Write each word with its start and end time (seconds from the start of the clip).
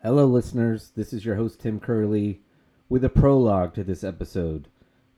Hello, 0.00 0.26
listeners. 0.26 0.92
This 0.94 1.12
is 1.12 1.24
your 1.24 1.34
host, 1.34 1.58
Tim 1.58 1.80
Curley, 1.80 2.40
with 2.88 3.02
a 3.02 3.08
prologue 3.08 3.74
to 3.74 3.82
this 3.82 4.04
episode. 4.04 4.68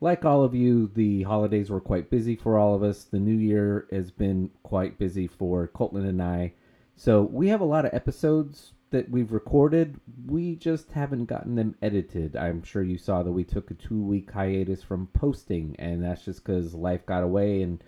Like 0.01 0.25
all 0.25 0.43
of 0.43 0.55
you, 0.55 0.91
the 0.95 1.25
holidays 1.25 1.69
were 1.69 1.83
quite 1.83 2.09
busy 2.09 2.35
for 2.35 2.59
all 2.59 2.75
of 2.75 2.83
us. 2.83 3.05
The 3.05 3.19
new 3.19 3.37
year 3.37 3.87
has 3.93 4.11
been 4.11 4.51
quite 4.63 4.99
busy 4.99 5.27
for 5.27 5.67
Colton 5.67 6.07
and 6.07 6.23
I. 6.23 6.55
So 6.97 7.21
we 7.21 7.49
have 7.49 7.61
a 7.61 7.67
lot 7.67 7.85
of 7.85 7.93
episodes 7.93 8.73
that 8.89 9.11
we've 9.11 9.33
recorded. 9.33 10.01
We 10.27 10.57
just 10.57 10.93
haven't 10.93 11.27
gotten 11.27 11.57
them 11.57 11.77
edited. 11.83 12.35
I'm 12.35 12.63
sure 12.63 12.83
you 12.83 12.97
saw 12.97 13.23
that 13.23 13.33
we 13.33 13.45
took 13.45 13.71
a 13.71 13.75
two 13.75 14.01
week 14.01 14.31
hiatus 14.31 14.83
from 14.83 15.09
posting, 15.09 15.77
and 15.79 16.03
that's 16.03 16.25
just 16.25 16.43
because 16.43 16.73
life 16.73 17.05
got 17.05 17.23
away 17.23 17.61
and 17.61 17.85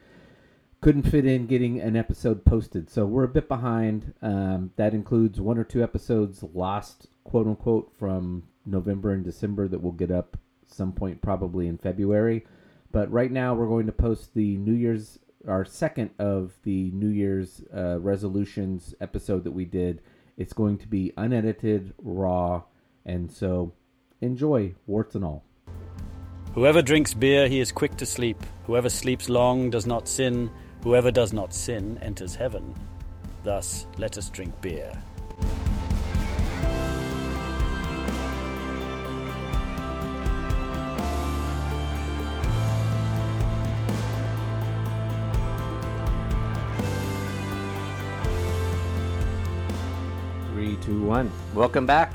couldn't 0.83 1.05
fit 1.05 1.25
in 1.25 1.47
getting 1.47 1.81
an 1.81 1.95
episode 1.97 2.45
posted. 2.45 2.91
So 2.91 3.07
we're 3.07 3.23
a 3.23 3.29
bit 3.29 3.49
behind. 3.49 4.13
Um, 4.21 4.73
that 4.77 4.93
includes 4.93 5.41
one 5.41 5.57
or 5.57 5.65
two 5.65 5.83
episodes 5.83 6.43
lost, 6.53 7.07
quote 7.23 7.47
unquote, 7.47 7.93
from 7.99 8.43
November 8.67 9.13
and 9.13 9.25
December 9.25 9.69
that 9.69 9.81
will 9.81 9.93
get 9.93 10.11
up 10.11 10.37
some 10.67 10.93
point 10.93 11.23
probably 11.23 11.69
in 11.69 11.79
February. 11.79 12.45
But 12.91 13.11
right 13.13 13.31
now 13.31 13.55
we're 13.55 13.69
going 13.69 13.87
to 13.87 13.93
post 13.93 14.35
the 14.35 14.57
New 14.57 14.75
Year's, 14.75 15.21
our 15.47 15.65
second 15.65 16.11
of 16.19 16.53
the 16.65 16.91
New 16.91 17.09
Year's 17.09 17.63
uh, 17.75 18.01
resolutions 18.01 18.93
episode 19.01 19.45
that 19.45 19.53
we 19.53 19.65
did. 19.65 20.03
It's 20.37 20.53
going 20.53 20.79
to 20.79 20.89
be 20.89 21.13
unedited, 21.17 21.95
raw, 21.99 22.63
and 23.07 23.31
so 23.31 23.73
enjoy, 24.21 24.75
warts 24.87 25.15
and 25.15 25.25
all. 25.25 25.45
Whoever 26.55 26.83
drinks 26.83 27.15
beer, 27.15 27.49
he 27.49 27.61
is 27.61 27.71
quick 27.71 27.97
to 27.99 28.05
sleep. 28.05 28.37
Whoever 28.67 28.91
sleeps 28.91 29.29
long 29.29 29.71
does 29.71 29.87
not 29.87 30.09
sin. 30.09 30.51
Whoever 30.83 31.13
does 31.13 31.33
not 31.33 31.55
sin 31.55 31.97
enters 32.03 32.35
heaven. 32.35 32.75
Thus, 33.45 33.87
let 33.99 34.19
us 34.19 34.29
drink 34.29 34.61
beer. 34.61 34.93
Three, 50.49 50.77
two, 50.79 51.05
one. 51.05 51.31
Welcome 51.55 51.87
back 51.87 52.13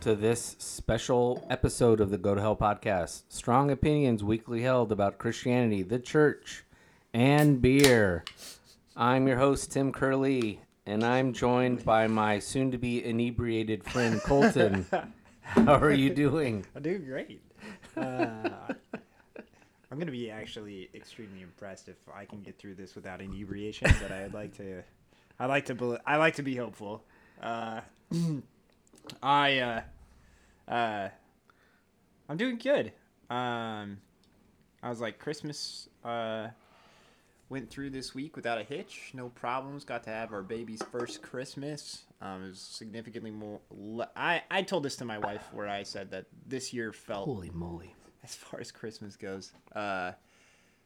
to 0.00 0.16
this 0.16 0.56
special 0.58 1.46
episode 1.48 2.00
of 2.00 2.10
the 2.10 2.18
Go 2.18 2.34
to 2.34 2.40
Hell 2.40 2.56
podcast. 2.56 3.22
Strong 3.28 3.70
opinions 3.70 4.24
weekly 4.24 4.62
held 4.62 4.90
about 4.90 5.18
Christianity, 5.18 5.84
the 5.84 6.00
church, 6.00 6.64
and 7.14 7.60
beer. 7.62 8.24
I'm 8.96 9.26
your 9.26 9.38
host, 9.38 9.72
Tim 9.72 9.92
Curley, 9.92 10.60
and 10.86 11.04
I'm 11.04 11.32
joined 11.32 11.84
by 11.84 12.06
my 12.06 12.38
soon 12.38 12.70
to 12.72 12.78
be 12.78 13.04
inebriated 13.04 13.84
friend, 13.84 14.20
Colton. 14.22 14.86
How 15.40 15.76
are 15.76 15.92
you 15.92 16.10
doing? 16.10 16.66
I'm 16.74 16.82
doing 16.82 17.04
great. 17.04 17.40
Uh, 17.96 18.50
I'm 19.90 19.98
gonna 19.98 20.12
be 20.12 20.30
actually 20.30 20.90
extremely 20.94 21.40
impressed 21.42 21.88
if 21.88 21.96
I 22.14 22.24
can 22.24 22.42
get 22.42 22.58
through 22.58 22.74
this 22.74 22.94
without 22.94 23.20
inebriation. 23.20 23.90
But 24.02 24.12
I'd 24.12 24.34
like 24.34 24.54
to, 24.58 24.82
I 25.38 25.46
like 25.46 25.64
to, 25.66 25.98
I 26.06 26.16
like 26.16 26.34
to 26.34 26.42
be 26.42 26.56
hopeful. 26.56 27.02
Uh, 27.42 27.80
I, 29.22 29.58
uh, 29.58 29.80
uh, 30.70 31.08
I'm 32.28 32.36
doing 32.36 32.58
good. 32.58 32.92
Um, 33.30 33.98
I 34.82 34.90
was 34.90 35.00
like 35.00 35.18
Christmas. 35.18 35.88
Uh, 36.04 36.48
went 37.48 37.70
through 37.70 37.90
this 37.90 38.14
week 38.14 38.36
without 38.36 38.58
a 38.58 38.62
hitch, 38.64 39.10
no 39.14 39.28
problems. 39.30 39.84
Got 39.84 40.04
to 40.04 40.10
have 40.10 40.32
our 40.32 40.42
baby's 40.42 40.82
first 40.92 41.22
Christmas. 41.22 42.04
Um, 42.20 42.44
it 42.44 42.48
was 42.48 42.60
significantly 42.60 43.30
more. 43.30 43.60
Le- 43.70 44.10
I 44.16 44.42
I 44.50 44.62
told 44.62 44.82
this 44.82 44.96
to 44.96 45.04
my 45.04 45.18
wife 45.18 45.42
where 45.52 45.68
I 45.68 45.82
said 45.82 46.10
that 46.10 46.26
this 46.46 46.72
year 46.72 46.92
felt 46.92 47.24
Holy 47.26 47.50
moly. 47.50 47.94
as 48.24 48.34
far 48.34 48.60
as 48.60 48.70
Christmas 48.70 49.16
goes. 49.16 49.52
Uh, 49.74 50.12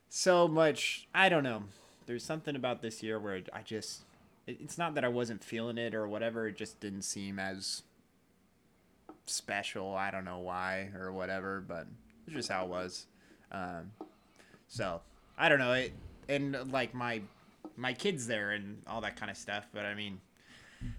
so 0.09 0.47
much. 0.47 1.09
I 1.15 1.29
don't 1.29 1.43
know. 1.45 1.65
There's 2.07 2.25
something 2.25 2.55
about 2.57 2.83
this 2.83 3.03
year 3.03 3.19
where 3.19 3.43
I 3.53 3.63
just. 3.63 4.03
it- 4.47 4.59
It's 4.61 4.77
not 4.79 4.95
that 4.95 5.05
I 5.05 5.09
wasn't 5.09 5.43
feeling 5.43 5.79
it 5.79 5.95
or 5.95 6.07
whatever. 6.07 6.47
It 6.49 6.57
just 6.57 6.79
didn't 6.81 7.03
seem 7.03 7.39
as 7.39 7.83
special. 9.27 9.95
I 9.95 10.11
don't 10.11 10.25
know 10.25 10.39
why 10.41 10.91
or 10.99 11.13
whatever, 11.13 11.61
but 11.67 11.87
it's 12.27 12.37
just 12.37 12.49
how 12.51 12.65
it 12.65 12.69
was. 12.69 13.07
Um, 13.51 13.93
so 14.69 15.01
I 15.39 15.49
don't 15.49 15.59
know. 15.59 15.73
It 15.73 15.93
and 16.29 16.73
like 16.73 16.95
my 16.95 17.23
my 17.77 17.93
kids 17.95 18.27
there 18.27 18.51
and 18.51 18.83
all 18.87 19.01
that 19.01 19.17
kind 19.17 19.31
of 19.31 19.37
stuff. 19.37 19.67
But 19.73 19.85
I 19.87 19.95
mean, 19.95 20.21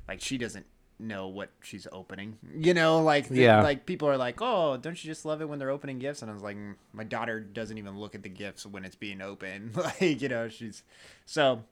like 0.08 0.22
she 0.22 0.38
doesn't 0.38 0.66
know 1.00 1.28
what 1.28 1.50
she's 1.62 1.88
opening. 1.92 2.38
You 2.56 2.74
know, 2.74 3.02
like 3.02 3.28
the- 3.28 3.42
Yeah. 3.42 3.62
like 3.62 3.86
people 3.86 4.08
are 4.08 4.16
like, 4.18 4.38
"Oh, 4.42 4.78
don't 4.78 5.02
you 5.04 5.10
just 5.10 5.26
love 5.26 5.42
it 5.42 5.50
when 5.50 5.60
they're 5.60 5.70
opening 5.72 6.00
gifts?" 6.00 6.22
And 6.22 6.32
I 6.32 6.34
was 6.34 6.44
like, 6.44 6.56
"Mm, 6.56 6.76
"My 6.94 7.04
daughter 7.04 7.40
doesn't 7.40 7.78
even 7.78 7.98
look 8.00 8.16
at 8.16 8.24
the 8.24 8.30
gifts 8.30 8.66
when 8.66 8.86
it's 8.86 8.96
being 8.96 9.22
opened. 9.22 9.76
like, 9.78 10.22
you 10.22 10.30
know, 10.30 10.48
she's 10.50 10.84
so 11.26 11.64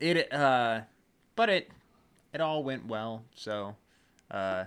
it 0.00 0.32
uh 0.32 0.80
but 1.36 1.48
it 1.50 1.70
it 2.32 2.40
all 2.40 2.62
went 2.64 2.86
well. 2.86 3.24
So 3.34 3.76
uh 4.30 4.64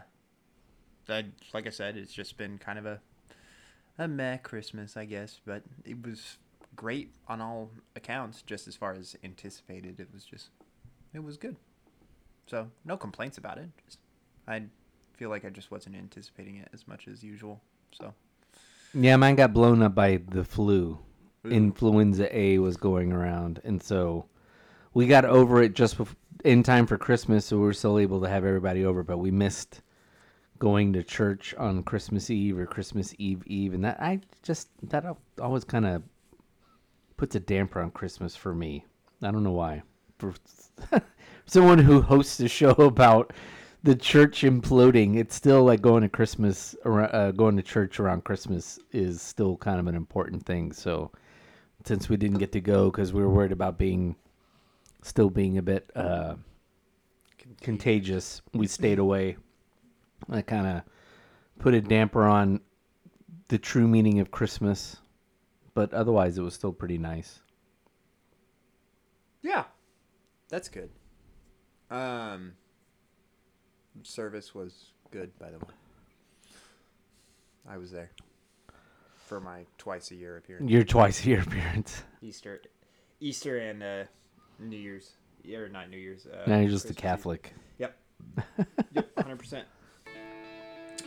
that 1.08 1.26
like 1.54 1.66
I 1.68 1.72
said, 1.72 1.98
it's 1.98 2.14
just 2.14 2.38
been 2.38 2.58
kind 2.58 2.78
of 2.78 2.86
a 2.86 3.00
a 3.98 4.08
meh 4.08 4.38
Christmas, 4.38 4.98
I 4.98 5.06
guess, 5.06 5.40
but 5.46 5.64
it 5.86 6.06
was 6.06 6.38
great 6.76 7.12
on 7.28 7.42
all 7.42 7.70
accounts 7.96 8.42
just 8.42 8.68
as 8.68 8.76
far 8.76 8.94
as 8.94 9.16
anticipated. 9.24 10.00
It 10.00 10.10
was 10.14 10.24
just 10.24 10.50
it 11.14 11.24
was 11.24 11.38
good. 11.38 11.56
So 12.48 12.68
no 12.84 12.98
complaints 12.98 13.38
about 13.38 13.58
it. 13.58 13.70
Just, 13.86 14.00
I 14.48 14.64
feel 15.14 15.30
like 15.30 15.46
I 15.46 15.50
just 15.50 15.72
wasn't 15.72 15.96
anticipating 15.96 16.58
it 16.58 16.70
as 16.74 16.88
much 16.88 17.08
as 17.08 17.24
usual. 17.24 17.62
So 17.92 18.14
Yeah, 18.94 19.16
mine 19.16 19.36
got 19.36 19.54
blown 19.54 19.82
up 19.82 19.96
by 19.96 20.18
the 20.28 20.44
flu. 20.44 21.00
Influenza 21.46 22.36
A 22.36 22.58
was 22.58 22.76
going 22.76 23.14
around, 23.14 23.62
and 23.64 23.82
so 23.82 24.26
we 24.96 25.06
got 25.06 25.26
over 25.26 25.62
it 25.62 25.76
just 25.76 25.98
bef- 25.98 26.16
in 26.44 26.64
time 26.64 26.88
for 26.88 26.98
Christmas, 26.98 27.46
so 27.46 27.58
we 27.58 27.64
were 27.64 27.74
still 27.74 28.00
able 28.00 28.20
to 28.22 28.30
have 28.30 28.44
everybody 28.44 28.84
over. 28.84 29.04
But 29.04 29.20
we 29.20 29.30
missed 29.30 29.82
going 30.58 30.94
to 30.94 31.04
church 31.04 31.54
on 31.56 31.84
Christmas 31.84 32.30
Eve 32.32 32.58
or 32.58 32.66
Christmas 32.66 33.14
Eve 33.20 33.44
Eve, 33.46 33.74
and 33.76 33.84
that 33.86 34.02
I 34.02 34.22
just 34.42 34.70
that 34.90 35.06
always 35.40 35.64
kind 35.64 35.86
of 35.86 36.02
puts 37.18 37.36
a 37.36 37.40
damper 37.40 37.82
on 37.82 37.92
Christmas 37.92 38.36
for 38.36 38.54
me. 38.54 38.86
I 39.22 39.32
don't 39.32 39.44
know 39.44 39.52
why. 39.52 39.84
For 40.18 40.34
someone 41.46 41.80
who 41.80 42.02
hosts 42.02 42.40
a 42.40 42.48
show 42.48 42.72
about 42.72 43.34
the 43.84 43.96
church 43.96 44.42
imploding, 44.42 45.18
it's 45.18 45.36
still 45.36 45.64
like 45.64 45.82
going 45.82 46.02
to 46.02 46.10
Christmas, 46.10 46.76
uh, 46.86 47.32
going 47.32 47.56
to 47.58 47.64
church 47.64 48.00
around 48.00 48.24
Christmas 48.24 48.80
is 48.92 49.22
still 49.22 49.58
kind 49.58 49.80
of 49.80 49.88
an 49.88 49.96
important 49.96 50.46
thing. 50.46 50.72
So, 50.72 51.12
since 51.86 52.10
we 52.10 52.18
didn't 52.18 52.40
get 52.40 52.52
to 52.54 52.62
go 52.62 52.90
because 52.90 53.14
we 53.14 53.22
were 53.22 53.30
worried 53.30 53.52
about 53.52 53.78
being, 53.78 54.16
still 55.04 55.30
being 55.30 55.60
a 55.60 55.62
bit 55.62 55.92
uh, 55.96 56.36
contagious, 57.62 58.42
we 58.54 58.66
stayed 58.66 58.98
away. 59.00 59.38
I 60.30 60.42
kind 60.42 60.66
of 60.66 60.82
put 61.60 61.76
a 61.76 61.82
damper 61.82 62.24
on 62.24 62.62
the 63.50 63.60
true 63.60 63.88
meaning 63.88 64.20
of 64.20 64.32
Christmas, 64.32 64.98
but 65.76 65.94
otherwise 65.94 66.38
it 66.40 66.42
was 66.42 66.56
still 66.56 66.74
pretty 66.74 66.98
nice. 66.98 67.42
Yeah, 69.44 69.66
that's 70.50 70.70
good. 70.70 70.90
Um, 71.92 72.54
service 74.02 74.56
was 74.56 74.94
good, 75.12 75.38
by 75.38 75.52
the 75.52 75.60
way. 75.60 75.74
I 77.70 77.78
was 77.78 77.92
there 77.92 78.10
for 79.28 79.40
my 79.40 79.66
twice 79.78 80.10
a 80.10 80.16
year 80.16 80.38
appearance. 80.38 80.72
Your 80.72 80.84
twice 80.84 81.24
a 81.24 81.30
year 81.30 81.42
appearance. 81.42 82.04
Easter, 82.22 82.62
Easter 83.20 83.60
and 83.60 83.84
uh, 83.84 84.04
New 84.60 84.78
Year's. 84.78 85.12
Yeah, 85.44 85.60
or 85.60 85.70
not 85.70 85.92
New 85.92 85.98
Year's. 85.98 86.26
Uh, 86.26 86.50
Now 86.50 86.60
you're 86.60 86.70
just 86.72 86.86
a 86.86 86.94
Christmas 86.94 86.98
Eve. 86.98 87.02
Catholic. 87.04 87.54
Yep. 87.78 87.98
yep, 88.94 89.10
hundred 89.20 89.38
percent. 89.38 89.68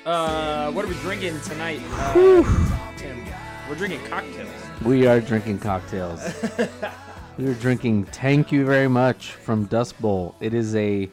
Uh, 0.07 0.71
what 0.73 0.85
are 0.85 0.89
we 0.89 0.95
drinking 0.95 1.41
tonight? 1.41 1.81
Uh, 1.91 2.97
Tim? 2.97 3.25
We're 3.69 3.75
drinking 3.75 4.05
cocktails. 4.07 4.49
We 4.83 5.07
are 5.07 5.21
drinking 5.21 5.59
cocktails. 5.59 6.21
we 7.37 7.47
are 7.49 7.55
drinking 7.55 8.07
Tank 8.07 8.51
You 8.51 8.65
Very 8.65 8.89
Much 8.89 9.33
from 9.33 9.67
Dust 9.67 10.01
Bowl. 10.01 10.35
It 10.41 10.55
is 10.55 10.75
a 10.75 11.11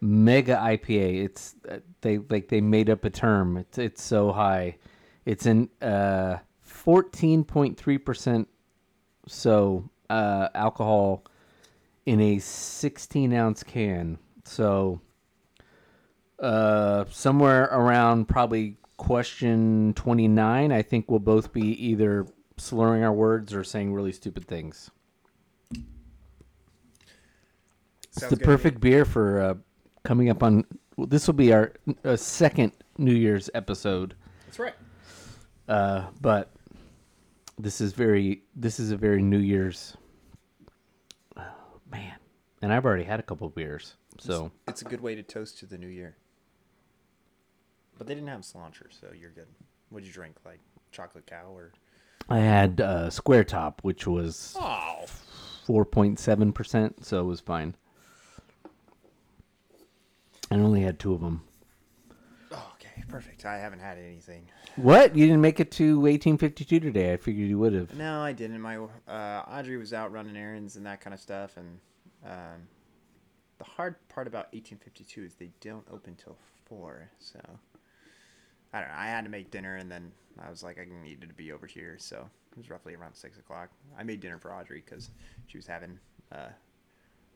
mega 0.00 0.56
IPA. 0.56 1.24
It's 1.24 1.54
uh, 1.70 1.78
they 2.00 2.18
like 2.18 2.48
they 2.48 2.60
made 2.60 2.90
up 2.90 3.04
a 3.04 3.10
term. 3.10 3.56
It's 3.56 3.78
it's 3.78 4.02
so 4.02 4.32
high. 4.32 4.78
It's 5.24 5.46
in 5.46 5.68
uh 5.80 6.38
14.3% 6.68 8.46
so 9.28 9.88
uh 10.10 10.48
alcohol 10.56 11.24
in 12.04 12.20
a 12.20 12.40
16 12.40 13.32
ounce 13.32 13.62
can. 13.62 14.18
So 14.42 15.00
uh 16.40 17.04
somewhere 17.10 17.66
around 17.66 18.26
probably 18.26 18.76
question 18.96 19.92
29 19.94 20.72
i 20.72 20.82
think 20.82 21.10
we'll 21.10 21.20
both 21.20 21.52
be 21.52 21.60
either 21.84 22.26
slurring 22.56 23.04
our 23.04 23.12
words 23.12 23.52
or 23.52 23.62
saying 23.62 23.92
really 23.92 24.12
stupid 24.12 24.46
things 24.46 24.90
it's 25.70 25.82
Sounds 28.22 28.30
the 28.30 28.36
good 28.36 28.44
to 28.44 28.48
me. 28.48 28.56
perfect 28.56 28.80
beer 28.80 29.04
for 29.04 29.40
uh, 29.40 29.54
coming 30.04 30.30
up 30.30 30.42
on 30.42 30.64
well, 30.96 31.06
this 31.06 31.26
will 31.26 31.34
be 31.34 31.52
our 31.52 31.74
uh, 32.04 32.16
second 32.16 32.72
New 32.96 33.12
Year's 33.12 33.50
episode. 33.52 34.14
That's 34.46 34.58
right. 34.58 34.74
Uh, 35.68 36.06
but 36.20 36.50
this 37.58 37.80
is 37.82 37.92
very 37.92 38.42
this 38.54 38.80
is 38.80 38.90
a 38.90 38.96
very 38.96 39.22
New 39.22 39.38
Year's 39.38 39.96
oh, 41.36 41.42
man, 41.90 42.14
and 42.62 42.72
I've 42.72 42.86
already 42.86 43.04
had 43.04 43.20
a 43.20 43.22
couple 43.22 43.48
beers, 43.50 43.96
so 44.18 44.50
It's 44.66 44.80
a 44.80 44.86
good 44.86 45.02
way 45.02 45.14
to 45.14 45.22
toast 45.22 45.58
to 45.58 45.66
the 45.66 45.76
new 45.76 45.88
year. 45.88 46.16
But 47.98 48.06
they 48.06 48.14
didn't 48.14 48.28
have 48.28 48.40
cilantro, 48.40 48.86
so 48.90 49.08
you're 49.18 49.30
good. 49.30 49.46
What'd 49.90 50.06
you 50.06 50.12
drink? 50.12 50.36
Like 50.44 50.60
chocolate 50.92 51.26
cow 51.26 51.50
or? 51.54 51.72
I 52.28 52.38
had 52.38 52.80
uh, 52.80 53.10
Square 53.10 53.44
Top, 53.44 53.80
which 53.82 54.06
was 54.06 54.56
four 55.64 55.84
point 55.84 56.18
seven 56.18 56.52
percent, 56.52 57.04
so 57.04 57.20
it 57.20 57.24
was 57.26 57.40
fine. 57.40 57.74
I 60.50 60.56
only 60.56 60.82
had 60.82 60.98
two 60.98 61.12
of 61.12 61.20
them. 61.20 61.42
okay, 62.52 63.02
perfect. 63.08 63.44
I 63.44 63.58
haven't 63.58 63.80
had 63.80 63.98
anything. 63.98 64.48
What? 64.76 65.16
You 65.16 65.26
didn't 65.26 65.40
make 65.40 65.58
it 65.58 65.70
to 65.72 65.96
1852 66.00 66.80
today? 66.80 67.12
I 67.12 67.16
figured 67.16 67.48
you 67.48 67.58
would 67.58 67.72
have. 67.72 67.94
No, 67.96 68.20
I 68.20 68.32
didn't. 68.32 68.60
My 68.60 68.76
uh, 68.76 69.42
Audrey 69.48 69.76
was 69.76 69.92
out 69.92 70.12
running 70.12 70.36
errands 70.36 70.76
and 70.76 70.86
that 70.86 71.00
kind 71.00 71.14
of 71.14 71.20
stuff, 71.20 71.56
and 71.56 71.78
um, 72.24 72.68
the 73.58 73.64
hard 73.64 73.96
part 74.08 74.26
about 74.26 74.52
1852 74.52 75.24
is 75.24 75.34
they 75.34 75.50
don't 75.60 75.86
open 75.90 76.14
till 76.16 76.36
four. 76.66 77.10
So 77.18 77.40
I 78.76 78.80
don't 78.80 78.88
know. 78.90 78.94
I 78.98 79.06
had 79.06 79.24
to 79.24 79.30
make 79.30 79.50
dinner, 79.50 79.76
and 79.76 79.90
then 79.90 80.12
I 80.44 80.50
was 80.50 80.62
like, 80.62 80.78
I 80.78 80.84
needed 81.02 81.28
to 81.28 81.34
be 81.34 81.50
over 81.52 81.66
here, 81.66 81.96
so 81.98 82.28
it 82.52 82.58
was 82.58 82.68
roughly 82.68 82.94
around 82.94 83.14
six 83.14 83.38
o'clock. 83.38 83.70
I 83.98 84.02
made 84.02 84.20
dinner 84.20 84.38
for 84.38 84.52
Audrey 84.52 84.82
because 84.84 85.10
she 85.46 85.56
was 85.56 85.66
having 85.66 85.98
uh, 86.30 86.48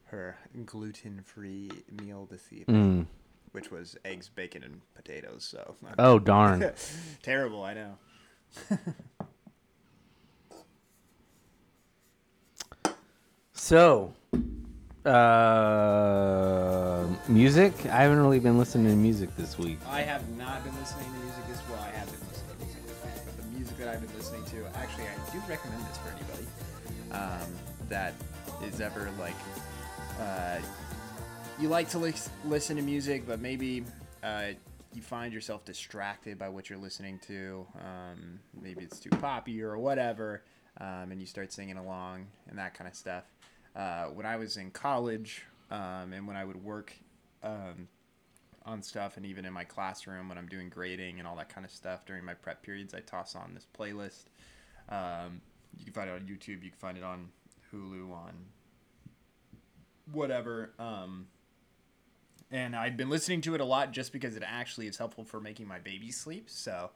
her 0.05 0.37
gluten-free 0.67 1.71
meal 2.03 2.29
this 2.31 2.53
evening, 2.53 3.03
Mm. 3.03 3.07
which 3.53 3.71
was 3.71 3.97
eggs, 4.05 4.29
bacon, 4.29 4.63
and 4.65 4.81
potatoes. 4.95 5.45
So 5.45 5.77
Oh 5.99 6.19
darn! 6.19 6.71
terrible, 7.23 7.63
I 7.65 7.73
know. 7.75 7.95
So, 13.53 14.15
uh, 15.07 17.07
music. 17.29 17.73
I 17.87 18.03
haven't 18.03 18.21
really 18.21 18.41
been 18.41 18.59
listening 18.59 18.87
to 18.87 18.97
music 18.97 19.35
this 19.37 19.59
week. 19.59 19.79
I 19.89 20.03
have 20.03 20.29
not 20.37 20.63
been 20.65 20.77
listening 20.79 21.07
to 21.07 21.19
music 21.19 21.45
as 21.53 21.61
well. 21.69 21.81
I 21.81 21.91
have 21.97 22.11
been 22.11 22.29
listening 22.29 22.59
to 22.59 22.65
music. 22.65 22.83
But 23.25 23.37
the 23.37 23.47
music 23.57 23.79
that 23.79 23.89
I've 23.89 24.01
been 24.01 24.17
listening 24.17 24.45
to, 24.47 24.79
actually, 24.79 25.05
I 25.05 25.33
do 25.33 25.41
recommend 25.49 25.83
this 25.87 25.99
for 25.99 26.11
anybody 26.11 26.47
um, 27.13 27.51
that 27.89 28.15
is 28.67 28.81
ever 28.81 29.11
like, 29.19 29.35
uh, 30.21 30.59
you 31.59 31.69
like 31.69 31.89
to 31.91 31.99
lis- 31.99 32.31
listen 32.45 32.77
to 32.77 32.83
music, 32.83 33.27
but 33.27 33.41
maybe 33.41 33.85
uh, 34.23 34.49
you 34.95 35.03
find 35.03 35.33
yourself 35.33 35.65
distracted 35.65 36.39
by 36.39 36.49
what 36.49 36.69
you're 36.69 36.79
listening 36.79 37.19
to. 37.27 37.67
Um, 37.77 38.41
maybe 38.61 38.85
it's 38.85 38.99
too 38.99 39.11
poppy 39.11 39.63
or 39.63 39.79
whatever, 39.79 40.43
um, 40.81 41.11
and 41.11 41.21
you 41.21 41.27
start 41.27 41.53
singing 41.53 41.77
along 41.77 42.27
and 42.49 42.59
that 42.59 42.75
kind 42.75 42.89
of 42.89 42.95
stuff. 42.95 43.25
Uh, 43.75 44.07
when 44.07 44.27
I 44.27 44.37
was 44.37 44.57
in 44.57 44.71
college 44.71 45.43
um, 45.71 46.13
and 46.13 46.27
when 46.27 46.37
I 46.37 46.45
would 46.45 46.63
work 46.63 46.93
um, 47.43 47.89
on 48.67 48.83
stuff 48.83 49.17
and 49.17 49.25
even 49.25 49.45
in 49.45 49.53
my 49.53 49.65
classroom 49.65 50.29
when 50.29 50.39
I'm 50.39 50.49
doing 50.49 50.69
grading 50.69 51.19
and 51.19 51.29
all 51.29 51.37
that 51.37 51.49
kind 51.49 51.65
of 51.65 51.71
stuff 51.71 52.05
during 52.05 52.25
my 52.25 52.35
prep 52.35 52.63
periods, 52.63 52.95
I 52.95 53.01
toss 53.01 53.37
on 53.37 53.55
this 53.55 53.67
playlist. 53.79 54.25
Um, 54.89 55.41
you 55.77 55.85
can 55.85 55.93
find 55.93 56.11
it 56.11 56.15
on 56.15 56.23
YouTube. 56.23 56.65
You 56.65 56.71
can 56.71 56.79
find 56.79 56.99
it 56.99 57.05
on 57.05 57.29
Hulu, 57.73 58.13
on 58.13 58.33
whatever. 60.13 60.73
Um, 60.79 61.27
and 62.51 62.75
I've 62.75 62.97
been 62.97 63.11
listening 63.11 63.41
to 63.43 63.55
it 63.55 63.61
a 63.61 63.65
lot 63.65 63.93
just 63.93 64.13
because 64.13 64.37
it 64.37 64.43
actually 64.45 64.89
is 64.89 64.97
helpful 64.97 65.25
for 65.25 65.41
making 65.41 65.69
my 65.69 65.79
baby 65.79 66.11
sleep. 66.11 66.51
So 66.51 66.91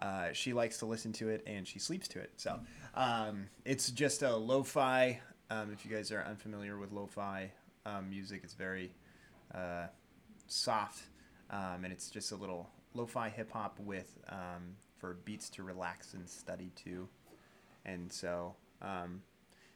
uh, 0.00 0.32
she 0.32 0.52
likes 0.52 0.78
to 0.78 0.86
listen 0.86 1.12
to 1.14 1.28
it 1.28 1.42
and 1.46 1.66
she 1.66 1.78
sleeps 1.78 2.08
to 2.08 2.20
it. 2.20 2.32
So 2.36 2.60
um, 2.94 3.46
it's 3.64 3.90
just 3.90 4.22
a 4.22 4.36
lo-fi. 4.36 5.20
Um, 5.50 5.70
if 5.72 5.84
you 5.84 5.94
guys 5.94 6.12
are 6.12 6.22
unfamiliar 6.24 6.76
with 6.78 6.92
lo-fi 6.92 7.50
um, 7.86 8.10
music, 8.10 8.40
it's 8.44 8.54
very 8.54 8.90
uh, 9.54 9.86
soft, 10.46 11.02
um, 11.50 11.84
and 11.84 11.92
it's 11.92 12.10
just 12.10 12.32
a 12.32 12.36
little 12.36 12.68
lo-fi 12.94 13.28
hip 13.30 13.50
hop 13.52 13.78
with 13.80 14.18
um, 14.28 14.76
for 14.98 15.14
beats 15.24 15.48
to 15.50 15.62
relax 15.62 16.12
and 16.14 16.28
study 16.28 16.70
to, 16.84 17.08
and 17.86 18.12
so 18.12 18.54
um, 18.82 19.22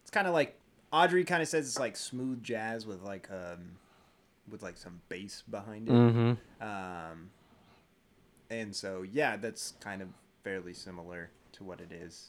it's 0.02 0.10
kind 0.10 0.26
of 0.26 0.34
like 0.34 0.58
Audrey 0.92 1.24
kind 1.24 1.40
of 1.40 1.48
says 1.48 1.66
it's 1.66 1.78
like 1.78 1.96
smooth 1.96 2.42
jazz 2.42 2.86
with 2.86 3.00
like 3.02 3.30
um, 3.30 3.76
with 4.50 4.62
like 4.62 4.76
some 4.76 5.00
bass 5.08 5.42
behind 5.50 5.88
it, 5.88 5.92
Mm-hmm. 5.92 6.66
um, 6.66 7.30
and 8.50 8.76
so 8.76 9.02
yeah, 9.10 9.38
that's 9.38 9.72
kind 9.80 10.02
of 10.02 10.08
fairly 10.44 10.74
similar 10.74 11.30
to 11.52 11.64
what 11.64 11.80
it 11.80 11.92
is. 11.92 12.28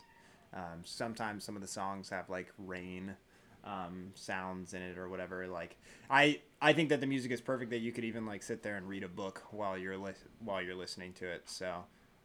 Um, 0.54 0.82
sometimes 0.86 1.44
some 1.44 1.56
of 1.58 1.62
the 1.62 1.68
songs 1.68 2.10
have 2.10 2.30
like 2.30 2.54
rain 2.58 3.16
um, 3.64 4.12
sounds 4.16 4.74
in 4.74 4.82
it 4.82 4.98
or 4.98 5.10
whatever. 5.10 5.48
Like 5.48 5.78
I, 6.10 6.40
I 6.62 6.74
think 6.74 6.90
that 6.90 7.02
the 7.02 7.08
music 7.08 7.32
is 7.32 7.42
perfect. 7.42 7.72
That 7.72 7.80
you 7.80 7.92
could 7.92 8.04
even 8.04 8.26
like 8.26 8.44
sit 8.44 8.64
there 8.64 8.76
and 8.76 8.88
read 8.88 9.04
a 9.04 9.08
book 9.08 9.44
while 9.52 9.78
you're 9.78 9.98
li- 9.98 10.14
while 10.40 10.62
you're 10.62 10.76
listening 10.76 11.14
to 11.14 11.28
it. 11.28 11.44
So, 11.50 11.84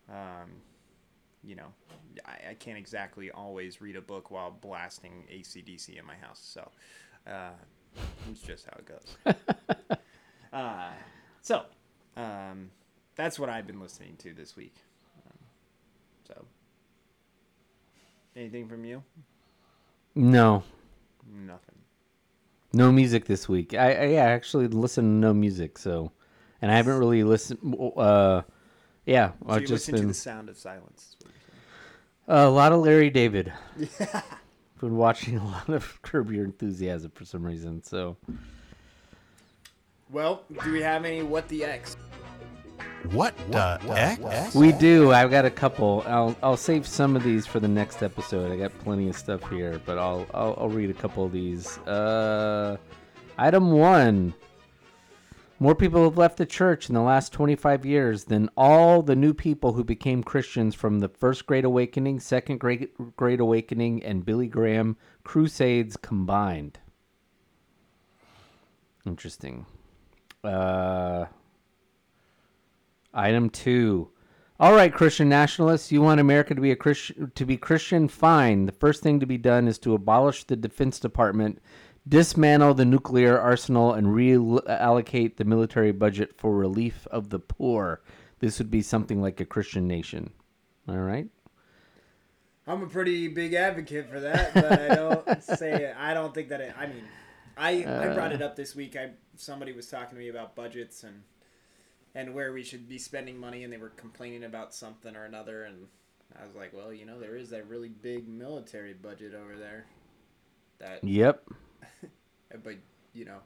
um, 0.09 0.51
you 1.43 1.57
know, 1.57 1.73
I, 2.25 2.51
I 2.51 2.55
can't 2.55 2.79
exactly 2.79 3.31
always 3.31 3.81
read 3.81 3.97
a 3.97 4.01
book 4.01 4.31
while 4.31 4.51
blasting 4.51 5.25
ACDC 5.33 5.99
in 5.99 6.05
my 6.05 6.17
house. 6.17 6.41
So, 6.43 6.71
uh, 7.31 7.51
it's 8.31 8.43
just 8.43 8.67
how 8.67 8.79
it 8.79 8.87
goes. 8.87 9.99
uh, 10.53 10.91
so, 11.43 11.63
um, 12.17 12.71
that's 13.17 13.39
what 13.39 13.49
I've 13.49 13.67
been 13.67 13.81
listening 13.81 14.17
to 14.19 14.33
this 14.35 14.57
week. 14.57 14.75
Um, 15.27 15.39
so, 16.27 16.45
anything 18.37 18.69
from 18.69 18.85
you? 18.85 19.03
No, 20.15 20.65
Nothing. 21.31 21.77
no 22.73 22.91
music 22.93 23.25
this 23.27 23.49
week. 23.49 23.75
I, 23.75 23.93
I 23.95 24.05
yeah, 24.07 24.25
actually 24.25 24.69
listen 24.69 25.05
to 25.05 25.11
no 25.11 25.35
music. 25.35 25.79
So, 25.79 26.13
and 26.63 26.71
I 26.71 26.77
haven't 26.77 26.99
really 26.99 27.25
listened. 27.25 27.77
Uh, 27.97 28.43
yeah, 29.07 29.33
So 29.47 29.51
I've 29.53 29.61
just 29.63 29.73
listen 29.73 29.95
to 29.95 30.01
been 30.01 30.09
the 30.09 30.15
sound 30.15 30.49
of 30.49 30.57
silence. 30.59 31.17
is 31.21 31.27
what 31.27 31.33
you're 31.35 32.37
saying. 32.37 32.47
a 32.47 32.51
lot 32.51 32.73
of 32.73 32.81
Larry 32.81 33.11
David. 33.11 33.53
Yeah. 34.01 34.23
Been 34.81 34.97
watching 34.97 35.37
a 35.37 35.45
lot 35.45 35.69
of 35.71 36.01
Curb 36.03 36.31
Your 36.31 36.45
Enthusiasm 36.45 37.11
for 37.13 37.25
some 37.25 37.43
reason. 37.43 37.83
So, 37.83 38.17
Well, 40.11 40.45
do 40.63 40.71
we 40.73 40.81
have 40.83 41.05
any 41.05 41.23
what 41.25 41.49
the 41.49 41.65
X? 41.65 41.97
What 43.05 43.35
the 43.51 43.79
X? 43.89 44.55
We 44.55 44.73
do. 44.73 45.13
I've 45.13 45.31
got 45.31 45.45
a 45.45 45.51
couple. 45.51 46.05
I'll 46.07 46.37
I'll 46.43 46.57
save 46.57 46.87
some 46.87 47.17
of 47.17 47.23
these 47.23 47.47
for 47.47 47.61
the 47.61 47.69
next 47.69 48.03
episode. 48.03 48.53
I 48.53 48.57
got 48.57 48.77
plenty 48.81 49.09
of 49.09 49.17
stuff 49.17 49.49
here, 49.51 49.81
but 49.87 49.99
I'll 49.99 50.27
I'll, 50.35 50.55
I'll 50.59 50.69
read 50.69 50.91
a 50.91 50.95
couple 50.95 51.25
of 51.25 51.33
these. 51.33 51.79
Uh, 51.79 52.77
item 53.39 53.71
one. 53.71 54.35
More 55.61 55.75
people 55.75 56.05
have 56.05 56.17
left 56.17 56.37
the 56.37 56.47
church 56.47 56.89
in 56.89 56.95
the 56.95 57.01
last 57.01 57.33
25 57.33 57.85
years 57.85 58.25
than 58.25 58.49
all 58.57 59.03
the 59.03 59.17
new 59.17 59.35
people 59.35 59.73
who 59.73 59.83
became 59.83 60.23
Christians 60.23 60.77
from 60.77 61.01
the 61.01 61.09
First 61.09 61.47
Great 61.47 61.65
Awakening, 61.65 62.21
Second 62.21 62.59
Great 62.59 63.17
Great 63.17 63.41
Awakening, 63.41 64.05
and 64.05 64.25
Billy 64.25 64.47
Graham 64.47 64.97
crusades 65.25 65.97
combined. 65.97 66.79
Interesting. 69.05 69.67
Uh, 70.45 71.27
Item 73.19 73.51
two. 73.51 74.11
All 74.61 74.75
right, 74.75 74.95
Christian 74.95 75.29
nationalists, 75.29 75.91
you 75.91 76.01
want 76.01 76.21
America 76.21 76.55
to 76.55 76.61
be 76.61 76.71
a 76.71 76.77
Christian 76.77 77.33
to 77.35 77.45
be 77.45 77.57
Christian? 77.57 78.07
Fine. 78.07 78.67
The 78.67 78.73
first 78.73 79.03
thing 79.03 79.19
to 79.19 79.27
be 79.27 79.37
done 79.37 79.67
is 79.67 79.77
to 79.81 79.95
abolish 79.95 80.45
the 80.45 80.55
Defense 80.55 81.01
Department, 81.01 81.61
dismantle 82.07 82.75
the 82.75 82.85
nuclear 82.85 83.37
arsenal, 83.37 83.93
and 83.93 84.07
reallocate 84.07 85.37
the 85.37 85.45
military 85.45 85.91
budget 85.91 86.39
for 86.39 86.57
relief 86.57 87.09
of 87.09 87.31
the 87.31 87.41
poor. 87.41 88.03
This 88.39 88.59
would 88.59 88.71
be 88.71 88.83
something 88.83 89.21
like 89.21 89.41
a 89.41 89.45
Christian 89.45 89.89
nation. 89.89 90.31
All 90.89 90.99
right. 90.99 91.27
I'm 92.69 92.85
a 92.85 92.87
pretty 92.87 93.27
big 93.27 93.55
advocate 93.55 94.09
for 94.09 94.21
that, 94.21 94.55
but 94.55 94.81
I 94.81 94.95
don't 94.95 95.43
say 95.59 95.73
it. 95.73 95.97
I 95.99 96.15
don't 96.15 96.33
think 96.33 96.51
that 96.51 96.61
it. 96.61 96.73
I 96.79 96.87
mean, 96.87 97.03
I 97.57 97.85
I 97.85 98.15
brought 98.15 98.31
it 98.33 98.43
up 98.43 98.55
this 98.55 98.77
week. 98.77 98.95
I 98.95 99.11
somebody 99.35 99.73
was 99.73 99.89
talking 99.89 100.15
to 100.15 100.21
me 100.21 100.29
about 100.29 100.55
budgets 100.55 101.03
and 101.03 101.25
and 102.19 102.35
where 102.35 102.53
we 102.53 102.65
should 102.65 102.89
be 102.89 102.99
spending 102.99 103.39
money, 103.39 103.63
and 103.63 103.73
they 103.73 103.77
were 103.77 103.91
complaining 103.91 104.43
about 104.43 104.75
something 104.75 105.15
or 105.15 105.25
another, 105.25 105.63
and 105.63 105.87
I 106.37 106.45
was 106.45 106.57
like, 106.57 106.73
well, 106.75 106.93
you 106.93 107.07
know, 107.07 107.21
there 107.21 107.37
is 107.37 107.51
that 107.51 107.69
really 107.69 107.89
big 107.89 108.27
military 108.27 108.93
budget 108.93 109.35
over 109.35 109.57
there. 109.57 109.87
That, 110.81 111.05
Yep. 111.05 111.49
but 112.65 112.75
you 113.15 113.25
know, 113.25 113.39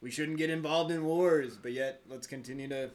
we 0.00 0.10
shouldn't 0.10 0.38
get 0.38 0.48
involved 0.48 0.90
in 0.90 1.04
wars, 1.04 1.58
but 1.58 1.72
yet 1.72 2.00
let's 2.08 2.26
continue 2.26 2.66
to. 2.68 2.90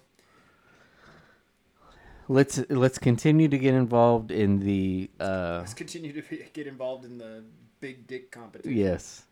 Let's 2.27 2.60
let's 2.70 2.98
continue 2.98 3.48
to 3.50 3.58
get 3.60 3.75
involved 3.75 4.32
in 4.32 4.62
the 4.62 5.12
uh 5.20 5.58
Let's 5.60 5.75
continue 5.75 6.13
to 6.13 6.24
be, 6.24 6.43
get 6.53 6.65
involved 6.65 7.05
in 7.05 7.20
the 7.20 7.43
big 7.82 8.08
dick 8.08 8.32
competition. 8.32 8.75
yes. 8.75 9.24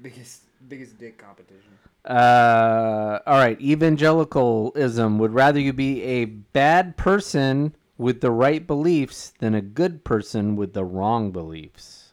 biggest 0.00 0.42
Biggest 0.68 0.98
dick 0.98 1.18
competition. 1.18 1.72
Uh, 2.04 3.20
all 3.26 3.38
right. 3.38 3.60
Evangelicalism 3.60 5.18
would 5.18 5.34
rather 5.34 5.60
you 5.60 5.72
be 5.72 6.02
a 6.02 6.24
bad 6.24 6.96
person 6.96 7.76
with 7.98 8.20
the 8.20 8.30
right 8.30 8.66
beliefs 8.66 9.32
than 9.38 9.54
a 9.54 9.60
good 9.60 10.04
person 10.04 10.56
with 10.56 10.72
the 10.72 10.84
wrong 10.84 11.30
beliefs. 11.30 12.12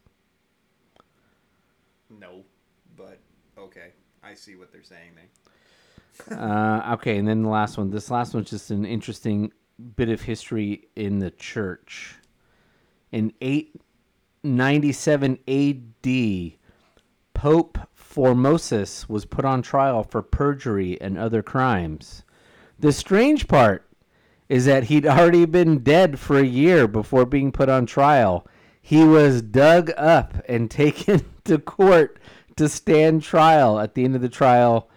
No, 2.10 2.44
but 2.96 3.20
okay, 3.58 3.94
I 4.24 4.36
see 4.36 4.56
what 4.56 4.72
they're 4.72 4.84
saying 4.84 5.12
there. 5.16 5.26
Uh, 6.38 6.96
okay, 6.96 7.18
and 7.18 7.26
then 7.26 7.44
the 7.44 7.50
last 7.50 7.78
one. 7.78 7.92
This 7.92 8.12
last 8.12 8.34
one's 8.34 8.50
just 8.50 8.72
an 8.72 8.84
interesting 8.84 9.54
bit 9.96 10.10
of 10.10 10.22
history 10.22 10.90
in 10.98 11.20
the 11.20 11.32
church. 11.32 12.16
In 13.14 13.32
897 13.40 15.40
AD, 15.48 16.52
Pope 17.34 17.78
Formosus 18.10 19.08
was 19.08 19.26
put 19.26 19.46
on 19.46 19.62
trial 19.62 20.04
for 20.04 20.24
perjury 20.24 21.00
and 21.00 21.18
other 21.18 21.44
crimes. 21.44 22.24
The 22.80 22.92
strange 22.92 23.48
part 23.48 23.86
is 24.48 24.66
that 24.66 24.86
he'd 24.86 25.06
already 25.06 25.46
been 25.46 25.84
dead 25.84 26.18
for 26.18 26.40
a 26.40 26.46
year 26.46 26.88
before 26.88 27.26
being 27.26 27.52
put 27.52 27.70
on 27.70 27.86
trial. 27.86 28.48
He 28.82 29.04
was 29.04 29.44
dug 29.44 29.92
up 29.96 30.44
and 30.50 30.72
taken 30.72 31.24
to 31.44 31.60
court 31.60 32.20
to 32.56 32.68
stand 32.68 33.22
trial. 33.22 33.80
At 33.80 33.94
the 33.94 34.04
end 34.04 34.16
of 34.16 34.22
the 34.22 34.30
trial, 34.30 34.90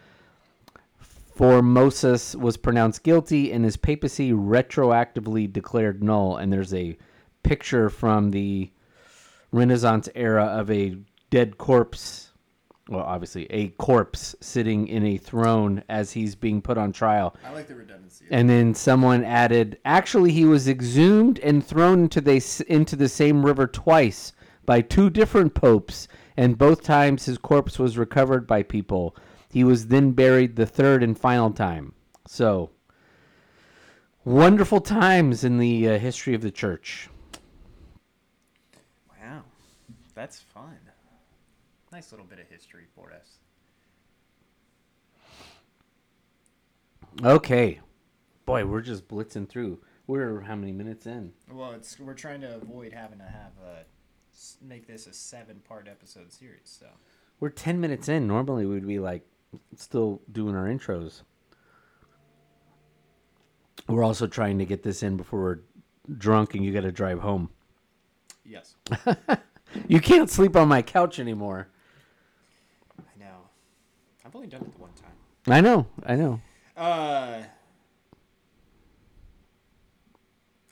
Formosus 1.37 2.35
was 2.35 2.57
pronounced 2.57 3.03
guilty 3.03 3.53
and 3.53 3.65
his 3.65 3.77
papacy 3.77 4.33
retroactively 4.33 5.53
declared 5.53 6.03
null. 6.03 6.37
And 6.39 6.51
there's 6.51 6.73
a 6.73 6.97
picture 7.43 7.91
from 7.91 8.31
the 8.31 8.71
Renaissance 9.51 10.09
era 10.15 10.45
of 10.45 10.71
a 10.71 10.97
dead 11.29 11.59
corpse. 11.59 12.32
Well, 12.93 13.05
obviously, 13.05 13.47
a 13.51 13.69
corpse 13.69 14.37
sitting 14.43 14.87
in 14.87 15.07
a 15.07 15.17
throne 15.17 15.83
as 15.89 16.13
he's 16.13 16.35
being 16.35 16.61
put 16.61 16.77
on 16.77 16.93
trial. 16.93 17.35
I 17.43 17.51
like 17.55 17.67
the 17.67 17.75
redundancy. 17.75 18.27
And 18.31 18.51
then 18.51 18.75
someone 18.75 19.25
added, 19.25 19.79
actually, 19.87 20.31
he 20.31 20.45
was 20.45 20.69
exhumed 20.69 21.39
and 21.39 21.65
thrown 21.65 22.01
into 22.01 22.21
the, 22.21 22.65
into 22.69 22.95
the 22.95 23.09
same 23.09 23.47
river 23.47 23.67
twice 23.67 24.35
by 24.67 24.83
two 24.83 25.09
different 25.09 25.55
popes, 25.55 26.07
and 26.37 26.59
both 26.59 26.83
times 26.83 27.25
his 27.25 27.39
corpse 27.39 27.79
was 27.79 27.97
recovered 27.97 28.47
by 28.47 28.63
people. 28.63 29.17
He 29.49 29.65
was 29.65 29.87
then 29.87 30.11
buried 30.11 30.57
the 30.57 30.67
third 30.67 31.03
and 31.03 31.19
final 31.19 31.51
time. 31.51 31.95
So, 32.27 32.73
wonderful 34.23 34.83
times 34.83 35.45
in 35.45 35.57
the 35.57 35.89
uh, 35.89 35.99
history 35.99 36.35
of 36.35 36.43
the 36.43 36.51
church. 36.51 37.09
Wow, 39.19 39.45
that's 40.15 40.41
fun. 40.41 40.77
Nice 41.93 42.11
little 42.11 42.27
bit 42.27 42.39
of 42.39 42.49
history 42.49 42.85
for 42.95 43.13
us. 43.13 43.39
Okay. 47.23 47.81
Boy, 48.47 48.65
we're 48.65 48.81
just 48.81 49.07
blitzing 49.07 49.47
through. 49.47 49.79
We're 50.07 50.41
how 50.41 50.57
many 50.57 50.73
minutes 50.73 51.05
in? 51.07 51.33
Well, 51.51 51.73
it's 51.73 52.01
we're 52.01 52.15
trying 52.15 52.41
to 52.41 52.57
avoid 52.57 52.95
having 52.95 53.19
to 53.19 53.25
have 53.25 53.53
a 53.63 53.85
make 54.65 54.87
this 54.87 55.07
a 55.07 55.13
seven 55.13 55.61
part 55.69 55.87
episode 55.87 56.33
series. 56.33 56.63
So 56.65 56.87
We're 57.39 57.51
10 57.51 57.79
minutes 57.79 58.09
in. 58.09 58.27
Normally, 58.27 58.65
we'd 58.65 58.87
be 58.87 58.99
like 58.99 59.27
still 59.77 60.23
doing 60.33 60.57
our 60.57 60.67
intros. 60.67 61.23
We're 63.87 64.03
also 64.03 64.27
trying 64.27 64.59
to 64.59 64.65
get 64.65 64.83
this 64.83 65.03
in 65.03 65.19
before 65.19 65.43
we're 65.43 65.59
drunk 66.17 66.55
and 66.55 66.65
you 66.65 66.73
got 66.73 66.81
to 66.83 66.93
drive 66.93 67.21
home. 67.21 67.51
yes, 68.45 68.77
You 69.89 70.01
can't 70.01 70.31
sleep 70.31 70.57
on 70.57 70.69
my 70.69 70.83
couch 70.83 71.19
anymore. 71.19 71.69
I've 74.33 74.37
only 74.37 74.49
done 74.49 74.63
it 74.63 74.73
the 74.73 74.79
one 74.79 74.93
time. 74.95 75.13
I 75.47 75.61
know. 75.61 75.87
I 76.07 76.17
know. 76.17 76.41
Uh. 76.75 77.43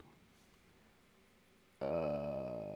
Uh, 1.81 2.74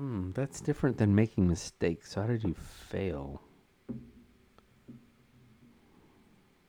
hmm, 0.00 0.30
that's 0.32 0.62
different 0.62 0.96
than 0.96 1.14
making 1.14 1.46
mistakes. 1.46 2.14
How 2.14 2.26
did 2.26 2.42
you 2.42 2.54
fail? 2.54 3.42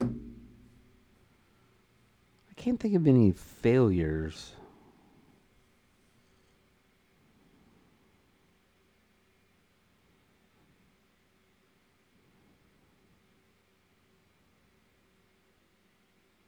I 0.02 0.06
can't 2.56 2.78
think 2.78 2.94
of 2.94 3.06
any 3.06 3.32
failures. 3.32 4.52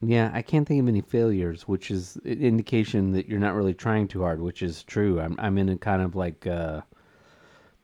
Yeah, 0.07 0.31
I 0.35 0.43
can't 0.43 0.69
think 0.69 0.83
of 0.83 0.89
any 0.89 1.01
failures, 1.01 1.67
which 1.67 1.91
is 1.91 2.17
an 2.25 2.43
indication 2.43 3.13
that 3.13 3.27
you're 3.27 3.41
not 3.41 3.55
really 3.55 3.73
trying 3.73 4.07
too 4.07 4.23
hard, 4.23 4.41
which 4.41 4.63
is 4.63 4.83
true. 4.85 5.19
I'm 5.19 5.35
I'm 5.39 5.57
in 5.57 5.71
a 5.71 5.79
kind 5.79 6.03
of 6.03 6.15
like 6.15 6.47
uh, 6.47 6.83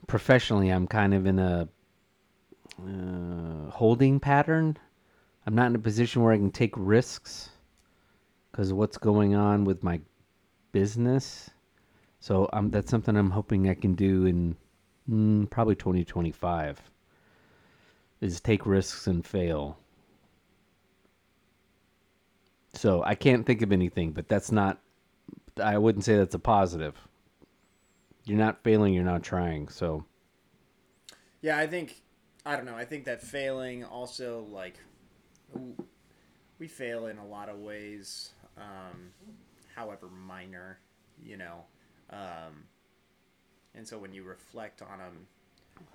professionally, 0.07 0.69
I'm 0.69 0.87
kind 0.87 1.15
of 1.15 1.25
in 1.25 1.39
a 1.39 1.69
uh, 2.79 3.71
holding 3.71 4.21
pattern. 4.21 4.77
I'm 5.47 5.55
not 5.55 5.69
in 5.69 5.77
a 5.77 5.79
position 5.79 6.23
where 6.23 6.33
I 6.33 6.37
can 6.37 6.51
take 6.51 6.75
risks 6.77 7.51
because 8.51 8.73
what's 8.73 8.99
going 8.99 9.35
on 9.35 9.65
with 9.65 9.83
my 9.83 10.01
business. 10.73 11.49
So 12.19 12.51
um, 12.53 12.71
that's 12.71 12.91
something 12.91 13.17
I'm 13.17 13.31
hoping 13.31 13.69
I 13.69 13.75
can 13.75 13.95
do 13.95 14.27
in 14.27 14.57
mm, 15.11 15.49
probably 15.49 15.75
2025. 15.75 16.81
Is 18.21 18.41
take 18.43 18.67
risks 18.67 19.07
and 19.07 19.25
fail. 19.25 19.79
So 22.75 23.03
I 23.03 23.15
can't 23.15 23.45
think 23.45 23.63
of 23.63 23.73
anything, 23.73 24.13
but 24.13 24.29
that's 24.29 24.53
not. 24.53 24.79
I 25.63 25.79
wouldn't 25.79 26.05
say 26.05 26.17
that's 26.17 26.35
a 26.35 26.39
positive. 26.39 26.95
You're 28.25 28.39
not 28.39 28.63
failing. 28.63 28.95
You're 28.95 29.05
not 29.05 29.23
trying. 29.23 29.69
So 29.69 30.05
Yeah, 31.43 31.59
I 31.59 31.67
think 31.67 32.03
I 32.47 32.57
don't 32.57 32.65
know. 32.65 32.77
I 32.77 32.85
think 32.85 33.05
that 33.05 33.23
failing 33.23 33.85
also 33.85 34.47
like 34.51 34.77
we 36.59 36.69
fail 36.69 37.07
in 37.07 37.19
a 37.19 37.27
lot 37.27 37.49
of 37.49 37.59
ways, 37.59 38.31
um, 38.57 39.11
however 39.75 40.09
minor, 40.09 40.79
you 41.23 41.37
know. 41.37 41.65
Um, 42.11 42.65
and 43.75 43.87
so 43.87 43.99
when 43.99 44.13
you 44.13 44.25
reflect 44.25 44.83
on 44.83 44.99
them, 44.99 45.27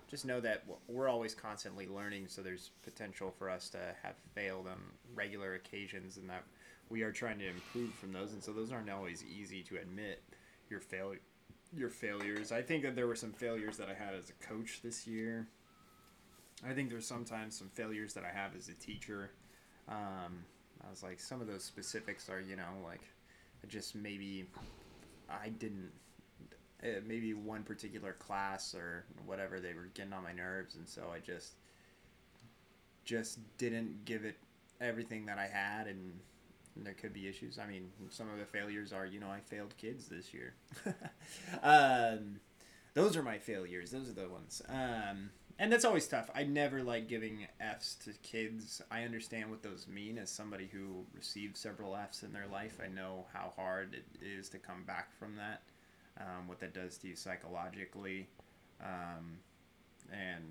just 0.09 0.25
know 0.25 0.39
that 0.41 0.63
we're 0.87 1.09
always 1.09 1.33
constantly 1.33 1.87
learning. 1.87 2.27
So 2.27 2.41
there's 2.41 2.71
potential 2.83 3.33
for 3.37 3.49
us 3.49 3.69
to 3.69 3.79
have 4.03 4.15
failed 4.33 4.67
on 4.67 4.77
regular 5.13 5.55
occasions, 5.55 6.17
and 6.17 6.29
that 6.29 6.43
we 6.89 7.01
are 7.01 7.11
trying 7.11 7.39
to 7.39 7.47
improve 7.47 7.93
from 7.93 8.13
those. 8.13 8.33
And 8.33 8.43
so 8.43 8.53
those 8.53 8.71
aren't 8.71 8.89
always 8.89 9.23
easy 9.23 9.63
to 9.63 9.77
admit 9.77 10.23
your 10.69 10.79
failure. 10.79 11.21
Your 11.75 11.89
failures. 11.89 12.51
I 12.51 12.61
think 12.61 12.83
that 12.83 12.95
there 12.95 13.07
were 13.07 13.15
some 13.15 13.33
failures 13.33 13.75
that 13.77 13.89
I 13.89 13.93
had 13.93 14.13
as 14.13 14.29
a 14.29 14.45
coach 14.45 14.81
this 14.81 15.05
year. 15.07 15.47
I 16.65 16.73
think 16.73 16.89
there's 16.89 17.07
sometimes 17.07 17.57
some 17.57 17.69
failures 17.69 18.13
that 18.13 18.23
I 18.23 18.29
have 18.29 18.55
as 18.55 18.69
a 18.69 18.73
teacher. 18.73 19.31
Um, 19.89 20.45
I 20.85 20.89
was 20.89 21.03
like, 21.03 21.19
some 21.19 21.41
of 21.41 21.47
those 21.47 21.63
specifics 21.63 22.29
are, 22.29 22.39
you 22.39 22.55
know, 22.55 22.63
like, 22.83 23.01
just 23.67 23.95
maybe 23.95 24.47
I 25.29 25.49
didn't, 25.49 25.91
maybe 27.05 27.33
one 27.33 27.63
particular 27.63 28.13
class 28.13 28.73
or 28.73 29.05
whatever, 29.25 29.59
they 29.59 29.73
were 29.73 29.89
getting 29.93 30.13
on 30.13 30.23
my 30.23 30.33
nerves. 30.33 30.75
And 30.75 30.87
so 30.87 31.11
I 31.13 31.19
just, 31.19 31.53
just 33.03 33.39
didn't 33.57 34.05
give 34.05 34.25
it 34.25 34.37
everything 34.81 35.25
that 35.25 35.37
I 35.37 35.47
had. 35.47 35.87
And 35.87 36.19
there 36.75 36.93
could 36.93 37.13
be 37.13 37.27
issues. 37.27 37.57
I 37.59 37.67
mean, 37.67 37.89
some 38.09 38.29
of 38.29 38.39
the 38.39 38.45
failures 38.45 38.93
are, 38.93 39.05
you 39.05 39.19
know, 39.19 39.29
I 39.29 39.39
failed 39.39 39.73
kids 39.77 40.07
this 40.07 40.33
year. 40.33 40.53
um, 41.63 42.39
those 42.93 43.15
are 43.15 43.23
my 43.23 43.37
failures. 43.37 43.91
Those 43.91 44.09
are 44.09 44.13
the 44.13 44.29
ones. 44.29 44.61
Um, 44.67 45.29
and 45.57 45.71
that's 45.71 45.85
always 45.85 46.07
tough. 46.07 46.29
I 46.35 46.43
never 46.43 46.83
like 46.83 47.07
giving 47.07 47.47
F's 47.61 47.95
to 48.05 48.11
kids. 48.23 48.81
I 48.91 49.03
understand 49.03 49.49
what 49.49 49.63
those 49.63 49.87
mean 49.87 50.17
as 50.17 50.29
somebody 50.29 50.69
who 50.71 51.05
received 51.13 51.55
several 51.55 51.95
F's 51.95 52.23
in 52.23 52.33
their 52.33 52.47
life. 52.47 52.79
I 52.83 52.87
know 52.87 53.25
how 53.33 53.53
hard 53.55 53.93
it 53.93 54.05
is 54.21 54.49
to 54.49 54.57
come 54.57 54.83
back 54.83 55.17
from 55.17 55.35
that, 55.37 55.61
um, 56.19 56.47
what 56.47 56.59
that 56.59 56.73
does 56.73 56.97
to 56.99 57.07
you 57.07 57.15
psychologically, 57.15 58.27
um, 58.81 59.37
and 60.11 60.43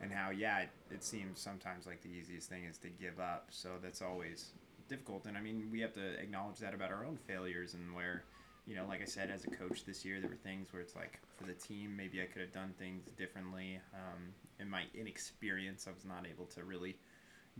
and 0.00 0.12
how 0.12 0.30
yeah, 0.30 0.60
it, 0.60 0.70
it 0.90 1.04
seems 1.04 1.40
sometimes 1.40 1.86
like 1.86 2.02
the 2.02 2.10
easiest 2.10 2.48
thing 2.48 2.64
is 2.64 2.78
to 2.78 2.88
give 2.88 3.20
up. 3.20 3.46
So 3.50 3.70
that's 3.82 4.02
always 4.02 4.50
difficult. 4.88 5.26
And 5.26 5.36
I 5.36 5.40
mean, 5.40 5.68
we 5.70 5.80
have 5.80 5.94
to 5.94 6.20
acknowledge 6.20 6.58
that 6.58 6.74
about 6.74 6.90
our 6.90 7.04
own 7.04 7.18
failures 7.26 7.74
and 7.74 7.94
where 7.94 8.24
you 8.66 8.74
know, 8.74 8.86
like 8.88 9.02
I 9.02 9.04
said, 9.04 9.30
as 9.30 9.44
a 9.44 9.50
coach 9.50 9.84
this 9.84 10.04
year, 10.04 10.20
there 10.20 10.30
were 10.30 10.36
things 10.36 10.72
where 10.72 10.80
it's 10.80 10.96
like 10.96 11.20
for 11.36 11.44
the 11.44 11.52
team, 11.52 11.94
maybe 11.96 12.22
I 12.22 12.24
could 12.24 12.40
have 12.40 12.52
done 12.52 12.72
things 12.78 13.04
differently. 13.16 13.78
Um, 13.92 14.32
in 14.58 14.70
my 14.70 14.84
inexperience, 14.94 15.86
I 15.86 15.92
was 15.92 16.04
not 16.04 16.26
able 16.26 16.46
to 16.46 16.64
really 16.64 16.96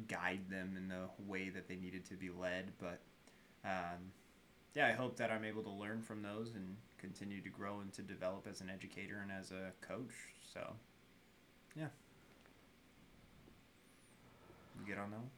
guide 0.08 0.40
them 0.48 0.76
in 0.76 0.88
the 0.88 1.08
way 1.26 1.50
that 1.50 1.68
they 1.68 1.76
needed 1.76 2.06
to 2.06 2.14
be 2.14 2.30
led. 2.30 2.72
But 2.80 3.00
um, 3.64 4.12
yeah, 4.74 4.86
I 4.88 4.92
hope 4.92 5.16
that 5.16 5.30
I'm 5.30 5.44
able 5.44 5.62
to 5.62 5.70
learn 5.70 6.02
from 6.02 6.22
those 6.22 6.54
and 6.54 6.76
continue 6.98 7.40
to 7.40 7.48
grow 7.48 7.80
and 7.80 7.92
to 7.92 8.02
develop 8.02 8.46
as 8.50 8.60
an 8.60 8.70
educator 8.70 9.20
and 9.22 9.30
as 9.30 9.50
a 9.52 9.72
coach. 9.86 10.12
So, 10.52 10.74
yeah. 11.76 11.86
You 14.80 14.86
get 14.86 14.98
on 14.98 15.10
that 15.10 15.18
one? 15.18 15.30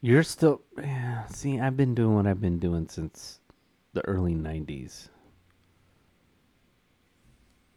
You're 0.00 0.24
still. 0.24 0.62
Yeah, 0.76 1.26
see, 1.26 1.60
I've 1.60 1.76
been 1.76 1.94
doing 1.94 2.16
what 2.16 2.26
I've 2.26 2.40
been 2.40 2.58
doing 2.58 2.88
since 2.88 3.38
the 3.92 4.04
early 4.08 4.34
90s. 4.34 5.08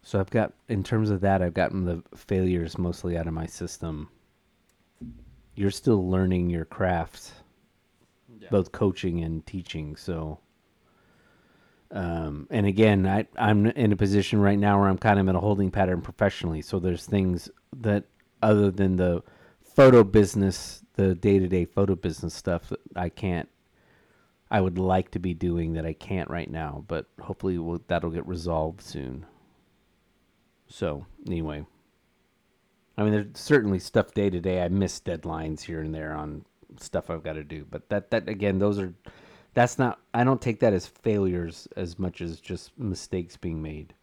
So 0.02 0.20
I've 0.20 0.30
got, 0.30 0.52
in 0.68 0.82
terms 0.84 1.10
of 1.10 1.20
that, 1.22 1.42
I've 1.42 1.54
gotten 1.54 1.84
the 1.84 2.02
failures 2.16 2.78
mostly 2.78 3.16
out 3.16 3.26
of 3.26 3.34
my 3.34 3.46
system. 3.46 4.08
You're 5.56 5.70
still 5.72 6.08
learning 6.08 6.50
your 6.50 6.64
craft, 6.64 7.32
Yeah. 8.38 8.48
both 8.50 8.70
coaching 8.72 9.22
and 9.24 9.44
teaching. 9.46 9.96
So, 9.96 10.38
um, 11.90 12.46
and 12.50 12.66
again, 12.66 13.06
I, 13.06 13.26
I'm 13.36 13.66
in 13.66 13.92
a 13.92 13.96
position 13.96 14.40
right 14.40 14.58
now 14.58 14.78
where 14.78 14.88
I'm 14.88 14.98
kind 14.98 15.18
of 15.18 15.28
in 15.28 15.36
a 15.36 15.40
holding 15.40 15.70
pattern 15.70 16.00
professionally. 16.00 16.62
So 16.62 16.78
there's 16.78 17.06
things 17.06 17.48
that, 17.78 18.04
other 18.42 18.70
than 18.70 18.96
the 18.96 19.22
photo 19.62 20.04
business, 20.04 20.82
the 20.94 21.14
day 21.14 21.38
to 21.38 21.48
day 21.48 21.64
photo 21.64 21.94
business 21.94 22.34
stuff, 22.34 22.68
that 22.70 22.80
I 22.94 23.08
can't 23.08 23.48
I 24.50 24.60
would 24.60 24.78
like 24.78 25.10
to 25.12 25.18
be 25.18 25.34
doing 25.34 25.72
that 25.72 25.84
I 25.84 25.92
can't 25.92 26.30
right 26.30 26.50
now, 26.50 26.84
but 26.86 27.06
hopefully 27.20 27.58
we'll, 27.58 27.82
that'll 27.88 28.10
get 28.10 28.26
resolved 28.26 28.80
soon. 28.80 29.26
So, 30.68 31.06
anyway. 31.26 31.66
I 32.96 33.02
mean, 33.02 33.12
there's 33.12 33.26
certainly 33.34 33.78
stuff 33.78 34.14
day 34.14 34.30
to 34.30 34.40
day. 34.40 34.62
I 34.62 34.68
miss 34.68 35.00
deadlines 35.00 35.62
here 35.62 35.80
and 35.80 35.94
there 35.94 36.14
on 36.14 36.44
stuff 36.80 37.10
I've 37.10 37.22
got 37.22 37.34
to 37.34 37.44
do, 37.44 37.66
but 37.70 37.88
that 37.90 38.10
that 38.10 38.28
again, 38.28 38.58
those 38.58 38.78
are 38.78 38.94
that's 39.56 39.78
not. 39.78 39.98
I 40.12 40.22
don't 40.22 40.40
take 40.40 40.60
that 40.60 40.74
as 40.74 40.86
failures 40.86 41.66
as 41.76 41.98
much 41.98 42.20
as 42.20 42.40
just 42.40 42.78
mistakes 42.78 43.38
being 43.38 43.62
made. 43.62 43.94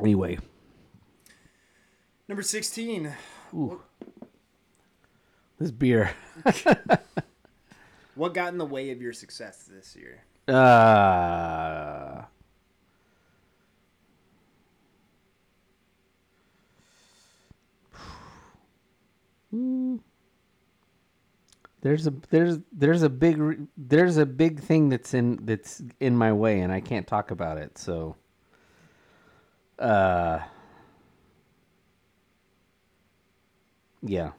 Anyway, 0.00 0.38
Number 2.28 2.42
16. 2.42 3.10
this 5.58 5.70
beer. 5.70 6.10
What 8.16 8.32
got 8.32 8.52
in 8.52 8.58
the 8.58 8.64
way 8.64 8.92
of 8.92 9.02
your 9.02 9.12
success 9.12 9.68
this 9.68 9.96
year? 9.96 10.22
Uh, 10.46 12.22
Hmm. 19.50 19.96
There's 21.84 22.06
a 22.06 22.14
there's 22.30 22.58
there's 22.72 23.02
a 23.02 23.10
big 23.10 23.68
there's 23.76 24.16
a 24.16 24.24
big 24.26 24.58
thing 24.60 24.88
that's 24.88 25.12
in 25.14 25.38
that's 25.42 25.82
in 26.00 26.16
my 26.16 26.32
way 26.32 26.60
and 26.60 26.72
I 26.72 26.80
can't 26.80 27.06
talk 27.06 27.30
about 27.30 27.58
it 27.58 27.76
so 27.76 28.16
uh 29.78 30.40
yeah 34.02 34.30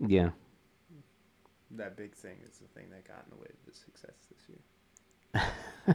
yeah 0.00 0.30
That 1.72 1.96
big 1.96 2.14
thing 2.14 2.36
is 2.48 2.58
the 2.58 2.68
thing 2.68 2.90
that 2.90 3.08
got 3.08 3.24
in 3.24 3.30
the 3.30 3.42
way 3.42 3.48
of 3.50 3.66
the 3.66 3.74
success 3.76 4.14
this 4.30 4.48
year. 4.48 4.60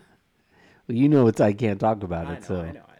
well 0.87 0.97
you 0.97 1.07
know 1.07 1.27
it's 1.27 1.39
I 1.41 1.53
can't 1.53 1.79
talk 1.79 2.03
about 2.03 2.27
I 2.27 2.33
it 2.33 2.41
know, 2.41 2.47
so 2.47 2.55
I 2.61 2.71
know, 2.71 2.85
I 2.89 2.95
know. 2.95 2.96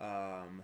Um, 0.00 0.62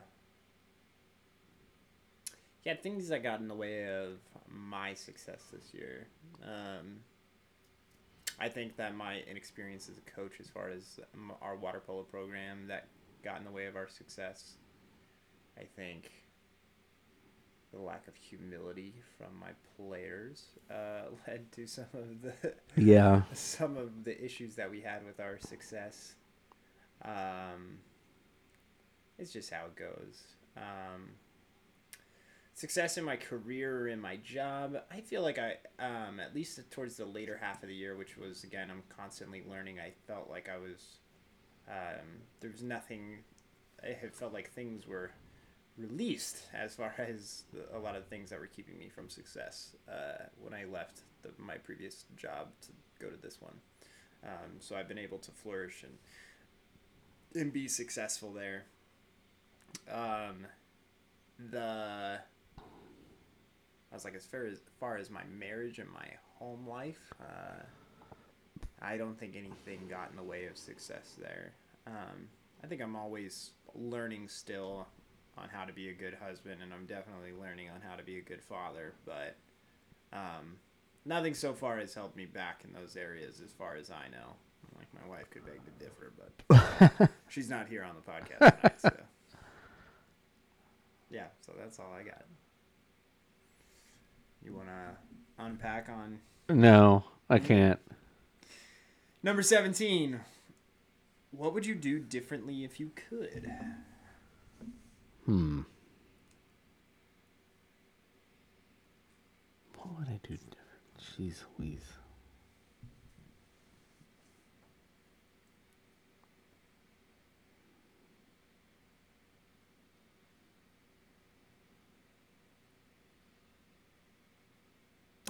yeah, 2.65 2.75
things 2.75 3.09
that 3.09 3.23
got 3.23 3.41
in 3.41 3.49
the 3.49 3.55
way 3.55 3.87
of 3.87 4.19
my 4.49 4.95
success 4.95 5.43
this 5.53 5.75
year. 5.75 6.07
Um, 6.43 7.01
I 8.39 8.49
think 8.49 8.77
that 8.77 8.97
my 8.97 9.21
inexperience 9.31 9.89
as 9.89 9.99
a 9.99 10.11
coach, 10.11 10.33
as 10.41 10.49
far 10.49 10.69
as 10.69 10.99
our 11.43 11.57
water 11.57 11.83
polo 11.85 12.03
program, 12.03 12.67
that 12.69 12.89
got 13.23 13.39
in 13.39 13.45
the 13.45 13.51
way 13.51 13.67
of 13.67 13.77
our 13.77 13.89
success. 13.89 14.55
I 15.59 15.65
think 15.77 16.11
the 17.73 17.81
lack 17.81 18.07
of 18.09 18.15
humility 18.15 18.95
from 19.17 19.39
my 19.39 19.51
players 19.77 20.47
uh, 20.71 21.11
led 21.29 21.51
to 21.53 21.67
some 21.67 21.85
of 21.93 22.23
the 22.23 22.55
yeah 22.77 23.23
some 23.33 23.77
of 23.77 24.05
the 24.05 24.25
issues 24.25 24.55
that 24.57 24.71
we 24.71 24.81
had 24.81 25.05
with 25.05 25.21
our 25.21 25.39
success. 25.39 26.15
Um, 27.05 27.79
it's 29.19 29.33
just 29.33 29.51
how 29.51 29.67
it 29.67 29.77
goes. 29.77 30.25
Um, 30.57 31.11
success 32.55 32.97
in 32.97 33.05
my 33.05 33.17
career 33.17 33.89
in 33.89 34.01
my 34.01 34.17
job, 34.17 34.77
I 34.91 35.01
feel 35.01 35.23
like 35.23 35.39
I, 35.39 35.57
um, 35.79 36.21
at 36.21 36.35
least 36.35 36.59
towards 36.71 36.97
the 36.97 37.05
later 37.05 37.39
half 37.41 37.63
of 37.63 37.69
the 37.69 37.75
year, 37.75 37.97
which 37.97 38.17
was 38.17 38.45
again, 38.45 38.71
I'm 38.71 38.83
constantly 38.97 39.43
learning. 39.49 39.79
I 39.81 39.93
felt 40.07 40.31
like 40.31 40.49
I 40.49 40.57
was, 40.57 40.99
um, 41.69 42.23
there 42.41 42.51
was 42.51 42.63
nothing. 42.63 43.19
Had 43.83 44.15
felt 44.15 44.33
like 44.33 44.51
things 44.51 44.87
were 44.87 45.11
released 45.77 46.43
as 46.55 46.75
far 46.75 46.95
as 46.99 47.43
a 47.75 47.79
lot 47.79 47.97
of 47.97 48.07
things 48.07 48.31
that 48.31 48.39
were 48.39 48.47
keeping 48.47 48.79
me 48.79 48.89
from 48.89 49.11
success 49.11 49.77
uh, 49.89 50.25
when 50.41 50.55
I 50.55 50.65
left 50.65 51.01
the, 51.23 51.31
my 51.39 51.57
previous 51.57 52.05
job 52.17 52.49
to 52.63 52.69
go 53.05 53.11
to 53.11 53.21
this 53.21 53.41
one. 53.41 53.55
Um, 54.23 54.53
so 54.61 54.77
I've 54.77 54.89
been 54.89 54.99
able 54.99 55.19
to 55.19 55.31
flourish 55.31 55.83
and 55.83 55.93
and 57.35 57.53
be 57.53 57.67
successful 57.67 58.33
there. 58.33 58.65
Um, 59.91 60.47
the 61.51 62.19
I 63.95 63.95
was 63.95 64.05
like 64.05 64.15
as 64.15 64.27
far 64.27 64.45
as 64.47 64.59
far 64.81 64.97
as 64.97 65.11
my 65.11 65.23
marriage 65.39 65.79
and 65.79 65.89
my 65.91 66.07
home 66.39 66.67
life, 66.67 67.13
uh, 67.21 67.63
I 68.83 68.97
don't 68.97 69.19
think 69.19 69.37
anything 69.37 69.87
got 69.89 70.11
in 70.11 70.17
the 70.17 70.23
way 70.23 70.47
of 70.47 70.57
success 70.57 71.15
there. 71.19 71.53
Um, 71.87 72.29
I 72.63 72.67
think 72.67 72.83
I'm 72.83 72.97
always 72.97 73.53
learning 73.75 74.29
still 74.29 74.89
on 75.37 75.49
how 75.49 75.65
to 75.65 75.73
be 75.73 75.91
a 75.91 75.93
good 75.93 76.15
husband, 76.15 76.61
and 76.63 76.73
I'm 76.73 76.87
definitely 76.87 77.33
learning 77.41 77.69
on 77.71 77.81
how 77.89 77.97
to 77.97 78.03
be 78.03 78.19
a 78.19 78.23
good 78.23 78.43
father. 78.43 78.95
But 79.05 79.37
um, 80.13 80.57
nothing 81.05 81.35
so 81.35 81.53
far 81.53 81.79
has 81.79 81.95
held 81.95 82.17
me 82.17 82.27
back 82.27 82.63
in 82.65 82.73
those 82.73 82.97
areas, 82.97 83.41
as 83.45 83.53
far 83.53 83.77
as 83.77 83.91
I 83.91 84.09
know. 84.11 84.35
Like 84.77 84.89
my 84.93 85.09
wife 85.09 85.31
could 85.31 85.45
beg 85.45 85.61
to 85.65 85.85
differ, 85.85 86.13
but 86.19 87.11
she's 87.29 87.49
not 87.49 87.69
here 87.69 87.85
on 87.85 87.95
the 87.95 88.01
podcast 88.01 88.61
tonight. 88.61 88.81
So 88.81 88.93
yeah, 91.11 91.27
so 91.41 91.53
that's 91.59 91.79
all 91.79 91.93
I 91.99 92.03
got. 92.03 92.25
You 94.45 94.53
want 94.55 94.69
to 94.69 95.43
unpack 95.43 95.89
on 95.89 96.19
no 96.49 97.05
I 97.31 97.39
can't 97.39 97.81
number 99.23 99.43
seventeen? 99.43 100.21
What 101.31 101.53
would 101.55 101.67
you 101.67 101.75
do 101.75 101.99
differently 101.99 102.63
if 102.63 102.79
you 102.79 102.93
could? 102.95 103.51
Hmm. 105.25 105.63
What 109.77 109.99
would 109.99 110.09
I 110.09 110.21
do 110.23 110.35
different? 110.37 110.59
Jeez 111.19 111.43
Louise. 111.59 111.81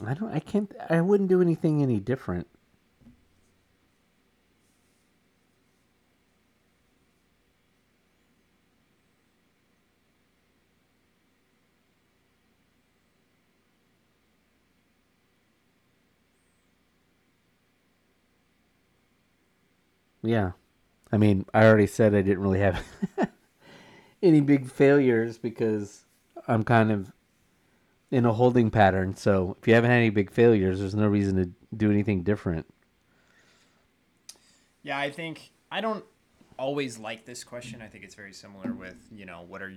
I 0.03 0.15
don't. 0.15 0.33
I 0.33 0.41
can't. 0.41 0.73
I 0.91 1.01
wouldn't 1.01 1.29
do 1.29 1.41
anything 1.41 1.83
any 1.83 2.01
different. 2.01 2.49
Yeah. 20.23 20.53
I 21.13 21.19
mean, 21.19 21.45
I 21.55 21.65
already 21.67 21.87
said 21.87 22.15
I 22.15 22.23
didn't 22.23 22.43
really 22.43 22.61
have 22.61 22.83
any 24.23 24.41
big 24.41 24.69
failures 24.71 25.39
because 25.39 26.07
I'm 26.49 26.65
kind 26.65 26.91
of 26.91 27.13
in 28.15 28.25
a 28.25 28.33
holding 28.33 28.71
pattern. 28.71 29.17
So 29.17 29.57
if 29.61 29.67
you 29.67 29.75
haven't 29.75 29.91
had 29.91 29.97
any 29.97 30.11
big 30.11 30.31
failures, 30.31 30.79
there's 30.79 30.95
no 30.95 31.09
reason 31.09 31.35
to 31.35 31.51
do 31.77 31.91
anything 31.91 32.23
different. 32.23 32.65
Yeah, 34.85 34.97
I 34.97 35.11
think 35.11 35.51
I 35.69 35.81
don't 35.81 36.05
always 36.57 36.97
like 36.97 37.25
this 37.25 37.43
question. 37.43 37.83
I 37.83 37.89
think 37.89 38.05
it's 38.05 38.15
very 38.15 38.33
similar 38.33 38.73
with, 38.73 38.95
you 39.11 39.27
know, 39.27 39.45
what 39.49 39.63
are 39.63 39.75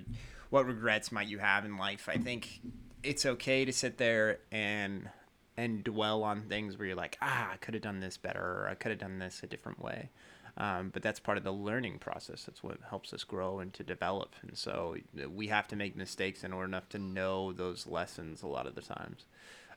what 0.52 0.68
regrets 0.68 1.12
might 1.12 1.28
you 1.28 1.40
have 1.40 1.66
in 1.66 1.78
life? 1.78 2.08
I 2.08 2.18
think 2.18 2.62
it's 3.02 3.26
okay 3.26 3.66
to 3.66 3.74
sit 3.74 3.98
there 3.98 4.38
and 4.52 5.10
and 5.58 5.84
dwell 5.84 6.22
on 6.24 6.44
things 6.44 6.78
where 6.78 6.90
you're 6.90 6.96
like, 6.96 7.18
ah, 7.24 7.54
I 7.54 7.58
could 7.58 7.74
have 7.74 7.82
done 7.82 8.02
this 8.02 8.18
better, 8.18 8.40
or 8.40 8.68
I 8.70 8.76
could 8.76 8.92
have 8.92 9.00
done 9.00 9.18
this 9.18 9.42
a 9.42 9.48
different 9.48 9.82
way. 9.82 10.12
Um, 10.60 10.90
but 10.92 11.04
that's 11.04 11.20
part 11.20 11.38
of 11.38 11.44
the 11.44 11.52
learning 11.52 12.00
process. 12.00 12.44
That's 12.44 12.64
what 12.64 12.80
helps 12.90 13.14
us 13.14 13.24
grow 13.24 13.60
and 13.60 13.72
to 13.76 13.84
develop. 13.84 14.36
And 14.42 14.58
so 14.58 14.96
we 15.32 15.48
have 15.48 15.68
to 15.68 15.76
make 15.76 15.96
mistakes 15.96 16.44
in 16.44 16.52
order 16.52 16.68
enough 16.68 16.90
to 16.90 17.00
know 17.00 17.54
those 17.54 17.86
lessons 17.86 18.42
a 18.42 18.48
lot 18.48 18.66
of 18.66 18.74
the 18.74 18.82
times. 18.82 19.26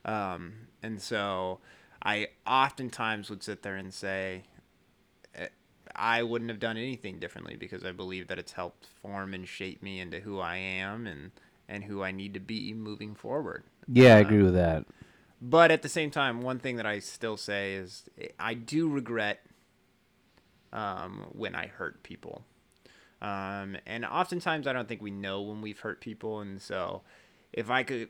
Um, 0.03 0.53
and 0.81 0.99
so 0.99 1.59
I 2.01 2.29
oftentimes 2.47 3.29
would 3.29 3.43
sit 3.43 3.61
there 3.61 3.75
and 3.75 3.93
say, 3.93 4.45
eh, 5.35 5.49
I 5.95 6.23
wouldn't 6.23 6.49
have 6.49 6.59
done 6.59 6.77
anything 6.77 7.19
differently 7.19 7.55
because 7.55 7.83
I 7.85 7.91
believe 7.91 8.27
that 8.29 8.39
it's 8.39 8.53
helped 8.53 8.87
form 8.87 9.35
and 9.35 9.47
shape 9.47 9.83
me 9.83 9.99
into 9.99 10.19
who 10.19 10.39
I 10.39 10.57
am 10.57 11.05
and 11.05 11.31
and 11.69 11.85
who 11.85 12.03
I 12.03 12.11
need 12.11 12.33
to 12.33 12.39
be 12.41 12.73
moving 12.73 13.15
forward. 13.15 13.63
Yeah, 13.87 14.15
I 14.15 14.19
agree 14.19 14.41
with 14.41 14.55
that. 14.55 14.85
But 15.41 15.71
at 15.71 15.83
the 15.83 15.89
same 15.89 16.11
time, 16.11 16.41
one 16.41 16.59
thing 16.59 16.75
that 16.75 16.85
I 16.85 16.99
still 16.99 17.37
say 17.37 17.75
is 17.75 18.09
I 18.37 18.55
do 18.55 18.89
regret 18.89 19.39
um, 20.73 21.25
when 21.31 21.55
I 21.55 21.67
hurt 21.67 22.03
people. 22.03 22.43
Um, 23.21 23.77
and 23.85 24.03
oftentimes 24.03 24.65
I 24.67 24.73
don't 24.73 24.87
think 24.87 25.01
we 25.01 25.11
know 25.11 25.41
when 25.41 25.61
we've 25.61 25.79
hurt 25.79 26.01
people. 26.01 26.39
And 26.39 26.61
so 26.61 27.01
if 27.53 27.69
I 27.69 27.83
could, 27.83 28.09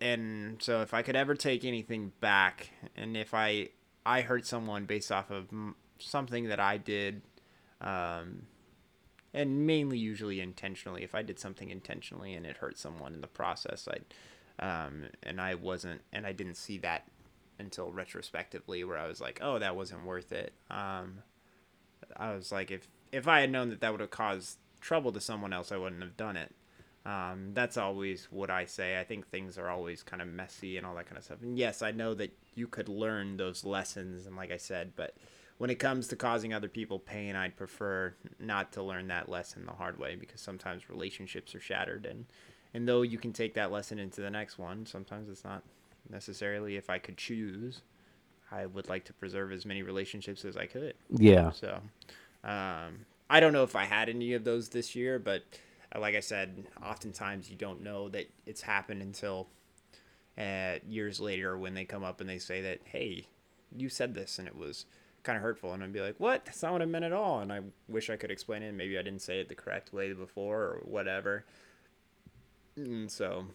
and 0.00 0.62
so 0.62 0.82
if 0.82 0.94
I 0.94 1.02
could 1.02 1.16
ever 1.16 1.34
take 1.34 1.64
anything 1.64 2.12
back, 2.20 2.70
and 2.94 3.16
if 3.16 3.34
I, 3.34 3.70
I 4.06 4.20
hurt 4.20 4.46
someone 4.46 4.84
based 4.84 5.10
off 5.10 5.30
of 5.30 5.48
something 5.98 6.48
that 6.48 6.60
I 6.60 6.76
did, 6.76 7.22
um, 7.80 8.46
and 9.34 9.66
mainly 9.66 9.98
usually 9.98 10.40
intentionally, 10.40 11.02
if 11.02 11.14
I 11.14 11.22
did 11.22 11.38
something 11.38 11.70
intentionally 11.70 12.34
and 12.34 12.46
it 12.46 12.58
hurt 12.58 12.78
someone 12.78 13.12
in 13.12 13.20
the 13.20 13.26
process, 13.26 13.88
I, 13.88 14.64
um, 14.64 15.04
and 15.22 15.40
I 15.40 15.54
wasn't, 15.54 16.00
and 16.12 16.26
I 16.26 16.32
didn't 16.32 16.56
see 16.56 16.78
that 16.78 17.08
until 17.58 17.90
retrospectively, 17.90 18.84
where 18.84 18.96
I 18.96 19.08
was 19.08 19.20
like, 19.20 19.40
oh, 19.42 19.58
that 19.58 19.74
wasn't 19.74 20.04
worth 20.04 20.32
it. 20.32 20.52
Um, 20.70 21.22
I 22.16 22.34
was 22.34 22.52
like, 22.52 22.70
if 22.70 22.88
if 23.12 23.26
I 23.26 23.40
had 23.40 23.50
known 23.50 23.70
that 23.70 23.80
that 23.80 23.92
would 23.92 24.00
have 24.00 24.10
caused 24.10 24.58
trouble 24.80 25.12
to 25.12 25.20
someone 25.20 25.52
else, 25.52 25.72
I 25.72 25.76
wouldn't 25.76 26.02
have 26.02 26.16
done 26.16 26.36
it. 26.36 26.54
Um, 27.06 27.52
that's 27.54 27.76
always 27.76 28.28
what 28.30 28.50
I 28.50 28.66
say. 28.66 29.00
I 29.00 29.04
think 29.04 29.28
things 29.28 29.56
are 29.56 29.70
always 29.70 30.02
kind 30.02 30.20
of 30.20 30.28
messy 30.28 30.76
and 30.76 30.86
all 30.86 30.94
that 30.96 31.06
kind 31.06 31.16
of 31.16 31.24
stuff. 31.24 31.42
And 31.42 31.58
yes, 31.58 31.80
I 31.80 31.90
know 31.90 32.12
that 32.14 32.36
you 32.54 32.66
could 32.66 32.88
learn 32.88 33.36
those 33.36 33.64
lessons, 33.64 34.26
and 34.26 34.36
like 34.36 34.52
I 34.52 34.58
said, 34.58 34.92
but 34.94 35.16
when 35.56 35.70
it 35.70 35.78
comes 35.78 36.06
to 36.08 36.16
causing 36.16 36.52
other 36.52 36.68
people 36.68 36.98
pain, 36.98 37.34
I'd 37.34 37.56
prefer 37.56 38.14
not 38.38 38.72
to 38.72 38.82
learn 38.82 39.08
that 39.08 39.28
lesson 39.28 39.66
the 39.66 39.72
hard 39.72 39.98
way 39.98 40.16
because 40.16 40.40
sometimes 40.40 40.90
relationships 40.90 41.54
are 41.54 41.60
shattered, 41.60 42.04
and 42.04 42.26
and 42.74 42.86
though 42.86 43.02
you 43.02 43.18
can 43.18 43.32
take 43.32 43.54
that 43.54 43.72
lesson 43.72 43.98
into 43.98 44.20
the 44.20 44.30
next 44.30 44.58
one, 44.58 44.84
sometimes 44.84 45.28
it's 45.28 45.44
not 45.44 45.62
necessarily. 46.10 46.76
If 46.76 46.90
I 46.90 46.98
could 46.98 47.16
choose, 47.16 47.80
I 48.50 48.66
would 48.66 48.88
like 48.88 49.04
to 49.06 49.12
preserve 49.12 49.52
as 49.52 49.66
many 49.66 49.82
relationships 49.82 50.44
as 50.44 50.56
I 50.56 50.66
could. 50.66 50.94
Yeah. 51.10 51.50
So, 51.52 51.80
um, 52.44 53.06
I 53.30 53.40
don't 53.40 53.52
know 53.52 53.62
if 53.62 53.76
I 53.76 53.84
had 53.84 54.08
any 54.08 54.32
of 54.32 54.44
those 54.44 54.70
this 54.70 54.94
year, 54.94 55.18
but 55.18 55.44
uh, 55.94 56.00
like 56.00 56.14
I 56.14 56.20
said, 56.20 56.66
oftentimes 56.82 57.50
you 57.50 57.56
don't 57.56 57.82
know 57.82 58.08
that 58.08 58.30
it's 58.46 58.62
happened 58.62 59.02
until 59.02 59.48
uh, 60.38 60.76
years 60.86 61.20
later 61.20 61.58
when 61.58 61.74
they 61.74 61.84
come 61.84 62.04
up 62.04 62.20
and 62.20 62.28
they 62.28 62.38
say 62.38 62.62
that, 62.62 62.80
hey, 62.84 63.26
you 63.76 63.88
said 63.88 64.14
this 64.14 64.38
and 64.38 64.48
it 64.48 64.56
was 64.56 64.86
kind 65.22 65.36
of 65.36 65.42
hurtful. 65.42 65.72
And 65.72 65.84
I'd 65.84 65.92
be 65.92 66.00
like, 66.00 66.18
what? 66.18 66.46
That's 66.46 66.62
not 66.62 66.72
what 66.72 66.82
I 66.82 66.86
meant 66.86 67.04
at 67.04 67.12
all. 67.12 67.40
And 67.40 67.52
I 67.52 67.60
wish 67.88 68.08
I 68.08 68.16
could 68.16 68.30
explain 68.30 68.62
it. 68.62 68.72
Maybe 68.72 68.98
I 68.98 69.02
didn't 69.02 69.22
say 69.22 69.40
it 69.40 69.48
the 69.48 69.54
correct 69.54 69.92
way 69.92 70.12
before 70.12 70.62
or 70.62 70.82
whatever. 70.84 71.44
And 72.76 73.10
so 73.10 73.46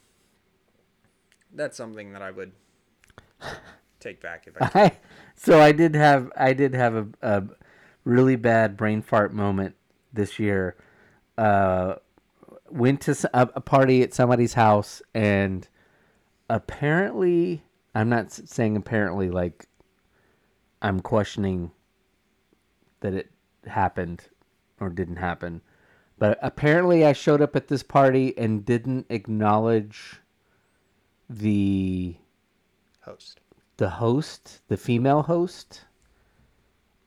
that's 1.51 1.77
something 1.77 2.13
that 2.13 2.21
I 2.21 2.31
would 2.31 2.51
take 4.03 4.21
back 4.21 4.47
if 4.47 4.61
I. 4.61 4.69
I 4.85 4.91
so 5.35 5.59
I 5.59 5.71
did 5.71 5.95
have 5.95 6.31
I 6.35 6.53
did 6.53 6.73
have 6.73 6.95
a, 6.95 7.07
a 7.21 7.43
really 8.03 8.35
bad 8.35 8.77
brain 8.77 9.01
fart 9.01 9.33
moment 9.33 9.75
this 10.11 10.39
year. 10.39 10.75
Uh, 11.37 11.95
went 12.69 13.01
to 13.01 13.29
a 13.33 13.61
party 13.61 14.01
at 14.01 14.13
somebody's 14.13 14.53
house 14.53 15.01
and 15.13 15.67
apparently 16.49 17.63
I'm 17.95 18.09
not 18.09 18.31
saying 18.31 18.75
apparently 18.75 19.29
like 19.29 19.67
I'm 20.81 20.99
questioning 20.99 21.71
that 23.01 23.13
it 23.13 23.31
happened 23.65 24.23
or 24.79 24.89
didn't 24.89 25.17
happen. 25.17 25.61
But 26.17 26.39
apparently 26.41 27.05
I 27.05 27.13
showed 27.13 27.41
up 27.41 27.55
at 27.55 27.67
this 27.67 27.83
party 27.83 28.37
and 28.37 28.65
didn't 28.65 29.07
acknowledge 29.09 30.21
the 31.29 32.15
host. 33.01 33.39
The 33.77 33.89
host, 33.89 34.61
the 34.67 34.77
female 34.77 35.21
host, 35.21 35.81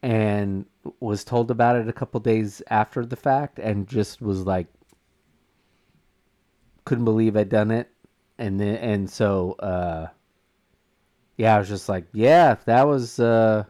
and 0.03 0.67
was 1.01 1.25
told 1.25 1.51
about 1.51 1.77
it 1.77 1.89
a 1.89 1.93
couple 1.93 2.21
days 2.21 2.63
after 2.71 3.05
the 3.05 3.17
fact, 3.17 3.59
and 3.59 3.87
just 3.87 4.21
was 4.21 4.45
like, 4.45 4.67
couldn't 6.85 7.05
believe 7.05 7.37
I'd 7.37 7.49
done 7.49 7.71
it, 7.71 7.91
and 8.39 8.61
then 8.61 8.77
and 8.77 9.11
so, 9.11 9.53
uh, 9.59 10.09
yeah, 11.37 11.57
I 11.57 11.59
was 11.59 11.69
just 11.69 11.89
like, 11.89 12.07
yeah, 12.13 12.57
that 12.67 12.87
was, 12.87 13.19
uh, 13.21 13.65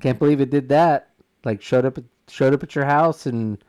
can't 0.00 0.18
believe 0.18 0.40
it 0.40 0.50
did 0.50 0.68
that. 0.70 1.10
Like 1.44 1.62
showed 1.62 1.84
up, 1.84 1.98
at, 1.98 2.04
showed 2.28 2.54
up 2.54 2.62
at 2.62 2.74
your 2.74 2.86
house 2.86 3.26
and 3.26 3.62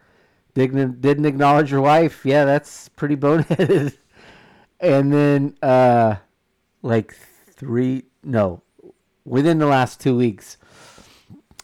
didn't 0.54 1.02
didn't 1.02 1.26
acknowledge 1.26 1.72
your 1.72 1.82
wife. 1.82 2.26
Yeah, 2.26 2.46
that's 2.46 2.90
pretty 2.90 3.18
boneheaded. 3.18 3.98
and 4.80 5.12
then, 5.12 5.58
uh, 5.62 6.16
like 6.82 7.16
three 7.52 8.04
no. 8.26 8.62
Within 9.24 9.58
the 9.58 9.66
last 9.66 10.00
two 10.00 10.16
weeks 10.18 10.58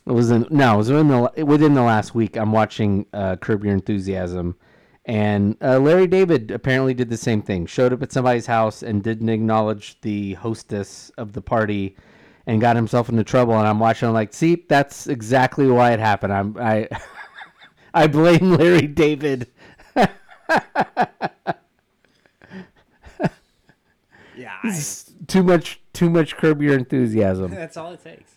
it 0.06 0.12
was 0.12 0.32
in 0.32 0.48
no 0.50 0.74
it 0.74 0.78
was 0.78 0.90
in 0.90 1.08
the 1.08 1.46
within 1.46 1.74
the 1.74 1.82
last 1.82 2.16
week 2.16 2.36
i'm 2.36 2.52
watching 2.52 3.06
uh, 3.14 3.36
curb 3.38 3.64
your 3.64 3.74
enthusiasm. 3.74 4.56
And 5.06 5.58
uh, 5.62 5.80
larry 5.80 6.08
david 6.08 6.52
apparently 6.52 6.94
did 6.94 7.10
the 7.10 7.18
same 7.18 7.42
thing. 7.42 7.66
Showed 7.66 7.94
up 7.94 8.04
at 8.04 8.12
somebody's 8.12 8.46
house 8.46 8.84
and 8.84 9.04
didn't 9.04 9.30
acknowledge 9.30 10.00
the 10.02 10.34
hostess 10.36 11.12
of 11.18 11.34
the 11.34 11.42
party 11.42 11.96
and 12.48 12.60
got 12.62 12.76
himself 12.76 13.10
into 13.10 13.24
trouble. 13.24 13.58
And 13.58 13.68
i'm 13.68 13.80
watching 13.80 14.08
I'm 14.08 14.14
like 14.14 14.34
see 14.34 14.66
that's 14.68 15.08
exactly 15.08 15.68
why 15.68 15.92
it 15.92 16.00
happened. 16.00 16.34
I'm 16.34 16.58
i 16.60 16.88
i 17.94 18.08
blame 18.08 18.56
larry 18.56 18.88
david. 18.88 19.48
Yeah, 24.36 24.58
It's 24.64 25.12
too 25.28 25.44
much 25.44 25.81
too 25.94 26.10
much 26.10 26.38
curb 26.38 26.62
your 26.62 26.76
enthusiasm 26.78 27.52
that's 27.52 27.78
all 27.78 27.92
it 27.94 28.04
takes. 28.04 28.32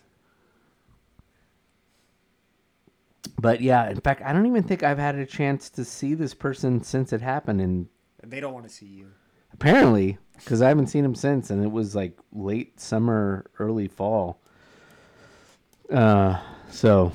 But 3.40 3.60
yeah, 3.60 3.88
in 3.90 4.00
fact, 4.00 4.22
I 4.22 4.32
don't 4.32 4.46
even 4.46 4.62
think 4.62 4.82
I've 4.82 4.98
had 4.98 5.16
a 5.16 5.26
chance 5.26 5.70
to 5.70 5.84
see 5.84 6.14
this 6.14 6.34
person 6.34 6.82
since 6.82 7.12
it 7.12 7.20
happened. 7.20 7.60
And 7.60 7.88
They 8.22 8.40
don't 8.40 8.52
want 8.54 8.66
to 8.66 8.72
see 8.72 8.86
you. 8.86 9.06
apparently, 9.52 10.18
because 10.36 10.62
I 10.62 10.68
haven't 10.68 10.86
seen 10.88 11.04
him 11.04 11.14
since, 11.14 11.50
and 11.50 11.62
it 11.64 11.70
was 11.70 11.94
like 11.94 12.18
late 12.32 12.78
summer, 12.80 13.46
early 13.58 13.88
fall. 13.88 14.40
Uh, 15.90 16.38
so 16.70 17.12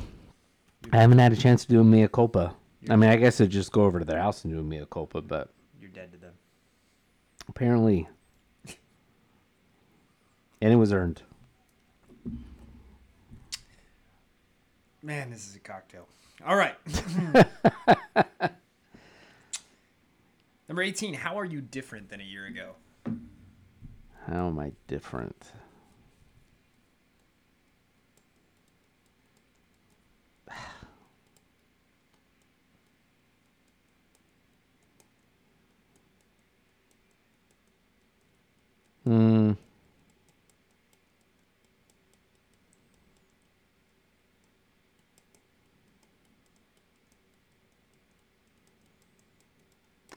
I 0.92 0.98
haven't 0.98 1.20
had 1.20 1.32
a 1.32 1.36
chance 1.38 1.64
to 1.66 1.70
do 1.72 1.80
a 1.82 1.84
mea 1.84 2.08
culpa. 2.08 2.56
I 2.90 2.96
mean, 2.96 3.10
I 3.10 3.16
guess 3.16 3.40
I'd 3.42 3.50
just 3.50 3.72
go 3.72 3.84
over 3.84 4.00
to 4.00 4.06
their 4.06 4.20
house 4.20 4.44
and 4.44 4.54
do 4.54 4.60
a 4.60 4.64
mea 4.64 4.86
culpa, 4.90 5.22
but 5.22 5.50
You're 5.80 5.90
dead 5.92 6.12
to 6.14 6.18
them. 6.18 6.34
apparently, 7.48 8.08
and 10.62 10.74
it 10.74 10.76
was 10.76 10.92
earned. 10.92 11.22
Man, 15.02 15.30
this 15.30 15.48
is 15.48 15.56
a 15.56 15.60
cocktail. 15.60 16.08
All 16.46 16.56
right. 16.56 16.76
Number 20.68 20.82
18. 20.82 21.14
How 21.14 21.40
are 21.40 21.46
you 21.46 21.62
different 21.62 22.10
than 22.10 22.20
a 22.20 22.24
year 22.24 22.46
ago? 22.46 22.76
How 24.28 24.48
am 24.48 24.60
I 24.60 24.74
different? 24.88 25.52
Hmm. 39.06 39.54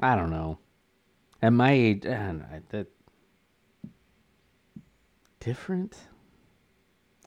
I 0.03 0.17
don't 0.17 0.31
know. 0.31 0.59
At 1.41 1.53
my 1.53 1.73
age, 1.73 2.07
I 2.07 2.33
know, 2.33 2.45
that 2.71 2.89
different. 5.41 5.97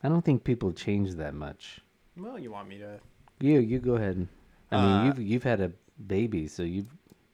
I 0.04 0.10
don't 0.10 0.24
think 0.24 0.44
people 0.44 0.72
change 0.72 1.14
that 1.16 1.34
much. 1.34 1.82
Well, 2.18 2.38
you 2.40 2.52
want 2.52 2.68
me 2.70 2.78
to? 2.80 3.00
You 3.40 3.60
you 3.60 3.80
go 3.80 3.96
ahead. 3.96 4.28
I 4.72 4.76
mean, 4.76 4.92
Uh, 4.92 5.06
you've 5.06 5.20
you've 5.20 5.44
had 5.44 5.62
a 5.62 5.72
baby, 6.06 6.48
so 6.48 6.64
you've 6.64 6.90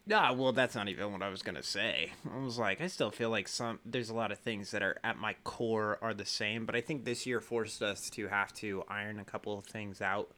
Nah, 0.08 0.34
well, 0.34 0.52
that's 0.52 0.74
not 0.76 0.90
even 0.90 1.12
what 1.12 1.22
I 1.22 1.30
was 1.30 1.44
gonna 1.44 1.62
say. 1.64 2.12
I 2.34 2.40
was 2.40 2.58
like, 2.58 2.82
I 2.82 2.88
still 2.88 3.12
feel 3.12 3.30
like 3.30 3.48
some 3.48 3.80
there's 3.86 4.10
a 4.10 4.16
lot 4.16 4.32
of 4.32 4.40
things 4.40 4.72
that 4.72 4.82
are 4.82 4.98
at 5.04 5.18
my 5.18 5.36
core 5.44 6.00
are 6.02 6.14
the 6.14 6.26
same, 6.26 6.66
but 6.66 6.76
I 6.76 6.82
think 6.82 7.06
this 7.06 7.26
year 7.26 7.40
forced 7.40 7.82
us 7.84 8.10
to 8.12 8.28
have 8.28 8.54
to 8.56 8.84
iron 8.88 9.20
a 9.20 9.24
couple 9.26 9.58
of 9.58 9.66
things 9.66 10.02
out. 10.02 10.32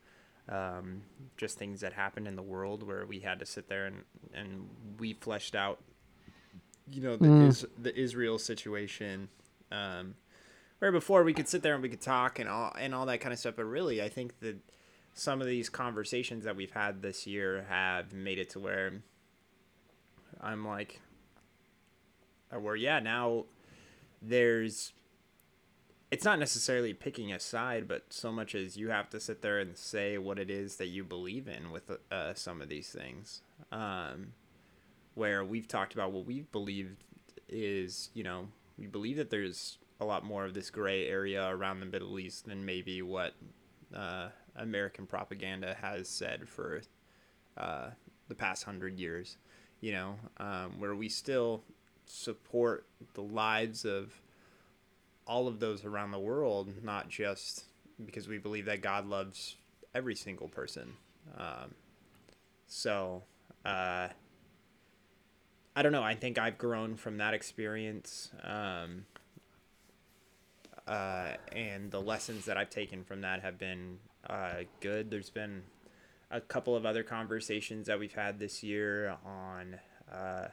Um, 0.50 1.04
just 1.38 1.58
things 1.58 1.80
that 1.82 1.94
happened 1.94 2.28
in 2.28 2.36
the 2.36 2.42
world 2.42 2.84
where 2.86 3.06
we 3.06 3.20
had 3.20 3.40
to 3.40 3.46
sit 3.46 3.70
there 3.70 3.86
and 3.86 4.04
and 4.34 4.68
we 5.00 5.14
fleshed 5.14 5.56
out, 5.56 5.82
you 6.92 7.02
know, 7.02 7.16
the 7.16 7.46
is, 7.48 7.66
the 7.82 7.96
Israel 7.98 8.38
situation. 8.38 9.30
Um, 9.72 10.16
where 10.80 10.92
before 10.92 11.24
we 11.24 11.34
could 11.34 11.48
sit 11.48 11.64
there 11.64 11.74
and 11.76 11.82
we 11.82 11.88
could 11.88 12.02
talk 12.02 12.40
and 12.40 12.50
all 12.50 12.74
and 12.78 12.94
all 12.94 13.06
that 13.06 13.22
kind 13.22 13.32
of 13.32 13.40
stuff, 13.40 13.56
but 13.56 13.64
really, 13.64 14.02
I 14.02 14.10
think 14.10 14.40
that 14.42 14.58
some 15.14 15.40
of 15.40 15.48
these 15.48 15.70
conversations 15.70 16.44
that 16.44 16.56
we've 16.56 16.72
had 16.72 17.02
this 17.02 17.26
year 17.26 17.66
have 17.70 18.12
made 18.12 18.38
it 18.38 18.50
to 18.50 18.60
where 18.60 18.92
I'm 20.42 20.66
like, 20.66 21.00
where 22.50 22.76
yeah, 22.76 23.00
now 23.00 23.46
there's. 24.22 24.92
It's 26.14 26.26
not 26.26 26.38
necessarily 26.38 26.94
picking 26.94 27.34
a 27.34 27.40
side, 27.40 27.88
but 27.88 28.14
so 28.14 28.32
much 28.32 28.54
as 28.54 28.78
you 28.78 28.90
have 28.90 29.10
to 29.10 29.20
sit 29.20 29.42
there 29.42 29.60
and 29.60 29.76
say 29.76 30.18
what 30.18 30.38
it 30.38 30.52
is 30.52 30.76
that 30.76 30.88
you 30.88 31.04
believe 31.04 31.48
in 31.48 31.72
with 31.72 31.92
uh, 32.12 32.34
some 32.36 32.62
of 32.62 32.70
these 32.70 32.90
things. 32.90 33.42
Um, 33.72 34.34
where 35.16 35.44
we've 35.44 35.68
talked 35.68 35.94
about 35.94 36.12
what 36.12 36.26
we've 36.26 36.52
believed 36.52 37.04
is, 37.50 38.10
you 38.14 38.24
know, 38.24 38.48
we 38.78 38.88
believe 38.88 39.18
that 39.18 39.30
there's 39.30 39.78
a 40.00 40.06
lot 40.06 40.24
more 40.24 40.46
of 40.46 40.54
this 40.54 40.70
gray 40.70 41.08
area 41.08 41.48
around 41.50 41.80
the 41.80 41.86
Middle 41.86 42.20
East 42.20 42.46
than 42.46 42.64
maybe 42.66 43.02
what 43.02 43.34
uh, 43.96 44.30
American 44.56 45.08
propaganda 45.08 45.76
has 45.82 46.08
said 46.08 46.48
for 46.48 46.82
uh, 47.58 47.90
the 48.28 48.36
past 48.36 48.64
hundred 48.64 49.00
years 49.00 49.38
you 49.84 49.92
know, 49.92 50.16
um, 50.38 50.80
where 50.80 50.96
we 50.96 51.10
still 51.10 51.62
support 52.06 52.88
the 53.16 53.22
lives 53.22 53.84
of 53.84 54.14
all 55.26 55.48
of 55.48 55.60
those 55.60 55.86
around 55.86 56.12
the 56.12 56.20
world, 56.20 56.84
not 56.84 57.10
just 57.10 57.66
because 58.06 58.28
we 58.28 58.38
believe 58.38 58.66
that 58.66 58.82
God 58.82 59.08
loves 59.08 59.56
every 59.94 60.16
single 60.16 60.48
person. 60.48 60.94
Um, 61.38 61.76
so, 62.68 63.24
uh, 63.66 64.10
I 65.76 65.82
don't 65.82 65.92
know. 65.92 66.04
I 66.04 66.16
think 66.16 66.38
I've 66.38 66.58
grown 66.58 66.96
from 66.96 67.18
that 67.18 67.34
experience. 67.34 68.32
Um, 68.44 69.06
uh, 70.88 71.34
and 71.52 71.92
the 71.92 72.02
lessons 72.02 72.46
that 72.46 72.58
I've 72.58 72.70
taken 72.70 73.04
from 73.04 73.22
that 73.22 73.42
have 73.42 73.58
been 73.58 74.00
uh, 74.30 74.64
good. 74.82 75.10
There's 75.10 75.30
been 75.30 75.64
a 76.30 76.42
couple 76.42 76.76
of 76.76 76.86
other 76.86 77.04
conversations 77.04 77.88
that 77.88 78.00
we've 78.00 78.14
had 78.14 78.40
this 78.40 78.64
year 78.64 79.16
on 79.26 79.80
uh, 80.12 80.48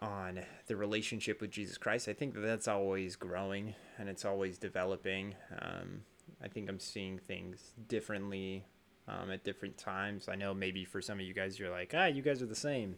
on 0.00 0.40
the 0.66 0.76
relationship 0.76 1.40
with 1.40 1.50
Jesus 1.50 1.78
Christ. 1.78 2.08
I 2.08 2.12
think 2.12 2.34
that 2.34 2.40
that's 2.40 2.68
always 2.68 3.16
growing 3.16 3.74
and 3.98 4.08
it's 4.08 4.24
always 4.24 4.58
developing. 4.58 5.34
Um, 5.60 6.02
I 6.42 6.48
think 6.48 6.68
I'm 6.68 6.80
seeing 6.80 7.18
things 7.18 7.72
differently 7.88 8.66
um, 9.08 9.30
at 9.30 9.44
different 9.44 9.78
times. 9.78 10.28
I 10.28 10.34
know 10.34 10.52
maybe 10.52 10.84
for 10.84 11.00
some 11.00 11.18
of 11.18 11.26
you 11.26 11.32
guys, 11.32 11.58
you're 11.58 11.70
like, 11.70 11.94
ah, 11.96 12.06
you 12.06 12.22
guys 12.22 12.42
are 12.42 12.46
the 12.46 12.54
same, 12.54 12.96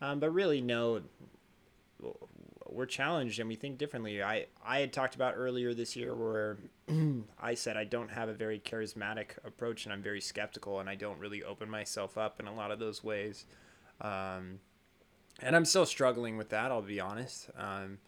um, 0.00 0.20
but 0.20 0.30
really, 0.30 0.60
no. 0.60 1.02
We're 2.68 2.84
challenged 2.84 3.38
and 3.38 3.48
we 3.48 3.54
think 3.54 3.78
differently. 3.78 4.22
I, 4.22 4.46
I 4.62 4.80
had 4.80 4.92
talked 4.92 5.14
about 5.14 5.34
earlier 5.36 5.72
this 5.72 5.96
year 5.96 6.14
where 6.14 6.58
I 7.40 7.54
said 7.54 7.76
I 7.76 7.84
don't 7.84 8.10
have 8.10 8.28
a 8.28 8.34
very 8.34 8.58
charismatic 8.58 9.28
approach 9.44 9.86
and 9.86 9.94
I'm 9.94 10.02
very 10.02 10.20
skeptical 10.20 10.80
and 10.80 10.90
I 10.90 10.94
don't 10.94 11.18
really 11.18 11.42
open 11.42 11.70
myself 11.70 12.18
up 12.18 12.38
in 12.38 12.46
a 12.46 12.54
lot 12.54 12.72
of 12.72 12.78
those 12.78 13.02
ways. 13.02 13.46
Um, 14.02 14.58
and 15.40 15.54
I'm 15.54 15.64
still 15.64 15.86
struggling 15.86 16.36
with 16.36 16.50
that, 16.50 16.70
I'll 16.70 16.82
be 16.82 17.00
honest. 17.00 17.50
Um, 17.56 17.98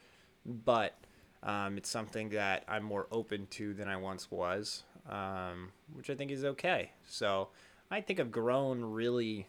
but 0.44 0.94
um, 1.42 1.76
it's 1.76 1.90
something 1.90 2.30
that 2.30 2.64
I'm 2.68 2.82
more 2.82 3.06
open 3.12 3.46
to 3.50 3.74
than 3.74 3.88
I 3.88 3.96
once 3.96 4.30
was, 4.30 4.84
um, 5.08 5.70
which 5.94 6.10
I 6.10 6.14
think 6.14 6.30
is 6.30 6.44
okay. 6.44 6.92
So 7.06 7.48
I 7.90 8.00
think 8.00 8.18
I've 8.20 8.30
grown 8.30 8.84
really 8.84 9.46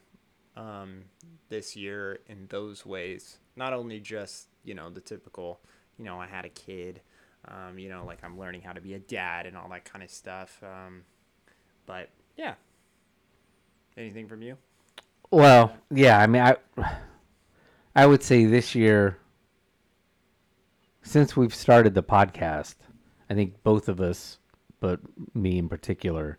um, 0.55 1.05
this 1.49 1.75
year 1.75 2.19
in 2.27 2.47
those 2.49 2.85
ways. 2.85 3.39
Not 3.55 3.73
only 3.73 3.99
just, 3.99 4.47
you 4.63 4.73
know, 4.73 4.89
the 4.89 5.01
typical, 5.01 5.59
you 5.97 6.05
know, 6.05 6.19
I 6.19 6.27
had 6.27 6.45
a 6.45 6.49
kid, 6.49 7.01
um, 7.47 7.79
you 7.79 7.89
know, 7.89 8.05
like 8.05 8.23
I'm 8.23 8.37
learning 8.37 8.61
how 8.61 8.73
to 8.73 8.81
be 8.81 8.93
a 8.93 8.99
dad 8.99 9.45
and 9.45 9.57
all 9.57 9.69
that 9.69 9.85
kind 9.85 10.03
of 10.03 10.09
stuff. 10.09 10.61
Um, 10.63 11.03
but 11.85 12.09
yeah. 12.37 12.55
Anything 13.97 14.27
from 14.27 14.41
you? 14.41 14.57
Well, 15.31 15.73
yeah, 15.91 16.19
I 16.19 16.27
mean, 16.27 16.41
I, 16.41 16.55
I 17.99 18.05
would 18.05 18.23
say 18.23 18.45
this 18.45 18.75
year, 18.75 19.17
since 21.01 21.35
we've 21.35 21.53
started 21.53 21.95
the 21.95 22.01
podcast, 22.01 22.75
I 23.29 23.33
think 23.33 23.61
both 23.61 23.89
of 23.89 23.99
us, 23.99 24.37
but 24.79 25.01
me 25.33 25.57
in 25.57 25.67
particular, 25.67 26.37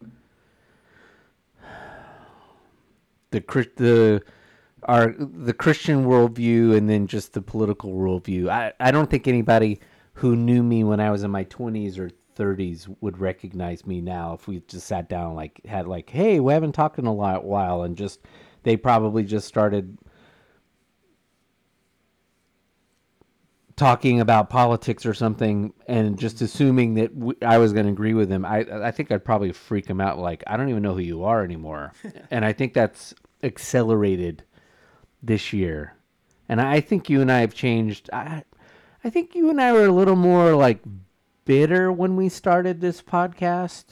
the 3.30 3.40
the 3.76 4.22
our 4.84 5.14
the 5.18 5.52
Christian 5.52 6.06
worldview 6.06 6.74
and 6.78 6.88
then 6.88 7.06
just 7.06 7.34
the 7.34 7.42
political 7.42 7.92
worldview. 7.92 8.48
I 8.48 8.72
I 8.80 8.90
don't 8.90 9.10
think 9.10 9.28
anybody 9.28 9.80
who 10.14 10.36
knew 10.36 10.62
me 10.62 10.82
when 10.82 10.98
I 10.98 11.10
was 11.10 11.24
in 11.24 11.30
my 11.30 11.44
twenties 11.44 11.98
or 11.98 12.10
30s 12.38 12.88
would 13.02 13.18
recognize 13.18 13.86
me 13.86 14.00
now 14.00 14.32
if 14.32 14.48
we 14.48 14.60
just 14.60 14.86
sat 14.86 15.10
down 15.10 15.34
like 15.34 15.60
had 15.66 15.86
like 15.86 16.08
hey 16.08 16.40
we 16.40 16.54
haven't 16.54 16.72
talked 16.72 16.98
in 16.98 17.04
a 17.04 17.12
lot 17.12 17.44
while 17.44 17.82
and 17.82 17.98
just 17.98 18.20
they 18.62 18.78
probably 18.78 19.24
just 19.24 19.46
started 19.46 19.98
talking 23.80 24.20
about 24.20 24.50
politics 24.50 25.06
or 25.06 25.14
something 25.14 25.72
and 25.86 26.18
just 26.18 26.42
assuming 26.42 26.92
that 26.96 27.18
w- 27.18 27.38
I 27.40 27.56
was 27.56 27.72
going 27.72 27.86
to 27.86 27.92
agree 27.92 28.12
with 28.12 28.28
them, 28.28 28.44
I 28.44 28.58
I 28.58 28.90
think 28.90 29.10
I'd 29.10 29.24
probably 29.24 29.52
freak 29.52 29.86
them 29.86 30.02
out. 30.02 30.18
Like 30.18 30.44
I 30.46 30.58
don't 30.58 30.68
even 30.68 30.82
know 30.82 30.92
who 30.92 31.00
you 31.00 31.24
are 31.24 31.42
anymore, 31.42 31.94
and 32.30 32.44
I 32.44 32.52
think 32.52 32.74
that's 32.74 33.14
accelerated 33.42 34.44
this 35.22 35.54
year. 35.54 35.94
And 36.46 36.60
I 36.60 36.82
think 36.82 37.08
you 37.08 37.22
and 37.22 37.32
I 37.32 37.40
have 37.40 37.54
changed. 37.54 38.10
I 38.12 38.44
I 39.02 39.08
think 39.08 39.34
you 39.34 39.48
and 39.48 39.58
I 39.58 39.72
were 39.72 39.86
a 39.86 39.92
little 39.92 40.14
more 40.14 40.54
like 40.54 40.80
bitter 41.46 41.90
when 41.90 42.16
we 42.16 42.28
started 42.28 42.82
this 42.82 43.00
podcast 43.00 43.84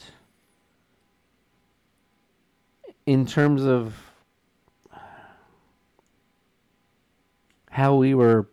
in 3.07 3.25
terms 3.25 3.65
of 3.65 3.95
how 7.71 7.95
we 7.95 8.13
were 8.13 8.47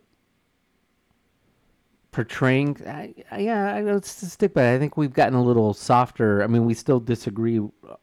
portraying. 2.17 2.75
I, 2.87 3.15
I, 3.31 3.41
yeah, 3.41 3.75
I, 3.75 3.83
let's 3.83 4.09
stick 4.33 4.55
by. 4.55 4.63
it. 4.65 4.77
I 4.77 4.79
think 4.79 4.97
we've 4.97 5.13
gotten 5.13 5.35
a 5.35 5.43
little 5.43 5.75
softer. 5.75 6.43
I 6.43 6.47
mean, 6.47 6.65
we 6.65 6.73
still 6.73 6.99
disagree 6.99 7.61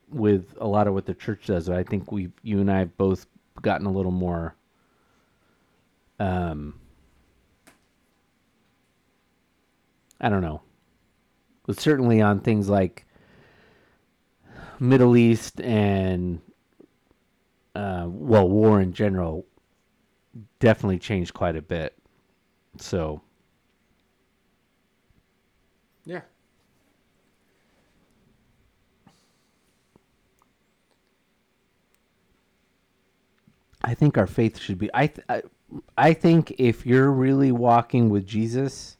with 0.07 0.55
a 0.61 0.67
lot 0.67 0.87
of 0.87 0.93
what 0.93 1.07
the 1.07 1.15
church 1.15 1.47
does. 1.47 1.67
But 1.67 1.77
I 1.77 1.83
think 1.83 2.11
we, 2.11 2.29
you 2.43 2.59
and 2.59 2.71
I, 2.71 2.77
have 2.77 2.95
both 2.95 3.25
gotten 3.63 3.87
a 3.87 3.91
little 3.91 4.11
more. 4.11 4.55
Um, 6.19 6.79
I 10.21 10.29
don't 10.29 10.43
know. 10.43 10.61
But 11.65 11.79
certainly 11.79 12.21
on 12.21 12.39
things 12.39 12.69
like 12.69 13.07
Middle 14.79 15.17
East 15.17 15.59
and 15.59 16.39
uh, 17.73 18.05
well, 18.07 18.47
war 18.47 18.79
in 18.79 18.93
general, 18.93 19.47
definitely 20.59 20.99
changed 20.99 21.33
quite 21.33 21.55
a 21.55 21.63
bit. 21.63 21.97
So 22.77 23.23
Yeah. 26.05 26.21
I 33.83 33.93
think 33.93 34.17
our 34.17 34.27
faith 34.27 34.59
should 34.59 34.77
be. 34.77 34.89
I, 34.93 35.07
th- 35.07 35.25
I, 35.27 35.41
I 35.97 36.13
think 36.13 36.55
if 36.57 36.85
you're 36.85 37.11
really 37.11 37.51
walking 37.51 38.09
with 38.09 38.25
Jesus, 38.25 38.97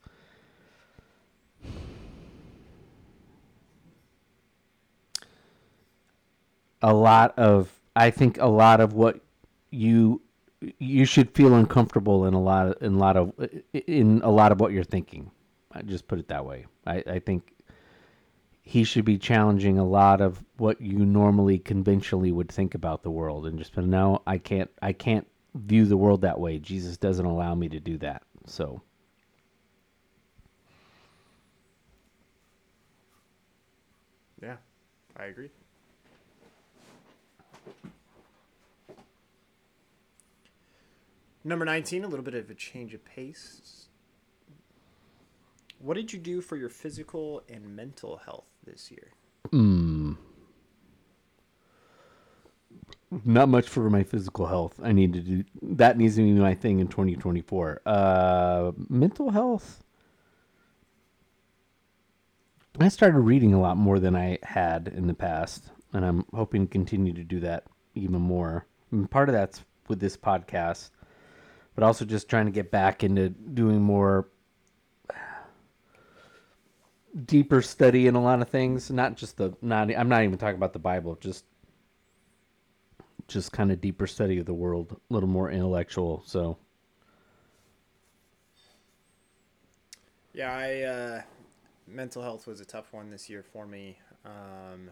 a 6.82 6.94
lot 6.94 7.38
of 7.40 7.72
I 7.96 8.12
think 8.12 8.38
a 8.40 8.48
lot 8.48 8.82
of 8.82 8.94
what 8.94 9.22
you 9.72 10.22
you 10.80 11.06
should 11.06 11.32
feel 11.32 11.54
uncomfortable 11.56 12.26
in 12.26 12.34
a 12.34 12.42
lot 12.42 12.68
of, 12.68 12.82
in 12.82 12.94
a 12.94 12.98
lot 12.98 13.18
of 13.18 13.34
in 13.74 14.22
a 14.24 14.30
lot 14.32 14.52
of 14.52 14.60
what 14.60 14.72
you're 14.74 14.84
thinking. 14.84 15.32
I 15.72 15.82
just 15.82 16.08
put 16.08 16.20
it 16.20 16.28
that 16.28 16.46
way. 16.46 16.66
I, 16.86 17.04
I 17.08 17.20
think 17.20 17.54
he 18.64 18.84
should 18.84 19.06
be 19.06 19.18
challenging 19.18 19.78
a 19.78 19.86
lot 19.86 20.22
of 20.22 20.44
what 20.58 20.82
you 20.82 21.06
normally 21.06 21.60
conventionally 21.60 22.32
would 22.32 22.52
think 22.52 22.74
about 22.74 23.04
the 23.04 23.12
world 23.12 23.46
and 23.46 23.60
just 23.60 23.76
been 23.76 23.90
no 23.90 24.22
i 24.26 24.38
can't 24.38 24.72
i 24.82 24.92
can't 24.92 25.28
view 25.54 25.86
the 25.86 25.98
world 25.98 26.22
that 26.22 26.40
way 26.40 26.58
jesus 26.58 26.98
doesn't 26.98 27.26
allow 27.26 27.54
me 27.54 27.70
to 27.70 27.80
do 27.80 27.98
that 27.98 28.24
so 28.46 28.82
Yeah, 34.44 34.58
I 35.16 35.26
agree. 35.26 35.50
Number 41.46 41.64
19, 41.64 42.04
a 42.04 42.08
little 42.08 42.26
bit 42.26 42.34
of 42.34 42.50
a 42.50 42.54
change 42.54 42.94
of 42.94 43.06
pace. 43.06 43.88
What 45.84 45.96
did 45.96 46.14
you 46.14 46.20
do 46.20 46.40
for 46.40 46.56
your 46.56 46.70
physical 46.70 47.44
and 47.50 47.76
mental 47.76 48.16
health 48.16 48.48
this 48.66 48.90
year? 48.90 49.12
not 53.26 53.50
much 53.50 53.68
for 53.68 53.90
my 53.90 54.04
physical 54.04 54.48
health. 54.48 54.80
I 54.82 54.94
need 54.94 55.12
to 55.12 55.20
do 55.20 55.44
that 55.62 55.98
needs 55.98 56.16
to 56.16 56.22
be 56.22 56.32
my 56.32 56.56
thing 56.56 56.80
in 56.80 56.88
2024 56.88 57.82
uh 57.86 58.72
mental 58.88 59.32
health? 59.32 59.84
I 62.80 62.88
started 62.88 63.20
reading 63.20 63.54
a 63.54 63.60
lot 63.60 63.76
more 63.76 64.00
than 64.00 64.16
i 64.16 64.40
had 64.42 64.88
in 64.96 65.08
the 65.08 65.14
past 65.14 65.70
and 65.92 66.06
i'm 66.06 66.26
hoping 66.34 66.66
to 66.66 66.72
continue 66.72 67.12
to 67.14 67.26
do 67.26 67.42
that 67.42 67.66
even 67.94 68.22
more. 68.22 68.68
And 68.92 69.12
part 69.12 69.28
of 69.28 69.34
that's 69.34 69.66
with 69.90 70.00
this 70.00 70.16
podcast 70.16 70.92
but 71.76 71.84
also 71.84 72.06
just 72.06 72.30
trying 72.30 72.46
to 72.46 72.52
get 72.54 72.72
back 72.72 73.04
into 73.04 73.30
doing 73.30 73.82
more 73.82 74.30
deeper 77.26 77.62
study 77.62 78.08
in 78.08 78.16
a 78.16 78.22
lot 78.22 78.42
of 78.42 78.50
things 78.50 78.90
not 78.90 79.16
just 79.16 79.38
the 79.38 79.54
not 79.62 79.96
i'm 79.96 80.10
not 80.10 80.24
even 80.24 80.38
talking 80.38 80.56
about 80.56 80.74
the 80.74 80.80
bible 80.80 81.16
just 81.22 81.46
just 83.28 83.52
kind 83.52 83.72
of 83.72 83.82
deeper 83.82 84.08
study 84.08 84.38
of 84.40 84.46
the 84.46 84.54
world, 84.54 85.00
a 85.10 85.14
little 85.14 85.30
more 85.30 85.50
intellectual. 85.50 86.24
So 86.26 86.58
Yeah, 90.34 90.56
I 90.56 90.82
uh, 90.82 91.22
mental 91.88 92.22
health 92.22 92.48
was 92.48 92.60
a 92.60 92.66
tough 92.66 92.94
one 92.94 93.10
this 93.10 93.30
year 93.30 93.44
for 93.44 93.68
me. 93.68 93.98
Um, 94.26 94.90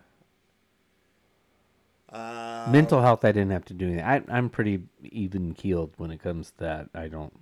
uh, 2.10 2.68
mental 2.72 3.02
health, 3.02 3.24
I 3.26 3.32
didn't 3.32 3.52
have 3.52 3.66
to 3.66 3.74
do 3.74 3.88
anything. 3.88 4.06
I, 4.06 4.22
I'm 4.30 4.50
pretty 4.50 4.84
even 5.04 5.54
keeled 5.54 5.94
when 5.98 6.12
it 6.12 6.22
comes 6.22 6.52
to 6.52 6.58
that. 6.60 6.90
I 6.94 7.08
don't. 7.08 7.34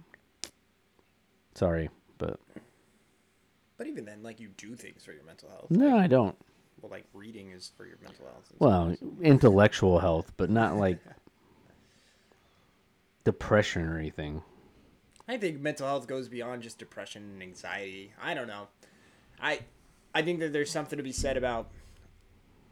Sorry, 1.55 1.89
but 2.17 2.39
but 3.79 3.87
even 3.87 4.03
then, 4.03 4.21
like 4.21 4.41
you 4.41 4.49
do 4.57 4.75
things 4.75 5.05
for 5.05 5.13
your 5.13 5.23
mental 5.23 5.49
health. 5.49 5.71
no, 5.71 5.87
Like, 5.95 6.03
I 6.03 6.07
don't. 6.07 6.35
well, 6.81 6.91
like 6.91 7.05
reading 7.13 7.51
is 7.51 7.71
for 7.77 7.85
your 7.87 7.97
mental 8.03 8.25
health. 8.25 8.51
Well, 8.59 8.93
intellectual 9.21 9.99
health, 9.99 10.33
but 10.35 10.49
not 10.49 10.75
like 10.75 10.99
depression 13.23 13.83
or 13.83 13.97
anything. 13.97 14.43
I 15.29 15.37
think 15.37 15.61
mental 15.61 15.87
health 15.87 16.07
goes 16.07 16.27
beyond 16.27 16.61
just 16.61 16.77
depression 16.77 17.23
and 17.23 17.41
anxiety. 17.41 18.11
I 18.21 18.33
don't 18.33 18.47
know. 18.47 18.67
I 19.41 19.61
I 20.13 20.23
think 20.23 20.41
that 20.41 20.51
there's 20.51 20.71
something 20.71 20.97
to 20.97 21.03
be 21.03 21.13
said 21.13 21.37
about 21.37 21.69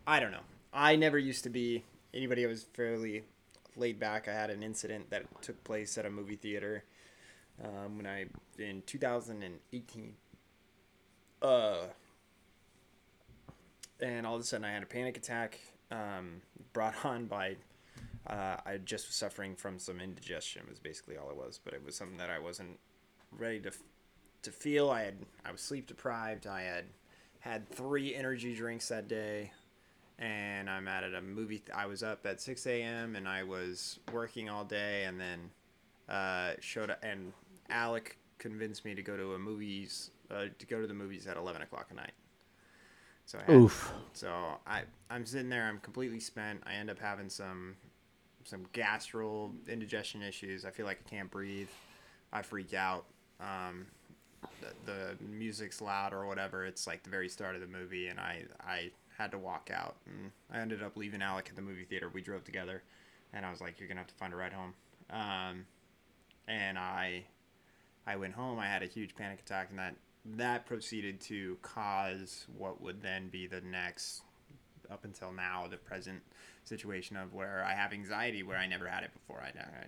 I 0.05 0.19
don't 0.19 0.31
know. 0.31 0.43
I 0.73 0.97
never 0.97 1.17
used 1.17 1.43
to 1.45 1.49
be 1.49 1.85
anybody 2.13 2.43
I 2.43 2.49
was 2.49 2.63
fairly 2.73 3.23
laid 3.77 3.97
back. 3.97 4.27
I 4.27 4.33
had 4.33 4.49
an 4.49 4.61
incident 4.61 5.09
that 5.11 5.23
took 5.41 5.63
place 5.63 5.97
at 5.97 6.05
a 6.05 6.09
movie 6.09 6.35
theater 6.35 6.83
um, 7.63 7.95
when 7.95 8.05
I 8.07 8.25
in 8.59 8.81
2018. 8.85 10.15
Uh 11.41 11.87
and 13.99 14.25
all 14.25 14.35
of 14.35 14.41
a 14.41 14.43
sudden 14.43 14.65
I 14.65 14.71
had 14.71 14.83
a 14.83 14.87
panic 14.87 15.17
attack 15.17 15.59
um, 15.91 16.41
brought 16.73 16.93
on 17.05 17.25
by 17.25 17.55
uh, 18.27 18.57
I 18.65 18.77
just 18.83 19.07
was 19.07 19.15
suffering 19.15 19.55
from 19.55 19.79
some 19.79 20.01
indigestion 20.01 20.63
was 20.69 20.79
basically 20.79 21.17
all 21.17 21.29
it 21.29 21.37
was, 21.37 21.59
but 21.63 21.73
it 21.73 21.83
was 21.83 21.95
something 21.95 22.17
that 22.17 22.29
I 22.29 22.39
wasn't 22.39 22.77
ready 23.31 23.59
to 23.61 23.71
to 24.43 24.51
feel. 24.51 24.89
I 24.89 25.03
had 25.03 25.15
I 25.45 25.51
was 25.51 25.61
sleep 25.61 25.87
deprived. 25.87 26.45
I 26.45 26.61
had 26.63 26.85
had 27.39 27.69
three 27.69 28.13
energy 28.13 28.53
drinks 28.53 28.89
that 28.89 29.07
day, 29.07 29.51
and 30.19 30.69
I'm 30.69 30.87
at 30.89 31.03
a 31.05 31.21
movie. 31.21 31.59
Th- 31.59 31.71
I 31.75 31.85
was 31.85 32.03
up 32.03 32.25
at 32.25 32.41
6 32.41 32.67
a.m. 32.67 33.15
and 33.15 33.27
I 33.27 33.43
was 33.43 33.99
working 34.11 34.49
all 34.49 34.65
day, 34.65 35.05
and 35.05 35.19
then 35.19 35.49
uh, 36.09 36.51
showed 36.59 36.89
up, 36.89 36.99
and 37.01 37.31
Alec 37.69 38.17
convinced 38.39 38.83
me 38.83 38.93
to 38.93 39.01
go 39.01 39.15
to 39.15 39.35
a 39.35 39.39
movies 39.39 40.11
uh, 40.31 40.45
to 40.57 40.65
go 40.65 40.81
to 40.81 40.87
the 40.87 40.93
movies 40.93 41.27
at 41.27 41.37
11 41.37 41.61
o'clock 41.61 41.87
at 41.89 41.95
night. 41.95 42.13
So 43.25 43.39
I 43.39 43.51
had, 43.51 43.55
Oof. 43.61 43.93
so 44.13 44.31
I 44.65 44.83
I'm 45.09 45.25
sitting 45.25 45.49
there. 45.49 45.63
I'm 45.65 45.79
completely 45.79 46.21
spent. 46.21 46.61
I 46.65 46.75
end 46.75 46.89
up 46.89 46.97
having 46.97 47.29
some 47.29 47.75
some 48.45 48.65
gastral 48.73 49.51
indigestion 49.67 50.21
issues. 50.21 50.63
I 50.63 50.71
feel 50.71 50.85
like 50.85 51.01
I 51.05 51.09
can't 51.09 51.29
breathe. 51.29 51.67
I 52.31 52.41
freak 52.41 52.73
out. 52.73 53.05
Um, 53.41 53.87
the, 54.61 55.17
the 55.19 55.23
music's 55.25 55.81
loud 55.81 56.13
or 56.13 56.25
whatever. 56.25 56.65
It's 56.65 56.87
like 56.87 57.03
the 57.03 57.09
very 57.09 57.27
start 57.27 57.55
of 57.55 57.61
the 57.61 57.67
movie, 57.67 58.07
and 58.07 58.17
I 58.17 58.43
I 58.65 58.91
had 59.17 59.31
to 59.31 59.37
walk 59.37 59.69
out. 59.73 59.97
And 60.05 60.31
I 60.49 60.59
ended 60.59 60.81
up 60.81 60.95
leaving 60.95 61.21
Alec 61.21 61.47
at 61.49 61.57
the 61.57 61.61
movie 61.61 61.83
theater. 61.83 62.09
We 62.13 62.21
drove 62.21 62.45
together, 62.45 62.81
and 63.33 63.45
I 63.45 63.51
was 63.51 63.59
like, 63.59 63.77
"You're 63.77 63.89
gonna 63.89 63.99
have 63.99 64.07
to 64.07 64.15
find 64.15 64.33
a 64.33 64.37
ride 64.37 64.53
home." 64.53 64.73
Um, 65.09 65.65
and 66.47 66.77
I 66.79 67.25
I 68.05 68.15
went 68.15 68.33
home. 68.35 68.57
I 68.57 68.67
had 68.67 68.83
a 68.83 68.87
huge 68.87 69.15
panic 69.15 69.41
attack, 69.41 69.69
and 69.69 69.79
that 69.79 69.95
that 70.25 70.65
proceeded 70.65 71.21
to 71.21 71.57
cause 71.61 72.45
what 72.57 72.81
would 72.81 73.01
then 73.01 73.29
be 73.29 73.47
the 73.47 73.61
next 73.61 74.21
up 74.89 75.03
until 75.05 75.31
now 75.31 75.67
the 75.69 75.77
present 75.77 76.21
situation 76.63 77.17
of 77.17 77.33
where 77.33 77.63
I 77.65 77.73
have 77.73 77.93
anxiety 77.93 78.43
where 78.43 78.57
I 78.57 78.67
never 78.67 78.87
had 78.87 79.03
it 79.03 79.11
before. 79.13 79.41
I, 79.41 79.49
I 79.59 79.85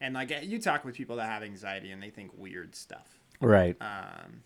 and 0.00 0.14
like 0.14 0.32
you 0.42 0.58
talk 0.58 0.84
with 0.84 0.94
people 0.94 1.16
that 1.16 1.28
have 1.28 1.42
anxiety 1.42 1.90
and 1.90 2.02
they 2.02 2.10
think 2.10 2.30
weird 2.36 2.74
stuff. 2.74 3.18
Right. 3.40 3.76
Um, 3.80 4.42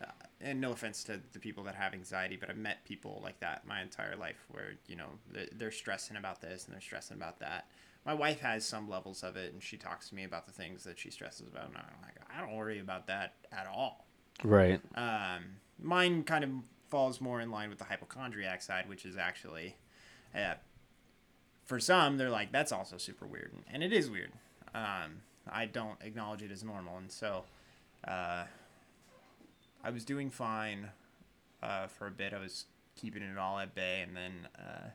uh, 0.00 0.06
and 0.40 0.60
no 0.60 0.72
offense 0.72 1.04
to 1.04 1.20
the 1.32 1.38
people 1.38 1.64
that 1.64 1.74
have 1.74 1.94
anxiety, 1.94 2.36
but 2.36 2.50
I've 2.50 2.56
met 2.56 2.84
people 2.84 3.20
like 3.22 3.38
that 3.40 3.66
my 3.66 3.80
entire 3.82 4.16
life 4.16 4.44
where 4.50 4.74
you 4.86 4.96
know 4.96 5.08
they're, 5.30 5.48
they're 5.52 5.70
stressing 5.70 6.16
about 6.16 6.40
this 6.40 6.64
and 6.64 6.74
they're 6.74 6.80
stressing 6.80 7.16
about 7.16 7.38
that. 7.40 7.66
My 8.04 8.14
wife 8.14 8.40
has 8.40 8.64
some 8.64 8.90
levels 8.90 9.22
of 9.22 9.36
it, 9.36 9.52
and 9.52 9.62
she 9.62 9.76
talks 9.76 10.08
to 10.08 10.16
me 10.16 10.24
about 10.24 10.46
the 10.46 10.52
things 10.52 10.82
that 10.82 10.98
she 10.98 11.10
stresses 11.10 11.46
about, 11.46 11.68
and 11.68 11.76
I'm 11.76 12.02
like, 12.02 12.16
I 12.36 12.40
don't 12.40 12.56
worry 12.56 12.80
about 12.80 13.06
that 13.06 13.34
at 13.52 13.68
all. 13.72 14.08
Right. 14.44 14.80
Um, 14.94 15.44
mine 15.80 16.24
kind 16.24 16.44
of 16.44 16.50
falls 16.88 17.20
more 17.20 17.40
in 17.40 17.50
line 17.50 17.68
with 17.68 17.78
the 17.78 17.84
hypochondriac 17.84 18.62
side, 18.62 18.88
which 18.88 19.04
is 19.04 19.16
actually, 19.16 19.76
uh, 20.34 20.54
for 21.64 21.78
some, 21.78 22.18
they're 22.18 22.30
like, 22.30 22.52
that's 22.52 22.72
also 22.72 22.98
super 22.98 23.26
weird. 23.26 23.52
And 23.72 23.82
it 23.82 23.92
is 23.92 24.10
weird. 24.10 24.32
Um, 24.74 25.22
I 25.50 25.66
don't 25.66 25.98
acknowledge 26.02 26.42
it 26.42 26.50
as 26.50 26.62
normal. 26.62 26.98
And 26.98 27.10
so 27.10 27.44
uh, 28.06 28.44
I 29.84 29.90
was 29.90 30.04
doing 30.04 30.30
fine 30.30 30.90
uh, 31.62 31.86
for 31.86 32.06
a 32.06 32.10
bit. 32.10 32.32
I 32.34 32.38
was 32.38 32.66
keeping 32.96 33.22
it 33.22 33.38
all 33.38 33.58
at 33.58 33.74
bay. 33.74 34.04
And 34.06 34.16
then. 34.16 34.48
Uh, 34.58 34.88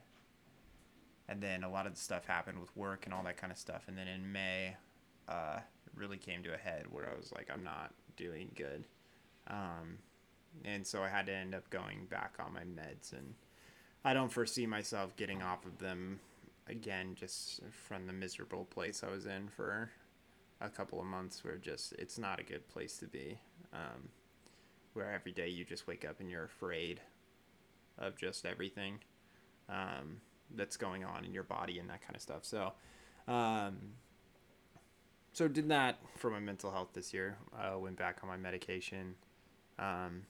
and 1.28 1.42
then 1.42 1.62
a 1.62 1.70
lot 1.70 1.86
of 1.86 1.94
the 1.94 2.00
stuff 2.00 2.26
happened 2.26 2.58
with 2.58 2.74
work 2.74 3.04
and 3.04 3.12
all 3.12 3.22
that 3.24 3.36
kind 3.36 3.52
of 3.52 3.58
stuff. 3.58 3.82
And 3.86 3.98
then 3.98 4.08
in 4.08 4.32
May, 4.32 4.76
uh, 5.28 5.58
it 5.86 5.92
really 5.94 6.16
came 6.16 6.42
to 6.44 6.54
a 6.54 6.56
head 6.56 6.86
where 6.90 7.06
I 7.06 7.14
was 7.14 7.32
like, 7.32 7.50
I'm 7.52 7.62
not 7.62 7.92
doing 8.16 8.50
good. 8.56 8.84
Um, 9.48 9.98
and 10.64 10.86
so 10.86 11.02
I 11.02 11.08
had 11.08 11.26
to 11.26 11.32
end 11.32 11.54
up 11.54 11.68
going 11.70 12.06
back 12.10 12.34
on 12.44 12.52
my 12.52 12.62
meds, 12.62 13.12
and 13.12 13.34
I 14.04 14.14
don't 14.14 14.32
foresee 14.32 14.66
myself 14.66 15.16
getting 15.16 15.42
off 15.42 15.64
of 15.64 15.78
them 15.78 16.20
again, 16.66 17.14
just 17.14 17.60
from 17.70 18.06
the 18.06 18.12
miserable 18.12 18.64
place 18.64 19.02
I 19.02 19.10
was 19.10 19.26
in 19.26 19.48
for 19.48 19.90
a 20.60 20.68
couple 20.68 21.00
of 21.00 21.06
months, 21.06 21.44
where 21.44 21.56
just 21.56 21.92
it's 21.94 22.18
not 22.18 22.40
a 22.40 22.42
good 22.42 22.68
place 22.68 22.98
to 22.98 23.06
be. 23.06 23.38
Um, 23.72 24.08
where 24.98 25.12
every 25.12 25.32
day 25.32 25.48
you 25.48 25.64
just 25.64 25.86
wake 25.86 26.04
up 26.04 26.18
and 26.18 26.28
you're 26.28 26.44
afraid 26.44 27.00
of 27.98 28.16
just 28.16 28.44
everything 28.44 28.98
um, 29.68 30.20
that's 30.56 30.76
going 30.76 31.04
on 31.04 31.24
in 31.24 31.32
your 31.32 31.44
body 31.44 31.78
and 31.78 31.88
that 31.88 32.02
kind 32.02 32.16
of 32.16 32.22
stuff. 32.22 32.44
So, 32.44 32.72
um, 33.28 33.76
so 35.32 35.46
did 35.46 35.68
that 35.68 35.98
for 36.16 36.30
my 36.30 36.40
mental 36.40 36.72
health 36.72 36.88
this 36.94 37.14
year. 37.14 37.36
I 37.56 37.74
went 37.76 37.96
back 37.96 38.18
on 38.22 38.28
my 38.28 38.36
medication. 38.36 39.14
Um, 39.78 40.22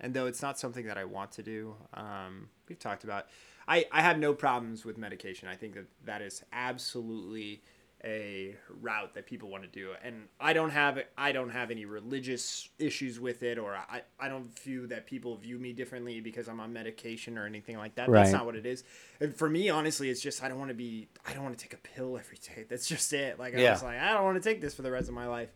and 0.00 0.14
though 0.14 0.26
it's 0.26 0.42
not 0.42 0.58
something 0.58 0.86
that 0.86 0.96
I 0.96 1.04
want 1.04 1.32
to 1.32 1.42
do, 1.42 1.74
um, 1.94 2.48
we've 2.68 2.78
talked 2.78 3.04
about. 3.04 3.26
I, 3.66 3.84
I 3.92 4.00
have 4.00 4.18
no 4.18 4.32
problems 4.32 4.84
with 4.84 4.96
medication. 4.96 5.48
I 5.48 5.54
think 5.56 5.74
that 5.74 5.86
that 6.04 6.22
is 6.22 6.42
absolutely 6.52 7.62
a 8.04 8.54
route 8.80 9.12
that 9.14 9.26
people 9.26 9.50
want 9.50 9.64
to 9.64 9.68
do, 9.68 9.90
and 10.04 10.28
I 10.40 10.52
don't 10.52 10.70
have 10.70 11.00
I 11.18 11.32
don't 11.32 11.50
have 11.50 11.72
any 11.72 11.84
religious 11.84 12.68
issues 12.78 13.18
with 13.18 13.42
it, 13.42 13.58
or 13.58 13.74
I, 13.74 14.02
I 14.20 14.28
don't 14.28 14.56
view 14.60 14.86
that 14.86 15.04
people 15.06 15.36
view 15.36 15.58
me 15.58 15.72
differently 15.72 16.20
because 16.20 16.48
I'm 16.48 16.60
on 16.60 16.72
medication 16.72 17.36
or 17.36 17.44
anything 17.44 17.76
like 17.76 17.96
that. 17.96 18.08
That's 18.22 18.32
not 18.32 18.46
what 18.46 18.54
it 18.54 18.66
is. 18.66 18.84
And 19.20 19.34
for 19.34 19.50
me, 19.50 19.68
honestly, 19.68 20.10
it's 20.10 20.20
just 20.20 20.44
I 20.44 20.48
don't 20.48 20.58
want 20.60 20.68
to 20.70 20.74
be 20.76 21.08
I 21.26 21.34
don't 21.34 21.42
want 21.42 21.58
to 21.58 21.62
take 21.62 21.74
a 21.74 21.78
pill 21.78 22.16
every 22.16 22.38
day. 22.38 22.64
That's 22.68 22.86
just 22.86 23.12
it. 23.12 23.36
Like 23.38 23.54
I 23.54 23.58
Yeah. 23.58 23.72
was 23.72 23.82
like 23.82 23.98
I 23.98 24.14
don't 24.14 24.22
want 24.24 24.40
to 24.40 24.48
take 24.48 24.60
this 24.60 24.74
for 24.74 24.82
the 24.82 24.92
rest 24.92 25.08
of 25.08 25.14
my 25.14 25.26
life 25.26 25.50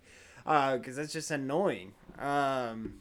because 0.44 0.96
that's 0.96 1.12
just 1.12 1.30
annoying. 1.30 1.92
Um, 2.18 2.94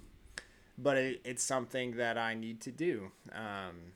but 0.78 0.98
it, 0.98 1.22
it's 1.24 1.44
something 1.44 1.98
that 1.98 2.18
I 2.18 2.34
need 2.34 2.62
to 2.62 2.72
do. 2.72 3.12
Um, 3.34 3.94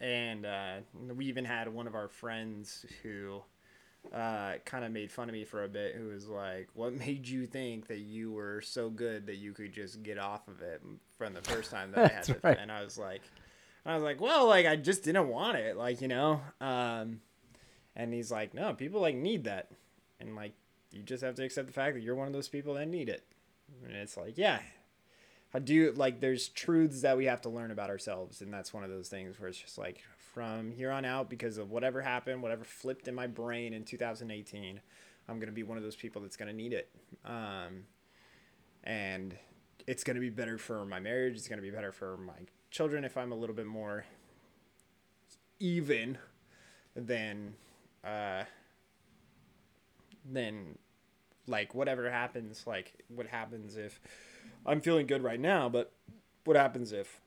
and 0.00 0.46
uh, 0.46 0.76
we 1.14 1.26
even 1.26 1.44
had 1.44 1.68
one 1.68 1.86
of 1.86 1.94
our 1.94 2.08
friends 2.08 2.86
who 3.02 3.42
uh, 4.14 4.54
kind 4.64 4.84
of 4.84 4.92
made 4.92 5.10
fun 5.10 5.28
of 5.28 5.34
me 5.34 5.44
for 5.44 5.64
a 5.64 5.68
bit, 5.68 5.94
who 5.94 6.08
was 6.08 6.26
like, 6.26 6.68
"What 6.74 6.92
made 7.06 7.28
you 7.28 7.46
think 7.46 7.86
that 7.88 7.98
you 7.98 8.32
were 8.32 8.60
so 8.60 8.90
good 8.90 9.26
that 9.26 9.36
you 9.36 9.52
could 9.52 9.72
just 9.72 10.02
get 10.02 10.18
off 10.18 10.48
of 10.48 10.62
it 10.62 10.82
from 11.18 11.34
the 11.34 11.42
first 11.42 11.70
time 11.70 11.92
that 11.92 12.10
I 12.10 12.14
had 12.14 12.28
it?" 12.28 12.40
right. 12.42 12.58
And 12.58 12.72
I 12.72 12.82
was 12.82 12.98
like, 12.98 13.22
"I 13.84 13.94
was 13.94 14.02
like, 14.02 14.20
well, 14.20 14.46
like 14.46 14.66
I 14.66 14.76
just 14.76 15.04
didn't 15.04 15.28
want 15.28 15.58
it, 15.58 15.76
like 15.76 16.00
you 16.00 16.08
know." 16.08 16.40
Um, 16.60 17.20
and 17.94 18.12
he's 18.14 18.30
like, 18.30 18.54
"No, 18.54 18.72
people 18.72 19.00
like 19.00 19.14
need 19.16 19.44
that, 19.44 19.70
and 20.18 20.34
like 20.34 20.54
you 20.92 21.02
just 21.02 21.22
have 21.22 21.34
to 21.36 21.44
accept 21.44 21.66
the 21.66 21.72
fact 21.72 21.94
that 21.94 22.02
you're 22.02 22.14
one 22.14 22.26
of 22.26 22.32
those 22.32 22.48
people 22.48 22.74
that 22.74 22.86
need 22.86 23.08
it." 23.08 23.24
And 23.84 23.92
it's 23.92 24.16
like, 24.16 24.36
yeah, 24.36 24.60
I 25.54 25.58
do 25.58 25.92
like 25.92 26.20
there's 26.20 26.48
truths 26.48 27.02
that 27.02 27.16
we 27.16 27.26
have 27.26 27.40
to 27.42 27.48
learn 27.48 27.70
about 27.70 27.90
ourselves, 27.90 28.40
and 28.40 28.52
that's 28.52 28.72
one 28.72 28.84
of 28.84 28.90
those 28.90 29.08
things 29.08 29.38
where 29.38 29.48
it's 29.48 29.58
just 29.58 29.78
like 29.78 30.02
from 30.18 30.70
here 30.70 30.90
on 30.92 31.04
out, 31.04 31.28
because 31.28 31.58
of 31.58 31.70
whatever 31.70 32.02
happened, 32.02 32.42
whatever 32.42 32.64
flipped 32.64 33.08
in 33.08 33.14
my 33.14 33.26
brain 33.26 33.72
in 33.72 33.84
2018, 33.84 34.80
I'm 35.28 35.40
gonna 35.40 35.52
be 35.52 35.62
one 35.64 35.76
of 35.76 35.82
those 35.82 35.96
people 35.96 36.22
that's 36.22 36.36
gonna 36.36 36.52
need 36.52 36.72
it. 36.72 36.88
Um, 37.24 37.84
and 38.84 39.36
it's 39.86 40.04
gonna 40.04 40.20
be 40.20 40.30
better 40.30 40.56
for 40.56 40.84
my 40.84 41.00
marriage. 41.00 41.36
It's 41.36 41.48
gonna 41.48 41.62
be 41.62 41.70
better 41.70 41.92
for 41.92 42.16
my 42.16 42.34
children 42.70 43.04
if 43.04 43.16
I'm 43.16 43.32
a 43.32 43.34
little 43.34 43.56
bit 43.56 43.66
more 43.66 44.04
even 45.58 46.16
than 46.96 47.54
uh 48.04 48.44
than 50.32 50.78
like 51.46 51.74
whatever 51.74 52.10
happens 52.10 52.66
like 52.66 52.92
what 53.08 53.26
happens 53.26 53.76
if 53.76 54.00
i'm 54.66 54.80
feeling 54.80 55.06
good 55.06 55.22
right 55.22 55.40
now 55.40 55.68
but 55.68 55.92
what 56.44 56.56
happens 56.56 56.92
if 56.92 57.20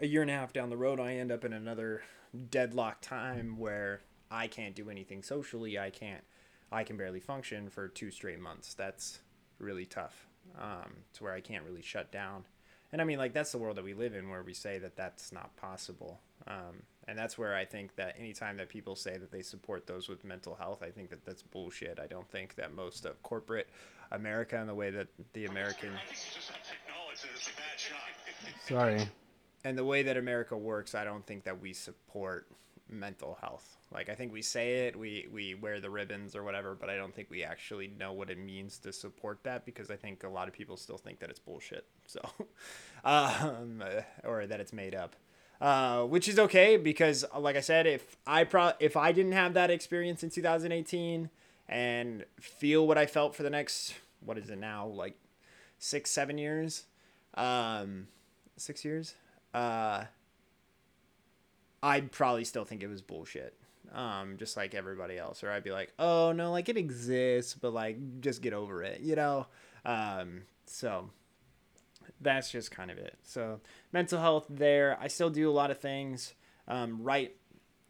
a 0.00 0.06
year 0.06 0.22
and 0.22 0.30
a 0.30 0.34
half 0.34 0.52
down 0.52 0.70
the 0.70 0.76
road 0.76 0.98
i 0.98 1.14
end 1.14 1.30
up 1.30 1.44
in 1.44 1.52
another 1.52 2.02
deadlock 2.50 3.00
time 3.00 3.56
where 3.58 4.00
i 4.30 4.46
can't 4.46 4.74
do 4.74 4.90
anything 4.90 5.22
socially 5.22 5.78
i 5.78 5.90
can't 5.90 6.24
i 6.72 6.82
can 6.82 6.96
barely 6.96 7.20
function 7.20 7.68
for 7.68 7.86
two 7.88 8.10
straight 8.10 8.40
months. 8.40 8.74
That's 8.74 9.20
really 9.58 9.84
tough. 9.84 10.26
Um, 10.60 11.04
to 11.14 11.24
where 11.24 11.34
i 11.34 11.40
can't 11.40 11.64
really 11.64 11.82
shut 11.82 12.10
down. 12.10 12.44
And 12.90 13.00
i 13.00 13.04
mean 13.04 13.18
like 13.18 13.32
that's 13.32 13.52
the 13.52 13.58
world 13.58 13.76
that 13.76 13.84
we 13.84 13.94
live 13.94 14.14
in 14.14 14.28
where 14.28 14.42
we 14.42 14.54
say 14.54 14.78
that 14.78 14.96
that's 14.96 15.32
not 15.32 15.54
possible 15.56 16.20
um, 16.46 16.82
and 17.08 17.18
that's 17.18 17.36
where 17.38 17.54
i 17.54 17.64
think 17.64 17.94
that 17.96 18.14
anytime 18.18 18.56
that 18.56 18.68
people 18.68 18.94
say 18.96 19.16
that 19.18 19.30
they 19.30 19.42
support 19.42 19.86
those 19.86 20.08
with 20.08 20.24
mental 20.24 20.54
health 20.54 20.82
i 20.82 20.90
think 20.90 21.10
that 21.10 21.24
that's 21.24 21.42
bullshit 21.42 21.98
i 22.02 22.06
don't 22.06 22.28
think 22.30 22.54
that 22.54 22.74
most 22.74 23.04
of 23.04 23.22
corporate 23.22 23.68
america 24.10 24.56
and 24.58 24.68
the 24.68 24.74
way 24.74 24.90
that 24.90 25.08
the 25.32 25.46
american 25.46 25.90
Sorry. 28.68 29.06
and 29.64 29.76
the 29.76 29.84
way 29.84 30.02
that 30.02 30.16
America 30.16 30.56
works, 30.56 30.94
I 30.94 31.04
don't 31.04 31.26
think 31.26 31.44
that 31.44 31.60
we 31.60 31.72
support 31.72 32.46
mental 32.88 33.38
health. 33.40 33.76
Like 33.92 34.08
I 34.08 34.14
think 34.14 34.32
we 34.32 34.42
say 34.42 34.86
it, 34.86 34.98
we 34.98 35.26
we 35.32 35.54
wear 35.54 35.80
the 35.80 35.90
ribbons 35.90 36.34
or 36.34 36.42
whatever, 36.42 36.74
but 36.74 36.88
I 36.88 36.96
don't 36.96 37.14
think 37.14 37.30
we 37.30 37.44
actually 37.44 37.88
know 37.98 38.12
what 38.12 38.30
it 38.30 38.38
means 38.38 38.78
to 38.80 38.92
support 38.92 39.40
that 39.44 39.64
because 39.66 39.90
I 39.90 39.96
think 39.96 40.24
a 40.24 40.28
lot 40.28 40.48
of 40.48 40.54
people 40.54 40.76
still 40.76 40.96
think 40.96 41.18
that 41.20 41.30
it's 41.30 41.38
bullshit. 41.38 41.86
So, 42.06 42.20
um, 43.04 43.82
uh, 43.84 44.02
or 44.26 44.46
that 44.46 44.60
it's 44.60 44.72
made 44.72 44.94
up. 44.94 45.14
Uh, 45.62 46.02
which 46.02 46.26
is 46.26 46.40
okay 46.40 46.76
because, 46.76 47.24
like 47.38 47.54
I 47.54 47.60
said, 47.60 47.86
if 47.86 48.16
I 48.26 48.42
pro- 48.42 48.72
if 48.80 48.96
I 48.96 49.12
didn't 49.12 49.30
have 49.30 49.54
that 49.54 49.70
experience 49.70 50.24
in 50.24 50.30
2018 50.30 51.30
and 51.68 52.24
feel 52.40 52.84
what 52.84 52.98
I 52.98 53.06
felt 53.06 53.36
for 53.36 53.44
the 53.44 53.50
next 53.50 53.94
what 54.24 54.36
is 54.36 54.50
it 54.50 54.58
now 54.58 54.88
like 54.88 55.14
six 55.78 56.10
seven 56.10 56.36
years, 56.36 56.86
um, 57.34 58.08
six 58.56 58.84
years, 58.84 59.14
uh, 59.54 60.06
I'd 61.80 62.10
probably 62.10 62.42
still 62.42 62.64
think 62.64 62.82
it 62.82 62.88
was 62.88 63.00
bullshit. 63.00 63.54
Um, 63.94 64.38
just 64.38 64.56
like 64.56 64.74
everybody 64.74 65.16
else, 65.16 65.44
or 65.44 65.52
I'd 65.52 65.62
be 65.62 65.70
like, 65.70 65.92
oh 65.96 66.32
no, 66.32 66.50
like 66.50 66.70
it 66.70 66.76
exists, 66.76 67.54
but 67.54 67.72
like 67.72 68.20
just 68.20 68.42
get 68.42 68.52
over 68.52 68.82
it, 68.82 69.00
you 69.00 69.14
know. 69.14 69.46
Um, 69.84 70.42
so 70.66 71.10
that's 72.20 72.50
just 72.50 72.70
kind 72.70 72.90
of 72.90 72.98
it. 72.98 73.16
So 73.22 73.60
mental 73.92 74.20
health 74.20 74.46
there. 74.48 74.98
I 75.00 75.08
still 75.08 75.30
do 75.30 75.50
a 75.50 75.52
lot 75.52 75.70
of 75.70 75.78
things 75.78 76.34
um, 76.68 77.02
right. 77.02 77.34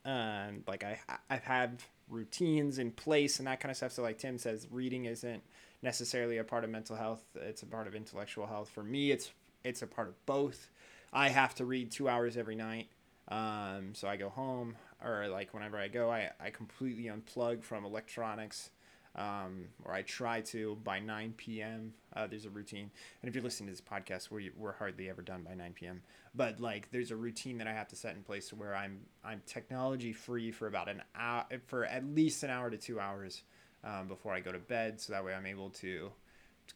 Um, 0.05 0.65
like 0.67 0.83
I 0.85 0.99
I 1.31 1.37
have 1.37 1.87
routines 2.09 2.79
in 2.79 2.91
place 2.91 3.39
and 3.39 3.47
that 3.47 3.61
kind 3.61 3.71
of 3.71 3.77
stuff. 3.77 3.93
So 3.93 4.03
like 4.03 4.19
Tim 4.19 4.39
says, 4.39 4.67
reading 4.71 5.05
isn't 5.05 5.43
necessarily 5.83 6.39
a 6.39 6.45
part 6.45 6.65
of 6.65 6.71
mental 6.71 6.97
health. 6.97 7.23
It's 7.35 7.63
a 7.63 7.67
part 7.67 7.87
of 7.87 7.95
intellectual 7.95 8.47
health. 8.47 8.69
For 8.71 8.83
me, 8.83 9.11
it's 9.11 9.31
it's 9.65 9.83
a 9.83 9.87
part 9.87 10.09
of 10.09 10.27
both. 10.27 10.71
I 11.13 11.29
have 11.29 11.55
to 11.57 11.65
read 11.65 11.91
two 11.91 12.09
hours 12.09 12.37
every 12.37 12.57
night. 12.57 12.89
Um, 13.29 13.95
so 13.95 14.09
I 14.09 14.17
go 14.17 14.29
home 14.29 14.77
or 15.05 15.29
like 15.29 15.55
whenever 15.55 15.79
I 15.79 15.89
go, 15.89 16.11
I, 16.11 16.31
I 16.41 16.51
completely 16.51 17.05
unplug 17.05 17.63
from 17.63 17.85
electronics. 17.85 18.71
Um, 19.15 19.67
or 19.85 19.93
I 19.93 20.03
try 20.03 20.41
to 20.41 20.79
by 20.83 20.99
9 20.99 21.35
p.m. 21.37 21.93
Uh, 22.17 22.27
there's 22.27 22.47
a 22.47 22.51
routine, 22.51 22.91
and 23.21 23.29
if 23.29 23.35
you're 23.35 23.45
listening 23.45 23.69
to 23.69 23.73
this 23.73 23.83
podcast, 23.83 24.31
we're, 24.31 24.51
we're 24.57 24.73
hardly 24.73 25.11
ever 25.11 25.21
done 25.21 25.43
by 25.43 25.55
9 25.55 25.75
p.m. 25.75 26.03
But 26.35 26.61
like, 26.61 26.91
there's 26.91 27.11
a 27.11 27.17
routine 27.17 27.59
that 27.59 27.67
I 27.67 27.75
have 27.75 27.89
to 27.89 27.97
set 27.97 28.17
in 28.17 28.23
place 28.23 28.53
where 28.53 28.75
I'm 28.75 29.01
I'm 29.23 29.43
technology 29.47 30.15
free 30.15 30.51
for 30.51 30.67
about 30.67 30.89
an 30.89 31.03
hour, 31.15 31.45
for 31.67 31.85
at 31.85 32.05
least 32.07 32.43
an 32.43 32.51
hour 32.51 32.71
to 32.71 32.79
two 32.79 32.99
hours 32.99 33.43
um, 33.85 34.09
before 34.09 34.33
I 34.33 34.41
go 34.41 34.51
to 34.51 34.59
bed, 34.59 35.01
so 35.01 35.13
that 35.13 35.25
way 35.25 35.35
I'm 35.35 35.47
able 35.47 35.71
to 35.71 36.11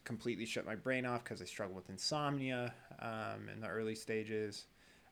completely 0.03 0.45
shut 0.45 0.65
my 0.65 0.75
brain 0.75 1.05
off 1.05 1.23
because 1.23 1.41
I 1.41 1.45
struggle 1.45 1.75
with 1.75 1.89
insomnia 1.89 2.73
um, 2.99 3.49
in 3.53 3.61
the 3.61 3.67
early 3.67 3.95
stages, 3.95 4.65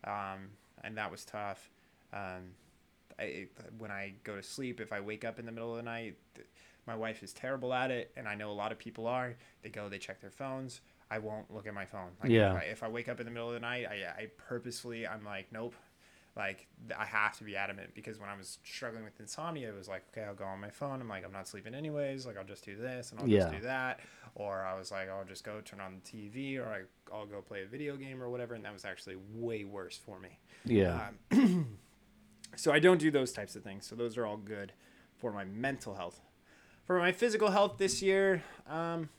um, 0.03 0.49
and 0.83 0.97
that 0.97 1.09
was 1.09 1.25
tough. 1.25 1.71
Um, 2.13 2.53
I, 3.19 3.47
when 3.77 3.91
I 3.91 4.13
go 4.23 4.35
to 4.35 4.43
sleep, 4.43 4.79
if 4.79 4.91
I 4.91 4.99
wake 4.99 5.25
up 5.25 5.39
in 5.39 5.45
the 5.45 5.51
middle 5.51 5.71
of 5.71 5.77
the 5.77 5.83
night, 5.83 6.15
th- 6.35 6.47
my 6.87 6.95
wife 6.95 7.23
is 7.23 7.33
terrible 7.33 7.73
at 7.73 7.91
it, 7.91 8.11
and 8.15 8.27
I 8.27 8.35
know 8.35 8.51
a 8.51 8.53
lot 8.53 8.71
of 8.71 8.77
people 8.77 9.07
are. 9.07 9.35
They 9.63 9.69
go, 9.69 9.89
they 9.89 9.97
check 9.97 10.21
their 10.21 10.31
phones. 10.31 10.81
I 11.09 11.19
won't 11.19 11.53
look 11.53 11.67
at 11.67 11.73
my 11.73 11.85
phone. 11.85 12.09
Like 12.21 12.31
Yeah. 12.31 12.51
If 12.55 12.57
I, 12.57 12.63
if 12.65 12.83
I 12.83 12.87
wake 12.89 13.09
up 13.09 13.19
in 13.19 13.25
the 13.25 13.31
middle 13.31 13.47
of 13.49 13.53
the 13.53 13.59
night, 13.59 13.85
I, 13.89 14.21
I 14.23 14.27
purposefully, 14.37 15.07
I'm 15.07 15.23
like, 15.23 15.47
nope. 15.51 15.75
Like 16.35 16.67
I 16.97 17.05
have 17.05 17.37
to 17.37 17.45
be 17.45 17.55
adamant 17.55 17.91
because 17.95 18.19
when 18.19 18.27
I 18.27 18.35
was 18.35 18.57
struggling 18.65 19.05
with 19.05 19.17
insomnia, 19.21 19.69
it 19.69 19.75
was 19.75 19.87
like, 19.87 20.03
okay, 20.11 20.25
I'll 20.27 20.33
go 20.35 20.43
on 20.43 20.59
my 20.59 20.69
phone. 20.69 20.99
I'm 20.99 21.07
like, 21.07 21.23
I'm 21.23 21.31
not 21.31 21.47
sleeping 21.47 21.73
anyways. 21.73 22.25
Like 22.25 22.37
I'll 22.37 22.43
just 22.43 22.65
do 22.65 22.75
this 22.75 23.11
and 23.11 23.21
I'll 23.21 23.27
Yeah. 23.27 23.39
just 23.41 23.51
do 23.53 23.59
that. 23.61 24.01
Or 24.35 24.63
I 24.65 24.77
was 24.77 24.91
like, 24.91 25.09
I'll 25.09 25.23
just 25.23 25.45
go 25.45 25.61
turn 25.63 25.79
on 25.79 26.01
the 26.03 26.17
TV 26.17 26.59
or 26.59 26.67
I, 26.67 26.81
I'll 27.15 27.25
go 27.25 27.39
play 27.41 27.63
a 27.63 27.65
video 27.65 27.95
game 27.95 28.21
or 28.21 28.29
whatever. 28.29 28.53
And 28.53 28.65
that 28.65 28.73
was 28.73 28.83
actually 28.83 29.15
way 29.33 29.63
worse 29.63 29.95
for 29.97 30.19
me. 30.19 30.37
Yeah. 30.65 31.07
Um, 31.31 31.77
so 32.57 32.73
I 32.73 32.79
don't 32.79 32.99
do 32.99 33.11
those 33.11 33.31
types 33.31 33.55
of 33.55 33.63
things. 33.63 33.85
So 33.87 33.95
those 33.95 34.17
are 34.17 34.25
all 34.25 34.35
good 34.37 34.73
for 35.15 35.31
my 35.31 35.45
mental 35.45 35.95
health. 35.95 36.19
For 36.85 36.99
my 36.99 37.11
physical 37.11 37.49
health 37.49 37.79
this 37.79 38.03
year, 38.03 38.43
um, 38.69 39.09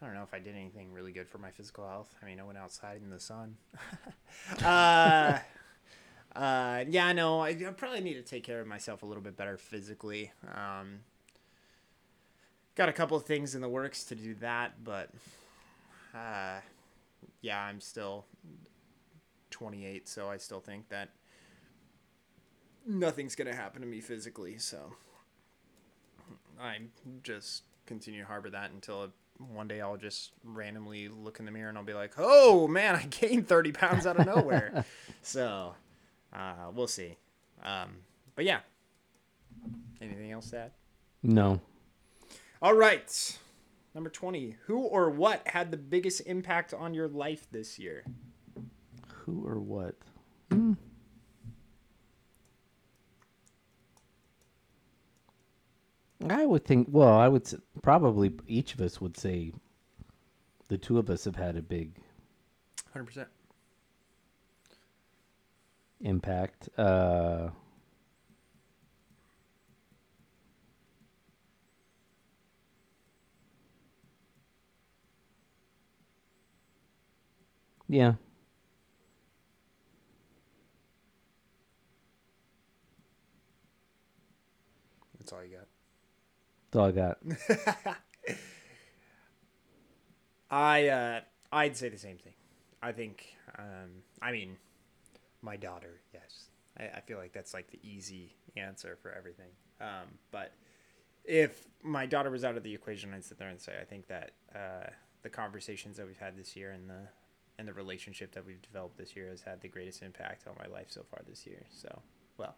I 0.00 0.06
don't 0.06 0.14
know 0.14 0.22
if 0.22 0.32
I 0.32 0.38
did 0.38 0.56
anything 0.56 0.90
really 0.90 1.12
good 1.12 1.28
for 1.28 1.36
my 1.36 1.50
physical 1.50 1.86
health. 1.86 2.14
I 2.22 2.26
mean, 2.26 2.40
I 2.40 2.44
went 2.44 2.56
outside 2.56 3.02
in 3.02 3.10
the 3.10 3.20
sun. 3.20 3.56
uh, 4.64 5.38
uh, 6.34 6.84
yeah, 6.88 7.12
know. 7.12 7.40
I, 7.40 7.50
I 7.50 7.72
probably 7.76 8.00
need 8.00 8.14
to 8.14 8.22
take 8.22 8.42
care 8.42 8.62
of 8.62 8.66
myself 8.66 9.02
a 9.02 9.06
little 9.06 9.22
bit 9.22 9.36
better 9.36 9.58
physically. 9.58 10.32
Um, 10.54 11.00
got 12.74 12.88
a 12.88 12.92
couple 12.92 13.18
of 13.18 13.24
things 13.26 13.54
in 13.54 13.60
the 13.60 13.68
works 13.68 14.04
to 14.04 14.14
do 14.14 14.34
that, 14.36 14.82
but 14.82 15.10
uh, 16.14 16.60
yeah, 17.42 17.62
I'm 17.62 17.82
still 17.82 18.24
28, 19.50 20.08
so 20.08 20.30
I 20.30 20.38
still 20.38 20.60
think 20.60 20.88
that 20.88 21.10
nothing's 22.86 23.34
gonna 23.34 23.54
happen 23.54 23.82
to 23.82 23.86
me 23.86 24.00
physically. 24.00 24.56
So 24.56 24.94
I 26.62 26.78
just 27.22 27.64
continue 27.86 28.20
to 28.20 28.26
harbor 28.26 28.50
that 28.50 28.70
until 28.70 29.08
one 29.38 29.66
day 29.66 29.80
I'll 29.80 29.96
just 29.96 30.32
randomly 30.44 31.08
look 31.08 31.40
in 31.40 31.44
the 31.46 31.50
mirror 31.50 31.68
and 31.68 31.76
I'll 31.76 31.84
be 31.84 31.94
like, 31.94 32.12
"Oh 32.16 32.68
man, 32.68 32.94
I 32.94 33.04
gained 33.04 33.48
30 33.48 33.72
pounds 33.72 34.06
out 34.06 34.18
of 34.18 34.26
nowhere." 34.26 34.84
so 35.22 35.74
uh, 36.32 36.70
we'll 36.72 36.86
see. 36.86 37.16
Um, 37.64 37.98
but 38.34 38.44
yeah, 38.44 38.60
anything 40.00 40.30
else 40.32 40.50
to 40.50 40.58
add? 40.58 40.70
no. 41.22 41.60
All 42.60 42.74
right. 42.74 43.38
Number 43.92 44.08
20. 44.08 44.56
Who 44.66 44.78
or 44.78 45.10
what 45.10 45.46
had 45.48 45.72
the 45.72 45.76
biggest 45.76 46.22
impact 46.26 46.72
on 46.72 46.94
your 46.94 47.08
life 47.08 47.46
this 47.50 47.76
year? 47.78 48.04
Who 49.08 49.44
or 49.44 49.58
what? 49.58 49.96
Hmm. 50.50 50.74
I 56.28 56.46
would 56.46 56.64
think. 56.64 56.88
Well, 56.90 57.12
I 57.12 57.28
would 57.28 57.46
s- 57.46 57.54
probably 57.82 58.32
each 58.46 58.74
of 58.74 58.80
us 58.80 59.00
would 59.00 59.16
say 59.16 59.52
the 60.68 60.78
two 60.78 60.98
of 60.98 61.10
us 61.10 61.24
have 61.24 61.36
had 61.36 61.56
a 61.56 61.62
big 61.62 61.96
100%. 62.94 63.26
impact. 66.00 66.68
Uh, 66.78 67.50
Yeah. 77.88 78.14
That's 85.18 85.32
all 85.32 85.44
you 85.44 85.50
got. 85.56 85.60
That's 85.60 85.68
all 86.76 86.86
I 86.86 86.92
got. 86.92 87.18
I 90.50 90.88
uh, 90.88 91.20
I'd 91.52 91.76
say 91.76 91.88
the 91.88 91.98
same 91.98 92.18
thing. 92.18 92.34
I 92.82 92.92
think. 92.92 93.36
Um, 93.58 94.02
I 94.20 94.32
mean, 94.32 94.56
my 95.40 95.56
daughter. 95.56 96.00
Yes, 96.12 96.48
I, 96.78 96.98
I 96.98 97.00
feel 97.00 97.18
like 97.18 97.32
that's 97.32 97.54
like 97.54 97.70
the 97.70 97.80
easy 97.82 98.36
answer 98.56 98.96
for 99.00 99.12
everything. 99.12 99.50
Um, 99.80 100.18
but 100.30 100.52
if 101.24 101.66
my 101.82 102.06
daughter 102.06 102.30
was 102.30 102.44
out 102.44 102.56
of 102.56 102.62
the 102.62 102.74
equation, 102.74 103.12
I'd 103.14 103.24
sit 103.24 103.38
there 103.38 103.48
and 103.48 103.60
say 103.60 103.72
I 103.80 103.84
think 103.84 104.08
that 104.08 104.32
uh, 104.54 104.90
the 105.22 105.30
conversations 105.30 105.96
that 105.96 106.06
we've 106.06 106.18
had 106.18 106.36
this 106.36 106.56
year 106.56 106.72
and 106.72 106.88
the 106.88 107.08
and 107.58 107.68
the 107.68 107.72
relationship 107.72 108.32
that 108.32 108.44
we've 108.46 108.62
developed 108.62 108.96
this 108.96 109.14
year 109.14 109.28
has 109.28 109.42
had 109.42 109.60
the 109.60 109.68
greatest 109.68 110.02
impact 110.02 110.46
on 110.46 110.54
my 110.58 110.66
life 110.66 110.86
so 110.88 111.02
far 111.10 111.20
this 111.28 111.46
year. 111.46 111.64
So, 111.70 112.02
well, 112.38 112.56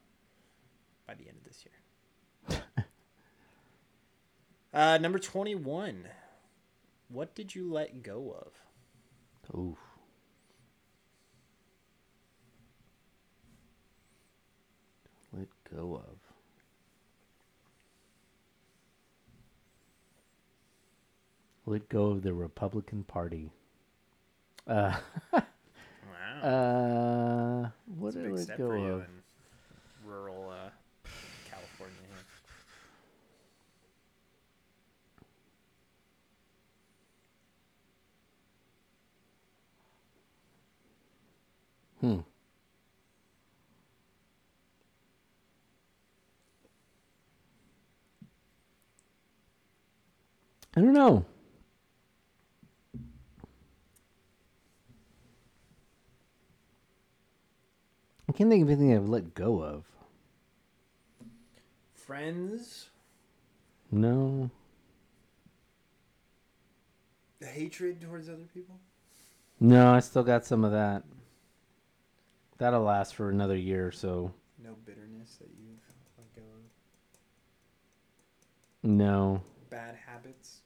by 1.06 1.14
the 1.14 1.28
end 1.28 1.36
of 1.36 1.44
this 1.44 1.64
year. 1.64 1.83
Uh, 4.74 4.98
number 4.98 5.18
twenty-one. 5.18 6.08
What 7.08 7.34
did 7.34 7.54
you 7.54 7.72
let 7.72 8.02
go 8.02 8.34
of? 8.44 8.52
Oof. 9.58 9.78
Let 15.32 15.48
go 15.72 15.96
of. 15.96 16.18
Let 21.66 21.88
go 21.88 22.06
of 22.10 22.22
the 22.22 22.34
Republican 22.34 23.04
Party. 23.04 23.50
Uh, 24.66 24.96
Wow. 26.42 26.42
uh, 26.42 27.68
what 27.98 28.14
a 28.14 28.18
did 28.18 28.26
I 28.26 28.30
let 28.30 28.58
go 28.58 28.70
of? 28.72 29.06
rural 30.04 30.50
uh, 30.50 30.70
California. 31.50 31.96
Here. 41.93 41.93
Hmm. 42.04 42.18
I 50.76 50.80
don't 50.82 50.92
know. 50.92 51.24
I 58.28 58.32
can't 58.32 58.50
think 58.50 58.64
of 58.64 58.68
anything 58.68 58.94
I've 58.94 59.08
let 59.08 59.32
go 59.32 59.62
of. 59.62 59.86
Friends, 61.94 62.90
No. 63.90 64.50
The 67.38 67.46
hatred 67.46 68.02
towards 68.02 68.28
other 68.28 68.44
people. 68.52 68.78
No, 69.58 69.94
I 69.94 70.00
still 70.00 70.22
got 70.22 70.44
some 70.44 70.64
of 70.64 70.72
that. 70.72 71.04
That'll 72.58 72.82
last 72.82 73.14
for 73.14 73.30
another 73.30 73.56
year 73.56 73.86
or 73.86 73.92
so. 73.92 74.32
No 74.62 74.76
bitterness 74.84 75.36
that 75.40 75.50
you've 75.58 75.80
let 76.18 76.34
go 76.34 76.42
of. 76.42 76.62
No. 78.88 79.42
Bad 79.70 79.96
habits, 80.06 80.60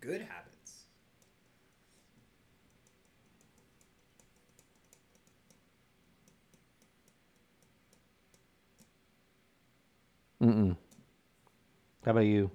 good 0.00 0.20
habits. 0.20 0.84
Mm-mm. 10.42 10.76
How 12.04 12.10
about 12.12 12.20
you? 12.20 12.50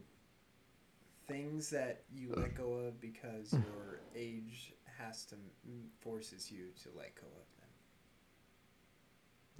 things 1.27 1.69
that 1.69 2.03
you 2.13 2.33
let 2.35 2.55
go 2.55 2.73
of 2.73 2.99
because 2.99 3.53
your 3.53 4.01
age 4.15 4.73
has 4.99 5.25
to 5.25 5.35
forces 6.01 6.51
you 6.51 6.65
to 6.83 6.89
let 6.97 7.15
go 7.15 7.27
of. 7.27 7.50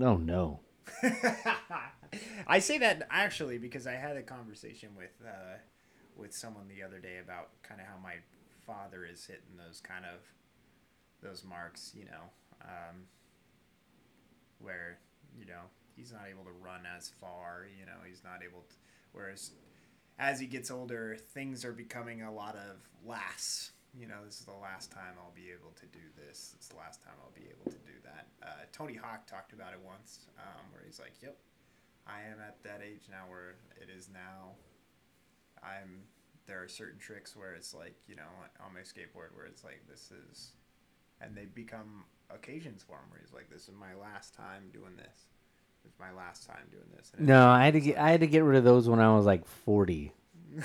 Oh 0.02 0.18
no. 0.18 0.60
I 2.48 2.60
say 2.60 2.78
that 2.80 3.08
actually 3.10 3.58
because 3.58 3.88
I 3.88 3.94
had 3.94 4.18
a 4.18 4.24
conversation 4.24 4.90
with 4.98 5.12
uh, 5.26 5.58
with 6.18 6.34
someone 6.34 6.68
the 6.68 6.84
other 6.84 7.00
day 7.00 7.20
about 7.24 7.50
kind 7.64 7.80
of 7.80 7.88
how 7.88 7.98
my 8.02 8.16
father 8.66 9.06
is 9.06 9.26
hitting 9.26 9.58
those 9.58 9.80
kind 9.80 10.06
of 10.06 10.20
those 11.22 11.44
marks, 11.44 11.92
you 11.96 12.06
know, 12.06 12.24
um, 12.64 13.04
where 14.60 14.98
you 15.38 15.46
know 15.46 15.62
he's 15.96 16.12
not 16.12 16.24
able 16.30 16.44
to 16.44 16.52
run 16.64 16.82
as 16.98 17.10
far, 17.10 17.68
you 17.80 17.86
know, 17.86 18.00
he's 18.08 18.24
not 18.24 18.42
able 18.44 18.62
to. 18.62 18.76
Whereas 19.14 19.52
as 20.18 20.40
he 20.40 20.48
gets 20.48 20.72
older, 20.72 21.18
things 21.34 21.64
are 21.64 21.74
becoming 21.74 22.22
a 22.24 22.34
lot 22.34 22.56
of 22.56 22.78
last. 23.06 23.72
You 23.98 24.08
know, 24.08 24.24
this 24.26 24.40
is 24.40 24.46
the 24.46 24.56
last 24.56 24.92
time 24.92 25.20
I'll 25.20 25.36
be 25.36 25.52
able 25.52 25.72
to 25.76 25.86
do 25.88 26.00
this. 26.16 26.56
Is 26.60 26.70
the 26.70 26.78
last 26.78 27.04
time 27.04 27.14
I'll 27.20 27.36
be 27.36 27.50
able 27.52 27.70
to 27.72 27.78
do 27.84 28.00
that. 28.04 28.28
Uh, 28.42 28.64
Tony 28.72 28.96
Hawk 28.96 29.28
talked 29.28 29.52
about 29.52 29.74
it 29.74 29.80
once, 29.84 30.28
um, 30.40 30.64
where 30.72 30.82
he's 30.86 31.00
like, 31.00 31.14
"Yep, 31.22 31.36
I 32.08 32.22
am 32.22 32.40
at 32.40 32.64
that 32.64 32.82
age 32.82 33.08
now 33.10 33.30
where 33.30 33.56
it 33.76 33.90
is 33.90 34.10
now. 34.14 34.56
I'm 35.62 36.04
there 36.48 36.64
are 36.64 36.68
certain 36.68 37.00
tricks 37.00 37.36
where 37.36 37.54
it's 37.54 37.74
like 37.74 37.96
you 38.08 38.16
know 38.16 38.32
on 38.66 38.74
my 38.74 38.82
skateboard 38.82 39.36
where 39.36 39.46
it's 39.46 39.64
like 39.64 39.84
this 39.90 40.12
is, 40.12 40.54
and 41.20 41.36
they 41.36 41.46
become 41.46 42.06
occasions 42.34 42.84
for 42.84 42.94
him 42.94 43.10
where 43.10 43.20
he's 43.20 43.34
like, 43.34 43.50
this 43.50 43.64
is 43.64 43.74
my 43.78 43.94
last 43.94 44.34
time 44.34 44.70
doing 44.74 44.96
this. 44.98 45.26
It's 45.86 46.00
my 46.00 46.12
last 46.12 46.48
time 46.48 46.68
doing 46.72 46.88
this. 46.96 47.12
And 47.18 47.28
No, 47.28 47.48
I 47.50 47.66
had 47.66 47.74
to 47.74 47.82
get 47.82 47.98
I 47.98 48.12
had 48.12 48.22
to 48.22 48.28
get 48.28 48.44
rid 48.44 48.58
of 48.58 48.64
those 48.64 48.88
when 48.88 49.00
I 49.00 49.16
was 49.16 49.26
like 49.26 49.46
forty. 49.46 50.12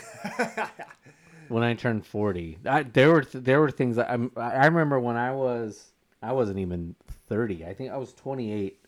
When 1.49 1.63
I 1.63 1.75
turned 1.75 2.07
forty, 2.07 2.59
I, 2.65 2.83
there 2.83 3.13
were 3.13 3.25
there 3.33 3.61
were 3.61 3.71
things 3.71 3.97
that 3.97 4.11
I'm, 4.11 4.31
I 4.37 4.67
remember 4.67 4.99
when 5.01 5.17
I 5.17 5.33
was 5.33 5.93
I 6.23 6.33
wasn't 6.33 6.59
even 6.59 6.95
thirty. 7.29 7.65
I 7.65 7.75
think 7.75 7.91
I 7.91 7.97
was 7.97 8.13
twenty 8.13 8.53
eight. 8.53 8.81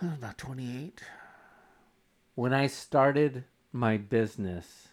Not 0.00 0.38
twenty 0.38 0.84
eight. 0.84 1.02
When 2.34 2.52
I 2.52 2.66
started 2.66 3.44
my 3.72 3.96
business, 3.96 4.88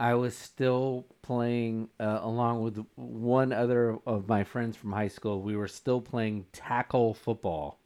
I 0.00 0.14
was 0.14 0.36
still 0.36 1.06
playing 1.22 1.88
uh, 2.00 2.20
along 2.22 2.62
with 2.62 2.84
one 2.94 3.52
other 3.52 3.98
of 4.06 4.28
my 4.28 4.44
friends 4.44 4.76
from 4.76 4.92
high 4.92 5.08
school. 5.08 5.42
We 5.42 5.56
were 5.56 5.68
still 5.68 6.00
playing 6.00 6.46
tackle 6.52 7.14
football 7.14 7.78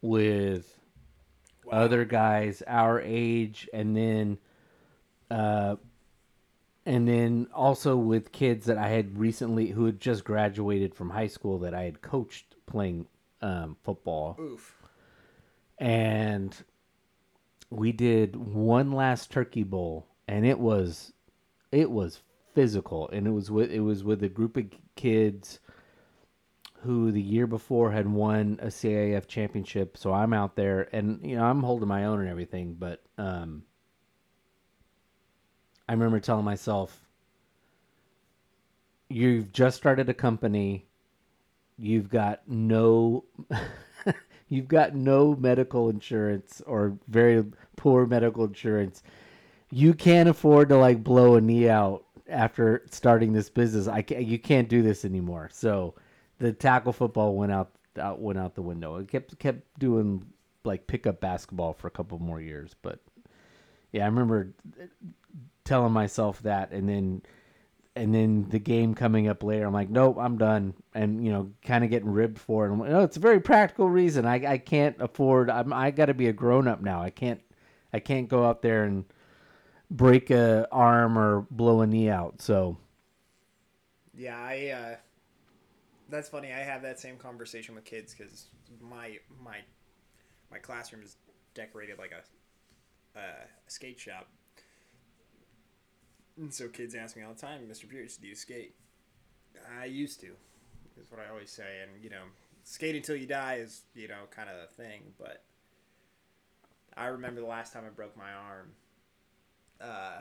with 0.00 0.78
other 1.70 2.04
guys 2.04 2.62
our 2.66 3.00
age, 3.00 3.68
and 3.72 3.96
then, 3.96 4.38
uh, 5.32 5.76
and 6.84 7.08
then 7.08 7.46
also 7.54 7.96
with 7.96 8.32
kids 8.32 8.66
that 8.66 8.76
I 8.76 8.88
had 8.88 9.18
recently 9.18 9.68
who 9.68 9.86
had 9.86 10.00
just 10.00 10.24
graduated 10.24 10.94
from 10.94 11.10
high 11.10 11.28
school 11.28 11.60
that 11.60 11.74
I 11.74 11.84
had 11.84 12.02
coached 12.02 12.56
playing 12.66 13.06
um, 13.40 13.76
football. 13.82 14.36
Oof. 14.40 14.76
and 15.78 16.54
we 17.70 17.92
did 17.92 18.36
one 18.36 18.92
last 18.92 19.30
turkey 19.30 19.62
bowl 19.62 20.06
and 20.28 20.44
it 20.44 20.58
was 20.58 21.12
it 21.70 21.90
was 21.90 22.20
physical. 22.54 23.08
And 23.08 23.26
it 23.26 23.30
was 23.30 23.50
with 23.50 23.70
it 23.70 23.80
was 23.80 24.04
with 24.04 24.22
a 24.22 24.28
group 24.28 24.56
of 24.56 24.66
kids 24.96 25.60
who 26.80 27.10
the 27.12 27.22
year 27.22 27.46
before 27.46 27.92
had 27.92 28.08
won 28.08 28.58
a 28.60 28.66
CAF 28.66 29.26
championship. 29.26 29.96
So 29.96 30.12
I'm 30.12 30.32
out 30.32 30.56
there 30.56 30.88
and 30.92 31.20
you 31.24 31.36
know 31.36 31.44
I'm 31.44 31.62
holding 31.62 31.88
my 31.88 32.04
own 32.04 32.20
and 32.20 32.28
everything 32.28 32.76
but 32.78 33.02
um 33.16 33.62
I 35.88 35.92
remember 35.92 36.20
telling 36.20 36.44
myself 36.44 37.00
you've 39.08 39.52
just 39.52 39.76
started 39.76 40.08
a 40.08 40.14
company. 40.14 40.86
You've 41.78 42.08
got 42.08 42.48
no 42.48 43.24
you've 44.48 44.68
got 44.68 44.94
no 44.94 45.34
medical 45.36 45.90
insurance 45.90 46.62
or 46.66 46.98
very 47.08 47.44
poor 47.76 48.06
medical 48.06 48.44
insurance. 48.44 49.02
You 49.70 49.94
can't 49.94 50.28
afford 50.28 50.68
to 50.68 50.76
like 50.76 51.02
blow 51.02 51.36
a 51.36 51.40
knee 51.40 51.68
out 51.68 52.04
after 52.28 52.82
starting 52.90 53.32
this 53.32 53.50
business. 53.50 53.88
I 53.88 54.02
can't, 54.02 54.24
you 54.24 54.38
can't 54.38 54.68
do 54.68 54.82
this 54.82 55.04
anymore. 55.04 55.48
So 55.52 55.94
the 56.38 56.52
tackle 56.52 56.92
football 56.92 57.34
went 57.34 57.52
out, 57.52 57.72
out 57.98 58.20
went 58.20 58.38
out 58.38 58.54
the 58.54 58.62
window. 58.62 58.96
It 58.96 59.08
kept 59.08 59.38
kept 59.38 59.78
doing 59.78 60.26
like 60.64 60.86
pickup 60.86 61.20
basketball 61.20 61.72
for 61.72 61.88
a 61.88 61.90
couple 61.90 62.18
more 62.18 62.40
years 62.40 62.74
but 62.82 63.00
yeah 63.92 64.02
i 64.02 64.06
remember 64.06 64.52
telling 65.64 65.92
myself 65.92 66.42
that 66.42 66.72
and 66.72 66.88
then 66.88 67.22
and 67.94 68.14
then 68.14 68.46
the 68.48 68.58
game 68.58 68.94
coming 68.94 69.28
up 69.28 69.42
later, 69.42 69.66
I'm 69.66 69.74
like, 69.74 69.90
nope, 69.90 70.16
I'm 70.18 70.38
done, 70.38 70.74
and 70.94 71.24
you 71.24 71.30
know, 71.30 71.50
kind 71.62 71.84
of 71.84 71.90
getting 71.90 72.08
ribbed 72.10 72.38
for 72.38 72.66
it. 72.66 72.72
I'm 72.72 72.80
like, 72.80 72.90
no, 72.90 73.02
it's 73.02 73.18
a 73.18 73.20
very 73.20 73.40
practical 73.40 73.88
reason. 73.90 74.24
I, 74.24 74.52
I 74.52 74.58
can't 74.58 74.96
afford. 74.98 75.50
I'm 75.50 75.72
I 75.72 75.90
got 75.90 76.06
to 76.06 76.14
be 76.14 76.28
a 76.28 76.32
grown 76.32 76.66
up 76.68 76.80
now. 76.80 77.02
I 77.02 77.10
can't 77.10 77.42
I 77.92 77.98
can't 77.98 78.28
go 78.28 78.44
out 78.44 78.62
there 78.62 78.84
and 78.84 79.04
break 79.90 80.30
a 80.30 80.66
arm 80.72 81.18
or 81.18 81.46
blow 81.50 81.82
a 81.82 81.86
knee 81.86 82.08
out. 82.08 82.40
So 82.40 82.78
Yeah, 84.16 84.38
I. 84.38 84.68
Uh, 84.68 84.96
that's 86.08 86.28
funny. 86.28 86.52
I 86.52 86.58
have 86.60 86.82
that 86.82 87.00
same 87.00 87.16
conversation 87.16 87.74
with 87.74 87.84
kids 87.84 88.14
because 88.14 88.46
my 88.80 89.18
my 89.42 89.58
my 90.50 90.58
classroom 90.58 91.02
is 91.02 91.16
decorated 91.54 91.98
like 91.98 92.12
a, 92.12 93.18
a 93.18 93.22
skate 93.66 93.98
shop, 93.98 94.28
and 96.38 96.52
so 96.52 96.68
kids 96.68 96.94
ask 96.94 97.16
me 97.16 97.22
all 97.22 97.34
the 97.34 97.40
time, 97.40 97.66
"Mr. 97.68 97.88
Pierce, 97.88 98.16
do 98.16 98.26
you 98.26 98.34
skate?" 98.34 98.74
I 99.78 99.84
used 99.84 100.20
to, 100.20 100.34
is 101.00 101.10
what 101.10 101.20
I 101.20 101.28
always 101.28 101.50
say, 101.50 101.82
and 101.82 102.02
you 102.02 102.10
know, 102.10 102.24
skate 102.64 102.96
until 102.96 103.16
you 103.16 103.26
die 103.26 103.56
is 103.56 103.82
you 103.94 104.08
know 104.08 104.24
kind 104.30 104.48
of 104.48 104.56
a 104.56 104.66
thing, 104.66 105.14
but 105.18 105.44
I 106.96 107.06
remember 107.06 107.40
the 107.40 107.46
last 107.46 107.72
time 107.72 107.84
I 107.86 107.90
broke 107.90 108.16
my 108.16 108.32
arm. 108.32 108.72
Uh, 109.80 110.20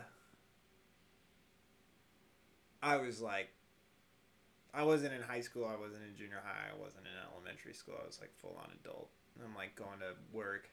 I 2.81 2.97
was 2.97 3.21
like, 3.21 3.49
I 4.73 4.83
wasn't 4.83 5.13
in 5.13 5.21
high 5.21 5.41
school. 5.41 5.65
I 5.65 5.79
wasn't 5.79 6.03
in 6.03 6.15
junior 6.15 6.41
high. 6.43 6.71
I 6.71 6.81
wasn't 6.81 7.05
in 7.05 7.11
elementary 7.33 7.73
school. 7.73 7.95
I 8.01 8.05
was 8.05 8.19
like 8.21 8.31
full 8.33 8.57
on 8.61 8.71
adult. 8.83 9.09
And 9.35 9.45
I'm 9.45 9.55
like 9.55 9.75
going 9.75 9.99
to 9.99 10.15
work, 10.31 10.69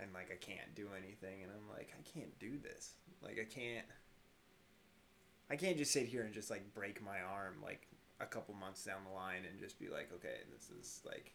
and 0.00 0.12
like 0.14 0.30
I 0.32 0.36
can't 0.36 0.74
do 0.74 0.88
anything, 0.96 1.42
and 1.42 1.50
I'm 1.52 1.68
like 1.76 1.90
I 1.92 2.02
can't 2.08 2.36
do 2.38 2.58
this. 2.58 2.94
Like 3.22 3.38
I 3.40 3.44
can't. 3.44 3.86
I 5.50 5.56
can't 5.56 5.78
just 5.78 5.92
sit 5.92 6.06
here 6.06 6.22
and 6.22 6.34
just 6.34 6.50
like 6.50 6.74
break 6.74 7.02
my 7.02 7.20
arm 7.20 7.54
like 7.62 7.88
a 8.20 8.26
couple 8.26 8.54
months 8.54 8.84
down 8.84 9.04
the 9.04 9.14
line 9.14 9.42
and 9.48 9.58
just 9.60 9.78
be 9.78 9.88
like, 9.88 10.10
okay, 10.14 10.38
this 10.52 10.70
is 10.70 11.00
like, 11.06 11.32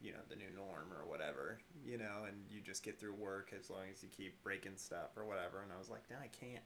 you 0.00 0.12
know, 0.12 0.18
the 0.28 0.36
new 0.36 0.50
norm 0.54 0.88
or 0.92 1.08
whatever, 1.08 1.58
you 1.86 1.98
know, 1.98 2.24
and 2.26 2.36
you 2.50 2.60
just 2.60 2.82
get 2.82 2.98
through 2.98 3.14
work 3.14 3.52
as 3.58 3.70
long 3.70 3.84
as 3.92 4.02
you 4.02 4.08
keep 4.08 4.42
breaking 4.42 4.76
stuff 4.76 5.16
or 5.16 5.24
whatever. 5.24 5.62
And 5.62 5.70
I 5.72 5.78
was 5.78 5.90
like, 5.90 6.02
no, 6.10 6.16
I 6.16 6.28
can't, 6.28 6.64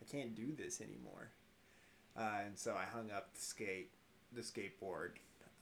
I 0.00 0.10
can't 0.10 0.34
do 0.34 0.54
this 0.56 0.80
anymore. 0.80 1.30
Uh, 2.16 2.46
and 2.46 2.58
so 2.58 2.74
I 2.74 2.84
hung 2.84 3.10
up 3.10 3.32
the 3.34 3.40
skate, 3.40 3.90
the 4.32 4.40
skateboard, 4.42 5.12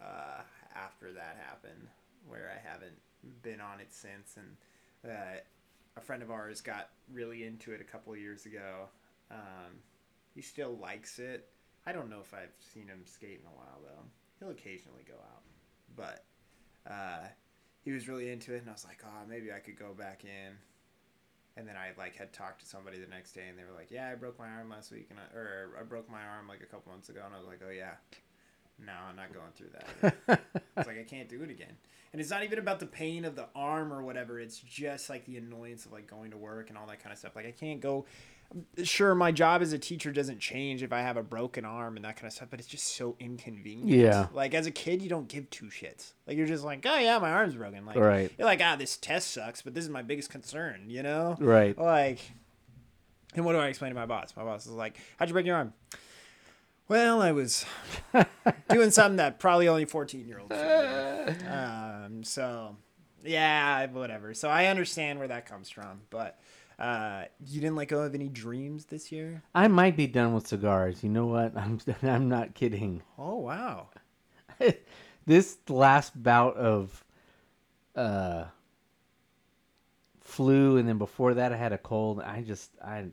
uh, 0.01 0.43
after 0.75 1.13
that 1.13 1.37
happened, 1.47 1.89
where 2.27 2.51
I 2.55 2.69
haven't 2.69 2.97
been 3.43 3.61
on 3.61 3.81
it 3.81 3.93
since. 3.93 4.37
And 4.37 5.13
uh, 5.13 5.41
a 5.97 6.01
friend 6.01 6.23
of 6.23 6.31
ours 6.31 6.61
got 6.61 6.89
really 7.13 7.45
into 7.45 7.73
it 7.73 7.81
a 7.81 7.85
couple 7.85 8.17
years 8.17 8.47
ago. 8.47 8.89
Um, 9.31 9.79
he 10.35 10.43
still 10.43 10.77
likes 10.77 11.19
it. 11.19 11.49
I 11.87 11.93
don't 11.93 12.11
know 12.11 12.21
if 12.21 12.35
I've 12.35 12.55
seen 12.61 12.89
him 12.89 13.03
skate 13.07 13.41
in 13.41 13.47
a 13.47 13.57
while 13.57 13.81
though. 13.83 14.05
He'll 14.39 14.51
occasionally 14.51 15.05
go 15.07 15.15
out, 15.15 15.43
but 15.97 16.25
uh, 16.91 17.29
he 17.83 17.93
was 17.93 18.09
really 18.09 18.31
into 18.31 18.55
it, 18.55 18.61
and 18.61 18.69
I 18.69 18.73
was 18.73 18.85
like, 18.85 19.03
oh, 19.05 19.27
maybe 19.29 19.53
I 19.53 19.59
could 19.59 19.79
go 19.79 19.93
back 19.93 20.25
in. 20.25 20.55
And 21.57 21.67
then 21.67 21.77
I 21.77 21.91
like 21.99 22.17
had 22.17 22.33
talked 22.33 22.61
to 22.61 22.67
somebody 22.67 22.99
the 22.99 23.09
next 23.09 23.33
day, 23.33 23.49
and 23.49 23.59
they 23.59 23.65
were 23.65 23.77
like, 23.77 23.91
"Yeah, 23.91 24.09
I 24.09 24.15
broke 24.15 24.39
my 24.39 24.49
arm 24.49 24.71
last 24.71 24.93
week, 24.93 25.09
and 25.11 25.19
I, 25.19 25.37
or 25.37 25.77
I 25.79 25.83
broke 25.83 26.09
my 26.09 26.23
arm 26.23 26.47
like 26.49 26.63
a 26.63 26.67
couple 26.67 26.93
months 26.93 27.09
ago." 27.09 27.23
And 27.27 27.35
I 27.35 27.39
was 27.39 27.47
like, 27.47 27.61
"Oh 27.67 27.71
yeah, 27.71 27.95
no, 28.85 28.93
I'm 29.09 29.17
not 29.17 29.33
going 29.33 29.51
through 29.55 29.71
that." 29.73 30.41
it's 30.77 30.87
like 30.89 30.99
I 30.99 31.05
can't 31.05 31.29
do 31.29 31.43
it 31.43 31.51
again. 31.51 31.77
And 32.13 32.21
it's 32.21 32.31
not 32.31 32.43
even 32.43 32.59
about 32.59 32.81
the 32.81 32.87
pain 32.87 33.25
of 33.25 33.37
the 33.37 33.47
arm 33.55 33.93
or 33.93 34.03
whatever. 34.03 34.41
It's 34.41 34.59
just 34.59 35.09
like 35.09 35.25
the 35.27 35.37
annoyance 35.37 35.87
of 35.87 35.93
like 35.93 36.09
going 36.11 36.33
to 36.33 36.37
work 36.37 36.69
and 36.69 36.77
all 36.77 36.87
that 36.89 37.01
kind 37.01 37.13
of 37.13 37.19
stuff. 37.19 37.37
Like 37.37 37.47
I 37.47 37.53
can't 37.53 37.81
go. 37.81 38.05
Sure, 38.83 39.15
my 39.15 39.31
job 39.31 39.63
as 39.63 39.73
a 39.73 39.79
teacher 39.79 40.11
doesn't 40.11 40.41
change 40.41 40.83
if 40.83 40.93
I 40.93 41.03
have 41.03 41.17
a 41.17 41.23
broken 41.23 41.65
arm 41.65 41.95
and 41.95 42.05
that 42.05 42.17
kind 42.17 42.27
of 42.27 42.33
stuff, 42.33 42.49
but 42.51 42.59
it's 42.59 42.69
just 42.69 42.97
so 42.97 43.15
inconvenient. 43.21 43.89
Yeah. 43.89 44.27
Like 44.33 44.55
as 44.55 44.67
a 44.67 44.73
kid, 44.73 45.03
you 45.03 45.09
don't 45.09 45.29
give 45.29 45.49
two 45.51 45.67
shits. 45.67 46.15
Like 46.27 46.37
you're 46.37 46.49
just 46.49 46.65
like, 46.65 46.85
oh 46.85 46.99
yeah, 46.99 47.17
my 47.21 47.31
arm's 47.31 47.55
broken. 47.55 47.87
Like 47.87 47.95
Right. 47.95 48.33
you're 48.37 48.47
like, 48.47 48.61
ah, 48.61 48.75
this 48.75 48.97
test 48.97 49.31
sucks, 49.31 49.63
but 49.63 49.75
this 49.75 49.85
is 49.85 49.91
my 49.91 50.03
biggest 50.03 50.31
concern. 50.31 50.87
You 50.89 51.05
know. 51.05 51.37
Right. 51.39 51.79
Like, 51.79 52.19
and 53.37 53.45
what 53.45 53.53
do 53.53 53.61
I 53.61 53.69
explain 53.69 53.93
to 53.93 53.95
my 53.95 54.07
boss? 54.07 54.35
My 54.37 54.43
boss 54.43 54.67
is 54.67 54.73
like, 54.73 54.97
how'd 55.17 55.29
you 55.29 55.33
break 55.33 55.47
your 55.47 55.55
arm? 55.55 55.73
Well, 56.91 57.23
I 57.23 57.31
was 57.31 57.65
doing 58.69 58.91
something 58.91 59.19
that 59.19 59.39
probably 59.39 59.69
only 59.69 59.85
14 59.85 60.27
year 60.27 60.41
olds 60.41 60.57
should 60.57 61.39
do. 61.39 61.47
Um, 61.49 62.25
so, 62.25 62.77
yeah, 63.23 63.87
whatever. 63.87 64.35
So 64.35 64.49
I 64.49 64.67
understand 64.67 65.21
where 65.21 65.29
that 65.29 65.47
comes 65.47 65.71
from. 65.71 66.01
But 66.11 66.41
uh, 66.81 67.27
you 67.47 67.61
didn't 67.61 67.77
let 67.77 67.87
go 67.87 68.03
of 68.03 68.17
any 68.17 68.29
dreams 68.29 68.87
this 68.87 69.13
year? 69.13 69.41
I 69.55 69.69
might 69.69 69.97
be 69.97 70.09
done 70.09 70.35
with 70.35 70.49
cigars. 70.49 71.05
You 71.05 71.11
know 71.11 71.27
what? 71.27 71.57
I'm 71.57 71.79
I'm 72.03 72.29
not 72.29 72.55
kidding. 72.55 73.03
Oh, 73.17 73.37
wow. 73.37 73.87
this 75.27 75.59
last 75.69 76.21
bout 76.21 76.57
of 76.57 77.05
uh 77.95 78.47
flu 80.23 80.77
and 80.77 80.89
then 80.89 80.99
before 80.99 81.35
that 81.35 81.53
I 81.53 81.57
had 81.57 81.73
a 81.73 81.79
cold. 81.79 82.21
I 82.21 82.43
just 82.43 82.73
I 82.85 83.05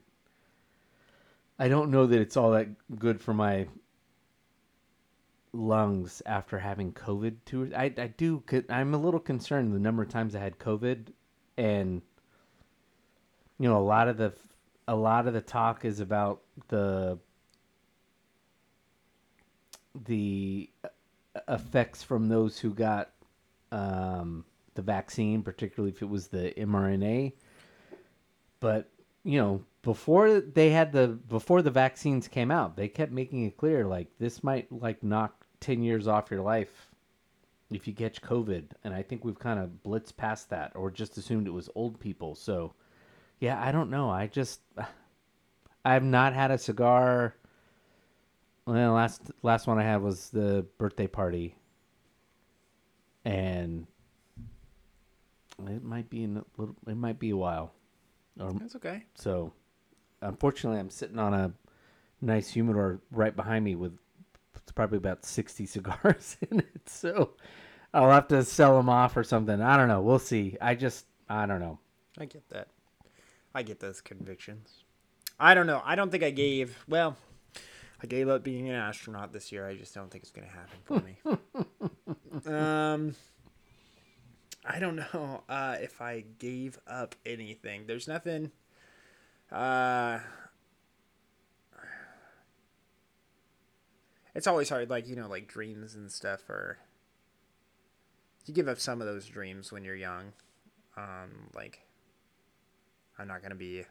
I 1.60 1.68
don't 1.68 1.92
know 1.92 2.06
that 2.06 2.20
it's 2.20 2.38
all 2.38 2.52
that 2.52 2.68
good 3.00 3.22
for 3.22 3.34
my 3.34 3.68
lungs 5.54 6.22
after 6.26 6.60
having 6.60 6.94
COVID 6.94 7.38
too. 7.46 7.72
I 7.76 7.86
I 7.98 8.08
do 8.16 8.44
I'm 8.70 8.94
a 8.94 8.98
little 8.98 9.20
concerned 9.20 9.74
the 9.74 9.80
number 9.80 10.04
of 10.04 10.10
times 10.10 10.36
I 10.36 10.40
had 10.40 10.60
COVID 10.60 11.08
and 11.58 12.02
you 13.60 13.68
know 13.68 13.78
a 13.78 13.80
lot 13.80 14.08
of 14.08 14.18
the 14.18 14.34
a 14.88 14.96
lot 14.96 15.28
of 15.28 15.34
the 15.34 15.42
talk 15.42 15.84
is 15.84 16.00
about 16.00 16.42
the 16.68 17.18
the 20.06 20.70
effects 21.48 22.04
from 22.04 22.28
those 22.30 22.60
who 22.60 22.74
got 22.74 23.12
um, 23.72 24.46
the 24.76 24.82
vaccine, 24.82 25.42
particularly 25.42 25.92
if 25.92 26.02
it 26.02 26.10
was 26.10 26.28
the 26.28 26.54
mRNA. 26.58 27.34
But 28.60 28.90
you 29.24 29.40
know, 29.40 29.64
before 29.88 30.42
they 30.42 30.72
had 30.72 30.92
the 30.92 31.08
before 31.08 31.62
the 31.62 31.72
vaccines 31.72 32.28
came 32.28 32.52
out, 32.52 32.76
they 32.76 32.90
kept 32.90 33.10
making 33.10 33.46
it 33.46 33.56
clear 33.56 33.86
like 33.86 34.10
this 34.20 34.44
might 34.44 34.70
like 34.70 35.02
knock 35.02 35.46
ten 35.62 35.82
years 35.82 36.10
off 36.10 36.30
your 36.30 36.42
life 36.42 36.92
if 37.72 37.88
you 37.88 37.94
catch 37.94 38.22
COVID. 38.22 38.66
And 38.84 38.94
I 38.94 39.02
think 39.02 39.24
we've 39.24 39.40
kind 39.40 39.62
of 39.62 39.70
blitzed 39.86 40.18
past 40.18 40.50
that, 40.50 40.74
or 40.76 40.92
just 40.92 41.18
assumed 41.18 41.48
it 41.48 41.52
was 41.52 41.70
old 41.74 42.02
people. 42.02 42.36
So, 42.36 42.74
yeah, 43.40 43.64
I 43.64 43.72
don't 43.72 43.90
know. 43.90 44.10
I 44.10 44.28
just 44.28 44.60
I've 45.86 46.04
not 46.04 46.34
had 46.34 46.52
a 46.52 46.58
cigar. 46.58 47.38
Well, 48.66 48.92
last 48.92 49.22
last 49.42 49.68
one 49.68 49.80
I 49.80 49.84
had 49.84 50.02
was 50.02 50.32
the 50.32 50.66
birthday 50.78 51.08
party, 51.08 51.56
and 53.24 53.88
it 55.66 55.82
might 55.82 56.10
be 56.10 56.24
in 56.26 56.36
a 56.36 56.44
little. 56.58 56.76
It 56.86 56.98
might 56.98 57.20
be 57.20 57.30
a 57.30 57.38
while, 57.38 57.72
or 58.38 58.52
That's 58.52 58.76
okay. 58.76 59.06
so. 59.16 59.54
Unfortunately, 60.22 60.80
I'm 60.80 60.90
sitting 60.90 61.20
on 61.20 61.34
a 61.34 61.54
nice 62.22 62.50
humidor 62.50 63.00
right 63.12 63.36
behind 63.36 63.64
me 63.64 63.76
with 63.76 63.98
it's 64.56 64.72
probably 64.72 64.98
about 64.98 65.26
sixty 65.26 65.66
cigars 65.68 66.38
in 66.50 66.60
it. 66.60 66.90
So 66.90 67.32
I'll 67.94 68.12
have 68.12 68.28
to 68.30 68.44
sell 68.44 68.78
them 68.78 68.90
off 68.90 69.16
or 69.16 69.24
something. 69.24 69.62
I 69.62 69.78
don't 69.78 69.88
know. 69.88 70.02
We'll 70.02 70.20
see. 70.20 70.58
I 70.62 70.76
just 70.76 71.06
I 71.30 71.46
don't 71.46 71.60
know. 71.60 71.80
I 72.18 72.26
get 72.26 72.48
that. 72.50 72.68
I 73.54 73.64
get 73.64 73.80
those 73.80 74.02
convictions. 74.02 74.84
I 75.40 75.54
don't 75.54 75.68
know. 75.68 75.82
I 75.86 75.96
don't 75.96 76.12
think 76.12 76.24
I 76.24 76.32
gave. 76.32 76.78
Well, 76.88 77.16
I 78.02 78.08
gave 78.08 78.30
up 78.30 78.44
being 78.44 78.70
an 78.70 78.76
astronaut 78.76 79.34
this 79.34 79.52
year. 79.52 79.68
I 79.68 79.76
just 79.76 79.94
don't 79.94 80.12
think 80.12 80.24
it's 80.24 80.32
going 80.32 80.48
to 80.48 80.54
happen 80.54 80.80
for 80.84 82.46
me. 82.46 82.56
um, 82.56 83.16
I 84.66 84.80
don't 84.80 84.96
know 84.98 85.44
uh, 85.50 85.78
if 85.80 86.02
I 86.02 86.26
gave 86.40 86.78
up 86.88 87.16
anything. 87.26 87.86
There's 87.88 88.08
nothing. 88.08 88.52
Uh, 89.52 90.20
it's 94.36 94.48
always 94.48 94.70
hard, 94.70 94.90
like 94.90 95.08
you 95.08 95.16
know, 95.16 95.28
like 95.28 95.48
dreams 95.48 95.96
and 95.96 96.12
stuff. 96.12 96.50
Or 96.50 96.78
you 98.46 98.54
give 98.54 98.68
up 98.68 98.80
some 98.80 99.02
of 99.02 99.08
those 99.08 99.26
dreams 99.26 99.72
when 99.72 99.84
you're 99.84 99.96
young. 99.96 100.34
Um, 100.96 101.50
like 101.54 101.82
I'm 103.18 103.28
not 103.28 103.42
gonna 103.42 103.56
be. 103.56 103.84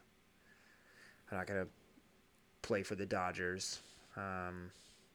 I'm 1.31 1.39
not 1.39 1.47
gonna 1.47 1.67
play 2.63 2.83
for 2.83 2.95
the 2.95 3.07
Dodgers. 3.07 3.81
Um, 4.17 4.71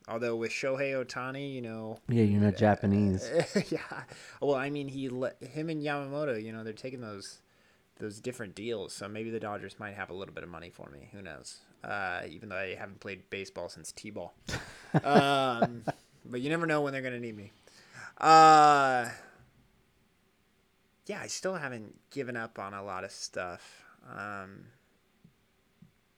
although 0.07 0.35
with 0.35 0.51
Shohei 0.51 0.93
Ohtani, 0.93 1.53
you 1.53 1.61
know, 1.61 1.99
Yeah, 2.09 2.23
you're 2.23 2.41
not 2.41 2.57
Japanese. 2.57 3.29
yeah. 3.69 4.03
Well, 4.41 4.55
I 4.55 4.69
mean, 4.69 4.87
he 4.87 5.09
let 5.09 5.41
him 5.41 5.69
and 5.69 5.81
Yamamoto. 5.81 6.41
You 6.41 6.51
know, 6.51 6.63
they're 6.63 6.73
taking 6.73 7.01
those 7.01 7.39
those 8.01 8.19
different 8.19 8.55
deals, 8.55 8.93
so 8.93 9.07
maybe 9.07 9.29
the 9.29 9.39
Dodgers 9.39 9.79
might 9.79 9.93
have 9.95 10.09
a 10.09 10.13
little 10.13 10.33
bit 10.33 10.43
of 10.43 10.49
money 10.49 10.69
for 10.69 10.89
me. 10.89 11.07
Who 11.13 11.21
knows? 11.21 11.61
Uh, 11.83 12.21
even 12.29 12.49
though 12.49 12.57
I 12.57 12.75
haven't 12.75 12.99
played 12.99 13.29
baseball 13.29 13.69
since 13.69 13.91
t-ball, 13.91 14.33
um, 15.03 15.83
but 16.25 16.41
you 16.41 16.49
never 16.49 16.65
know 16.65 16.81
when 16.81 16.93
they're 16.93 17.01
gonna 17.01 17.19
need 17.19 17.37
me. 17.37 17.51
Uh, 18.19 19.09
yeah, 21.07 21.19
I 21.21 21.27
still 21.27 21.55
haven't 21.55 21.95
given 22.11 22.35
up 22.37 22.59
on 22.59 22.73
a 22.73 22.83
lot 22.83 23.03
of 23.03 23.11
stuff. 23.11 23.83
Um, 24.09 24.65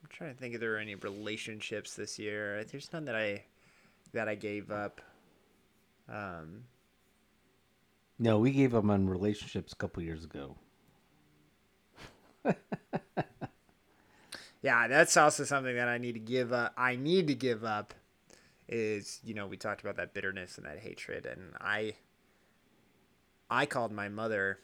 I'm 0.02 0.10
trying 0.10 0.34
to 0.34 0.40
think 0.40 0.54
if 0.56 0.60
there 0.60 0.76
are 0.76 0.80
any 0.80 0.96
relationships 0.96 1.96
this 1.96 2.20
year. 2.20 2.64
There's 2.66 2.92
none 2.92 3.06
that 3.06 3.16
I 3.16 3.44
that 4.14 4.28
I 4.28 4.36
gave 4.36 4.72
up. 4.72 5.02
Um, 6.10 6.66
No, 8.20 8.40
we 8.40 8.52
gave 8.52 8.76
up 8.76 8.86
on 8.86 9.08
relationships 9.08 9.74
a 9.74 9.76
couple 9.76 10.04
years 10.04 10.24
ago. 10.24 10.56
yeah, 14.62 14.88
that's 14.88 15.18
also 15.18 15.44
something 15.44 15.76
that 15.76 15.88
I 15.88 15.98
need 15.98 16.14
to 16.14 16.20
give 16.20 16.54
up. 16.54 16.74
I 16.78 16.96
need 16.96 17.28
to 17.28 17.36
give 17.36 17.64
up 17.64 17.94
is 18.70 19.20
you 19.24 19.34
know 19.34 19.46
we 19.46 19.58
talked 19.58 19.82
about 19.82 19.98
that 19.98 20.14
bitterness 20.14 20.58
and 20.58 20.66
that 20.66 20.80
hatred, 20.80 21.26
and 21.26 21.54
I 21.60 21.96
I 23.50 23.66
called 23.66 23.92
my 23.92 24.10
mother 24.10 24.60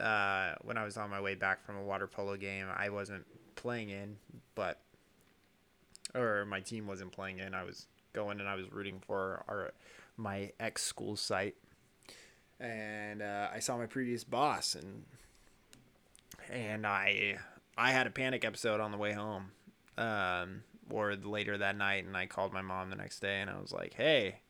uh, 0.00 0.54
when 0.62 0.76
I 0.76 0.84
was 0.84 0.96
on 0.96 1.10
my 1.10 1.20
way 1.20 1.34
back 1.34 1.64
from 1.64 1.76
a 1.76 1.82
water 1.82 2.06
polo 2.06 2.36
game. 2.36 2.66
I 2.74 2.88
wasn't 2.88 3.24
playing 3.54 3.90
in, 3.90 4.16
but 4.54 4.80
or 6.14 6.44
my 6.44 6.60
team 6.60 6.86
wasn't 6.86 7.12
playing 7.12 7.38
in. 7.38 7.54
I 7.54 7.64
was 7.64 7.86
going 8.12 8.40
and 8.40 8.48
I 8.48 8.54
was 8.54 8.70
rooting 8.72 9.00
for 9.06 9.44
our 9.48 9.72
my 10.16 10.52
ex 10.58 10.82
school 10.82 11.16
site, 11.16 11.56
and 12.58 13.22
uh, 13.22 13.48
I 13.52 13.58
saw 13.58 13.76
my 13.76 13.86
previous 13.86 14.24
boss 14.24 14.74
and 14.74 15.04
and 16.50 16.86
I 16.86 17.38
I 17.76 17.90
had 17.90 18.06
a 18.06 18.10
panic 18.10 18.44
episode 18.44 18.80
on 18.80 18.92
the 18.92 18.98
way 18.98 19.12
home, 19.12 19.50
um, 19.98 20.62
or 20.90 21.14
later 21.16 21.58
that 21.58 21.76
night, 21.76 22.04
and 22.04 22.16
I 22.16 22.26
called 22.26 22.52
my 22.52 22.62
mom 22.62 22.90
the 22.90 22.96
next 22.96 23.20
day 23.20 23.40
and 23.40 23.50
I 23.50 23.60
was 23.60 23.72
like, 23.72 23.94
hey. 23.94 24.40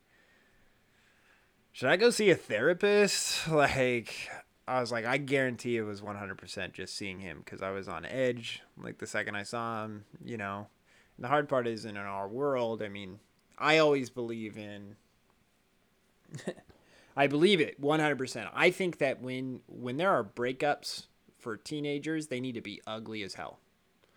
Should 1.71 1.89
I 1.89 1.97
go 1.97 2.09
see 2.09 2.29
a 2.29 2.35
therapist? 2.35 3.47
Like, 3.51 4.29
I 4.67 4.79
was 4.79 4.91
like, 4.91 5.05
I 5.05 5.17
guarantee 5.17 5.77
it 5.77 5.83
was 5.83 6.01
100% 6.01 6.73
just 6.73 6.95
seeing 6.95 7.19
him 7.19 7.41
because 7.43 7.61
I 7.61 7.71
was 7.71 7.87
on 7.87 8.05
edge. 8.05 8.61
Like, 8.81 8.97
the 8.97 9.07
second 9.07 9.35
I 9.35 9.43
saw 9.43 9.83
him, 9.83 10.05
you 10.23 10.37
know. 10.37 10.67
And 11.17 11.23
the 11.23 11.27
hard 11.27 11.49
part 11.49 11.67
is 11.67 11.85
in 11.85 11.97
our 11.97 12.27
world, 12.27 12.81
I 12.81 12.89
mean, 12.89 13.19
I 13.57 13.77
always 13.77 14.09
believe 14.09 14.57
in. 14.57 14.95
I 17.17 17.27
believe 17.27 17.61
it 17.61 17.81
100%. 17.81 18.49
I 18.53 18.71
think 18.71 18.97
that 18.97 19.21
when 19.21 19.61
when 19.67 19.97
there 19.97 20.11
are 20.11 20.23
breakups 20.23 21.05
for 21.45 21.57
teenagers, 21.57 22.25
they 22.25 22.39
need 22.39 22.55
to 22.55 22.61
be 22.61 22.81
ugly 22.87 23.21
as 23.21 23.35
hell. 23.35 23.59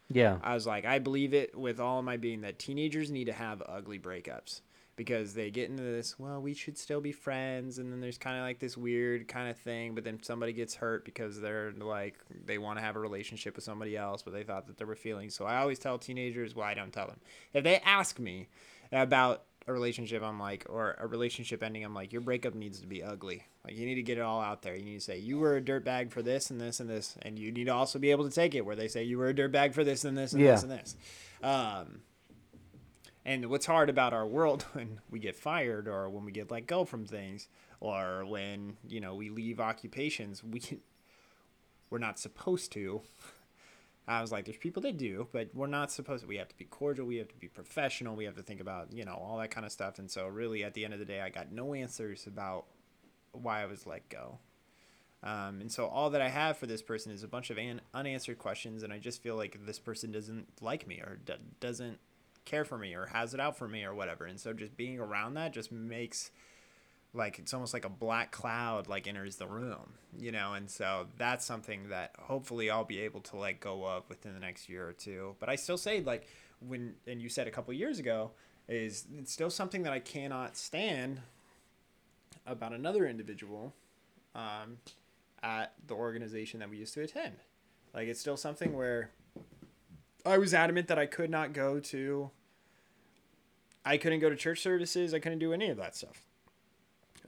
Yeah. 0.09 0.39
I 0.43 0.55
was 0.55 0.66
like, 0.66 0.87
I 0.87 0.99
believe 0.99 1.35
it 1.35 1.55
with 1.55 1.79
all 1.79 2.01
my 2.01 2.16
being 2.16 2.41
that 2.41 2.59
teenagers 2.59 3.11
need 3.11 3.26
to 3.26 3.35
have 3.35 3.62
ugly 3.68 3.99
breakups 3.99 4.62
because 4.97 5.35
they 5.35 5.51
get 5.51 5.68
into 5.68 5.83
this, 5.83 6.18
well, 6.18 6.41
we 6.41 6.55
should 6.55 6.79
still 6.79 7.03
be 7.03 7.12
friends. 7.12 7.76
And 7.76 7.93
then 7.93 8.01
there's 8.01 8.16
kind 8.16 8.39
of 8.39 8.45
like 8.45 8.61
this 8.61 8.79
weird 8.79 9.29
kind 9.29 9.51
of 9.51 9.59
thing. 9.59 9.95
But 9.95 10.05
then 10.05 10.22
somebody 10.22 10.55
gets 10.55 10.74
hurt 10.74 11.05
because 11.05 11.39
they're 11.39 11.70
like, 11.72 12.16
they 12.47 12.57
want 12.57 12.79
to 12.79 12.83
have 12.83 12.97
a 12.97 12.99
relationship 12.99 13.55
with 13.55 13.64
somebody 13.64 13.95
else, 13.95 14.22
but 14.22 14.33
they 14.33 14.43
thought 14.43 14.66
that 14.68 14.79
there 14.79 14.87
were 14.87 14.97
feelings. 14.97 15.35
So 15.35 15.45
I 15.45 15.59
always 15.59 15.79
tell 15.79 15.99
teenagers, 15.99 16.57
well, 16.57 16.66
I 16.66 16.72
don't 16.72 16.95
tell 16.95 17.09
them. 17.09 17.20
If 17.53 17.62
they 17.62 17.76
ask 17.81 18.18
me 18.18 18.49
about 18.91 19.43
a 19.69 19.73
relationship, 19.73 20.23
I'm 20.23 20.41
like, 20.41 20.64
or 20.69 20.97
a 20.99 21.07
relationship 21.07 21.62
ending, 21.62 21.85
I'm 21.85 21.95
like, 21.95 22.12
your 22.12 22.23
breakup 22.23 22.55
needs 22.55 22.81
to 22.81 22.87
be 22.87 23.03
ugly. 23.03 23.45
Like, 23.64 23.77
you 23.77 23.85
need 23.87 23.97
to 23.97 24.03
get 24.03 24.16
it 24.19 24.23
all 24.23 24.41
out 24.41 24.62
there. 24.62 24.75
You 24.75 24.83
need 24.85 24.95
to 24.95 25.01
say, 25.01 25.19
you 25.19 25.39
were 25.39 25.57
a 25.57 25.61
dirtbag 25.62 26.11
for 26.11 26.23
this 26.23 26.51
and 26.51 26.61
this 26.61 26.81
and 26.81 26.89
this. 26.89 27.16
And 27.23 27.39
you 27.39 27.53
need 27.53 27.66
to 27.66 27.75
also 27.75 27.99
be 27.99 28.11
able 28.11 28.29
to 28.29 28.35
take 28.35 28.55
it 28.55 28.64
where 28.64 28.77
they 28.77 28.89
say, 28.89 29.05
you 29.05 29.19
were 29.19 29.29
a 29.29 29.35
dirtbag 29.35 29.75
for 29.75 29.85
this 29.85 30.05
and 30.05 30.16
this 30.16 30.33
and 30.33 30.43
Yeah. 30.43 30.53
this 30.53 30.62
and 30.62 30.73
this. 30.73 30.97
Um, 31.43 32.01
and 33.25 33.47
what's 33.51 33.66
hard 33.66 33.91
about 33.91 34.14
our 34.14 34.27
world 34.27 34.62
when 34.73 35.01
we 35.11 35.19
get 35.19 35.37
fired 35.37 35.87
or 35.87 36.09
when 36.09 36.25
we 36.25 36.33
get 36.33 36.51
let 36.51 36.66
go 36.66 36.85
from 36.87 37.05
things 37.05 37.49
or 37.81 38.25
when, 38.25 38.79
you 38.89 39.01
know, 39.01 39.14
we 39.14 39.29
leave 39.29 39.61
occupations, 39.61 40.43
we 40.43 40.61
can, 40.61 40.81
we're 41.91 41.99
not 41.99 42.19
supposed 42.19 42.73
to. 42.73 43.03
I 44.09 44.22
was 44.22 44.32
like, 44.32 44.46
there's 44.46 44.56
people 44.56 44.80
that 44.82 44.96
do, 44.96 45.28
but 45.32 45.50
we're 45.54 45.66
not 45.66 45.92
supposed 45.92 46.22
to. 46.22 46.28
We 46.28 46.36
have 46.36 46.48
to 46.48 46.56
be 46.56 46.64
cordial. 46.64 47.06
We 47.06 47.16
have 47.16 47.28
to 47.28 47.36
be 47.36 47.48
professional. 47.48 48.16
We 48.16 48.24
have 48.24 48.36
to 48.36 48.42
think 48.42 48.61
about, 48.61 48.90
you 48.90 49.04
know, 49.04 49.12
all 49.14 49.36
that 49.38 49.50
kind 49.50 49.66
of 49.66 49.72
stuff. 49.72 49.98
And 49.98 50.11
so, 50.11 50.26
really, 50.26 50.64
at 50.64 50.72
the 50.72 50.84
end 50.84 50.94
of 50.94 50.98
the 50.98 51.04
day, 51.04 51.20
I 51.20 51.28
got 51.28 51.52
no 51.52 51.74
answers 51.74 52.26
about 52.26 52.64
why 53.32 53.62
I 53.62 53.66
was 53.66 53.86
let 53.86 54.09
go. 54.09 54.38
Um, 55.22 55.61
and 55.61 55.70
so, 55.70 55.86
all 55.86 56.09
that 56.11 56.22
I 56.22 56.30
have 56.30 56.56
for 56.56 56.66
this 56.66 56.80
person 56.80 57.12
is 57.12 57.22
a 57.22 57.28
bunch 57.28 57.50
of 57.50 57.59
an- 57.59 57.82
unanswered 57.92 58.38
questions. 58.38 58.82
And 58.82 58.94
I 58.94 58.98
just 58.98 59.22
feel 59.22 59.36
like 59.36 59.59
this 59.66 59.78
person 59.78 60.11
doesn't 60.11 60.46
like 60.62 60.86
me 60.86 61.00
or 61.00 61.18
d- 61.22 61.34
doesn't 61.61 61.98
care 62.46 62.64
for 62.64 62.78
me 62.78 62.94
or 62.94 63.06
has 63.06 63.34
it 63.34 63.40
out 63.40 63.59
for 63.59 63.68
me 63.68 63.84
or 63.84 63.94
whatever. 63.94 64.24
And 64.24 64.40
so, 64.40 64.54
just 64.54 64.74
being 64.74 64.98
around 64.98 65.34
that 65.34 65.52
just 65.52 65.70
makes 65.70 66.30
like 67.19 67.39
it's 67.39 67.53
almost 67.53 67.75
like 67.75 67.85
a 67.85 67.91
black 67.91 68.31
cloud 68.31 68.89
like 68.89 69.07
enters 69.07 69.37
the 69.37 69.47
room 69.47 69.99
you 70.16 70.33
know? 70.33 70.55
And 70.55 70.71
so 70.71 71.07
that's 71.16 71.45
something 71.45 71.89
that 71.89 72.14
hopefully 72.19 72.71
i'll 72.71 72.85
be 72.85 73.01
able 73.01 73.21
to 73.21 73.37
let 73.37 73.61
go 73.61 73.85
of 73.85 74.09
within 74.09 74.35
the 74.35 74.41
next 74.41 74.69
year 74.69 74.89
or 74.89 74.93
two. 74.93 75.37
But 75.39 75.49
i 75.49 75.57
still 75.57 75.79
say 75.79 76.01
like 76.01 76.27
when 76.66 76.95
and 77.07 77.21
you 77.21 77.29
said 77.29 77.47
a 77.47 77.51
couple 77.51 77.73
years 77.75 77.99
ago 77.99 78.33
is 78.69 79.07
it's 79.16 79.33
still 79.33 79.51
something 79.51 79.83
that 79.83 79.93
i 79.93 79.99
cannot 79.99 80.57
stand 80.57 81.21
about 82.47 82.73
another 82.73 83.07
individual 83.07 83.75
um, 84.35 84.79
at 85.43 85.73
the 85.87 85.95
organization 85.95 86.61
that 86.61 86.71
we 86.71 86.79
used 86.79 86.95
to 86.95 87.03
attend. 87.03 87.35
Like 87.95 88.09
it's 88.09 88.21
still 88.21 88.37
something 88.37 88.75
where 88.75 89.11
i 90.27 90.37
was 90.37 90.53
adamant 90.53 90.89
that 90.89 90.99
i 90.99 91.07
could 91.07 91.31
not 91.31 91.53
go 91.53 91.79
to 91.79 92.31
i 93.85 93.97
couldn't 93.97 94.21
go 94.21 94.29
to 94.29 94.37
church 94.37 94.61
services 94.61 95.14
i 95.14 95.19
couldn't 95.19 95.39
do 95.39 95.53
any 95.53 95.69
of 95.69 95.77
that 95.77 95.95
stuff 95.95 96.28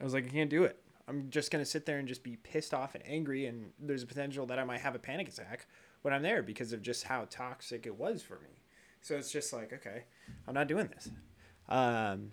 I 0.01 0.03
was 0.03 0.13
like, 0.13 0.25
I 0.25 0.29
can't 0.29 0.49
do 0.49 0.63
it. 0.63 0.77
I'm 1.07 1.29
just 1.29 1.51
gonna 1.51 1.65
sit 1.65 1.85
there 1.85 1.99
and 1.99 2.07
just 2.07 2.23
be 2.23 2.37
pissed 2.37 2.73
off 2.73 2.95
and 2.95 3.03
angry, 3.05 3.45
and 3.45 3.71
there's 3.79 4.03
a 4.03 4.07
potential 4.07 4.45
that 4.47 4.57
I 4.57 4.63
might 4.63 4.81
have 4.81 4.95
a 4.95 4.99
panic 4.99 5.29
attack 5.29 5.67
when 6.01 6.13
I'm 6.13 6.23
there 6.23 6.41
because 6.41 6.73
of 6.73 6.81
just 6.81 7.03
how 7.03 7.27
toxic 7.29 7.85
it 7.85 7.95
was 7.95 8.23
for 8.23 8.35
me. 8.35 8.61
So 9.01 9.15
it's 9.15 9.31
just 9.31 9.53
like, 9.53 9.73
okay, 9.73 10.05
I'm 10.47 10.53
not 10.53 10.67
doing 10.67 10.87
this. 10.87 11.09
Um, 11.69 12.31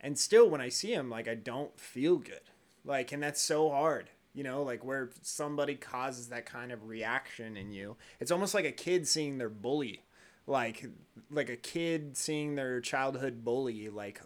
and 0.00 0.18
still, 0.18 0.48
when 0.48 0.60
I 0.60 0.68
see 0.68 0.92
him, 0.92 1.08
like 1.10 1.28
I 1.28 1.34
don't 1.34 1.78
feel 1.78 2.16
good. 2.16 2.40
Like, 2.84 3.12
and 3.12 3.22
that's 3.22 3.40
so 3.40 3.70
hard. 3.70 4.10
You 4.32 4.42
know, 4.42 4.62
like 4.62 4.84
where 4.84 5.10
somebody 5.22 5.76
causes 5.76 6.28
that 6.28 6.44
kind 6.44 6.72
of 6.72 6.88
reaction 6.88 7.56
in 7.56 7.70
you. 7.70 7.96
It's 8.18 8.32
almost 8.32 8.54
like 8.54 8.64
a 8.64 8.72
kid 8.72 9.06
seeing 9.06 9.38
their 9.38 9.48
bully, 9.48 10.02
like 10.46 10.86
like 11.30 11.48
a 11.48 11.56
kid 11.56 12.16
seeing 12.16 12.56
their 12.56 12.80
childhood 12.80 13.44
bully, 13.44 13.88
like 13.88 14.20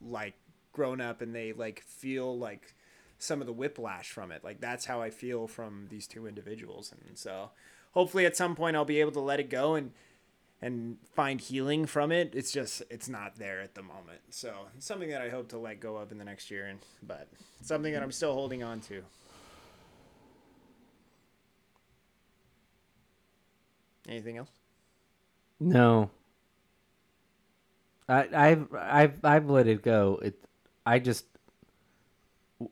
like 0.00 0.34
grown 0.72 1.00
up 1.00 1.20
and 1.20 1.34
they 1.34 1.52
like 1.52 1.82
feel 1.82 2.38
like 2.38 2.74
some 3.18 3.40
of 3.40 3.46
the 3.46 3.52
whiplash 3.52 4.10
from 4.10 4.30
it. 4.30 4.44
Like 4.44 4.60
that's 4.60 4.84
how 4.84 5.02
I 5.02 5.10
feel 5.10 5.46
from 5.46 5.86
these 5.90 6.06
two 6.06 6.26
individuals. 6.26 6.92
And 7.08 7.18
so 7.18 7.50
hopefully 7.92 8.26
at 8.26 8.36
some 8.36 8.54
point 8.54 8.76
I'll 8.76 8.84
be 8.84 9.00
able 9.00 9.12
to 9.12 9.20
let 9.20 9.40
it 9.40 9.50
go 9.50 9.74
and 9.74 9.92
and 10.60 10.96
find 11.14 11.40
healing 11.40 11.86
from 11.86 12.10
it. 12.10 12.32
It's 12.34 12.50
just 12.50 12.82
it's 12.90 13.08
not 13.08 13.36
there 13.36 13.60
at 13.60 13.74
the 13.74 13.82
moment. 13.82 14.20
So 14.30 14.52
something 14.78 15.10
that 15.10 15.22
I 15.22 15.28
hope 15.28 15.48
to 15.50 15.58
let 15.58 15.80
go 15.80 15.96
of 15.96 16.12
in 16.12 16.18
the 16.18 16.24
next 16.24 16.50
year 16.50 16.66
and 16.66 16.78
but 17.02 17.28
something 17.62 17.92
that 17.92 18.02
I'm 18.02 18.12
still 18.12 18.34
holding 18.34 18.62
on 18.62 18.80
to. 18.82 19.02
Anything 24.08 24.38
else? 24.38 24.50
No. 25.60 26.10
I, 28.08 28.26
I've 28.34 28.74
I've 28.74 29.24
I've 29.24 29.50
let 29.50 29.66
it 29.66 29.82
go. 29.82 30.18
It 30.22 30.42
I 30.88 30.98
just 30.98 31.26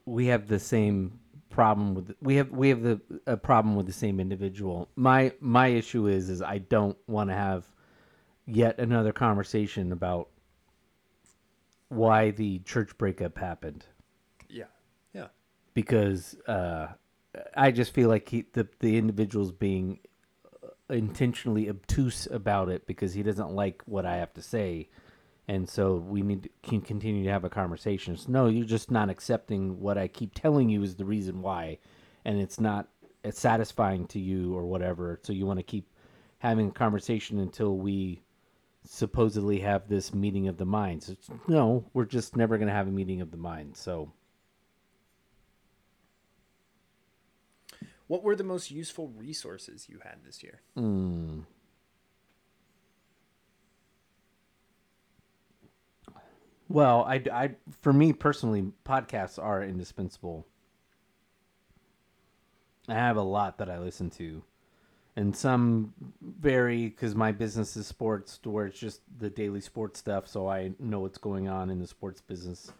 we 0.04 0.26
have 0.26 0.48
the 0.48 0.58
same 0.58 1.20
problem 1.50 1.94
with 1.94 2.14
we 2.20 2.36
have 2.36 2.50
we 2.50 2.68
have 2.70 2.82
the 2.82 3.00
a 3.26 3.36
problem 3.36 3.76
with 3.76 3.86
the 3.86 3.92
same 3.92 4.20
individual. 4.20 4.88
My 4.96 5.32
my 5.40 5.68
issue 5.68 6.06
is 6.06 6.30
is 6.30 6.40
I 6.42 6.58
don't 6.58 6.96
want 7.06 7.30
to 7.30 7.34
have 7.34 7.64
yet 8.46 8.78
another 8.78 9.12
conversation 9.12 9.92
about 9.92 10.28
why 11.88 12.30
the 12.30 12.58
church 12.60 12.96
breakup 12.98 13.38
happened 13.38 13.84
Yeah. 14.48 14.64
Yeah. 15.12 15.28
because 15.74 16.36
uh, 16.46 16.88
I 17.54 17.70
just 17.70 17.92
feel 17.92 18.08
like 18.08 18.28
he, 18.28 18.46
the 18.52 18.66
the 18.80 18.96
individual's 18.96 19.52
being 19.52 20.00
intentionally 20.88 21.68
obtuse 21.68 22.26
about 22.30 22.68
it 22.68 22.86
because 22.86 23.14
he 23.14 23.22
doesn't 23.22 23.50
like 23.50 23.82
what 23.86 24.06
I 24.06 24.16
have 24.16 24.32
to 24.34 24.42
say, 24.42 24.88
and 25.48 25.68
so 25.68 25.96
we 25.96 26.22
need 26.22 26.44
to 26.44 26.48
can 26.62 26.80
continue 26.80 27.24
to 27.24 27.30
have 27.30 27.44
a 27.44 27.50
conversation. 27.50 28.14
It's, 28.14 28.28
no, 28.28 28.46
you're 28.46 28.64
just 28.64 28.90
not 28.90 29.10
accepting 29.10 29.80
what 29.80 29.98
I 29.98 30.08
keep 30.08 30.34
telling 30.34 30.68
you 30.68 30.82
is 30.82 30.96
the 30.96 31.04
reason 31.04 31.42
why, 31.42 31.78
and 32.24 32.40
it's 32.40 32.60
not 32.60 32.88
it's 33.24 33.40
satisfying 33.40 34.06
to 34.08 34.20
you 34.20 34.54
or 34.54 34.66
whatever. 34.66 35.18
So 35.22 35.32
you 35.32 35.46
want 35.46 35.58
to 35.58 35.64
keep 35.64 35.88
having 36.38 36.68
a 36.68 36.72
conversation 36.72 37.38
until 37.38 37.76
we 37.76 38.22
supposedly 38.84 39.58
have 39.60 39.88
this 39.88 40.14
meeting 40.14 40.48
of 40.48 40.58
the 40.58 40.64
minds. 40.64 41.08
It's, 41.08 41.28
no, 41.48 41.84
we're 41.92 42.04
just 42.04 42.36
never 42.36 42.56
going 42.56 42.68
to 42.68 42.74
have 42.74 42.86
a 42.86 42.92
meeting 42.92 43.20
of 43.20 43.30
the 43.30 43.36
minds. 43.36 43.80
So. 43.80 44.12
What 48.06 48.22
were 48.22 48.36
the 48.36 48.44
most 48.44 48.70
useful 48.70 49.08
resources 49.08 49.88
you 49.88 49.98
had 50.04 50.24
this 50.24 50.40
year? 50.42 50.60
Mm. 50.78 51.44
Well, 56.68 57.04
I, 57.04 57.22
I, 57.32 57.50
for 57.80 57.92
me 57.92 58.12
personally, 58.12 58.72
podcasts 58.84 59.42
are 59.42 59.62
indispensable. 59.62 60.46
I 62.88 62.94
have 62.94 63.16
a 63.16 63.22
lot 63.22 63.58
that 63.58 63.70
I 63.70 63.78
listen 63.78 64.10
to, 64.10 64.42
and 65.16 65.36
some 65.36 65.92
vary 66.20 66.88
because 66.88 67.14
my 67.14 67.32
business 67.32 67.76
is 67.76 67.86
sports, 67.86 68.38
where 68.44 68.66
it's 68.66 68.78
just 68.78 69.00
the 69.18 69.30
daily 69.30 69.60
sports 69.60 69.98
stuff, 70.00 70.28
so 70.28 70.48
I 70.48 70.72
know 70.78 71.00
what's 71.00 71.18
going 71.18 71.48
on 71.48 71.70
in 71.70 71.80
the 71.80 71.86
sports 71.86 72.20
business. 72.20 72.72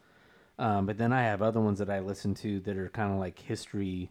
Um, 0.58 0.86
but 0.86 0.96
then 0.96 1.12
I 1.12 1.22
have 1.22 1.42
other 1.42 1.60
ones 1.60 1.78
that 1.80 1.90
I 1.90 2.00
listen 2.00 2.34
to 2.36 2.60
that 2.60 2.76
are 2.76 2.88
kind 2.88 3.12
of 3.12 3.18
like 3.18 3.38
history. 3.38 4.10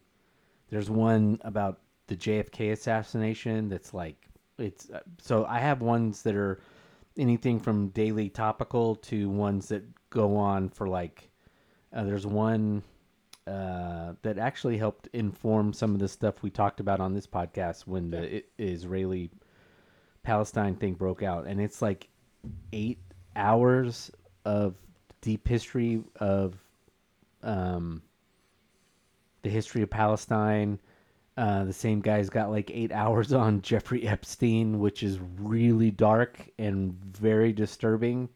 There's 0.69 0.89
one 0.89 1.39
about 1.41 1.79
the 2.07 2.15
JFK 2.15 2.71
assassination 2.71 3.69
that's 3.69 3.93
like 3.93 4.27
it's 4.57 4.89
uh, 4.89 4.99
so 5.19 5.45
I 5.45 5.59
have 5.59 5.81
ones 5.81 6.21
that 6.21 6.35
are 6.35 6.61
anything 7.17 7.59
from 7.59 7.89
daily 7.89 8.29
topical 8.29 8.95
to 8.95 9.29
ones 9.29 9.69
that 9.69 9.83
go 10.09 10.35
on 10.37 10.69
for 10.69 10.87
like. 10.87 11.29
Uh, 11.93 12.03
there's 12.03 12.25
one 12.25 12.83
uh, 13.47 14.13
that 14.21 14.37
actually 14.37 14.77
helped 14.77 15.07
inform 15.13 15.71
some 15.71 15.93
of 15.93 15.99
the 15.99 16.07
stuff 16.07 16.41
we 16.41 16.49
talked 16.49 16.79
about 16.79 16.99
on 16.99 17.13
this 17.13 17.27
podcast 17.27 17.87
when 17.87 18.09
the 18.09 18.37
I- 18.37 18.43
Israeli 18.57 19.29
Palestine 20.23 20.75
thing 20.75 20.95
broke 20.95 21.23
out, 21.23 21.45
and 21.45 21.61
it's 21.61 21.81
like 21.81 22.09
eight 22.73 22.99
hours 23.35 24.11
of 24.43 24.75
deep 25.21 25.47
history 25.47 26.03
of 26.19 26.55
um, 27.43 28.01
the 29.43 29.49
history 29.49 29.81
of 29.83 29.89
Palestine. 29.89 30.79
Uh, 31.37 31.65
the 31.65 31.73
same 31.73 31.99
guy's 31.99 32.29
got 32.29 32.49
like 32.49 32.71
eight 32.73 32.91
hours 32.91 33.33
on 33.33 33.61
Jeffrey 33.63 34.07
Epstein, 34.07 34.79
which 34.79 35.03
is 35.03 35.19
really 35.39 35.91
dark 35.91 36.49
and 36.57 36.93
very 37.17 37.51
disturbing 37.51 38.29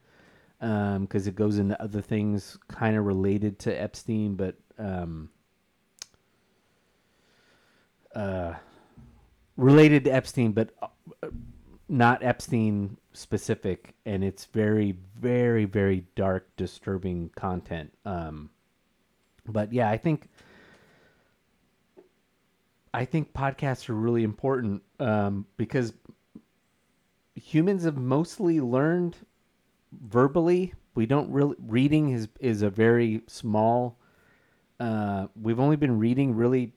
because 0.60 1.26
it 1.26 1.34
goes 1.34 1.58
into 1.58 1.80
other 1.82 2.02
things 2.02 2.58
kind 2.68 2.96
of 2.96 3.06
related 3.06 3.58
to 3.58 3.72
Epstein, 3.72 4.34
but 4.34 4.56
um, 4.78 5.30
uh, 8.14 8.54
related 9.56 10.04
to 10.04 10.10
Epstein, 10.10 10.52
but 10.52 10.70
uh, 10.82 11.28
not 11.88 12.22
Epstein 12.22 12.96
specific. 13.12 13.94
And 14.04 14.22
it's 14.22 14.44
very, 14.46 14.96
very, 15.18 15.64
very 15.64 16.04
dark, 16.14 16.54
disturbing 16.56 17.30
content. 17.36 17.92
Um, 18.04 18.50
but 19.46 19.72
yeah, 19.72 19.90
I 19.90 19.96
think 19.96 20.28
I 22.92 23.04
think 23.04 23.32
podcasts 23.32 23.88
are 23.88 23.94
really 23.94 24.24
important 24.24 24.82
um, 24.98 25.46
because 25.56 25.92
humans 27.34 27.84
have 27.84 27.96
mostly 27.96 28.60
learned 28.60 29.16
verbally. 29.92 30.74
We 30.94 31.06
don't 31.06 31.30
really 31.30 31.56
reading 31.66 32.10
is 32.10 32.28
is 32.40 32.62
a 32.62 32.70
very 32.70 33.22
small. 33.26 33.98
Uh, 34.78 35.28
we've 35.40 35.60
only 35.60 35.76
been 35.76 35.98
reading 35.98 36.34
really 36.34 36.72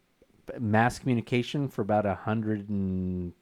mass 0.59 0.99
communication 0.99 1.67
for 1.67 1.81
about 1.81 2.05
a 2.05 2.15
hundred 2.15 2.69
and 2.69 3.33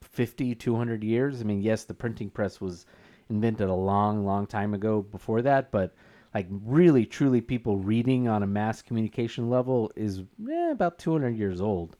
fifty, 0.00 0.54
two 0.54 0.76
hundred 0.76 1.02
years. 1.02 1.40
I 1.40 1.44
mean, 1.44 1.60
yes, 1.60 1.84
the 1.84 1.94
printing 1.94 2.30
press 2.30 2.60
was 2.60 2.86
invented 3.30 3.68
a 3.68 3.74
long, 3.74 4.24
long 4.24 4.46
time 4.46 4.74
ago 4.74 5.02
before 5.02 5.42
that, 5.42 5.70
but 5.70 5.94
like 6.34 6.46
really 6.50 7.06
truly 7.06 7.40
people 7.40 7.76
reading 7.76 8.28
on 8.28 8.42
a 8.42 8.46
mass 8.46 8.82
communication 8.82 9.48
level 9.48 9.90
is 9.96 10.20
eh, 10.50 10.70
about 10.70 10.98
200 10.98 11.36
years 11.36 11.60
old. 11.60 11.96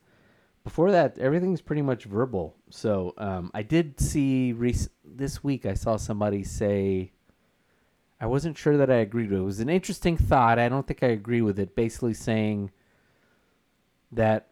Before 0.64 0.90
that 0.90 1.18
everything's 1.18 1.62
pretty 1.62 1.82
much 1.82 2.04
verbal. 2.04 2.54
So 2.70 3.14
um, 3.18 3.50
i 3.54 3.62
did 3.62 3.98
see 4.00 4.52
rec- 4.52 4.90
this 5.04 5.42
week 5.42 5.64
i 5.64 5.74
saw 5.74 5.96
somebody 5.96 6.44
say 6.44 7.12
i 8.20 8.26
wasn't 8.26 8.58
sure 8.58 8.76
that 8.76 8.90
i 8.90 8.96
agreed 8.96 9.30
with 9.30 9.38
it. 9.38 9.42
It 9.42 9.46
was 9.46 9.60
an 9.60 9.70
interesting 9.70 10.16
thought. 10.16 10.58
I 10.58 10.68
don't 10.68 10.86
think 10.86 11.02
i 11.02 11.08
agree 11.08 11.42
with 11.42 11.58
it. 11.58 11.74
Basically 11.74 12.14
saying 12.14 12.70
that 14.12 14.48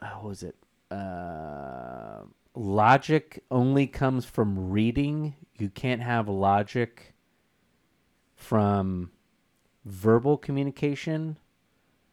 how 0.00 0.22
was 0.22 0.42
it? 0.42 0.56
Uh, 0.90 2.22
logic 2.54 3.44
only 3.50 3.86
comes 3.86 4.24
from 4.24 4.70
reading. 4.70 5.34
You 5.58 5.68
can't 5.68 6.02
have 6.02 6.28
logic 6.28 7.14
from 8.38 9.10
verbal 9.84 10.38
communication. 10.38 11.36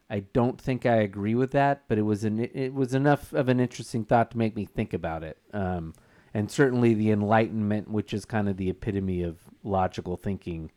I 0.10 0.20
don't 0.20 0.60
think 0.60 0.86
I 0.86 0.96
agree 0.96 1.36
with 1.36 1.52
that, 1.52 1.84
but 1.88 1.98
it 1.98 2.02
was 2.02 2.24
an 2.24 2.40
it 2.40 2.74
was 2.74 2.94
enough 2.94 3.32
of 3.32 3.48
an 3.48 3.60
interesting 3.60 4.04
thought 4.04 4.32
to 4.32 4.38
make 4.38 4.56
me 4.56 4.66
think 4.66 4.94
about 4.94 5.24
it. 5.24 5.38
Um, 5.54 5.94
and 6.34 6.52
certainly 6.52 6.94
the 6.94 7.12
Enlightenment, 7.12 7.90
which 7.90 8.14
is 8.14 8.26
kind 8.26 8.50
of 8.50 8.58
the 8.58 8.70
epitome 8.70 9.24
of 9.24 9.38
logical 9.64 10.18
thinking, 10.18 10.72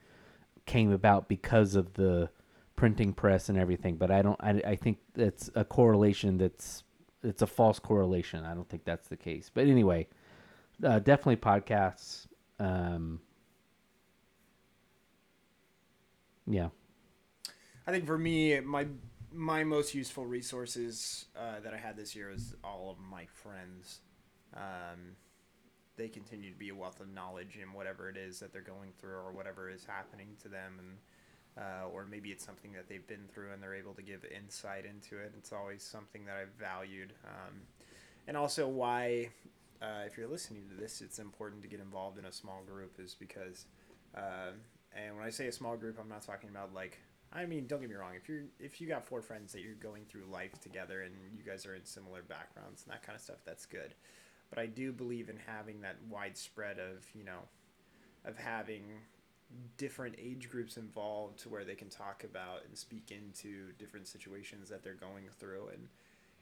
came 0.66 0.92
about 0.92 1.28
because 1.28 1.74
of 1.74 1.94
the 1.94 2.30
printing 2.76 3.12
press 3.12 3.48
and 3.48 3.58
everything. 3.58 3.96
But 3.96 4.10
I 4.10 4.22
don't. 4.22 4.40
I, 4.40 4.62
I 4.66 4.76
think 4.76 4.98
that's 5.14 5.50
a 5.54 5.64
correlation 5.64 6.38
that's 6.38 6.84
it's 7.22 7.42
a 7.42 7.46
false 7.46 7.78
correlation. 7.78 8.44
I 8.44 8.54
don't 8.54 8.68
think 8.68 8.84
that's 8.84 9.08
the 9.08 9.16
case. 9.16 9.50
But 9.52 9.66
anyway, 9.66 10.08
uh, 10.84 10.98
definitely 10.98 11.36
podcasts. 11.36 12.26
Um, 12.60 13.20
yeah. 16.48 16.68
I 17.86 17.90
think 17.90 18.06
for 18.06 18.18
me, 18.18 18.60
my 18.60 18.86
my 19.32 19.62
most 19.62 19.94
useful 19.94 20.26
resources 20.26 21.26
uh, 21.36 21.60
that 21.62 21.74
I 21.74 21.76
had 21.76 21.96
this 21.96 22.16
year 22.16 22.30
is 22.30 22.54
all 22.64 22.90
of 22.90 22.98
my 22.98 23.26
friends. 23.26 24.00
Um, 24.54 25.16
they 25.96 26.08
continue 26.08 26.50
to 26.50 26.58
be 26.58 26.70
a 26.70 26.74
wealth 26.74 27.00
of 27.00 27.08
knowledge 27.08 27.58
in 27.60 27.72
whatever 27.72 28.08
it 28.08 28.16
is 28.16 28.40
that 28.40 28.52
they're 28.52 28.62
going 28.62 28.92
through 28.98 29.16
or 29.16 29.32
whatever 29.32 29.68
is 29.68 29.84
happening 29.84 30.28
to 30.42 30.48
them, 30.48 30.78
and 30.78 31.64
uh, 31.64 31.88
or 31.88 32.06
maybe 32.06 32.30
it's 32.30 32.44
something 32.44 32.72
that 32.72 32.88
they've 32.88 33.06
been 33.06 33.26
through 33.32 33.52
and 33.52 33.62
they're 33.62 33.74
able 33.74 33.94
to 33.94 34.02
give 34.02 34.24
insight 34.24 34.84
into 34.84 35.18
it. 35.18 35.32
It's 35.36 35.52
always 35.52 35.82
something 35.82 36.24
that 36.26 36.36
I've 36.36 36.54
valued, 36.58 37.12
um, 37.24 37.54
and 38.26 38.36
also 38.36 38.68
why, 38.68 39.30
uh, 39.82 40.04
if 40.06 40.16
you're 40.16 40.28
listening 40.28 40.64
to 40.70 40.80
this, 40.80 41.00
it's 41.00 41.18
important 41.18 41.62
to 41.62 41.68
get 41.68 41.80
involved 41.80 42.18
in 42.18 42.24
a 42.24 42.32
small 42.32 42.62
group 42.66 42.98
is 42.98 43.14
because. 43.14 43.66
And 44.94 45.16
when 45.16 45.24
I 45.24 45.30
say 45.30 45.46
a 45.46 45.52
small 45.52 45.76
group, 45.76 45.98
I'm 46.00 46.08
not 46.08 46.22
talking 46.22 46.50
about 46.50 46.72
like 46.74 46.98
I 47.30 47.44
mean, 47.44 47.66
don't 47.66 47.80
get 47.80 47.90
me 47.90 47.96
wrong. 47.96 48.14
If 48.16 48.28
you're 48.28 48.44
if 48.58 48.80
you 48.80 48.88
got 48.88 49.04
four 49.04 49.22
friends 49.22 49.52
that 49.52 49.60
you're 49.60 49.74
going 49.74 50.04
through 50.04 50.24
life 50.30 50.58
together 50.60 51.02
and 51.02 51.14
you 51.36 51.44
guys 51.44 51.66
are 51.66 51.74
in 51.74 51.84
similar 51.84 52.22
backgrounds 52.22 52.84
and 52.84 52.92
that 52.92 53.02
kind 53.02 53.16
of 53.16 53.22
stuff, 53.22 53.38
that's 53.44 53.66
good. 53.66 53.94
But 54.50 54.58
I 54.58 54.66
do 54.66 54.92
believe 54.92 55.28
in 55.28 55.38
having 55.46 55.82
that 55.82 55.96
widespread 56.08 56.78
of 56.78 57.04
you 57.14 57.24
know, 57.24 57.40
of 58.24 58.36
having 58.38 58.84
different 59.76 60.14
age 60.18 60.48
groups 60.50 60.76
involved 60.76 61.38
to 61.40 61.48
where 61.48 61.64
they 61.64 61.74
can 61.74 61.88
talk 61.88 62.24
about 62.24 62.64
and 62.66 62.76
speak 62.76 63.10
into 63.10 63.72
different 63.78 64.06
situations 64.06 64.68
that 64.68 64.82
they're 64.82 64.94
going 64.94 65.24
through 65.38 65.68
and 65.68 65.88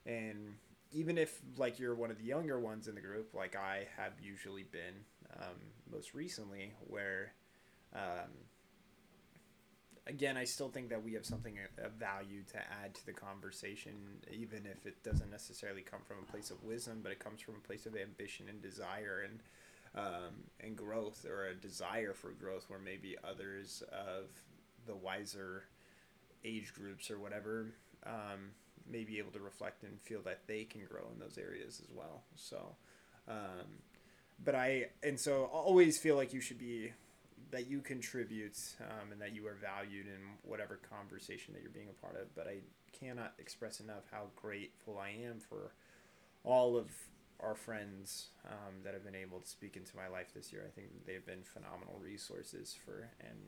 and 0.06 0.54
even 0.92 1.16
if 1.18 1.40
like 1.56 1.78
you're 1.78 1.94
one 1.94 2.10
of 2.10 2.18
the 2.18 2.24
younger 2.24 2.58
ones 2.58 2.88
in 2.88 2.94
the 2.94 3.00
group 3.00 3.32
like 3.32 3.54
i 3.54 3.86
have 3.96 4.12
usually 4.20 4.64
been 4.64 4.94
um, 5.40 5.54
most 5.92 6.14
recently 6.14 6.72
where 6.88 7.32
um, 7.96 8.30
again, 10.06 10.36
I 10.36 10.44
still 10.44 10.68
think 10.68 10.90
that 10.90 11.02
we 11.02 11.14
have 11.14 11.26
something 11.26 11.58
of 11.78 11.92
value 11.92 12.42
to 12.52 12.58
add 12.58 12.94
to 12.94 13.06
the 13.06 13.12
conversation, 13.12 13.92
even 14.30 14.66
if 14.66 14.86
it 14.86 15.02
doesn't 15.02 15.30
necessarily 15.30 15.82
come 15.82 16.00
from 16.06 16.18
a 16.22 16.30
place 16.30 16.50
of 16.50 16.62
wisdom, 16.62 17.00
but 17.02 17.12
it 17.12 17.18
comes 17.18 17.40
from 17.40 17.54
a 17.54 17.66
place 17.66 17.86
of 17.86 17.96
ambition 17.96 18.46
and 18.48 18.62
desire 18.62 19.26
and 19.28 19.40
um, 19.94 20.44
and 20.60 20.76
growth, 20.76 21.24
or 21.24 21.46
a 21.46 21.54
desire 21.54 22.12
for 22.12 22.30
growth, 22.30 22.66
where 22.68 22.78
maybe 22.78 23.16
others 23.24 23.82
of 23.90 24.26
the 24.86 24.94
wiser 24.94 25.64
age 26.44 26.74
groups 26.74 27.10
or 27.10 27.18
whatever 27.18 27.68
um, 28.04 28.50
may 28.90 29.04
be 29.04 29.18
able 29.18 29.32
to 29.32 29.40
reflect 29.40 29.84
and 29.84 29.98
feel 30.02 30.20
that 30.22 30.40
they 30.46 30.64
can 30.64 30.82
grow 30.84 31.08
in 31.12 31.18
those 31.18 31.38
areas 31.38 31.80
as 31.82 31.90
well. 31.94 32.24
So, 32.34 32.76
um, 33.26 33.80
but 34.44 34.54
I 34.54 34.88
and 35.02 35.18
so 35.18 35.44
I 35.44 35.56
always 35.56 35.98
feel 35.98 36.16
like 36.16 36.34
you 36.34 36.42
should 36.42 36.58
be 36.58 36.92
that 37.50 37.68
you 37.68 37.80
contribute 37.80 38.58
um, 38.80 39.12
and 39.12 39.20
that 39.20 39.34
you 39.34 39.46
are 39.46 39.56
valued 39.60 40.06
in 40.06 40.20
whatever 40.42 40.80
conversation 40.90 41.54
that 41.54 41.62
you're 41.62 41.70
being 41.70 41.88
a 41.88 42.04
part 42.04 42.20
of. 42.20 42.34
But 42.34 42.48
I 42.48 42.58
cannot 42.98 43.34
express 43.38 43.80
enough 43.80 44.04
how 44.10 44.24
grateful 44.34 44.98
I 44.98 45.10
am 45.10 45.38
for 45.38 45.72
all 46.44 46.76
of 46.76 46.90
our 47.40 47.54
friends 47.54 48.28
um, 48.46 48.74
that 48.82 48.94
have 48.94 49.04
been 49.04 49.14
able 49.14 49.40
to 49.40 49.48
speak 49.48 49.76
into 49.76 49.96
my 49.96 50.08
life 50.08 50.32
this 50.34 50.52
year. 50.52 50.64
I 50.66 50.70
think 50.70 50.88
they've 51.06 51.24
been 51.24 51.42
phenomenal 51.42 52.00
resources 52.02 52.74
for 52.84 53.10
and 53.20 53.38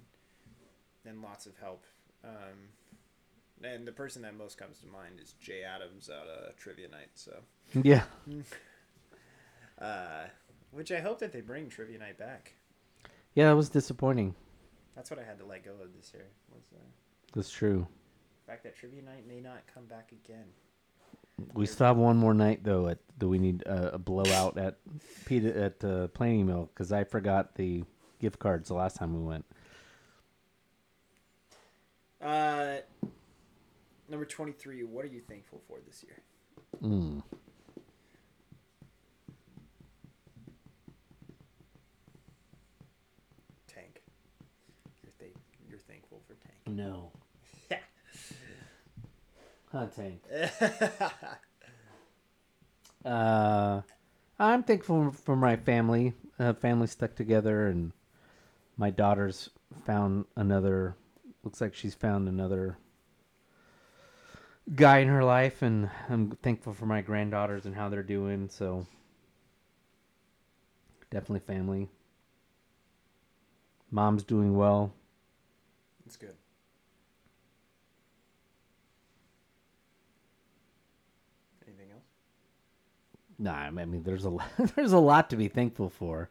and 1.07 1.23
lots 1.23 1.47
of 1.47 1.57
help. 1.57 1.85
Um, 2.25 2.69
and 3.63 3.87
the 3.87 3.93
person 3.93 4.23
that 4.23 4.37
most 4.37 4.59
comes 4.59 4.79
to 4.81 4.87
mind 4.87 5.21
is 5.21 5.35
Jay 5.41 5.63
Adams 5.63 6.11
out 6.11 6.27
of 6.29 6.57
Trivia 6.57 6.89
Night. 6.89 7.11
So 7.15 7.39
yeah, 7.83 8.03
uh, 9.81 10.25
which 10.71 10.93
I 10.93 11.01
hope 11.01 11.19
that 11.21 11.33
they 11.33 11.41
bring 11.41 11.69
Trivia 11.69 11.99
Night 11.99 12.19
back. 12.19 12.55
Yeah, 13.39 13.53
it 13.53 13.55
was 13.55 13.69
disappointing. 13.69 14.35
That's 14.97 15.13
what 15.13 15.21
I 15.21 15.23
had 15.23 15.39
to 15.39 15.45
let 15.45 15.65
go 15.65 15.71
of 15.81 15.95
this 15.97 16.11
year. 16.13 16.27
Was 16.53 16.65
uh, 16.75 16.81
That's 17.37 17.49
true. 17.49 17.87
the 18.45 18.51
fact 18.51 18.65
that 18.65 18.77
trivia 18.77 19.01
night 19.01 19.29
may 19.29 19.39
not 19.39 19.63
come 19.73 19.85
back 19.85 20.11
again. 20.11 20.47
We 21.55 21.65
still 21.67 21.87
have 21.87 21.97
one 21.97 22.17
more 22.17 22.35
night 22.35 22.65
though. 22.65 22.89
At 22.89 22.99
do 23.17 23.29
we 23.29 23.39
need 23.39 23.63
uh, 23.65 23.91
a 23.93 23.99
blowout 23.99 24.59
at 24.59 24.79
Peter 25.25 25.57
at 25.57 25.85
uh, 25.85 26.09
Planing 26.09 26.47
Mill 26.47 26.69
because 26.75 26.91
I 26.91 27.05
forgot 27.05 27.55
the 27.55 27.85
gift 28.19 28.41
cards 28.41 28.71
the 28.71 28.75
last 28.75 28.97
time 28.97 29.15
we 29.15 29.23
went. 29.23 29.45
Uh, 32.21 32.79
number 34.09 34.25
twenty-three. 34.25 34.83
What 34.83 35.05
are 35.05 35.09
you 35.09 35.21
thankful 35.21 35.63
for 35.69 35.79
this 35.87 36.03
year? 36.03 36.21
Mm. 36.83 37.23
Tank. 43.69 44.03
You're 45.05 45.13
th- 45.21 45.37
you're 45.69 45.79
thankful 45.79 46.21
for 46.27 46.35
Tank. 46.35 46.58
No. 46.69 47.11
Huh, 49.73 49.87
Tank. 49.95 50.23
Uh, 53.05 53.81
I'm 54.39 54.63
thankful 54.65 55.13
for 55.13 55.37
my 55.37 55.57
family. 55.57 56.15
Uh, 56.39 56.53
family 56.53 56.87
stuck 56.87 57.15
together, 57.15 57.69
and 57.69 57.93
my 58.77 58.91
daughter's 58.91 59.51
found 59.85 60.27
another. 60.37 60.97
Looks 61.45 61.61
like 61.61 61.75
she's 61.75 61.95
found 61.95 62.29
another 62.29 62.77
guy 64.75 64.99
in 64.99 65.09
her 65.09 65.25
life, 65.25 65.63
and 65.63 65.91
I'm 66.09 66.31
thankful 66.43 66.75
for 66.75 66.87
my 66.87 67.01
granddaughters 67.03 67.67
and 67.67 67.75
how 67.75 67.89
they're 67.89 68.03
doing. 68.03 68.49
So, 68.49 68.87
definitely 71.11 71.41
family. 71.41 71.89
Mom's 73.91 74.23
doing 74.23 74.57
well. 74.57 74.93
It's 76.07 76.17
good. 76.17 76.35
Anything 81.67 81.91
else? 81.93 82.05
Nah, 83.39 83.55
I 83.55 83.71
mean, 83.71 84.03
there's 84.03 84.25
a 84.25 84.31
lot, 84.31 84.49
there's 84.77 84.93
a 84.93 84.99
lot 84.99 85.31
to 85.31 85.37
be 85.37 85.49
thankful 85.49 85.89
for, 85.89 86.31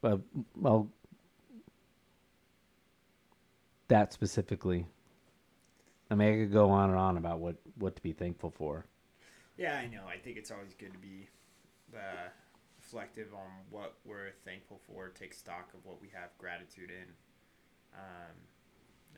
but 0.00 0.20
well, 0.56 0.88
that 3.88 4.12
specifically. 4.12 4.86
I 6.10 6.14
mean, 6.14 6.32
I 6.32 6.36
could 6.38 6.52
go 6.52 6.70
on 6.70 6.90
and 6.90 6.98
on 6.98 7.16
about 7.16 7.38
what 7.38 7.56
what 7.76 7.96
to 7.96 8.02
be 8.02 8.12
thankful 8.12 8.50
for. 8.50 8.86
Yeah, 9.56 9.76
I 9.76 9.86
know. 9.86 10.02
I 10.08 10.16
think 10.16 10.36
it's 10.38 10.50
always 10.50 10.74
good 10.74 10.92
to 10.92 10.98
be 10.98 11.28
uh, 11.94 12.28
reflective 12.78 13.28
on 13.34 13.50
what 13.68 13.94
we're 14.04 14.30
thankful 14.44 14.80
for, 14.86 15.08
take 15.08 15.34
stock 15.34 15.70
of 15.74 15.84
what 15.84 16.00
we 16.00 16.08
have 16.14 16.30
gratitude 16.38 16.90
in. 16.90 17.08
Um, 17.94 18.34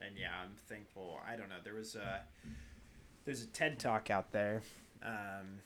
and 0.01 0.17
yeah, 0.19 0.31
I'm 0.43 0.55
thankful. 0.69 1.21
I 1.27 1.37
don't 1.37 1.49
know. 1.49 1.57
There 1.63 1.75
was 1.75 1.95
a 1.95 2.23
there's 3.25 3.43
a 3.43 3.47
TED 3.47 3.79
talk 3.79 4.11
out 4.11 4.33
there, 4.33 4.63
um, 5.03 5.61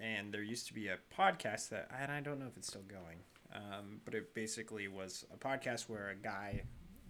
and 0.00 0.32
there 0.32 0.42
used 0.42 0.66
to 0.68 0.74
be 0.74 0.88
a 0.88 0.98
podcast 1.16 1.68
that, 1.70 1.88
and 1.98 2.10
I 2.10 2.20
don't 2.20 2.38
know 2.38 2.46
if 2.46 2.56
it's 2.56 2.68
still 2.68 2.82
going, 2.82 3.18
um, 3.54 4.00
but 4.04 4.14
it 4.14 4.34
basically 4.34 4.88
was 4.88 5.24
a 5.32 5.36
podcast 5.36 5.88
where 5.88 6.08
a 6.08 6.14
guy 6.14 6.62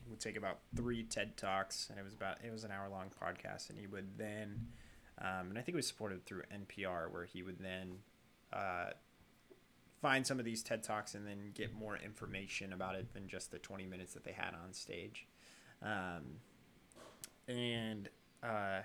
would 0.09 0.21
take 0.21 0.37
about 0.37 0.59
three 0.75 1.05
TED 1.05 1.37
talks, 1.37 1.89
and 1.89 1.99
it 1.99 2.03
was 2.03 2.15
about 2.15 2.39
it 2.45 2.51
was 2.51 2.65
an 2.65 2.71
hour 2.71 2.89
long 2.89 3.11
podcast, 3.23 3.71
and 3.71 3.79
he 3.79 3.87
would 3.87 4.19
then, 4.19 4.67
um, 5.19 5.51
and 5.51 5.59
I 5.59 5.63
think 5.63 5.75
it 5.75 5.77
was 5.77 5.87
supported 5.87 6.27
through 6.27 6.43
NPR, 6.53 7.11
where 7.11 7.25
he 7.25 7.43
would 7.43 7.59
then 7.61 7.99
uh, 8.53 8.91
find 10.03 10.27
some 10.27 10.39
of 10.39 10.45
these 10.45 10.63
TED 10.63 10.83
talks 10.83 11.15
and 11.15 11.27
then 11.27 11.53
get 11.55 11.73
more 11.73 11.97
information 11.97 12.73
about 12.73 12.97
it 12.97 13.13
than 13.15 13.29
just 13.29 13.51
the 13.53 13.59
twenty 13.59 13.87
minutes 13.87 14.15
that 14.15 14.25
they 14.25 14.33
had 14.33 14.55
on 14.65 14.73
stage, 14.73 15.27
um, 15.83 16.41
and 17.47 18.09
uh, 18.43 18.81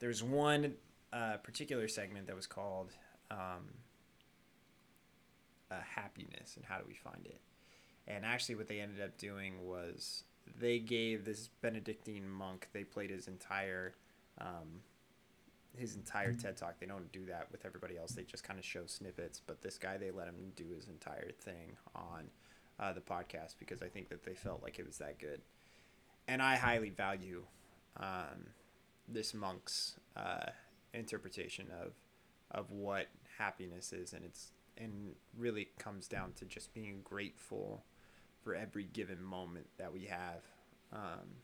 there's 0.00 0.22
one 0.22 0.74
uh, 1.12 1.36
particular 1.38 1.88
segment 1.88 2.26
that 2.26 2.36
was 2.36 2.46
called 2.46 2.92
um, 3.30 3.68
uh, 5.70 5.76
happiness 5.94 6.56
and 6.56 6.64
how 6.64 6.78
do 6.78 6.84
we 6.86 6.94
find 6.94 7.24
it? 7.26 7.40
And 8.06 8.24
actually 8.24 8.54
what 8.56 8.68
they 8.68 8.80
ended 8.80 9.02
up 9.02 9.16
doing 9.18 9.66
was 9.66 10.24
they 10.60 10.78
gave 10.78 11.24
this 11.24 11.48
benedictine 11.62 12.28
monk 12.28 12.68
they 12.72 12.84
played 12.84 13.10
his 13.10 13.28
entire 13.28 13.94
um, 14.38 14.82
his 15.76 15.96
entire 15.96 16.32
ted 16.32 16.56
talk. 16.56 16.78
They 16.78 16.86
don't 16.86 17.10
do 17.12 17.24
that 17.26 17.48
with 17.50 17.64
everybody 17.64 17.98
else. 17.98 18.12
They 18.12 18.22
just 18.22 18.44
kind 18.44 18.58
of 18.58 18.64
show 18.64 18.86
snippets 18.86 19.40
but 19.44 19.62
this 19.62 19.78
guy 19.78 19.96
they 19.96 20.10
let 20.10 20.28
him 20.28 20.52
do 20.56 20.66
his 20.74 20.88
entire 20.88 21.32
thing 21.40 21.76
on 21.94 22.24
uh, 22.78 22.92
the 22.92 23.00
podcast 23.00 23.54
because 23.58 23.82
i 23.82 23.86
think 23.86 24.08
that 24.08 24.24
they 24.24 24.34
felt 24.34 24.62
like 24.62 24.78
it 24.78 24.86
was 24.86 24.98
that 24.98 25.18
good. 25.18 25.40
And 26.28 26.42
i 26.42 26.56
highly 26.56 26.90
value 26.90 27.44
um, 27.96 28.48
this 29.08 29.34
monk's 29.34 29.96
uh, 30.16 30.50
interpretation 30.92 31.66
of 31.82 31.92
of 32.54 32.70
what 32.70 33.08
happiness 33.38 33.92
is 33.92 34.12
and 34.12 34.24
it's 34.24 34.52
and 34.76 35.14
really 35.38 35.68
comes 35.78 36.08
down 36.08 36.32
to 36.32 36.44
just 36.44 36.72
being 36.74 37.00
grateful 37.04 37.84
for 38.42 38.54
every 38.54 38.84
given 38.84 39.22
moment 39.22 39.66
that 39.78 39.92
we 39.92 40.04
have 40.04 40.42
um, 40.92 41.36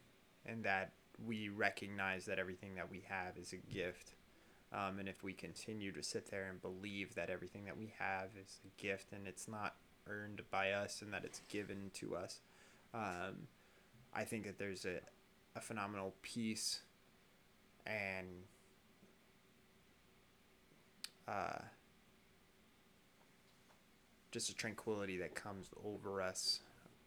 and 0.46 0.64
that 0.64 0.92
we 1.26 1.48
recognize 1.48 2.24
that 2.26 2.38
everything 2.38 2.74
that 2.74 2.90
we 2.90 3.02
have 3.08 3.36
is 3.36 3.52
a 3.52 3.72
gift. 3.72 4.14
Um, 4.72 4.98
and 4.98 5.08
if 5.08 5.22
we 5.22 5.32
continue 5.32 5.92
to 5.92 6.02
sit 6.02 6.30
there 6.30 6.48
and 6.48 6.60
believe 6.60 7.14
that 7.14 7.30
everything 7.30 7.64
that 7.64 7.76
we 7.76 7.92
have 7.98 8.28
is 8.40 8.60
a 8.64 8.82
gift 8.82 9.12
and 9.12 9.26
it's 9.26 9.48
not 9.48 9.74
earned 10.08 10.42
by 10.50 10.72
us 10.72 11.02
and 11.02 11.12
that 11.12 11.24
it's 11.24 11.40
given 11.48 11.90
to 11.94 12.16
us 12.16 12.40
um, 12.94 13.46
i 14.14 14.24
think 14.24 14.44
that 14.44 14.58
there's 14.58 14.84
a, 14.84 14.98
a 15.56 15.60
phenomenal 15.60 16.14
peace 16.22 16.80
and 17.86 18.26
uh, 21.30 21.62
just 24.32 24.50
a 24.50 24.54
tranquility 24.54 25.18
that 25.18 25.34
comes 25.34 25.68
over 25.84 26.20
us 26.22 26.60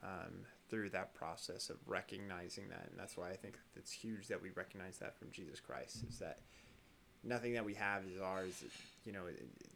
um, 0.03 0.45
through 0.69 0.89
that 0.89 1.13
process 1.13 1.69
of 1.69 1.78
recognizing 1.86 2.67
that. 2.69 2.88
And 2.89 2.99
that's 2.99 3.17
why 3.17 3.30
I 3.30 3.36
think 3.36 3.57
it's 3.76 3.91
huge 3.91 4.28
that 4.28 4.41
we 4.41 4.49
recognize 4.55 4.97
that 4.99 5.17
from 5.17 5.30
Jesus 5.32 5.59
Christ 5.59 6.03
is 6.09 6.19
that 6.19 6.39
nothing 7.24 7.53
that 7.53 7.65
we 7.65 7.74
have 7.76 8.03
is 8.05 8.21
ours, 8.21 8.63
you 9.05 9.13
know, 9.13 9.24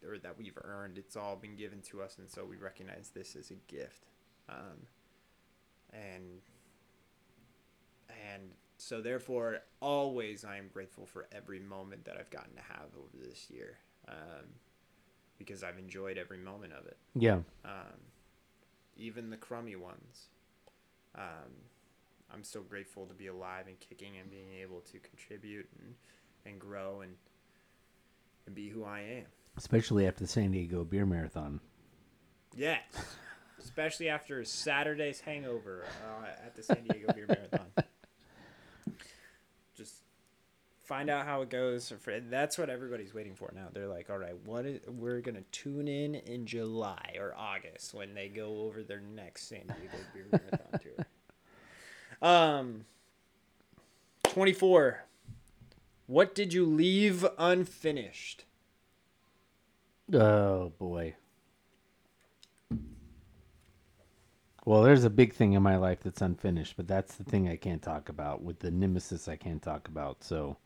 or 0.06 0.18
that 0.18 0.36
we've 0.38 0.58
earned. 0.64 0.98
It's 0.98 1.16
all 1.16 1.36
been 1.36 1.56
given 1.56 1.80
to 1.90 2.02
us. 2.02 2.16
And 2.18 2.28
so 2.28 2.44
we 2.44 2.56
recognize 2.56 3.10
this 3.14 3.36
as 3.36 3.50
a 3.50 3.72
gift. 3.72 4.04
Um, 4.48 4.86
and, 5.92 6.40
and 8.32 8.42
so 8.76 9.00
therefore, 9.00 9.60
always 9.80 10.44
I 10.44 10.56
am 10.56 10.68
grateful 10.72 11.06
for 11.06 11.26
every 11.32 11.60
moment 11.60 12.04
that 12.04 12.16
I've 12.18 12.30
gotten 12.30 12.54
to 12.54 12.62
have 12.62 12.88
over 12.96 13.24
this 13.26 13.46
year. 13.50 13.78
Um, 14.08 14.46
because 15.38 15.62
I've 15.62 15.78
enjoyed 15.78 16.16
every 16.18 16.38
moment 16.38 16.72
of 16.72 16.86
it 16.86 16.96
Yeah, 17.14 17.40
um, 17.64 18.00
even 18.96 19.30
the 19.30 19.36
crummy 19.36 19.76
ones. 19.76 20.28
Um, 21.14 21.52
I'm 22.32 22.42
so 22.44 22.60
grateful 22.62 23.06
to 23.06 23.14
be 23.14 23.26
alive 23.28 23.66
and 23.68 23.78
kicking 23.80 24.16
and 24.20 24.30
being 24.30 24.52
able 24.62 24.80
to 24.92 24.98
contribute 24.98 25.68
and, 25.78 25.94
and 26.46 26.58
grow 26.60 27.00
and 27.02 27.12
and 28.46 28.54
be 28.54 28.68
who 28.70 28.82
I 28.84 29.00
am. 29.00 29.26
especially 29.58 30.06
after 30.06 30.24
the 30.24 30.28
San 30.28 30.50
Diego 30.52 30.84
Beer 30.84 31.04
Marathon. 31.06 31.60
Yes, 32.56 32.80
especially 33.62 34.08
after 34.08 34.42
Saturday's 34.44 35.20
hangover 35.20 35.84
uh, 36.04 36.26
at 36.46 36.56
the 36.56 36.62
San 36.62 36.82
Diego 36.88 37.12
Beer 37.12 37.26
Marathon. 37.28 37.66
Just 39.76 39.96
find 40.88 41.10
out 41.10 41.26
how 41.26 41.42
it 41.42 41.50
goes. 41.50 41.92
For, 42.00 42.18
that's 42.18 42.56
what 42.56 42.70
everybody's 42.70 43.12
waiting 43.12 43.34
for 43.34 43.52
now. 43.54 43.66
They're 43.72 43.86
like, 43.86 44.08
all 44.08 44.16
right, 44.16 44.34
what 44.46 44.64
is, 44.64 44.80
we're 44.88 45.20
gonna 45.20 45.42
tune 45.52 45.86
in 45.86 46.14
in 46.14 46.46
July 46.46 47.16
or 47.18 47.34
August 47.36 47.92
when 47.92 48.14
they 48.14 48.28
go 48.28 48.62
over 48.62 48.82
their 48.82 49.00
next 49.00 49.48
San 49.48 49.60
Diego 49.66 49.98
Beer 50.14 50.26
Marathon 50.32 50.80
tour. 50.80 52.28
Um, 52.30 52.84
twenty 54.24 54.54
four. 54.54 55.04
What 56.06 56.34
did 56.34 56.54
you 56.54 56.64
leave 56.64 57.26
unfinished? 57.36 58.46
Oh 60.14 60.72
boy. 60.78 61.14
Well, 64.64 64.82
there's 64.82 65.04
a 65.04 65.10
big 65.10 65.34
thing 65.34 65.52
in 65.52 65.62
my 65.62 65.76
life 65.76 66.00
that's 66.02 66.22
unfinished, 66.22 66.74
but 66.76 66.88
that's 66.88 67.16
the 67.16 67.24
thing 67.24 67.48
I 67.48 67.56
can't 67.56 67.82
talk 67.82 68.08
about. 68.08 68.42
With 68.42 68.58
the 68.58 68.70
nemesis, 68.70 69.28
I 69.28 69.36
can't 69.36 69.62
talk 69.62 69.88
about. 69.88 70.22
So 70.24 70.56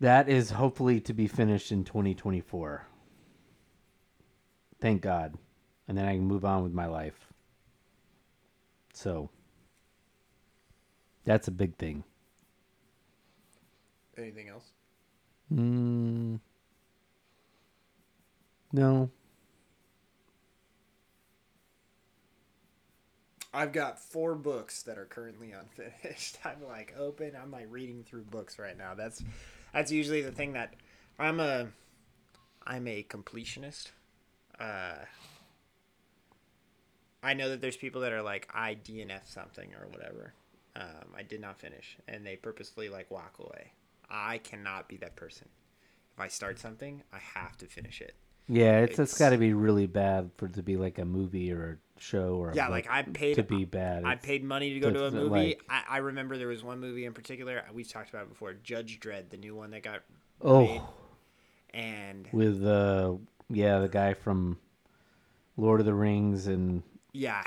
that 0.00 0.28
is 0.28 0.50
hopefully 0.50 1.00
to 1.00 1.12
be 1.12 1.26
finished 1.26 1.72
in 1.72 1.84
2024. 1.84 2.86
Thank 4.80 5.02
God. 5.02 5.34
And 5.88 5.96
then 5.96 6.06
I 6.06 6.14
can 6.14 6.26
move 6.26 6.44
on 6.44 6.62
with 6.62 6.72
my 6.72 6.86
life. 6.86 7.28
So 8.92 9.30
that's 11.24 11.48
a 11.48 11.50
big 11.50 11.76
thing. 11.76 12.04
Anything 14.16 14.48
else? 14.48 14.64
Mm, 15.52 16.38
no. 18.72 19.10
I've 23.52 23.72
got 23.72 24.00
four 24.00 24.34
books 24.34 24.82
that 24.82 24.98
are 24.98 25.04
currently 25.04 25.52
unfinished. 25.78 26.38
I'm 26.44 26.62
like 26.66 26.94
open. 26.98 27.32
I'm 27.40 27.52
like 27.52 27.66
reading 27.70 28.02
through 28.02 28.24
books 28.24 28.58
right 28.58 28.76
now. 28.76 28.94
That's 28.94 29.22
that's 29.74 29.90
usually 29.92 30.22
the 30.22 30.32
thing 30.32 30.52
that 30.54 30.74
I'm 31.18 31.40
a 31.40 31.66
I'm 32.66 32.86
a 32.86 33.02
completionist. 33.02 33.90
Uh, 34.58 35.04
I 37.22 37.34
know 37.34 37.50
that 37.50 37.60
there's 37.60 37.76
people 37.76 38.00
that 38.02 38.12
are 38.12 38.22
like 38.22 38.48
I 38.54 38.76
DNF 38.76 39.26
something 39.26 39.70
or 39.74 39.88
whatever. 39.88 40.32
Um, 40.76 41.12
I 41.16 41.22
did 41.22 41.40
not 41.40 41.58
finish, 41.58 41.96
and 42.08 42.24
they 42.24 42.36
purposefully 42.36 42.88
like 42.88 43.10
walk 43.10 43.34
away. 43.38 43.72
I 44.08 44.38
cannot 44.38 44.88
be 44.88 44.96
that 44.98 45.16
person. 45.16 45.48
If 46.14 46.20
I 46.20 46.28
start 46.28 46.58
something, 46.58 47.02
I 47.12 47.18
have 47.18 47.56
to 47.58 47.66
finish 47.66 48.00
it. 48.00 48.14
Yeah, 48.48 48.80
it's 48.80 48.98
it's 48.98 49.12
It's- 49.12 49.18
got 49.18 49.30
to 49.30 49.38
be 49.38 49.52
really 49.54 49.86
bad 49.86 50.30
for 50.36 50.46
it 50.46 50.54
to 50.54 50.62
be 50.62 50.76
like 50.76 50.98
a 50.98 51.04
movie 51.04 51.50
or 51.52 51.78
a 51.96 52.00
show 52.00 52.36
or 52.36 52.52
Yeah, 52.54 52.68
like 52.68 52.86
I 52.90 53.02
paid 53.02 53.34
to 53.36 53.42
be 53.42 53.64
bad. 53.64 54.04
I 54.04 54.12
It's- 54.12 54.24
paid 54.26 54.44
money 54.44 54.74
to 54.74 54.80
go 54.80 54.90
to 54.90 55.04
a 55.06 55.10
movie. 55.10 55.28
like- 55.30 55.62
I, 55.68 55.82
I 55.88 55.96
remember 55.98 56.36
there 56.36 56.48
was 56.48 56.62
one 56.62 56.80
movie 56.80 57.04
in 57.06 57.14
particular 57.14 57.64
we've 57.72 57.88
talked 57.88 58.10
about 58.10 58.24
it 58.24 58.28
before, 58.30 58.52
Judge 58.54 59.00
Dredd, 59.00 59.30
the 59.30 59.36
new 59.38 59.54
one 59.54 59.70
that 59.70 59.82
got 59.82 60.02
Oh, 60.42 60.60
made, 60.66 60.82
and 61.72 62.28
with 62.32 62.64
uh, 62.64 63.14
yeah, 63.48 63.78
the 63.78 63.88
guy 63.88 64.14
from 64.14 64.58
Lord 65.56 65.80
of 65.80 65.86
the 65.86 65.94
Rings 65.94 66.46
and 66.46 66.82
Yeah. 67.12 67.42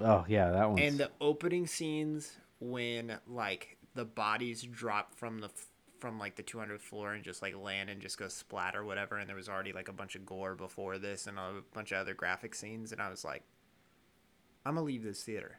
oh 0.00 0.24
yeah, 0.28 0.50
that 0.50 0.70
one. 0.70 0.78
And 0.78 0.98
the 0.98 1.10
opening 1.20 1.66
scenes 1.66 2.36
when 2.60 3.18
like 3.26 3.78
the 3.94 4.04
bodies 4.04 4.62
drop 4.62 5.14
from 5.14 5.40
the 5.40 5.50
from 6.00 6.18
like 6.18 6.36
the 6.36 6.42
200th 6.42 6.80
floor 6.80 7.12
and 7.12 7.22
just 7.22 7.42
like 7.42 7.56
land 7.56 7.90
and 7.90 8.00
just 8.00 8.18
go 8.18 8.28
splat 8.28 8.74
or 8.74 8.84
whatever 8.84 9.16
and 9.16 9.28
there 9.28 9.36
was 9.36 9.48
already 9.48 9.72
like 9.72 9.88
a 9.88 9.92
bunch 9.92 10.14
of 10.14 10.26
gore 10.26 10.54
before 10.54 10.98
this 10.98 11.26
and 11.26 11.38
a 11.38 11.62
bunch 11.74 11.92
of 11.92 11.98
other 11.98 12.14
graphic 12.14 12.54
scenes 12.54 12.92
and 12.92 13.00
I 13.00 13.10
was 13.10 13.24
like 13.24 13.42
I'm 14.64 14.74
to 14.74 14.82
leave 14.82 15.02
this 15.02 15.22
theater. 15.22 15.58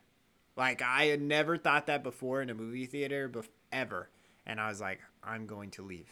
Like 0.56 0.82
I 0.82 1.06
had 1.06 1.22
never 1.22 1.58
thought 1.58 1.88
that 1.88 2.04
before 2.04 2.42
in 2.42 2.50
a 2.50 2.54
movie 2.54 2.86
theater 2.86 3.30
bef- 3.30 3.48
ever 3.72 4.10
and 4.46 4.60
I 4.60 4.68
was 4.70 4.82
like 4.82 5.00
I'm 5.24 5.46
going 5.46 5.72
to 5.72 5.84
leave. 5.84 6.10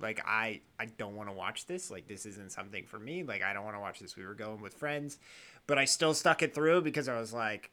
Like 0.00 0.20
I 0.26 0.60
I 0.78 0.86
don't 0.86 1.16
want 1.16 1.28
to 1.28 1.34
watch 1.34 1.66
this. 1.66 1.90
Like 1.90 2.06
this 2.06 2.26
isn't 2.26 2.52
something 2.52 2.84
for 2.86 2.98
me. 2.98 3.22
Like 3.22 3.42
I 3.42 3.52
don't 3.52 3.64
want 3.64 3.76
to 3.76 3.80
watch 3.80 4.00
this. 4.00 4.16
We 4.16 4.26
were 4.26 4.34
going 4.34 4.60
with 4.60 4.74
friends, 4.74 5.18
but 5.66 5.78
I 5.78 5.84
still 5.84 6.14
stuck 6.14 6.42
it 6.42 6.54
through 6.54 6.82
because 6.82 7.08
I 7.08 7.18
was 7.18 7.32
like 7.32 7.70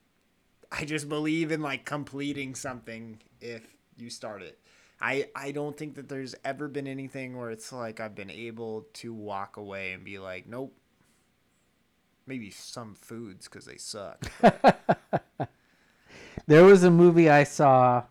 I 0.71 0.85
just 0.85 1.07
believe 1.07 1.51
in 1.51 1.61
like 1.61 1.85
completing 1.85 2.55
something 2.55 3.19
if 3.39 3.63
you 3.97 4.09
start 4.09 4.41
it. 4.41 4.59
I 4.99 5.27
I 5.35 5.51
don't 5.51 5.77
think 5.77 5.95
that 5.95 6.09
there's 6.09 6.35
ever 6.43 6.67
been 6.67 6.87
anything 6.87 7.37
where 7.37 7.51
it's 7.51 7.71
like 7.71 7.99
I've 7.99 8.15
been 8.15 8.31
able 8.31 8.87
to 8.93 9.13
walk 9.13 9.57
away 9.57 9.93
and 9.93 10.03
be 10.03 10.19
like, 10.19 10.47
nope. 10.47 10.73
Maybe 12.27 12.49
some 12.49 12.95
foods 12.95 13.47
because 13.47 13.65
they 13.65 13.77
suck. 13.77 14.25
There 16.47 16.63
was 16.63 16.83
a 16.83 16.91
movie 16.91 17.29
I 17.29 17.43
saw. 17.43 18.03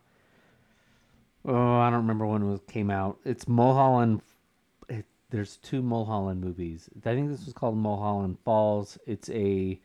Oh, 1.45 1.76
I 1.76 1.91
don't 1.91 2.01
remember 2.01 2.26
when 2.26 2.53
it 2.53 2.66
came 2.66 2.91
out. 2.91 3.18
It's 3.24 3.47
Mulholland. 3.47 4.22
It, 4.89 5.05
there's 5.30 5.59
two 5.59 5.82
Mulholland 5.82 6.41
movies. 6.41 6.89
I 6.97 7.14
think 7.14 7.30
this 7.30 7.45
was 7.45 7.55
called 7.55 7.76
Mulholland 7.76 8.39
Falls. 8.45 8.99
It's 9.07 9.30
a 9.30 9.78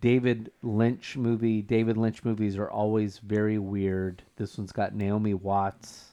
David 0.00 0.52
Lynch 0.62 1.16
movie. 1.16 1.60
David 1.60 1.96
Lynch 1.96 2.24
movies 2.24 2.56
are 2.56 2.70
always 2.70 3.18
very 3.18 3.58
weird. 3.58 4.22
This 4.36 4.56
one's 4.56 4.72
got 4.72 4.94
Naomi 4.94 5.34
Watts 5.34 6.11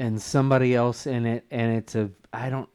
and 0.00 0.20
somebody 0.20 0.74
else 0.74 1.06
in 1.06 1.26
it, 1.26 1.44
and 1.52 1.76
it's 1.76 1.94
a 1.94 2.10
I 2.32 2.50
don't 2.50 2.68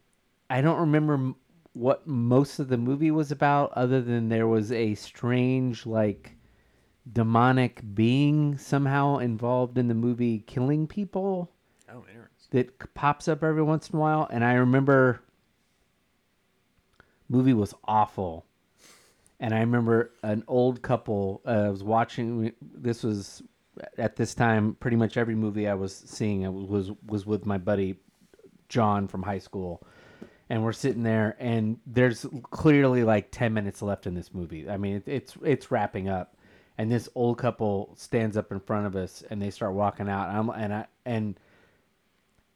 I 0.49 0.61
don't 0.61 0.79
remember 0.79 1.33
what 1.73 2.07
most 2.07 2.59
of 2.59 2.69
the 2.69 2.77
movie 2.77 3.11
was 3.11 3.31
about, 3.31 3.73
other 3.73 4.01
than 4.01 4.29
there 4.29 4.47
was 4.47 4.71
a 4.71 4.95
strange 4.95 5.85
like 5.85 6.37
demonic 7.11 7.81
being 7.93 8.57
somehow 8.57 9.17
involved 9.17 9.77
in 9.77 9.87
the 9.87 9.93
movie 9.93 10.39
killing 10.39 10.87
people 10.87 11.51
oh, 11.91 12.03
interesting. 12.11 12.49
that 12.51 12.93
pops 12.95 13.27
up 13.27 13.43
every 13.43 13.61
once 13.61 13.91
in 13.91 13.97
a 13.97 13.99
while 13.99 14.27
and 14.31 14.43
i 14.43 14.53
remember 14.53 15.21
movie 17.29 17.53
was 17.53 17.75
awful 17.83 18.43
and 19.39 19.53
i 19.53 19.59
remember 19.59 20.09
an 20.23 20.43
old 20.47 20.81
couple 20.81 21.41
uh, 21.45 21.67
was 21.69 21.83
watching 21.83 22.51
this 22.59 23.03
was 23.03 23.43
at 23.97 24.15
this 24.15 24.33
time 24.33 24.75
pretty 24.79 24.97
much 24.97 25.17
every 25.17 25.35
movie 25.35 25.67
i 25.67 25.73
was 25.73 25.93
seeing 25.93 26.45
I 26.45 26.49
was 26.49 26.91
was 27.05 27.25
with 27.25 27.45
my 27.45 27.57
buddy 27.57 27.97
john 28.69 29.07
from 29.07 29.23
high 29.23 29.39
school. 29.39 29.81
And 30.49 30.63
we're 30.63 30.73
sitting 30.73 31.03
there 31.03 31.35
and 31.39 31.79
there's 31.87 32.25
clearly 32.51 33.03
like 33.03 33.31
10 33.31 33.53
minutes 33.53 33.81
left 33.81 34.05
in 34.05 34.13
this 34.13 34.33
movie. 34.33 34.69
I 34.69 34.77
mean 34.77 34.97
it, 34.97 35.07
it's 35.07 35.37
it's 35.43 35.71
wrapping 35.71 36.07
up. 36.07 36.35
And 36.77 36.91
this 36.91 37.09
old 37.15 37.37
couple 37.37 37.93
stands 37.97 38.35
up 38.37 38.51
in 38.51 38.59
front 38.59 38.85
of 38.85 38.95
us 38.95 39.23
and 39.29 39.41
they 39.41 39.49
start 39.49 39.73
walking 39.73 40.09
out. 40.09 40.29
And 40.29 40.37
I'm, 40.37 40.49
and 40.49 40.73
I 40.73 40.85
and 41.05 41.39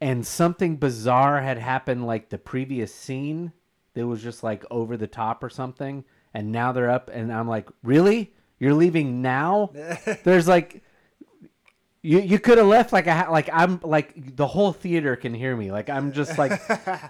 and 0.00 0.26
something 0.26 0.76
bizarre 0.76 1.40
had 1.40 1.58
happened 1.58 2.06
like 2.06 2.28
the 2.28 2.38
previous 2.38 2.94
scene 2.94 3.52
that 3.94 4.06
was 4.06 4.22
just 4.22 4.44
like 4.44 4.64
over 4.70 4.96
the 4.96 5.08
top 5.08 5.42
or 5.42 5.50
something. 5.50 6.04
And 6.32 6.52
now 6.52 6.70
they're 6.70 6.90
up 6.90 7.10
and 7.12 7.32
I'm 7.32 7.48
like 7.48 7.68
really? 7.82 8.34
You're 8.60 8.74
leaving 8.74 9.20
now? 9.22 9.70
There's 10.22 10.46
like 10.46 10.84
you 12.02 12.20
you 12.20 12.38
could 12.38 12.56
have 12.56 12.66
left 12.66 12.92
like 12.92 13.06
I 13.06 13.28
like 13.28 13.50
I'm 13.52 13.78
like 13.82 14.36
the 14.36 14.46
whole 14.46 14.72
theater 14.72 15.16
can 15.16 15.34
hear 15.34 15.54
me. 15.54 15.70
Like 15.70 15.90
I'm 15.90 16.12
just 16.12 16.38
like 16.38 16.60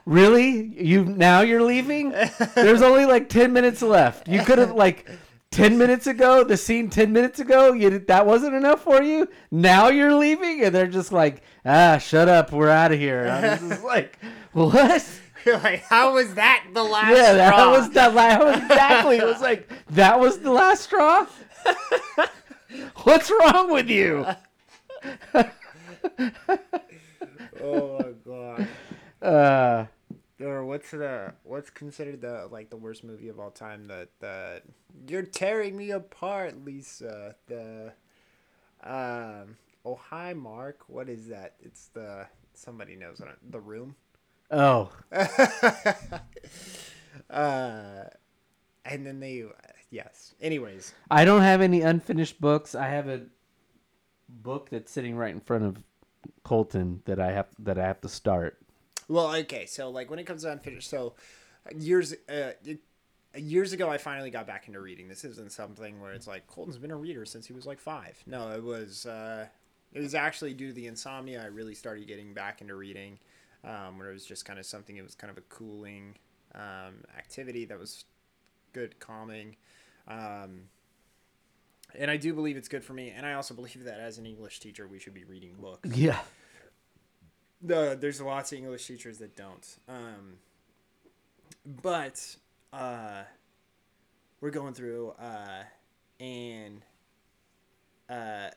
really? 0.05 0.74
You 0.82 1.05
now 1.05 1.43
you're 1.43 1.62
leaving? 1.62 2.11
There's 2.55 2.82
only 2.82 3.07
like 3.07 3.28
10 3.28 3.53
minutes 3.53 3.82
left. 3.82 4.26
You 4.26 4.43
could 4.43 4.59
have 4.59 4.72
like 4.72 5.09
10 5.53 5.78
minutes 5.78 6.07
ago 6.07 6.43
the 6.45 6.57
scene 6.57 6.91
10 6.91 7.12
minutes 7.12 7.38
ago 7.38 7.72
you 7.72 8.01
that 8.01 8.26
wasn't 8.26 8.55
enough 8.55 8.82
for 8.82 9.01
you? 9.01 9.28
Now 9.53 9.88
you're 9.88 10.14
leaving? 10.14 10.64
And 10.64 10.74
they're 10.74 10.88
just 10.88 11.12
like 11.12 11.43
ah 11.64 11.99
shut 11.99 12.28
up. 12.28 12.51
We're 12.51 12.70
out 12.70 12.91
of 12.91 12.99
here. 12.99 13.26
And 13.26 13.47
I'm 13.47 13.68
just 13.68 13.84
like 13.84 14.18
what? 14.53 15.09
Like, 15.47 15.80
how 15.84 16.12
was 16.12 16.34
that 16.34 16.66
the 16.74 16.82
last 16.82 17.16
yeah 17.16 17.32
that 17.32 17.55
straw? 17.55 17.70
was 17.70 17.91
that 17.93 18.14
la- 18.14 18.51
exactly. 18.51 19.16
It 19.16 19.24
was 19.24 19.41
like 19.41 19.70
that 19.91 20.20
was 20.20 20.41
the 20.41 20.51
last 20.51 20.82
straw? 20.82 21.26
What's 23.05 23.30
wrong 23.30 23.72
with 23.72 23.88
you 23.88 24.26
Oh 27.62 27.98
my 27.98 28.12
god. 28.24 28.68
uh 29.22 29.86
Or 30.44 30.64
what's 30.64 30.90
the 30.90 31.34
what's 31.44 31.70
considered 31.70 32.20
the 32.22 32.48
like 32.51 32.70
the 32.70 32.76
worst 32.76 33.05
movie 33.05 33.28
of 33.28 33.38
all 33.38 33.51
time? 33.51 33.86
The 33.86 34.09
the 34.20 34.62
you're 35.09 35.22
tearing 35.22 35.76
me 35.76 35.90
apart, 35.90 36.64
Lisa. 36.64 37.34
The 37.46 37.92
um 38.82 39.57
oh 39.84 39.96
hi 39.96 40.32
Mark. 40.32 40.88
What 40.88 41.09
is 41.09 41.28
that? 41.28 41.55
It's 41.61 41.88
the 41.88 42.26
somebody 42.55 42.96
knows 42.96 43.20
what 43.20 43.36
the 43.51 43.61
room. 43.61 43.96
oh 44.51 44.90
uh, 47.30 48.05
and 48.84 49.07
then 49.07 49.20
they 49.20 49.44
yes. 49.90 50.34
Anyways, 50.40 50.94
I 51.11 51.24
don't 51.24 51.42
have 51.42 51.61
any 51.61 51.82
unfinished 51.82 52.40
books. 52.40 52.74
I 52.74 52.88
have 52.88 53.09
a 53.09 53.22
book 54.31 54.70
that's 54.70 54.91
sitting 54.91 55.16
right 55.16 55.33
in 55.33 55.41
front 55.41 55.64
of 55.64 55.83
Colton 56.43 57.03
that 57.05 57.20
I 57.20 57.33
have 57.33 57.47
that 57.59 57.78
I 57.78 57.87
have 57.87 58.01
to 58.03 58.09
start. 58.09 58.59
Well, 59.09 59.35
okay, 59.37 59.66
so 59.66 59.91
like 59.91 60.11
when 60.11 60.18
it 60.18 60.24
comes 60.24 60.43
to 60.43 60.53
unfinished, 60.53 60.89
so 60.89 61.14
years 61.76 62.14
uh, 62.28 62.53
years 63.37 63.72
ago, 63.72 63.89
I 63.89 63.99
finally 63.99 64.31
got 64.31 64.47
back 64.47 64.68
into 64.68 64.81
reading. 64.81 65.09
This 65.09 65.24
isn't 65.24 65.53
something 65.53 66.01
where 66.01 66.12
it's 66.12 66.26
like 66.26 66.47
Colton's 66.47 66.78
been 66.78 66.91
a 66.91 66.97
reader 66.97 67.24
since 67.24 67.47
he 67.47 67.53
was 67.53 67.66
like 67.66 67.78
five. 67.78 68.22
No, 68.26 68.51
it 68.51 68.62
was 68.62 69.07
uh, 69.07 69.46
it 69.92 70.00
was 70.00 70.14
actually 70.14 70.54
due 70.54 70.68
to 70.68 70.72
the 70.72 70.87
insomnia. 70.87 71.42
I 71.42 71.46
really 71.46 71.75
started 71.75 72.07
getting 72.07 72.33
back 72.33 72.61
into 72.61 72.75
reading, 72.75 73.18
um, 73.64 73.99
where 73.99 74.11
it 74.11 74.13
was 74.13 74.25
just 74.25 74.45
kind 74.45 74.59
of 74.59 74.67
something. 74.67 74.96
It 74.96 75.03
was 75.03 75.14
kind 75.14 75.30
of 75.30 75.38
a 75.38 75.42
cooling 75.42 76.17
um, 76.54 77.04
activity 77.17 77.64
that 77.67 77.79
was 77.79 78.04
good, 78.72 78.99
calming. 79.00 79.57
Um, 80.09 80.63
and 81.99 82.11
I 82.11 82.17
do 82.17 82.34
believe 82.34 82.57
it's 82.57 82.68
good 82.68 82.84
for 82.84 82.92
me. 82.92 83.12
And 83.14 83.25
I 83.26 83.34
also 83.34 83.54
believe 83.54 83.84
that 83.84 84.00
as 84.00 84.18
an 84.18 84.26
English 84.26 84.61
teacher, 84.61 84.87
we 84.87 84.99
should 84.99 85.14
be 85.14 85.25
reading 85.25 85.54
books. 85.61 85.88
Yeah. 85.96 86.18
No, 87.62 87.95
there's 87.95 88.21
lots 88.21 88.53
of 88.53 88.58
English 88.58 88.87
teachers 88.87 89.18
that 89.18 89.37
don't. 89.37 89.67
Um, 89.88 90.38
but 91.67 92.37
uh, 92.72 93.22
we're 94.41 94.50
going 94.50 94.72
through, 94.72 95.11
uh, 95.21 95.64
and 96.18 96.83
uh, 98.08 98.49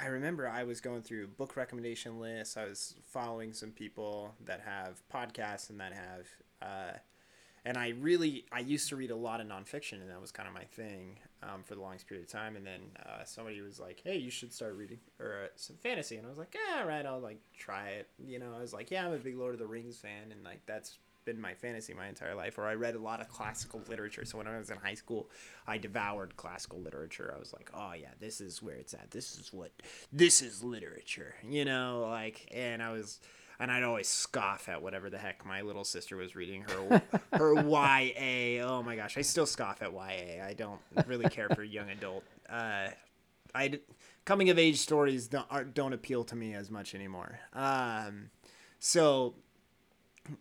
I 0.00 0.06
remember 0.06 0.48
I 0.48 0.62
was 0.64 0.80
going 0.80 1.02
through 1.02 1.28
book 1.28 1.56
recommendation 1.56 2.20
lists. 2.20 2.56
I 2.56 2.64
was 2.64 2.94
following 3.06 3.52
some 3.52 3.70
people 3.70 4.34
that 4.44 4.60
have 4.64 5.02
podcasts 5.12 5.70
and 5.70 5.80
that 5.80 5.92
have, 5.92 6.26
uh, 6.62 6.98
and 7.64 7.76
I 7.76 7.90
really 8.00 8.44
I 8.52 8.60
used 8.60 8.88
to 8.88 8.96
read 8.96 9.10
a 9.10 9.16
lot 9.16 9.40
of 9.40 9.46
nonfiction, 9.46 10.00
and 10.00 10.10
that 10.10 10.20
was 10.20 10.32
kind 10.32 10.48
of 10.48 10.54
my 10.54 10.64
thing 10.64 11.18
um, 11.42 11.62
for 11.62 11.74
the 11.74 11.80
longest 11.80 12.08
period 12.08 12.26
of 12.26 12.32
time. 12.32 12.56
And 12.56 12.66
then 12.66 12.80
uh, 13.06 13.24
somebody 13.24 13.60
was 13.60 13.78
like, 13.78 14.00
"Hey, 14.02 14.16
you 14.16 14.30
should 14.30 14.52
start 14.52 14.76
reading 14.76 14.98
or 15.20 15.44
uh, 15.44 15.48
some 15.56 15.76
fantasy," 15.76 16.16
and 16.16 16.26
I 16.26 16.28
was 16.28 16.38
like, 16.38 16.54
"Yeah, 16.54 16.80
all 16.80 16.88
right, 16.88 17.06
I'll 17.06 17.20
like 17.20 17.40
try 17.56 17.90
it." 17.90 18.08
You 18.18 18.38
know, 18.38 18.52
I 18.56 18.60
was 18.60 18.72
like, 18.72 18.90
"Yeah, 18.90 19.06
I'm 19.06 19.12
a 19.12 19.18
big 19.18 19.36
Lord 19.36 19.54
of 19.54 19.60
the 19.60 19.66
Rings 19.66 19.98
fan," 19.98 20.32
and 20.32 20.42
like 20.44 20.66
that's 20.66 20.98
been 21.24 21.40
my 21.40 21.54
fantasy 21.54 21.94
my 21.94 22.08
entire 22.08 22.34
life. 22.34 22.58
Or 22.58 22.66
I 22.66 22.74
read 22.74 22.96
a 22.96 22.98
lot 22.98 23.20
of 23.20 23.28
classical 23.28 23.80
literature. 23.88 24.24
So 24.24 24.38
when 24.38 24.48
I 24.48 24.58
was 24.58 24.70
in 24.70 24.78
high 24.78 24.94
school, 24.94 25.30
I 25.66 25.78
devoured 25.78 26.36
classical 26.36 26.80
literature. 26.80 27.32
I 27.34 27.38
was 27.38 27.52
like, 27.52 27.70
"Oh 27.74 27.92
yeah, 27.92 28.10
this 28.18 28.40
is 28.40 28.60
where 28.60 28.74
it's 28.74 28.94
at. 28.94 29.12
This 29.12 29.38
is 29.38 29.52
what 29.52 29.70
this 30.12 30.42
is 30.42 30.64
literature." 30.64 31.34
You 31.48 31.64
know, 31.64 32.08
like, 32.10 32.48
and 32.52 32.82
I 32.82 32.90
was 32.90 33.20
and 33.58 33.70
I'd 33.70 33.82
always 33.82 34.08
scoff 34.08 34.68
at 34.68 34.82
whatever 34.82 35.10
the 35.10 35.18
heck 35.18 35.44
my 35.44 35.62
little 35.62 35.84
sister 35.84 36.16
was 36.16 36.34
reading 36.34 36.62
her 36.62 37.02
her 37.32 37.54
YA. 37.54 38.64
Oh 38.64 38.82
my 38.82 38.96
gosh, 38.96 39.16
I 39.16 39.22
still 39.22 39.46
scoff 39.46 39.82
at 39.82 39.92
YA. 39.92 40.44
I 40.44 40.54
don't 40.56 40.80
really 41.06 41.28
care 41.28 41.48
for 41.50 41.62
young 41.62 41.90
adult. 41.90 42.24
Uh, 42.48 42.88
I 43.54 43.80
coming 44.24 44.50
of 44.50 44.58
age 44.58 44.78
stories 44.78 45.28
don't 45.28 45.46
aren't, 45.50 45.74
don't 45.74 45.92
appeal 45.92 46.24
to 46.24 46.36
me 46.36 46.54
as 46.54 46.70
much 46.70 46.94
anymore. 46.94 47.40
Um, 47.52 48.30
so, 48.78 49.34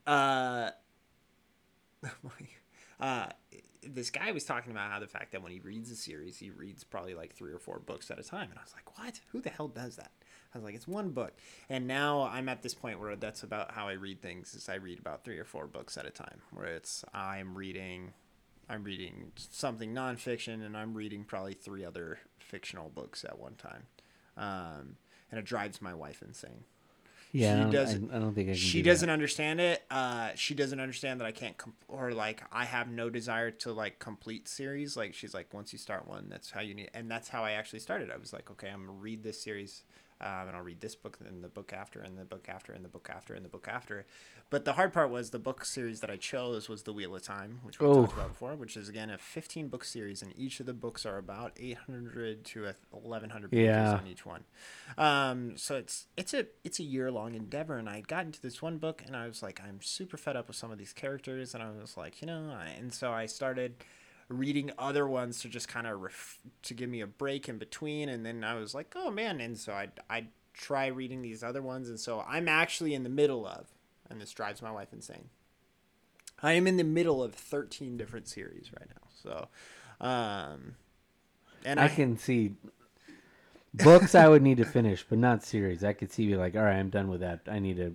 uh, 0.07 0.71
uh, 2.99 3.27
this 3.87 4.09
guy 4.09 4.31
was 4.31 4.43
talking 4.43 4.71
about 4.71 4.91
how 4.91 4.99
the 4.99 5.07
fact 5.07 5.31
that 5.31 5.41
when 5.41 5.51
he 5.51 5.59
reads 5.59 5.91
a 5.91 5.95
series, 5.95 6.37
he 6.37 6.49
reads 6.49 6.83
probably 6.83 7.15
like 7.15 7.33
three 7.33 7.51
or 7.51 7.59
four 7.59 7.79
books 7.79 8.11
at 8.11 8.19
a 8.19 8.23
time, 8.23 8.49
and 8.49 8.59
I 8.59 8.63
was 8.63 8.73
like, 8.75 8.97
what? 8.97 9.19
Who 9.31 9.41
the 9.41 9.49
hell 9.49 9.67
does 9.67 9.95
that? 9.95 10.11
I 10.53 10.57
was 10.57 10.65
like, 10.65 10.75
it's 10.75 10.87
one 10.87 11.11
book, 11.11 11.33
and 11.69 11.87
now 11.87 12.23
I'm 12.23 12.49
at 12.49 12.61
this 12.61 12.73
point 12.73 12.99
where 12.99 13.15
that's 13.15 13.43
about 13.43 13.71
how 13.71 13.87
I 13.87 13.93
read 13.93 14.21
things. 14.21 14.53
Is 14.53 14.67
I 14.67 14.75
read 14.75 14.99
about 14.99 15.23
three 15.23 15.37
or 15.39 15.45
four 15.45 15.65
books 15.67 15.97
at 15.97 16.05
a 16.05 16.09
time, 16.11 16.41
where 16.51 16.65
it's 16.67 17.05
I'm 17.13 17.57
reading. 17.57 18.13
I'm 18.69 18.83
reading 18.83 19.31
something 19.35 19.93
nonfiction, 19.93 20.65
and 20.65 20.75
I'm 20.77 20.93
reading 20.93 21.23
probably 21.25 21.53
three 21.53 21.83
other 21.85 22.19
fictional 22.39 22.89
books 22.89 23.23
at 23.25 23.37
one 23.39 23.55
time, 23.55 23.83
um, 24.37 24.95
and 25.29 25.39
it 25.39 25.45
drives 25.45 25.81
my 25.81 25.93
wife 25.93 26.21
insane 26.21 26.63
Yeah, 27.33 27.55
She 27.55 27.59
I 27.59 27.63
don't, 27.63 27.71
doesn't- 27.71 28.11
I, 28.13 28.15
I 28.15 28.19
don't 28.19 28.33
think 28.33 28.47
I 28.49 28.51
can. 28.51 28.59
she 28.59 28.81
do 28.81 28.89
doesn't 28.89 29.09
understand 29.09 29.59
it 29.61 29.83
uh 29.89 30.29
she 30.35 30.53
doesn't 30.53 30.79
understand 30.79 31.19
that 31.21 31.25
i 31.25 31.31
can't 31.31 31.57
com- 31.57 31.73
or 31.87 32.11
like 32.13 32.43
i 32.51 32.65
have 32.65 32.89
no 32.89 33.09
desire 33.09 33.51
to 33.51 33.71
like 33.71 33.99
complete 33.99 34.47
series 34.49 34.95
like 34.97 35.13
she's 35.13 35.33
like 35.33 35.53
once 35.53 35.71
you 35.73 35.79
start 35.79 36.07
one 36.07 36.27
that's 36.29 36.51
how 36.51 36.59
you 36.61 36.73
need 36.73 36.89
and 36.93 37.09
that's 37.09 37.29
how 37.29 37.43
i 37.43 37.51
actually 37.51 37.79
started 37.79 38.11
i 38.11 38.17
was 38.17 38.31
like 38.33 38.49
okay 38.51 38.69
i'm 38.69 38.81
gonna 38.85 38.91
read 38.97 39.23
this 39.23 39.41
series 39.41 39.83
um, 40.21 40.47
and 40.47 40.55
i'll 40.55 40.61
read 40.63 40.79
this 40.81 40.95
book 40.95 41.17
and 41.27 41.43
the 41.43 41.47
book 41.49 41.73
after 41.73 41.99
and 41.99 42.17
the 42.17 42.23
book 42.25 42.47
after 42.47 42.71
and 42.71 42.85
the 42.85 42.89
book 42.89 43.09
after 43.13 43.33
and 43.33 43.43
the 43.43 43.49
book 43.49 43.67
after 43.69 44.05
but 44.49 44.63
the 44.65 44.73
hard 44.73 44.93
part 44.93 45.09
was 45.09 45.31
the 45.31 45.39
book 45.39 45.65
series 45.65 45.99
that 45.99 46.09
i 46.09 46.15
chose 46.15 46.69
was 46.69 46.83
the 46.83 46.93
wheel 46.93 47.15
of 47.15 47.23
time 47.23 47.59
which 47.63 47.79
we 47.79 47.87
Oh. 47.87 48.01
talked 48.01 48.13
about 48.13 48.29
before 48.29 48.55
which 48.55 48.77
is 48.77 48.87
again 48.87 49.09
a 49.09 49.17
15 49.17 49.67
book 49.67 49.83
series 49.83 50.21
and 50.21 50.33
each 50.37 50.59
of 50.59 50.65
the 50.65 50.73
books 50.73 51.05
are 51.05 51.17
about 51.17 51.51
800 51.57 52.45
to 52.45 52.73
1100 52.91 53.51
pages 53.51 53.65
Yeah. 53.65 53.93
on 53.97 54.07
each 54.07 54.25
one 54.25 54.43
um, 54.97 55.57
so 55.57 55.75
it's 55.77 56.07
it's 56.17 56.33
a 56.33 56.45
it's 56.63 56.79
a 56.79 56.83
year 56.83 57.11
long 57.11 57.33
endeavor, 57.35 57.77
and 57.77 57.87
I 57.89 57.95
had 57.95 58.07
gotten 58.07 58.31
to 58.33 58.41
this 58.41 58.61
one 58.61 58.77
book, 58.77 59.01
and 59.05 59.15
I 59.15 59.25
was 59.27 59.41
like, 59.41 59.61
I'm 59.65 59.79
super 59.81 60.17
fed 60.17 60.35
up 60.35 60.47
with 60.47 60.57
some 60.57 60.69
of 60.71 60.77
these 60.77 60.91
characters, 60.93 61.53
and 61.53 61.63
I 61.63 61.69
was 61.79 61.95
like, 61.95 62.21
you 62.21 62.27
know, 62.27 62.51
I, 62.53 62.67
and 62.77 62.93
so 62.93 63.11
I 63.11 63.25
started 63.25 63.75
reading 64.31 64.71
other 64.77 65.07
ones 65.07 65.41
to 65.41 65.49
just 65.49 65.67
kind 65.67 65.87
of 65.87 66.01
ref- 66.01 66.39
to 66.63 66.73
give 66.73 66.89
me 66.89 67.01
a 67.01 67.07
break 67.07 67.49
in 67.49 67.57
between, 67.57 68.09
and 68.09 68.25
then 68.25 68.43
I 68.43 68.55
was 68.55 68.73
like, 68.73 68.93
oh 68.95 69.11
man, 69.11 69.41
and 69.41 69.57
so 69.57 69.73
I 69.73 69.89
I 70.09 70.27
try 70.53 70.87
reading 70.87 71.21
these 71.21 71.43
other 71.43 71.61
ones, 71.61 71.89
and 71.89 71.99
so 71.99 72.23
I'm 72.27 72.47
actually 72.47 72.93
in 72.93 73.03
the 73.03 73.09
middle 73.09 73.45
of, 73.45 73.67
and 74.09 74.19
this 74.19 74.31
drives 74.31 74.61
my 74.61 74.71
wife 74.71 74.93
insane. 74.93 75.29
I 76.43 76.53
am 76.53 76.65
in 76.65 76.77
the 76.77 76.83
middle 76.83 77.21
of 77.23 77.35
13 77.35 77.97
different 77.97 78.27
series 78.27 78.71
right 78.79 78.89
now, 78.89 79.47
so, 80.01 80.05
um, 80.05 80.75
and 81.63 81.79
I 81.79 81.87
can 81.87 82.17
see 82.17 82.53
books 83.73 84.15
I 84.15 84.27
would 84.27 84.41
need 84.41 84.57
to 84.57 84.65
finish, 84.65 85.05
but 85.07 85.19
not 85.19 85.43
series. 85.43 85.83
I 85.83 85.93
could 85.93 86.11
see 86.11 86.27
be 86.27 86.35
like, 86.35 86.55
all 86.55 86.63
right, 86.63 86.77
I'm 86.77 86.89
done 86.89 87.09
with 87.09 87.21
that. 87.21 87.41
I 87.47 87.59
need 87.59 87.77
to 87.77 87.93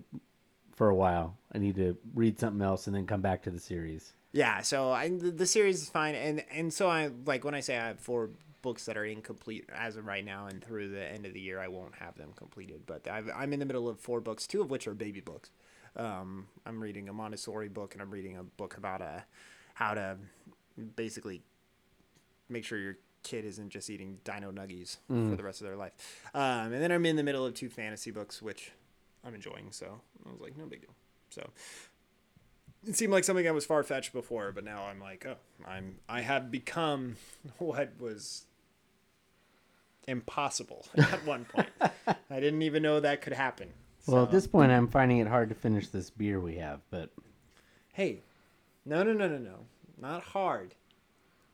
for 0.77 0.91
a 0.91 0.95
while. 0.95 1.37
I 1.53 1.59
need 1.59 1.77
to 1.77 1.97
read 2.15 2.39
something 2.39 2.63
else 2.63 2.87
and 2.87 2.95
then 2.95 3.07
come 3.07 3.23
back 3.23 3.43
to 3.43 3.51
the 3.51 3.59
series. 3.59 4.13
Yeah, 4.37 4.61
so 4.61 4.93
I 4.93 5.09
the, 5.09 5.31
the 5.31 5.47
series 5.47 5.81
is 5.81 5.89
fine, 5.89 6.15
and 6.15 6.45
and 6.53 6.71
so 6.71 6.91
I 6.91 7.11
like 7.25 7.43
when 7.43 7.55
I 7.55 7.61
say 7.61 7.79
I 7.79 7.87
have 7.87 7.99
four 7.99 8.29
books 8.61 8.85
that 8.85 8.97
are 8.99 9.05
incomplete 9.05 9.65
as 9.75 9.97
of 9.97 10.05
right 10.05 10.25
now, 10.25 10.47
and 10.47 10.63
through 10.63 10.91
the 10.91 11.11
end 11.11 11.25
of 11.25 11.33
the 11.33 11.41
year 11.41 11.59
I 11.59 11.69
won't 11.69 11.95
have 11.95 12.19
them 12.19 12.33
completed. 12.37 12.83
But 12.85 13.09
I've, 13.09 13.31
I'm 13.35 13.55
in 13.55 13.61
the 13.61 13.65
middle 13.65 13.89
of 13.89 13.99
four 13.99 14.21
books, 14.21 14.47
two 14.47 14.61
of 14.61 14.69
which 14.69 14.87
are 14.87 14.93
baby 14.93 15.21
books. 15.21 15.49
Um, 15.97 16.49
I'm 16.67 16.83
reading 16.83 17.09
a 17.09 17.15
Montessori 17.15 17.71
book, 17.71 17.95
and 17.95 18.03
I'm 18.03 18.11
reading 18.11 18.37
a 18.37 18.43
book 18.43 18.77
about 18.77 19.01
a 19.01 19.25
how 19.73 19.95
to 19.95 20.19
basically 20.97 21.41
make 22.51 22.65
sure 22.65 22.79
your 22.79 22.99
kid 23.23 23.47
isn't 23.47 23.71
just 23.71 23.89
eating 23.89 24.19
dino 24.23 24.53
nuggies 24.53 24.99
for 25.31 25.37
the 25.37 25.43
rest 25.43 25.63
of 25.63 25.67
their 25.67 25.77
life. 25.77 25.93
Um, 26.35 26.75
and 26.75 26.83
then 26.83 26.93
I'm 26.93 27.07
in 27.07 27.17
the 27.17 27.23
middle 27.23 27.47
of 27.47 27.55
two 27.55 27.71
fantasy 27.71 28.11
books, 28.11 28.43
which 28.43 28.71
I'm 29.25 29.35
enjoying. 29.35 29.69
So 29.71 29.87
I 30.27 30.31
was 30.31 30.43
like, 30.43 30.59
no 30.59 30.67
big 30.67 30.83
deal. 30.83 30.95
So 31.31 31.49
it 32.87 32.97
seemed 32.97 33.13
like 33.13 33.25
something 33.25 33.45
that 33.45 33.55
was 33.55 33.65
far 33.67 33.83
fetched 33.83 34.13
before, 34.13 34.51
but 34.53 34.65
now 34.65 34.85
I'm 34.87 35.01
like, 35.01 35.25
oh, 35.27 35.37
I'm 35.67 35.97
I 36.09 36.23
have 36.23 36.51
become 36.51 37.17
what 37.59 37.93
was 38.01 38.47
impossible 40.09 40.87
at 40.99 41.25
one 41.27 41.45
point. 41.47 41.69
I 42.31 42.41
didn't 42.41 42.63
even 42.63 42.83
know 42.83 43.01
that 43.01 43.23
could 43.23 43.33
happen. 43.33 43.69
Well, 44.07 44.19
So- 44.19 44.23
at 44.25 44.31
this 44.31 44.47
point, 44.47 44.73
I'm 44.73 44.89
finding 44.89 45.19
it 45.19 45.27
hard 45.27 45.49
to 45.49 45.55
finish 45.55 45.89
this 45.89 46.11
beer 46.11 46.41
we 46.41 46.57
have, 46.57 46.81
but 46.91 47.11
hey, 47.93 48.21
no, 48.85 49.03
no, 49.03 49.13
no, 49.13 49.29
no, 49.29 49.39
no, 49.39 49.59
not 50.01 50.23
hard. 50.23 50.75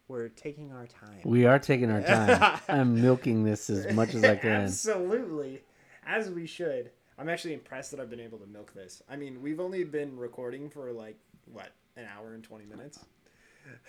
We're 0.09 0.28
taking 0.28 0.73
our 0.73 0.86
time. 0.86 1.20
we 1.24 1.47
are 1.47 1.59
taking 1.59 1.90
our 1.90 2.03
time. 2.03 2.61
I'm 2.69 3.01
milking 3.01 3.44
this 3.44 3.70
as 3.70 3.94
much 3.94 4.15
as 4.15 4.23
I 4.24 4.36
can. 4.36 4.65
Absolutely, 4.65 5.62
as 6.05 6.28
we 6.28 6.47
should. 6.47 6.90
I'm 7.19 7.29
actually 7.29 7.55
impressed 7.55 7.91
that 7.93 8.01
I've 8.01 8.11
been 8.11 8.21
able 8.21 8.39
to 8.39 8.47
milk 8.47 8.73
this. 8.75 9.03
I 9.09 9.17
mean, 9.17 9.43
we've 9.43 9.61
only 9.61 9.85
been 9.85 10.17
recording 10.17 10.71
for 10.71 10.93
like 10.93 11.17
what 11.47 11.73
an 11.97 12.07
hour 12.17 12.35
and 12.35 12.43
twenty 12.43 12.65
minutes. 12.65 13.01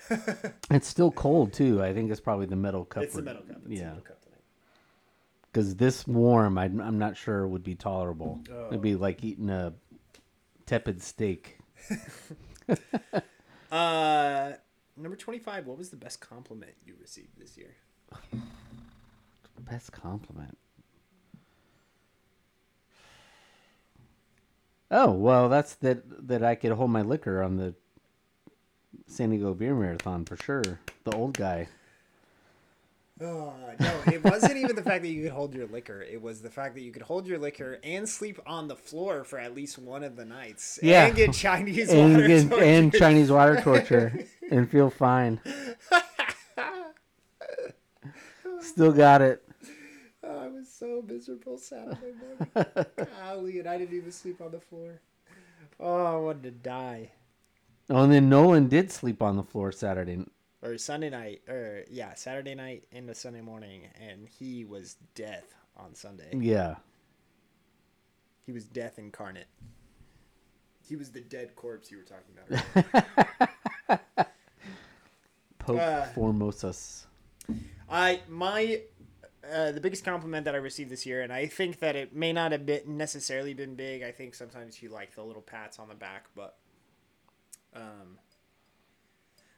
It's 0.69 0.87
still 0.87 1.11
cold 1.11 1.51
too. 1.51 1.83
I 1.83 1.93
think 1.93 2.11
it's 2.11 2.21
probably 2.21 2.45
the 2.45 2.55
metal 2.55 2.85
cup. 2.85 3.03
It's 3.03 3.15
the 3.15 3.21
metal 3.21 3.41
cup. 3.41 3.57
It's 3.57 3.67
the 3.67 3.75
yeah, 3.75 3.87
metal 3.89 4.01
cup 4.01 4.23
because 5.53 5.75
this 5.75 6.07
warm, 6.07 6.57
I'm, 6.57 6.81
I'm 6.81 6.97
not 6.97 7.15
sure 7.15 7.47
would 7.47 7.63
be 7.63 7.75
tolerable. 7.75 8.41
Oh. 8.51 8.67
It'd 8.67 8.81
be 8.81 8.95
like 8.95 9.23
eating 9.23 9.49
a 9.49 9.73
tepid 10.65 11.01
steak. 11.01 11.59
Uh, 13.71 14.53
number 14.95 15.17
twenty-five. 15.17 15.65
What 15.65 15.79
was 15.79 15.89
the 15.89 15.95
best 15.95 16.19
compliment 16.19 16.73
you 16.85 16.93
received 17.01 17.39
this 17.39 17.57
year? 17.57 17.73
Best 19.61 19.91
compliment. 19.91 20.55
Oh 24.95 25.11
well, 25.11 25.49
that's 25.49 25.73
that 25.75 26.03
that 26.27 26.43
I 26.43 26.53
could 26.55 26.71
hold 26.73 26.91
my 26.91 27.01
liquor 27.01 27.41
on 27.41 27.57
the 27.57 27.73
San 29.07 29.31
Diego 29.31 29.53
Beer 29.55 29.73
Marathon 29.73 30.23
for 30.23 30.37
sure. 30.37 30.79
The 31.03 31.15
old 31.15 31.35
guy. 31.35 31.67
Oh, 33.21 33.53
no, 33.79 33.93
it 34.07 34.23
wasn't 34.23 34.57
even 34.57 34.75
the 34.75 34.81
fact 34.81 35.03
that 35.03 35.09
you 35.09 35.23
could 35.23 35.31
hold 35.31 35.53
your 35.53 35.67
liquor. 35.67 36.01
It 36.01 36.21
was 36.21 36.41
the 36.41 36.49
fact 36.49 36.73
that 36.75 36.81
you 36.81 36.91
could 36.91 37.03
hold 37.03 37.27
your 37.27 37.37
liquor 37.37 37.79
and 37.83 38.07
sleep 38.09 38.39
on 38.45 38.67
the 38.67 38.75
floor 38.75 39.23
for 39.23 39.39
at 39.39 39.53
least 39.55 39.77
one 39.79 40.03
of 40.03 40.15
the 40.15 40.25
nights. 40.25 40.79
Yeah. 40.81 41.05
And 41.05 41.15
get 41.15 41.33
Chinese 41.33 41.89
And, 41.89 42.13
water. 42.15 42.27
get- 42.27 42.49
torture. 42.49 42.63
and 42.63 42.93
Chinese 42.93 43.31
water 43.31 43.55
torture 43.61 44.25
and 44.51 44.69
feel 44.69 44.89
fine. 44.89 45.39
Still 48.61 48.91
got 48.91 49.21
it. 49.21 49.43
I 50.81 50.85
was 50.85 51.01
so 51.01 51.03
miserable 51.13 51.57
Saturday 51.57 52.13
morning. 52.55 52.85
Golly, 53.17 53.59
and 53.59 53.67
I 53.69 53.77
didn't 53.77 53.95
even 53.95 54.11
sleep 54.11 54.41
on 54.41 54.51
the 54.51 54.59
floor. 54.59 54.99
Oh, 55.79 56.03
I 56.05 56.15
wanted 56.17 56.43
to 56.43 56.51
die. 56.51 57.11
Oh, 57.89 58.03
and 58.03 58.13
then 58.13 58.29
Nolan 58.29 58.69
did 58.69 58.91
sleep 58.91 59.21
on 59.21 59.35
the 59.35 59.43
floor 59.43 59.71
Saturday. 59.71 60.23
Or 60.61 60.77
Sunday 60.77 61.09
night, 61.09 61.41
or 61.49 61.83
yeah, 61.89 62.13
Saturday 62.13 62.55
night 62.55 62.85
into 62.91 63.13
Sunday 63.13 63.41
morning, 63.41 63.83
and 63.99 64.27
he 64.27 64.63
was 64.65 64.95
death 65.15 65.53
on 65.75 65.93
Sunday. 65.93 66.31
Yeah. 66.33 66.75
He 68.45 68.51
was 68.51 68.65
death 68.65 68.97
incarnate. 68.97 69.47
He 70.87 70.95
was 70.95 71.11
the 71.11 71.21
dead 71.21 71.55
corpse 71.55 71.91
you 71.91 71.97
were 71.97 72.03
talking 72.03 72.35
about. 72.47 72.99
earlier. 73.89 74.27
Pope 75.59 75.79
Uh. 75.79 76.05
Formosus. 76.15 77.05
I 77.89 78.21
my 78.27 78.81
uh, 79.51 79.71
the 79.71 79.81
biggest 79.81 80.05
compliment 80.05 80.45
that 80.45 80.55
I 80.55 80.57
received 80.57 80.89
this 80.89 81.05
year, 81.05 81.21
and 81.21 81.33
I 81.33 81.47
think 81.47 81.79
that 81.79 81.95
it 81.95 82.15
may 82.15 82.31
not 82.31 82.51
have 82.51 82.65
been 82.65 82.97
necessarily 82.97 83.53
been 83.53 83.75
big. 83.75 84.03
I 84.03 84.11
think 84.11 84.35
sometimes 84.35 84.81
you 84.81 84.89
like 84.89 85.15
the 85.15 85.23
little 85.23 85.41
pats 85.41 85.79
on 85.79 85.89
the 85.89 85.95
back, 85.95 86.27
but 86.35 86.57
um, 87.75 88.19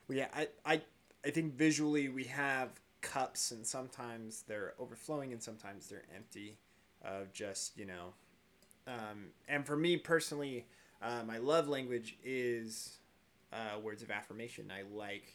well, 0.07 0.17
yeah, 0.17 0.27
I 0.33 0.47
I 0.65 0.81
I 1.25 1.29
think 1.29 1.53
visually 1.53 2.09
we 2.09 2.25
have 2.25 2.69
cups, 3.01 3.51
and 3.51 3.65
sometimes 3.65 4.43
they're 4.47 4.73
overflowing, 4.79 5.31
and 5.33 5.41
sometimes 5.41 5.87
they're 5.87 6.05
empty. 6.15 6.57
Of 7.03 7.31
just 7.33 7.77
you 7.77 7.85
know, 7.85 8.13
um, 8.87 9.27
and 9.47 9.63
for 9.65 9.77
me 9.77 9.97
personally, 9.97 10.65
uh, 11.01 11.21
my 11.25 11.37
love 11.37 11.67
language 11.67 12.17
is 12.23 12.97
uh, 13.53 13.79
words 13.79 14.01
of 14.01 14.09
affirmation. 14.09 14.71
I 14.75 14.81
like 14.91 15.31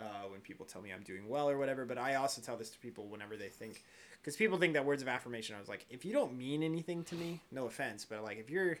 uh, 0.00 0.28
when 0.28 0.40
people 0.40 0.66
tell 0.66 0.82
me 0.82 0.92
I'm 0.92 1.02
doing 1.02 1.28
well 1.28 1.48
or 1.48 1.58
whatever. 1.58 1.84
But 1.84 1.98
I 1.98 2.14
also 2.16 2.40
tell 2.40 2.56
this 2.56 2.70
to 2.70 2.78
people 2.78 3.06
whenever 3.08 3.36
they 3.36 3.48
think, 3.48 3.82
because 4.20 4.36
people 4.36 4.58
think 4.58 4.74
that 4.74 4.84
words 4.84 5.02
of 5.02 5.08
affirmation. 5.08 5.56
I 5.56 5.60
was 5.60 5.68
like, 5.68 5.86
if 5.90 6.04
you 6.04 6.12
don't 6.12 6.36
mean 6.36 6.62
anything 6.62 7.04
to 7.04 7.14
me, 7.14 7.40
no 7.50 7.66
offense, 7.66 8.04
but 8.04 8.22
like 8.22 8.38
if 8.38 8.50
you're, 8.50 8.78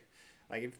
like 0.50 0.62
if, 0.62 0.78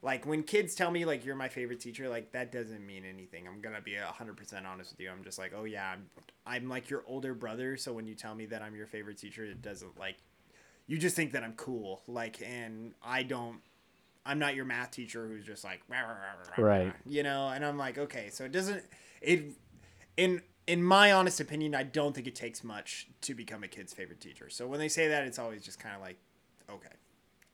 like 0.00 0.26
when 0.26 0.44
kids 0.44 0.74
tell 0.74 0.90
me 0.90 1.04
like 1.04 1.24
you're 1.24 1.34
my 1.34 1.48
favorite 1.48 1.80
teacher, 1.80 2.08
like 2.08 2.32
that 2.32 2.52
doesn't 2.52 2.86
mean 2.86 3.04
anything. 3.04 3.48
I'm 3.48 3.60
gonna 3.60 3.80
be 3.80 3.96
hundred 3.96 4.36
percent 4.36 4.66
honest 4.66 4.92
with 4.92 5.00
you. 5.00 5.10
I'm 5.10 5.24
just 5.24 5.38
like, 5.38 5.52
oh 5.56 5.64
yeah, 5.64 5.90
I'm, 5.90 6.08
I'm 6.46 6.68
like 6.68 6.88
your 6.88 7.02
older 7.06 7.34
brother. 7.34 7.76
So 7.76 7.92
when 7.92 8.06
you 8.06 8.14
tell 8.14 8.34
me 8.34 8.46
that 8.46 8.62
I'm 8.62 8.76
your 8.76 8.86
favorite 8.86 9.18
teacher, 9.18 9.44
it 9.44 9.60
doesn't 9.60 9.98
like, 9.98 10.16
you 10.86 10.98
just 10.98 11.16
think 11.16 11.32
that 11.32 11.42
I'm 11.42 11.52
cool. 11.54 12.02
Like, 12.06 12.40
and 12.42 12.94
I 13.02 13.22
don't. 13.22 13.60
I'm 14.24 14.38
not 14.38 14.54
your 14.54 14.66
math 14.66 14.90
teacher 14.90 15.26
who's 15.26 15.44
just 15.44 15.64
like, 15.64 15.80
"Rah, 15.88 16.00
rah, 16.00 16.08
rah, 16.08 16.14
rah, 16.14 16.62
rah," 16.62 16.64
Right. 16.64 16.92
You 17.06 17.22
know, 17.22 17.48
and 17.48 17.64
I'm 17.64 17.78
like, 17.78 17.96
okay, 17.96 18.28
so 18.30 18.44
it 18.44 18.52
doesn't 18.52 18.82
it 19.20 19.52
in 20.16 20.42
in 20.66 20.82
my 20.82 21.12
honest 21.12 21.40
opinion, 21.40 21.74
I 21.74 21.82
don't 21.82 22.14
think 22.14 22.26
it 22.26 22.34
takes 22.34 22.62
much 22.62 23.08
to 23.22 23.34
become 23.34 23.64
a 23.64 23.68
kid's 23.68 23.94
favorite 23.94 24.20
teacher. 24.20 24.50
So 24.50 24.66
when 24.66 24.78
they 24.78 24.88
say 24.88 25.08
that, 25.08 25.24
it's 25.24 25.38
always 25.38 25.62
just 25.62 25.80
kind 25.80 25.94
of 25.94 26.02
like, 26.02 26.18
okay. 26.70 26.94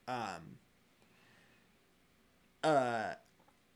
Um. 0.09 0.59
Uh, 2.65 3.15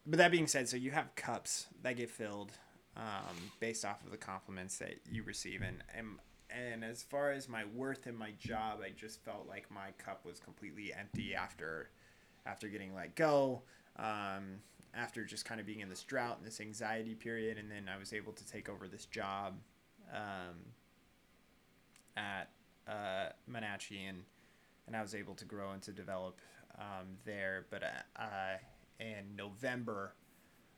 but 0.07 0.17
that 0.17 0.31
being 0.31 0.47
said, 0.47 0.69
so 0.69 0.77
you 0.77 0.91
have 0.91 1.15
cups 1.15 1.67
that 1.83 1.97
get 1.97 2.11
filled, 2.11 2.53
um, 2.97 3.37
based 3.61 3.85
off 3.85 4.03
of 4.05 4.11
the 4.11 4.17
compliments 4.17 4.79
that 4.79 4.95
you 5.11 5.23
receive. 5.23 5.63
And, 5.63 5.85
and 5.97 6.17
and 6.51 6.83
as 6.83 7.03
far 7.03 7.31
as 7.31 7.49
my 7.49 7.65
worth 7.75 8.07
in 8.07 8.17
my 8.17 8.33
job, 8.39 8.81
I 8.83 8.91
just 8.91 9.23
felt 9.23 9.47
like 9.49 9.71
my 9.71 9.91
cup 9.99 10.25
was 10.25 10.41
completely 10.41 10.93
empty 10.99 11.35
after 11.35 11.91
after 12.47 12.69
getting 12.69 12.95
let 12.95 13.15
go. 13.15 13.63
Um, 13.97 14.63
after 14.95 15.25
just 15.25 15.45
kind 15.45 15.61
of 15.61 15.67
being 15.67 15.81
in 15.81 15.89
this 15.89 16.03
drought 16.03 16.39
and 16.39 16.47
this 16.47 16.61
anxiety 16.61 17.15
period, 17.15 17.59
and 17.59 17.71
then 17.71 17.89
I 17.93 17.99
was 17.99 18.13
able 18.13 18.33
to 18.33 18.47
take 18.47 18.69
over 18.69 18.89
this 18.89 19.07
job 19.07 19.55
um, 20.13 20.57
at 22.17 22.51
uh, 22.89 23.31
Monache, 23.51 24.09
and 24.09 24.23
and 24.87 24.97
I 24.97 25.03
was 25.03 25.15
able 25.15 25.35
to 25.35 25.45
grow 25.45 25.73
and 25.73 25.83
to 25.83 25.93
develop 25.93 26.39
um, 26.79 27.19
there. 27.25 27.67
But 27.71 27.83
uh, 28.17 28.57
in 28.99 29.37
November, 29.37 30.15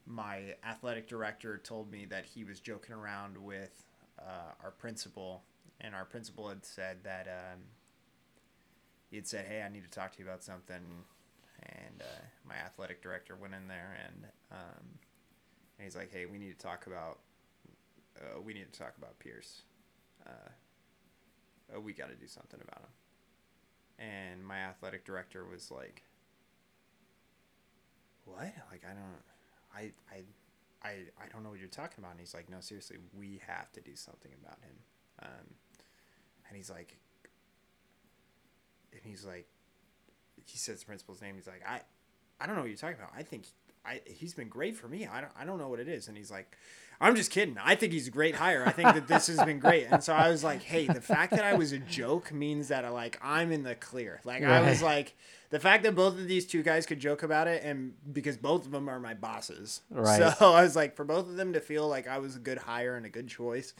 my 0.07 0.55
athletic 0.65 1.09
director 1.09 1.59
told 1.59 1.91
me 1.91 2.07
that 2.07 2.24
he 2.24 2.45
was 2.45 2.59
joking 2.61 2.95
around 2.95 3.37
with 3.37 3.85
uh, 4.19 4.53
our 4.62 4.73
principal, 4.73 5.43
and 5.81 5.95
our 5.95 6.05
principal 6.05 6.49
had 6.49 6.65
said 6.65 6.99
that 7.05 7.28
um, 7.28 7.61
he 9.11 9.16
had 9.16 9.27
said, 9.27 9.47
"Hey, 9.47 9.62
I 9.62 9.69
need 9.69 9.85
to 9.85 9.91
talk 9.91 10.12
to 10.12 10.19
you 10.19 10.24
about 10.24 10.43
something." 10.43 11.05
And 11.62 12.01
uh, 12.03 12.24
my 12.49 12.55
athletic 12.55 13.03
director 13.03 13.37
went 13.37 13.55
in 13.55 13.69
there, 13.69 13.97
and 14.07 14.24
um, 14.51 14.99
and 15.78 15.85
he's 15.85 15.97
like, 15.97 16.12
"Hey, 16.12 16.27
we 16.27 16.39
need 16.39 16.59
to 16.59 16.66
talk 16.66 16.87
about 16.87 17.19
uh, 18.19 18.41
we 18.41 18.55
need 18.55 18.73
to 18.73 18.78
talk 18.78 18.95
about 18.97 19.19
Pierce. 19.19 19.62
Uh, 20.27 21.81
we 21.81 21.93
got 21.93 22.09
to 22.09 22.16
do 22.16 22.27
something 22.27 22.61
about 22.62 22.81
him." 22.81 24.07
And 24.07 24.47
my 24.47 24.59
athletic 24.59 25.05
director 25.05 25.45
was 25.45 25.70
like, 25.70 26.03
"What? 28.24 28.53
Like, 28.70 28.82
I 28.85 28.95
don't." 28.95 29.23
I, 29.74 29.93
I, 30.11 30.23
I, 30.82 30.91
I 30.91 31.28
don't 31.32 31.43
know 31.43 31.51
what 31.51 31.59
you're 31.59 31.69
talking 31.69 31.97
about. 31.99 32.12
And 32.12 32.20
he's 32.20 32.35
like, 32.35 32.49
no, 32.51 32.61
seriously, 32.61 32.97
we 33.16 33.41
have 33.47 33.70
to 33.73 33.81
do 33.81 33.95
something 33.95 34.32
about 34.43 34.59
him. 34.61 34.77
Um, 35.23 35.55
and 36.49 36.57
he's 36.57 36.70
like, 36.70 36.97
and 38.93 39.01
he's 39.05 39.24
like, 39.24 39.47
he 40.47 40.59
says 40.59 40.81
the 40.81 40.86
principal's 40.86 41.20
name. 41.20 41.35
He's 41.36 41.47
like, 41.47 41.62
I, 41.66 41.81
I 42.40 42.47
don't 42.47 42.57
know 42.57 42.62
what 42.62 42.69
you're 42.69 42.78
talking 42.78 42.97
about. 42.97 43.12
I 43.16 43.23
think 43.23 43.47
I, 43.85 44.01
he's 44.07 44.35
been 44.35 44.48
great 44.48 44.77
for 44.77 44.89
me. 44.89 45.07
I 45.07 45.20
don't, 45.20 45.32
I 45.39 45.44
don't 45.44 45.59
know 45.59 45.69
what 45.69 45.81
it 45.81 45.89
is. 45.89 46.09
And 46.09 46.16
he's 46.16 46.31
like, 46.31 46.57
I'm 47.01 47.16
just 47.16 47.31
kidding. 47.31 47.57
I 47.62 47.77
think 47.77 47.94
he's 47.94 48.09
a 48.09 48.11
great 48.11 48.35
hire. 48.35 48.62
I 48.66 48.73
think 48.73 48.93
that 48.93 49.09
this 49.09 49.28
has 49.28 49.43
been 49.43 49.59
great. 49.59 49.86
And 49.90 50.05
so 50.05 50.12
I 50.12 50.28
was 50.28 50.44
like, 50.44 50.62
hey, 50.62 50.86
the 50.86 51.01
fact 51.01 51.31
that 51.31 51.44
I 51.44 51.55
was 51.55 51.73
a 51.73 51.78
joke 51.78 52.31
means 52.31 52.69
that 52.69 52.85
I, 52.85 52.90
like 52.90 53.19
I'm 53.23 53.52
in 53.52 53.62
the 53.62 53.74
clear. 53.74 54.20
Like 54.24 54.43
I 54.43 54.61
was 54.69 54.82
like, 54.82 55.16
the 55.48 55.59
fact 55.59 55.82
that 55.85 55.94
both 55.94 56.19
of 56.19 56.28
these 56.28 56.47
two 56.47 56.62
guys 56.62 56.85
could 56.85 57.01
joke 57.01 57.23
about 57.23 57.48
it, 57.48 57.65
and 57.65 57.94
because 58.12 58.36
both 58.36 58.66
of 58.66 58.70
them 58.70 58.89
are 58.89 59.01
my 59.01 59.15
bosses, 59.15 59.81
Right. 59.90 60.35
So 60.39 60.52
I 60.52 60.62
was 60.62 60.77
like, 60.77 60.94
for 60.94 61.05
both 61.05 61.27
of 61.27 61.36
them 61.36 61.55
to 61.55 61.61
feel 61.61 61.89
like 61.89 62.07
I 62.07 62.19
was 62.19 62.36
a 62.36 62.39
good 62.39 62.59
hire 62.59 62.97
and 62.97 63.07
a 63.07 63.09
good 63.09 63.28
choice, 63.28 63.73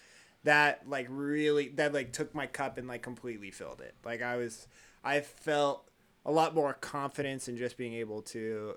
that 0.45 0.89
like 0.89 1.07
really 1.11 1.69
that 1.75 1.93
like 1.93 2.13
took 2.13 2.35
my 2.35 2.47
cup 2.47 2.79
and 2.79 2.89
like 2.89 3.03
completely 3.03 3.51
filled 3.51 3.83
it. 3.83 3.95
Like 4.03 4.23
I 4.23 4.37
was, 4.37 4.67
I 5.05 5.21
felt 5.21 5.90
a 6.25 6.33
lot 6.33 6.55
more 6.55 6.75
confidence 6.75 7.49
in 7.49 7.57
just 7.57 7.77
being 7.77 7.95
able 7.95 8.23
to 8.23 8.77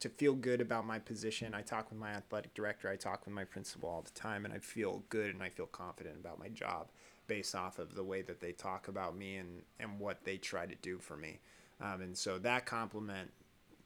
to 0.00 0.08
feel 0.08 0.34
good 0.34 0.62
about 0.62 0.86
my 0.86 0.98
position. 0.98 1.54
I 1.54 1.60
talk 1.60 1.90
with 1.90 1.98
my 1.98 2.10
athletic 2.10 2.54
director, 2.54 2.88
I 2.88 2.96
talk 2.96 3.26
with 3.26 3.34
my 3.34 3.44
principal 3.44 3.90
all 3.90 4.00
the 4.02 4.18
time, 4.18 4.46
and 4.46 4.54
I 4.54 4.58
feel 4.58 5.02
good 5.10 5.34
and 5.34 5.42
I 5.42 5.50
feel 5.50 5.66
confident 5.66 6.16
about 6.18 6.38
my 6.38 6.48
job 6.48 6.88
based 7.26 7.54
off 7.54 7.78
of 7.78 7.94
the 7.94 8.02
way 8.02 8.22
that 8.22 8.40
they 8.40 8.52
talk 8.52 8.88
about 8.88 9.14
me 9.14 9.36
and, 9.36 9.62
and 9.78 10.00
what 10.00 10.24
they 10.24 10.38
try 10.38 10.64
to 10.66 10.74
do 10.76 10.98
for 10.98 11.16
me. 11.16 11.38
Um, 11.80 12.00
and 12.00 12.16
so 12.16 12.38
that 12.38 12.66
compliment, 12.66 13.30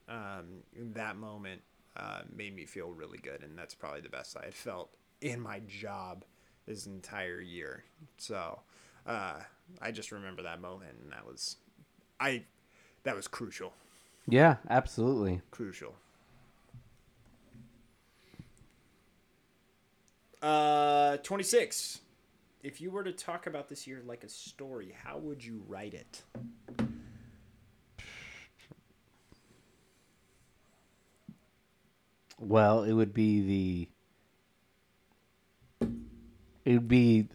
um, 0.08 0.62
that 0.94 1.16
moment, 1.16 1.62
uh, 1.96 2.20
made 2.34 2.54
me 2.54 2.64
feel 2.64 2.90
really 2.92 3.18
good. 3.18 3.42
And 3.42 3.58
that's 3.58 3.74
probably 3.74 4.00
the 4.00 4.08
best 4.08 4.36
I 4.40 4.46
had 4.46 4.54
felt 4.54 4.90
in 5.20 5.40
my 5.40 5.60
job 5.66 6.24
this 6.66 6.86
entire 6.86 7.40
year. 7.40 7.84
So 8.16 8.60
uh, 9.06 9.40
I 9.82 9.90
just 9.90 10.10
remember 10.10 10.42
that 10.42 10.60
moment, 10.60 10.96
and 11.02 11.12
that 11.12 11.26
was, 11.26 11.56
I, 12.18 12.44
that 13.04 13.14
was 13.14 13.28
crucial. 13.28 13.72
Yeah, 14.26 14.56
absolutely. 14.68 15.42
Crucial. 15.50 15.94
Uh, 20.42 21.18
26. 21.18 22.00
If 22.62 22.80
you 22.80 22.90
were 22.90 23.04
to 23.04 23.12
talk 23.12 23.46
about 23.46 23.68
this 23.68 23.86
year 23.86 24.02
like 24.06 24.24
a 24.24 24.28
story, 24.28 24.94
how 25.04 25.18
would 25.18 25.44
you 25.44 25.62
write 25.68 25.94
it? 25.94 26.22
Well, 32.38 32.82
it 32.84 32.92
would 32.92 33.14
be 33.14 33.88
the. 35.80 35.88
It 36.64 36.72
would 36.72 36.88
be. 36.88 37.28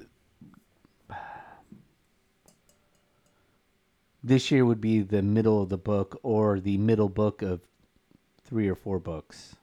This 4.23 4.51
year 4.51 4.65
would 4.65 4.81
be 4.81 5.01
the 5.01 5.21
middle 5.21 5.61
of 5.61 5.69
the 5.69 5.77
book 5.77 6.19
or 6.23 6.59
the 6.59 6.77
middle 6.77 7.09
book 7.09 7.41
of 7.41 7.61
three 8.43 8.67
or 8.67 8.75
four 8.75 8.99
books 8.99 9.55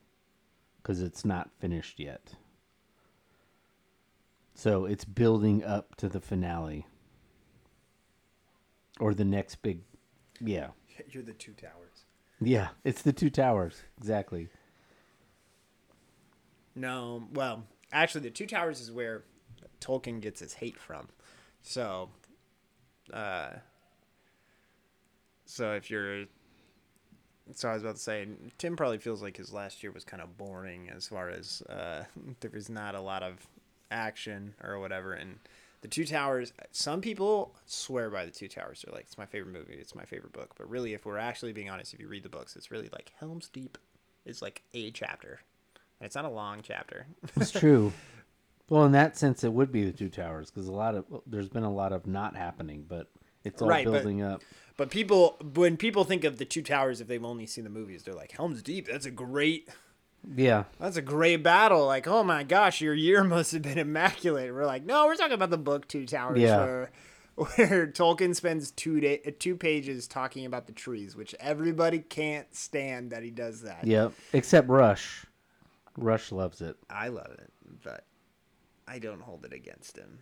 because 0.79 1.03
it's 1.03 1.25
not 1.25 1.51
finished 1.59 1.99
yet. 2.01 2.35
So 4.55 4.87
it's 4.87 5.05
building 5.05 5.63
up 5.63 5.97
to 5.97 6.09
the 6.09 6.21
finale 6.21 6.87
or 8.99 9.13
the 9.13 9.25
next 9.25 9.57
big. 9.57 9.81
Yeah. 10.41 10.69
You're 11.11 11.23
the 11.23 11.35
two 11.35 11.53
towers. 11.53 12.07
Yeah. 12.41 12.69
It's 12.85 13.03
the 13.03 13.13
two 13.13 13.31
towers. 13.31 13.83
Exactly. 13.99 14.49
No, 16.75 17.27
well, 17.33 17.65
actually, 17.93 18.23
the 18.23 18.31
two 18.31 18.47
towers 18.47 18.81
is 18.81 18.93
where 18.93 19.25
Tolkien 19.81 20.21
gets 20.21 20.41
his 20.41 20.55
hate 20.55 20.79
from. 20.79 21.09
So, 21.63 22.11
uh, 23.13 23.49
so 25.47 25.73
if 25.73 25.91
you're, 25.91 26.25
so 27.55 27.69
I 27.69 27.75
was 27.75 27.83
about 27.83 27.97
to 27.97 28.03
say, 28.03 28.27
Tim 28.59 28.77
probably 28.77 28.99
feels 28.99 29.23
like 29.23 29.37
his 29.37 29.53
last 29.53 29.83
year 29.83 29.93
was 29.93 30.05
kind 30.05 30.23
of 30.23 30.37
boring 30.37 30.91
as 30.95 31.09
far 31.09 31.31
as 31.31 31.63
uh, 31.71 32.05
there 32.41 32.51
was 32.53 32.69
not 32.69 32.95
a 32.95 33.01
lot 33.01 33.23
of 33.23 33.47
action 33.91 34.55
or 34.63 34.79
whatever. 34.81 35.13
And 35.13 35.39
the 35.81 35.89
Two 35.89 36.05
Towers, 36.05 36.53
some 36.73 37.01
people 37.01 37.55
swear 37.67 38.11
by 38.11 38.25
the 38.25 38.33
Two 38.33 38.49
Towers. 38.49 38.85
They're 38.85 38.95
like, 38.95 39.05
it's 39.05 39.17
my 39.19 39.27
favorite 39.27 39.53
movie, 39.53 39.75
it's 39.75 39.95
my 39.95 40.05
favorite 40.05 40.33
book. 40.33 40.55
But 40.59 40.69
really, 40.69 40.95
if 40.95 41.07
we're 41.07 41.19
actually 41.19 41.53
being 41.53 41.71
honest, 41.71 41.95
if 41.95 42.01
you 42.01 42.09
read 42.09 42.25
the 42.25 42.29
books, 42.29 42.57
it's 42.57 42.71
really 42.71 42.91
like 42.93 43.13
Helm's 43.19 43.49
Deep 43.49 43.79
is 44.25 44.43
like 44.43 44.63
a 44.75 44.91
chapter. 44.91 45.41
And 46.01 46.07
it's 46.07 46.17
not 46.17 46.25
a 46.25 46.31
long 46.31 46.61
chapter. 46.63 47.07
It's 47.37 47.51
true. 47.59 47.93
well, 48.69 48.85
in 48.85 48.93
that 48.93 49.17
sense, 49.17 49.45
it 49.45 49.53
would 49.53 49.71
be 49.71 49.85
the 49.85 49.93
two 49.93 50.09
towers 50.09 50.51
because 50.51 50.67
a 50.67 50.73
lot 50.73 50.95
of 50.97 51.05
there's 51.27 51.49
been 51.49 51.63
a 51.63 51.73
lot 51.73 51.93
of 51.93 52.07
not 52.07 52.37
happening, 52.37 52.85
but 52.87 53.09
it's 53.47 53.63
all 53.63 53.69
Right, 53.69 53.85
but- 53.87 53.93
building 53.93 54.23
up. 54.23 54.43
But 54.77 54.91
people, 54.91 55.39
when 55.55 55.79
people 55.79 56.05
think 56.05 56.25
of 56.25 56.37
the 56.37 56.45
Two 56.45 56.61
Towers, 56.61 57.01
if 57.01 57.09
they've 57.09 57.25
only 57.25 57.47
seen 57.47 57.65
the 57.65 57.71
movies, 57.71 58.03
they're 58.03 58.13
like, 58.15 58.33
Helm's 58.33 58.63
Deep. 58.63 58.87
That's 58.87 59.07
a 59.07 59.11
great, 59.11 59.71
Yeah, 60.37 60.65
that's 60.79 60.99
a 60.99 61.03
great 61.03 61.43
battle. 61.43 61.87
Like, 61.87 62.07
oh 62.07 62.23
my 62.23 62.43
gosh, 62.43 62.83
your 62.83 62.93
year 62.93 63.25
must 63.37 63.53
have 63.53 63.63
been 63.63 63.79
immaculate. 63.79 64.53
We're 64.53 64.67
like, 64.67 64.85
no, 64.85 65.07
we're 65.07 65.15
talking 65.17 65.33
about 65.33 65.49
the 65.49 65.57
book 65.57 65.89
Two 65.89 66.05
Towers, 66.05 66.39
Yeah. 66.41 66.59
where, 66.59 66.91
where 67.37 67.87
Tolkien 67.87 68.35
spends 68.37 68.71
two 68.71 69.01
day, 69.01 69.17
two 69.39 69.57
pages 69.57 70.07
talking 70.07 70.45
about 70.45 70.67
the 70.67 70.73
trees, 70.75 71.17
which 71.17 71.35
everybody 71.41 72.01
can't 72.01 72.55
stand 72.55 73.13
that 73.13 73.23
he 73.23 73.31
does 73.31 73.63
that. 73.63 73.87
yep. 73.87 74.13
Except 74.35 74.69
Rush. 74.69 75.25
Rush 75.97 76.33
loves 76.33 76.61
it. 76.61 76.77
I 76.91 77.09
love 77.09 77.31
it, 77.39 77.51
but 77.83 78.05
I 78.87 78.99
don't 78.99 79.23
hold 79.23 79.47
it 79.47 79.55
against 79.55 79.97
him. 79.97 80.19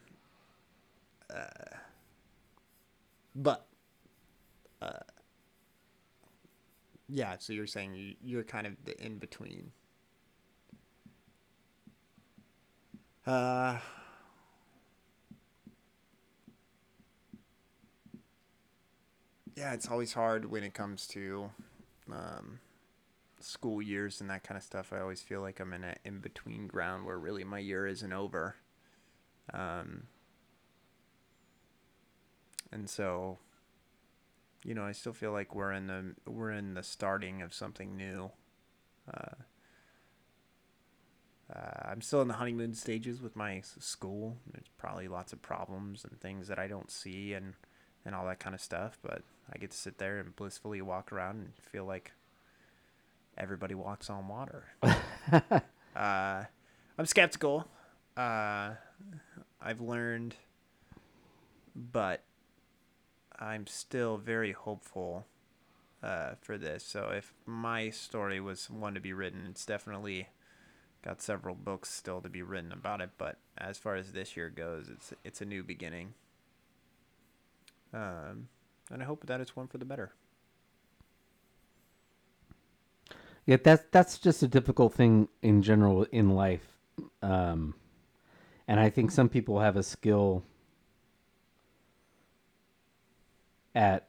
Uh, 1.35 1.47
but, 3.35 3.67
uh, 4.83 4.99
yeah. 7.09 7.37
So 7.39 7.53
you're 7.53 7.67
saying 7.67 7.95
you- 7.95 8.17
you're 8.23 8.45
kind 8.45 8.67
of 8.67 8.77
the 8.85 9.01
in 9.05 9.19
between. 9.19 9.73
Uh, 13.27 13.79
yeah, 19.57 19.73
it's 19.73 19.89
always 19.91 20.13
hard 20.13 20.51
when 20.51 20.63
it 20.65 20.75
comes 20.75 21.07
to 21.09 21.51
um, 22.13 22.59
school 23.41 23.83
years 23.83 24.21
and 24.21 24.31
that 24.31 24.45
kind 24.45 24.59
of 24.59 24.65
stuff. 24.65 24.93
I 24.93 25.01
always 25.01 25.23
feel 25.23 25.41
like 25.43 25.61
I'm 25.61 25.73
in 25.73 25.85
an 25.85 25.97
in 26.05 26.21
between 26.21 26.67
ground 26.67 27.07
where 27.07 27.19
really 27.19 27.45
my 27.45 27.59
year 27.61 27.87
isn't 27.87 28.13
over. 28.13 28.57
Um, 29.53 30.05
and 32.75 32.91
so, 32.91 33.39
you 34.65 34.75
know, 34.75 34.85
I 34.85 34.93
still 34.93 35.13
feel 35.13 35.33
like 35.33 35.55
we're 35.55 35.73
in 35.73 35.87
the 35.87 36.15
we're 36.31 36.51
in 36.51 36.75
the 36.75 36.83
starting 36.83 37.41
of 37.41 37.55
something 37.55 37.97
new. 37.97 38.33
Uh, 39.13 39.37
uh, 41.55 41.89
I'm 41.91 42.01
still 42.01 42.21
in 42.21 42.29
the 42.29 42.35
honeymoon 42.35 42.75
stages 42.75 43.23
with 43.23 43.37
my 43.37 43.63
school. 43.63 44.39
There's 44.53 44.67
probably 44.77 45.09
lots 45.09 45.33
of 45.33 45.41
problems 45.41 46.05
and 46.05 46.21
things 46.21 46.49
that 46.49 46.59
I 46.59 46.67
don't 46.67 46.91
see 46.91 47.33
and 47.33 47.55
and 48.05 48.15
all 48.15 48.27
that 48.27 48.41
kind 48.41 48.55
of 48.55 48.61
stuff. 48.61 48.99
But 49.03 49.23
I 49.53 49.59
get 49.59 49.71
to 49.71 49.77
sit 49.79 49.99
there 49.99 50.19
and 50.19 50.35
blissfully 50.35 50.83
walk 50.83 51.13
around 51.13 51.37
and 51.37 51.53
feel 51.71 51.85
like 51.85 52.13
everybody 53.39 53.75
walks 53.75 54.11
on 54.11 54.27
water. 54.27 54.65
uh, 54.83 56.45
I'm 56.99 57.07
skeptical. 57.07 57.69
Uh, 58.17 58.73
I've 59.61 59.81
learned, 59.81 60.35
but 61.75 62.23
I'm 63.39 63.67
still 63.67 64.17
very 64.17 64.53
hopeful 64.53 65.27
uh, 66.03 66.35
for 66.41 66.59
this. 66.59 66.85
So 66.85 67.11
if 67.15 67.33
my 67.47 67.91
story 67.91 68.41
was 68.41 68.71
one 68.71 68.95
to 68.95 69.01
be 69.01 69.13
written, 69.13 69.47
it's 69.49 69.65
definitely 69.67 70.29
got 71.03 71.21
several 71.21 71.55
books 71.55 71.91
still 71.91 72.21
to 72.21 72.29
be 72.29 72.43
written 72.43 72.73
about 72.73 73.01
it. 73.01 73.11
But 73.19 73.39
as 73.59 73.79
far 73.79 73.97
as 73.97 74.13
this 74.13 74.37
year 74.37 74.51
goes, 74.51 74.89
it's 74.89 75.13
it's 75.25 75.41
a 75.41 75.45
new 75.45 75.63
beginning. 75.63 76.15
Um, 77.93 78.49
and 78.91 79.03
I 79.03 79.05
hope 79.05 79.27
that 79.27 79.41
it's 79.41 79.57
one 79.57 79.69
for 79.69 79.79
the 79.79 79.85
better. 79.85 80.13
Yeah, 83.47 83.59
that's 83.63 83.85
that's 83.91 84.19
just 84.19 84.43
a 84.43 84.49
difficult 84.49 84.95
thing 84.95 85.29
in 85.43 85.63
general 85.63 86.05
in 86.11 86.31
life, 86.31 86.67
um, 87.23 87.75
and 88.67 88.81
I 88.81 88.89
think 88.89 89.11
some 89.11 89.29
people 89.29 89.61
have 89.61 89.77
a 89.77 89.83
skill 89.83 90.45
at 93.75 94.09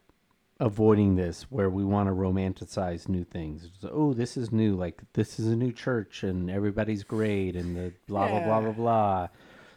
avoiding 0.60 1.16
this, 1.16 1.44
where 1.50 1.70
we 1.70 1.84
want 1.84 2.08
to 2.08 2.14
romanticize 2.14 3.10
new 3.10 3.24
things. 3.24 3.66
It's, 3.66 3.86
oh, 3.90 4.14
this 4.14 4.38
is 4.38 4.52
new, 4.52 4.76
like 4.76 5.02
this 5.14 5.40
is 5.40 5.48
a 5.48 5.56
new 5.56 5.72
church, 5.72 6.24
and 6.24 6.50
everybody's 6.50 7.04
great, 7.04 7.56
and 7.56 7.76
the 7.76 7.94
blah 8.08 8.28
blah 8.28 8.44
blah 8.44 8.62
blah 8.62 8.72
blah. 8.72 9.28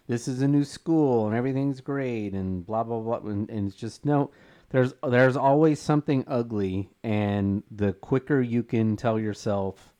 This 0.06 0.28
is 0.28 0.40
a 0.40 0.48
new 0.48 0.64
school, 0.64 1.26
and 1.26 1.36
everything's 1.36 1.80
great, 1.80 2.32
and 2.32 2.64
blah 2.64 2.84
blah 2.84 3.00
blah, 3.00 3.30
and, 3.30 3.50
and 3.50 3.68
it's 3.68 3.76
just 3.76 4.04
no 4.04 4.30
there's 4.70 4.94
there's 5.08 5.36
always 5.36 5.80
something 5.80 6.24
ugly 6.26 6.90
and 7.02 7.62
the 7.70 7.92
quicker 7.94 8.40
you 8.40 8.62
can 8.62 8.96
tell 8.96 9.18
yourself 9.18 9.94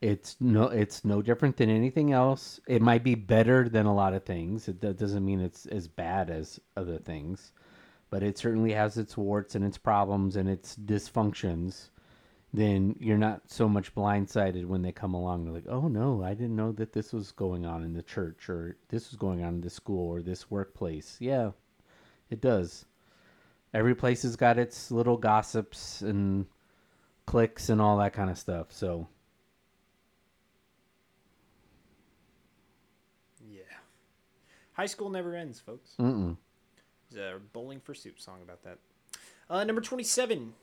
it's 0.00 0.36
no 0.40 0.64
it's 0.64 1.04
no 1.04 1.22
different 1.22 1.56
than 1.56 1.70
anything 1.70 2.12
else 2.12 2.60
it 2.66 2.82
might 2.82 3.02
be 3.02 3.14
better 3.14 3.68
than 3.68 3.86
a 3.86 3.94
lot 3.94 4.12
of 4.14 4.24
things 4.24 4.68
it 4.68 4.80
that 4.80 4.98
doesn't 4.98 5.24
mean 5.24 5.40
it's 5.40 5.66
as 5.66 5.88
bad 5.88 6.28
as 6.28 6.60
other 6.76 6.98
things 6.98 7.52
but 8.12 8.22
it 8.22 8.36
certainly 8.36 8.72
has 8.72 8.98
its 8.98 9.16
warts 9.16 9.54
and 9.56 9.64
its 9.64 9.78
problems 9.78 10.36
and 10.36 10.48
its 10.48 10.76
dysfunctions 10.76 11.88
then 12.54 12.94
you're 13.00 13.16
not 13.16 13.40
so 13.46 13.66
much 13.66 13.94
blindsided 13.94 14.66
when 14.66 14.82
they 14.82 14.92
come 14.92 15.14
along 15.14 15.44
they're 15.44 15.54
like 15.54 15.66
oh 15.68 15.88
no 15.88 16.22
i 16.22 16.34
didn't 16.34 16.54
know 16.54 16.70
that 16.70 16.92
this 16.92 17.12
was 17.12 17.32
going 17.32 17.64
on 17.64 17.82
in 17.82 17.94
the 17.94 18.02
church 18.02 18.48
or 18.48 18.76
this 18.90 19.10
was 19.10 19.18
going 19.18 19.42
on 19.42 19.54
in 19.54 19.60
this 19.62 19.74
school 19.74 20.08
or 20.08 20.22
this 20.22 20.50
workplace 20.50 21.16
yeah 21.18 21.50
it 22.30 22.40
does 22.40 22.84
every 23.74 23.94
place 23.94 24.22
has 24.22 24.36
got 24.36 24.58
its 24.58 24.90
little 24.90 25.16
gossips 25.16 26.02
and 26.02 26.46
clicks 27.26 27.68
and 27.68 27.80
all 27.80 27.98
that 27.98 28.12
kind 28.12 28.30
of 28.30 28.38
stuff. 28.38 28.66
So 28.70 29.08
Yeah. 33.48 33.62
High 34.72 34.86
school 34.86 35.10
never 35.10 35.34
ends, 35.34 35.60
folks. 35.60 35.92
mm-mm. 35.98 36.36
A 37.16 37.38
Bowling 37.52 37.80
for 37.80 37.94
Soup 37.94 38.20
song 38.20 38.38
about 38.42 38.62
that. 38.64 38.78
Uh, 39.50 39.64
number 39.64 39.80
27. 39.80 40.54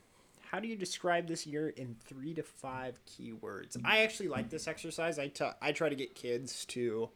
How 0.50 0.58
do 0.58 0.66
you 0.66 0.76
describe 0.76 1.28
this 1.28 1.46
year 1.46 1.68
in 1.68 1.94
three 2.06 2.34
to 2.34 2.42
five 2.42 2.98
keywords? 3.06 3.76
I 3.84 4.02
actually 4.02 4.28
like 4.28 4.50
this 4.50 4.66
exercise. 4.66 5.18
I, 5.18 5.28
t- 5.28 5.44
I 5.62 5.70
try 5.70 5.88
to 5.88 5.94
get 5.94 6.14
kids 6.16 6.64
to, 6.66 7.08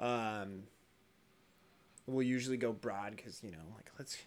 um, 0.00 0.64
we'll 2.06 2.26
usually 2.26 2.56
go 2.56 2.72
broad 2.72 3.14
because, 3.14 3.40
you 3.44 3.52
know, 3.52 3.58
like 3.76 3.90
let's 3.98 4.18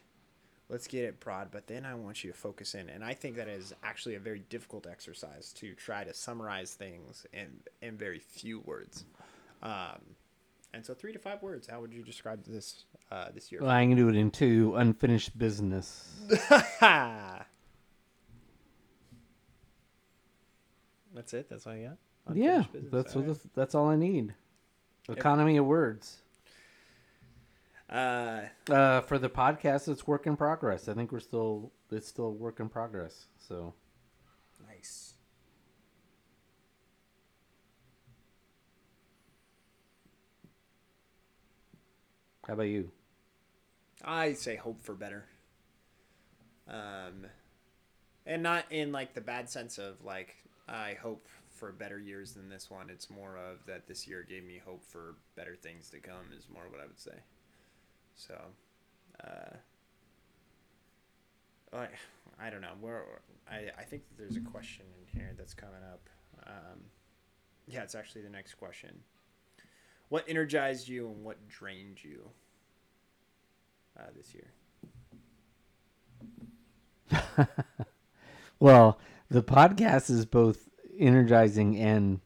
let's 0.69 0.87
get 0.87 1.05
it 1.05 1.19
broad, 1.19 1.49
but 1.51 1.67
then 1.67 1.85
I 1.85 1.93
want 1.95 2.23
you 2.23 2.31
to 2.31 2.37
focus 2.37 2.75
in. 2.75 2.89
And 2.89 3.03
I 3.03 3.13
think 3.13 3.35
that 3.35 3.47
is 3.47 3.73
actually 3.83 4.15
a 4.15 4.19
very 4.19 4.39
difficult 4.49 4.87
exercise 4.89 5.53
to 5.53 5.73
try 5.73 6.03
to 6.03 6.13
summarize 6.13 6.73
things 6.73 7.25
in, 7.33 7.47
in 7.81 7.97
very 7.97 8.19
few 8.19 8.61
words. 8.61 9.05
Um, 9.61 9.99
and 10.75 10.85
so 10.85 10.93
three 10.93 11.13
to 11.13 11.19
five 11.19 11.41
words. 11.41 11.67
How 11.67 11.79
would 11.79 11.93
you 11.93 12.03
describe 12.03 12.43
this 12.45 12.83
uh, 13.11 13.29
this 13.33 13.51
year? 13.51 13.61
well, 13.61 13.71
I 13.71 13.85
can 13.85 13.95
do 13.95 14.09
it 14.09 14.15
in 14.15 14.29
two 14.29 14.75
unfinished 14.75 15.37
business. 15.37 16.11
That's 21.13 21.33
it. 21.33 21.49
That's 21.49 21.65
all 21.65 21.75
you 21.75 21.87
got. 22.27 22.35
yeah, 22.35 22.63
business, 22.73 22.91
that's 22.91 23.15
what 23.15 23.21
alright. 23.23 23.41
the, 23.41 23.49
that's 23.55 23.73
all 23.73 23.87
I 23.87 23.95
need. 23.95 24.33
Economy 25.07 25.55
of 25.57 25.65
words. 25.65 26.21
Uh, 27.89 28.41
Uh, 28.69 28.99
for 29.01 29.17
the 29.17 29.29
podcast, 29.29 29.87
it's 29.87 30.05
work 30.05 30.27
in 30.27 30.35
progress. 30.35 30.89
I 30.89 30.93
think 30.93 31.11
we're 31.11 31.19
still 31.21 31.71
it's 31.91 32.07
still 32.07 32.33
work 32.33 32.59
in 32.59 32.67
progress. 32.67 33.27
So 33.37 33.73
nice. 34.67 35.13
How 42.47 42.53
about 42.53 42.63
you? 42.63 42.91
I 44.03 44.33
say 44.33 44.55
hope 44.55 44.81
for 44.81 44.93
better. 44.93 45.25
Um, 46.67 47.27
and 48.25 48.43
not 48.43 48.65
in 48.71 48.91
like 48.91 49.13
the 49.13 49.21
bad 49.21 49.49
sense 49.49 49.77
of 49.77 50.03
like 50.03 50.35
I 50.67 50.97
hope 51.01 51.27
for 51.49 51.71
better 51.71 51.99
years 51.99 52.33
than 52.33 52.49
this 52.49 52.69
one. 52.69 52.89
It's 52.89 53.09
more 53.09 53.37
of 53.37 53.65
that 53.65 53.87
this 53.87 54.07
year 54.07 54.25
gave 54.27 54.43
me 54.43 54.61
hope 54.63 54.83
for 54.83 55.15
better 55.35 55.55
things 55.55 55.89
to 55.91 55.99
come. 55.99 56.31
Is 56.37 56.47
more 56.53 56.63
what 56.69 56.81
I 56.81 56.85
would 56.85 56.99
say. 56.99 57.17
So, 58.15 58.35
uh, 59.23 59.55
I 61.73 61.87
I 62.39 62.49
don't 62.49 62.61
know 62.61 62.73
where 62.79 63.03
I 63.49 63.69
I 63.77 63.83
think 63.83 64.03
there's 64.17 64.37
a 64.37 64.41
question 64.41 64.85
in 64.99 65.19
here 65.19 65.33
that's 65.37 65.53
coming 65.53 65.83
up. 65.91 66.09
Um, 66.45 66.81
yeah, 67.67 67.83
it's 67.83 67.95
actually 67.95 68.21
the 68.21 68.29
next 68.29 68.55
question. 68.55 68.99
What 70.09 70.25
energized 70.27 70.87
you 70.87 71.07
and 71.07 71.23
what 71.23 71.47
drained 71.47 72.03
you 72.03 72.29
uh, 73.99 74.03
this 74.15 74.33
year? 74.33 74.51
Well, 78.57 78.99
the 79.29 79.43
podcast 79.43 80.09
is 80.09 80.25
both 80.25 80.69
energizing 80.97 81.77
and 81.77 82.21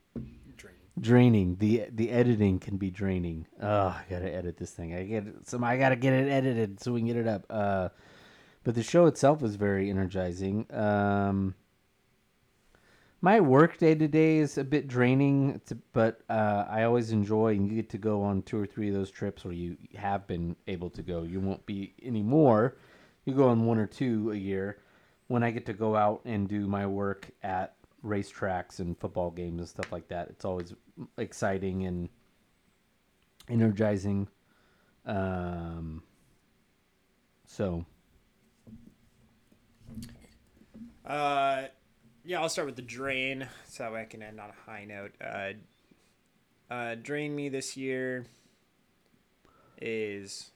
Draining. 0.56 0.80
draining. 1.00 1.56
The 1.56 1.86
the 1.92 2.12
editing 2.12 2.60
can 2.60 2.78
be 2.78 2.92
draining. 2.92 3.48
Oh, 3.60 3.88
I 3.88 4.04
gotta 4.10 4.32
edit 4.34 4.58
this 4.58 4.70
thing. 4.72 4.94
I 4.94 5.04
get 5.06 5.24
some. 5.46 5.64
I 5.64 5.76
gotta 5.78 5.96
get 5.96 6.14
it 6.14 6.30
edited 6.30 6.82
so 6.82 6.94
we 6.94 7.00
can 7.00 7.08
get 7.08 7.18
it 7.18 7.28
up. 7.28 7.46
Uh, 7.50 7.90
but 8.64 8.76
the 8.76 8.84
show 8.84 9.08
itself 9.08 9.42
is 9.44 9.56
very 9.56 9.90
energizing. 9.90 10.68
Um, 10.72 11.56
my 13.22 13.40
work 13.40 13.78
day 13.78 13.96
to 13.96 14.08
day 14.08 14.38
is 14.38 14.58
a 14.58 14.64
bit 14.64 14.88
draining, 14.88 15.50
it's- 15.56 15.74
but 15.94 16.22
uh, 16.30 16.66
I 16.70 16.84
always 16.84 17.12
enjoy 17.12 17.56
and 17.56 17.68
you 17.68 17.76
get 17.76 17.90
to 17.90 17.98
go 17.98 18.22
on 18.24 18.42
two 18.44 18.58
or 18.58 18.66
three 18.66 18.88
of 18.88 18.94
those 18.94 19.12
trips 19.12 19.44
where 19.44 19.54
you 19.54 19.78
have 19.96 20.26
been 20.28 20.56
able 20.68 20.90
to 20.92 21.02
go. 21.02 21.24
You 21.24 21.40
won't 21.40 21.66
be 21.66 21.94
anymore. 22.02 22.78
You 23.26 23.34
go 23.34 23.50
on 23.50 23.66
one 23.66 23.78
or 23.78 23.88
two 23.88 24.32
a 24.32 24.36
year. 24.36 24.80
When 25.28 25.44
I 25.44 25.52
get 25.52 25.66
to 25.68 25.74
go 25.74 25.96
out 25.96 26.22
and 26.26 26.48
do 26.48 26.66
my 26.68 26.88
work 26.88 27.30
at 27.44 27.76
racetracks 28.04 28.80
and 28.80 28.98
football 28.98 29.30
games 29.32 29.60
and 29.60 29.68
stuff 29.70 29.92
like 29.92 30.08
that, 30.08 30.30
it's 30.30 30.46
always 30.46 30.74
exciting 31.18 31.86
and 31.86 32.10
energizing. 33.50 34.28
Um, 35.06 36.04
so 37.46 37.86
Uh, 41.06 41.68
yeah, 42.30 42.40
I'll 42.42 42.50
start 42.50 42.68
with 42.68 42.76
the 42.76 42.84
drain, 42.84 43.48
so 43.68 43.82
that 43.82 43.92
way 43.92 44.02
I 44.02 44.06
can 44.06 44.22
end 44.22 44.40
on 44.40 44.52
a 44.52 44.70
high 44.70 44.86
note. 44.86 45.14
Uh, 45.20 45.54
uh, 46.72 46.94
drain 46.94 47.36
me 47.36 47.50
this 47.50 47.76
year 47.76 48.28
is, 49.82 50.52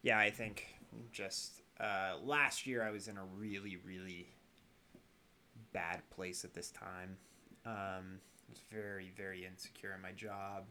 yeah, 0.00 0.18
I 0.18 0.30
think 0.30 0.68
just 1.12 1.60
uh, 1.78 2.14
last 2.24 2.66
year 2.66 2.82
I 2.82 2.92
was 2.92 3.08
in 3.08 3.18
a 3.18 3.24
really, 3.36 3.76
really 3.84 4.28
bad 5.74 6.00
place 6.08 6.46
at 6.46 6.54
this 6.54 6.70
time. 6.70 7.18
Um, 7.66 8.20
I 8.22 8.48
was 8.48 8.60
very, 8.70 9.12
very 9.14 9.44
insecure 9.44 9.92
in 9.94 10.00
my 10.00 10.12
job. 10.12 10.64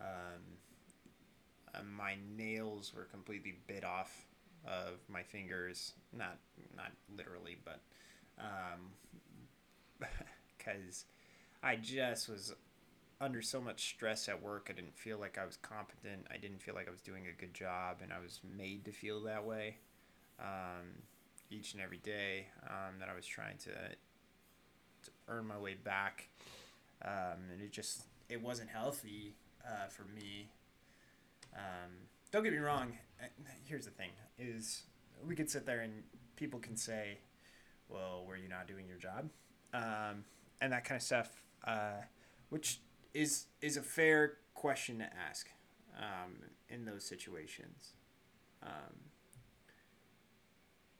Um, 0.00 0.40
uh, 1.74 1.80
my 1.94 2.16
nails 2.34 2.94
were 2.96 3.04
completely 3.04 3.58
bit 3.66 3.84
off 3.84 4.28
of 4.66 4.98
my 5.08 5.22
fingers 5.22 5.92
not 6.12 6.36
not 6.76 6.90
literally 7.16 7.56
but 7.64 7.80
um 8.40 8.90
because 10.58 11.04
i 11.62 11.76
just 11.76 12.28
was 12.28 12.54
under 13.20 13.42
so 13.42 13.60
much 13.60 13.88
stress 13.90 14.28
at 14.28 14.40
work 14.42 14.68
i 14.70 14.72
didn't 14.72 14.96
feel 14.96 15.18
like 15.18 15.38
i 15.38 15.44
was 15.44 15.56
competent 15.56 16.26
i 16.32 16.36
didn't 16.36 16.60
feel 16.62 16.74
like 16.74 16.86
i 16.86 16.90
was 16.90 17.00
doing 17.00 17.24
a 17.26 17.40
good 17.40 17.52
job 17.54 17.98
and 18.02 18.12
i 18.12 18.18
was 18.18 18.40
made 18.56 18.84
to 18.84 18.92
feel 18.92 19.22
that 19.22 19.44
way 19.44 19.76
um, 20.40 20.86
each 21.50 21.72
and 21.72 21.82
every 21.82 21.98
day 21.98 22.46
um, 22.68 22.94
that 23.00 23.08
i 23.08 23.14
was 23.14 23.26
trying 23.26 23.56
to 23.58 23.70
to 25.02 25.10
earn 25.28 25.46
my 25.46 25.58
way 25.58 25.74
back 25.74 26.28
um, 27.04 27.38
and 27.52 27.62
it 27.62 27.72
just 27.72 28.04
it 28.28 28.40
wasn't 28.42 28.68
healthy 28.68 29.34
uh, 29.66 29.88
for 29.88 30.04
me 30.14 30.48
um, 31.54 31.90
don't 32.30 32.42
get 32.42 32.52
me 32.52 32.58
wrong. 32.58 32.92
uh, 33.22 33.26
Here's 33.64 33.84
the 33.84 33.90
thing: 33.90 34.10
is 34.38 34.82
we 35.26 35.34
could 35.34 35.50
sit 35.50 35.66
there 35.66 35.80
and 35.80 36.02
people 36.36 36.58
can 36.60 36.76
say, 36.76 37.18
"Well, 37.88 38.24
were 38.26 38.36
you 38.36 38.48
not 38.48 38.66
doing 38.66 38.86
your 38.86 38.98
job?" 38.98 39.30
Um, 39.72 40.24
and 40.60 40.72
that 40.72 40.84
kind 40.84 40.96
of 40.96 41.02
stuff. 41.02 41.42
Uh, 41.64 42.02
which 42.50 42.80
is 43.14 43.46
is 43.60 43.76
a 43.76 43.82
fair 43.82 44.38
question 44.54 44.98
to 44.98 45.08
ask 45.28 45.48
um, 45.98 46.36
in 46.68 46.84
those 46.84 47.04
situations. 47.04 47.92
Um, 48.62 49.10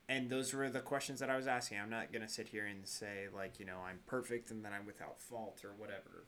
and 0.09 0.31
those 0.31 0.55
were 0.55 0.71
the 0.71 0.81
questions 0.81 1.21
that 1.21 1.29
I 1.29 1.37
was 1.37 1.47
asking. 1.47 1.79
I'm 1.79 1.91
not 1.91 2.13
gonna 2.13 2.29
sit 2.29 2.49
here 2.49 2.67
and 2.67 2.87
say 2.87 3.27
like 3.35 3.59
you 3.59 3.67
know 3.67 3.79
I'm 3.87 4.01
perfect 4.07 4.51
and 4.51 4.65
that 4.65 4.73
I'm 4.73 4.87
without 4.87 5.21
fault 5.21 5.63
or 5.65 5.73
whatever. 5.77 6.27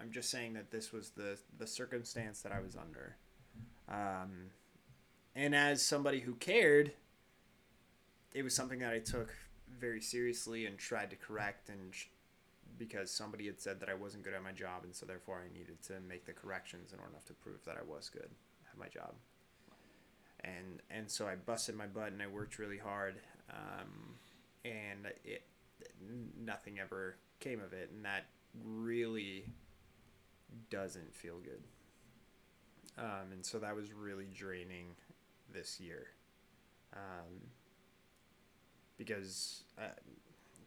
I'm 0.00 0.10
just 0.10 0.30
saying 0.30 0.54
that 0.54 0.70
this 0.70 0.92
was 0.92 1.10
the 1.10 1.38
the 1.58 1.66
circumstance 1.66 2.42
that 2.42 2.52
I 2.52 2.60
was 2.60 2.76
under. 2.76 3.16
Um, 3.88 4.50
and 5.34 5.54
as 5.54 5.82
somebody 5.82 6.20
who 6.20 6.34
cared, 6.34 6.92
it 8.32 8.42
was 8.42 8.54
something 8.54 8.78
that 8.80 8.92
I 8.92 8.98
took 8.98 9.34
very 9.78 10.00
seriously 10.00 10.66
and 10.66 10.78
tried 10.78 11.10
to 11.10 11.16
correct 11.16 11.68
and 11.68 11.94
sh- 11.94 12.06
because 12.78 13.10
somebody 13.10 13.46
had 13.46 13.60
said 13.60 13.80
that 13.80 13.88
I 13.88 13.94
wasn't 13.94 14.24
good 14.24 14.34
at 14.34 14.42
my 14.42 14.52
job 14.52 14.84
and 14.84 14.94
so 14.94 15.06
therefore 15.06 15.42
I 15.44 15.52
needed 15.56 15.82
to 15.84 15.94
make 16.08 16.24
the 16.24 16.32
corrections 16.32 16.92
in 16.92 16.98
order 16.98 17.16
to 17.26 17.32
prove 17.34 17.64
that 17.64 17.76
I 17.76 17.82
was 17.82 18.08
good 18.08 18.30
at 18.72 18.78
my 18.78 18.88
job. 18.88 19.12
And 20.40 20.82
and 20.90 21.10
so 21.10 21.26
I 21.26 21.36
busted 21.36 21.76
my 21.76 21.86
butt 21.86 22.12
and 22.12 22.22
I 22.22 22.26
worked 22.26 22.58
really 22.58 22.78
hard 22.78 23.16
um, 23.50 24.16
and 24.64 25.06
it 25.24 25.44
nothing 26.40 26.78
ever 26.78 27.16
came 27.40 27.60
of 27.60 27.72
it 27.72 27.90
and 27.94 28.04
that 28.04 28.26
really 28.64 29.44
doesn't 30.70 31.14
feel 31.14 31.38
good. 31.38 31.62
Um, 32.98 33.32
and 33.32 33.44
so 33.44 33.58
that 33.58 33.74
was 33.74 33.92
really 33.92 34.26
draining 34.34 34.96
this 35.52 35.80
year. 35.80 36.08
Um, 36.94 37.40
because, 39.04 39.64
uh, 39.78 39.96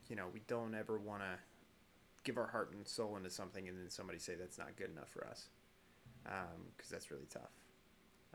you 0.09 0.15
know, 0.15 0.25
we 0.33 0.41
don't 0.47 0.75
ever 0.75 0.97
want 0.97 1.21
to 1.21 1.39
give 2.23 2.37
our 2.37 2.47
heart 2.47 2.71
and 2.73 2.87
soul 2.87 3.15
into 3.17 3.29
something 3.29 3.67
and 3.67 3.77
then 3.77 3.89
somebody 3.89 4.19
say 4.19 4.35
that's 4.35 4.57
not 4.57 4.75
good 4.75 4.89
enough 4.91 5.09
for 5.09 5.25
us. 5.27 5.47
Because 6.75 6.89
that's 6.89 7.11
really 7.11 7.27
tough. 7.29 7.51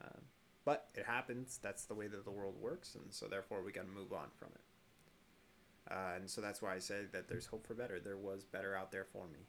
Um, 0.02 0.22
but 0.64 0.88
it 0.94 1.04
happens. 1.06 1.58
That's 1.62 1.84
the 1.84 1.94
way 1.94 2.06
that 2.06 2.24
the 2.24 2.30
world 2.30 2.54
works. 2.60 2.94
And 2.94 3.12
so 3.12 3.26
therefore 3.26 3.62
we 3.62 3.72
got 3.72 3.86
to 3.86 3.92
move 3.92 4.12
on 4.12 4.28
from 4.38 4.48
it. 4.54 5.92
Uh, 5.92 6.16
and 6.16 6.30
so 6.30 6.40
that's 6.40 6.62
why 6.62 6.74
I 6.74 6.78
say 6.78 7.00
that 7.12 7.28
there's 7.28 7.46
hope 7.46 7.66
for 7.66 7.74
better. 7.74 7.98
There 7.98 8.16
was 8.16 8.44
better 8.44 8.76
out 8.76 8.92
there 8.92 9.04
for 9.04 9.26
me. 9.26 9.40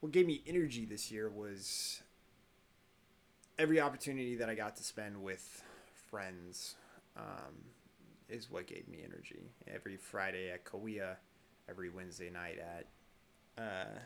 What 0.00 0.12
gave 0.12 0.26
me 0.26 0.42
energy 0.46 0.84
this 0.84 1.10
year 1.10 1.28
was 1.28 2.02
every 3.58 3.80
opportunity 3.80 4.36
that 4.36 4.48
I 4.48 4.54
got 4.54 4.76
to 4.76 4.84
spend 4.84 5.22
with 5.22 5.64
friends 6.10 6.76
um, 7.16 7.54
is 8.28 8.50
what 8.50 8.66
gave 8.66 8.88
me 8.88 8.98
energy. 9.04 9.50
Every 9.72 9.96
Friday 9.96 10.50
at 10.50 10.64
Kauai, 10.64 11.14
every 11.68 11.90
Wednesday 11.90 12.30
night 12.30 12.58
at 12.58 13.62
uh, 13.62 13.98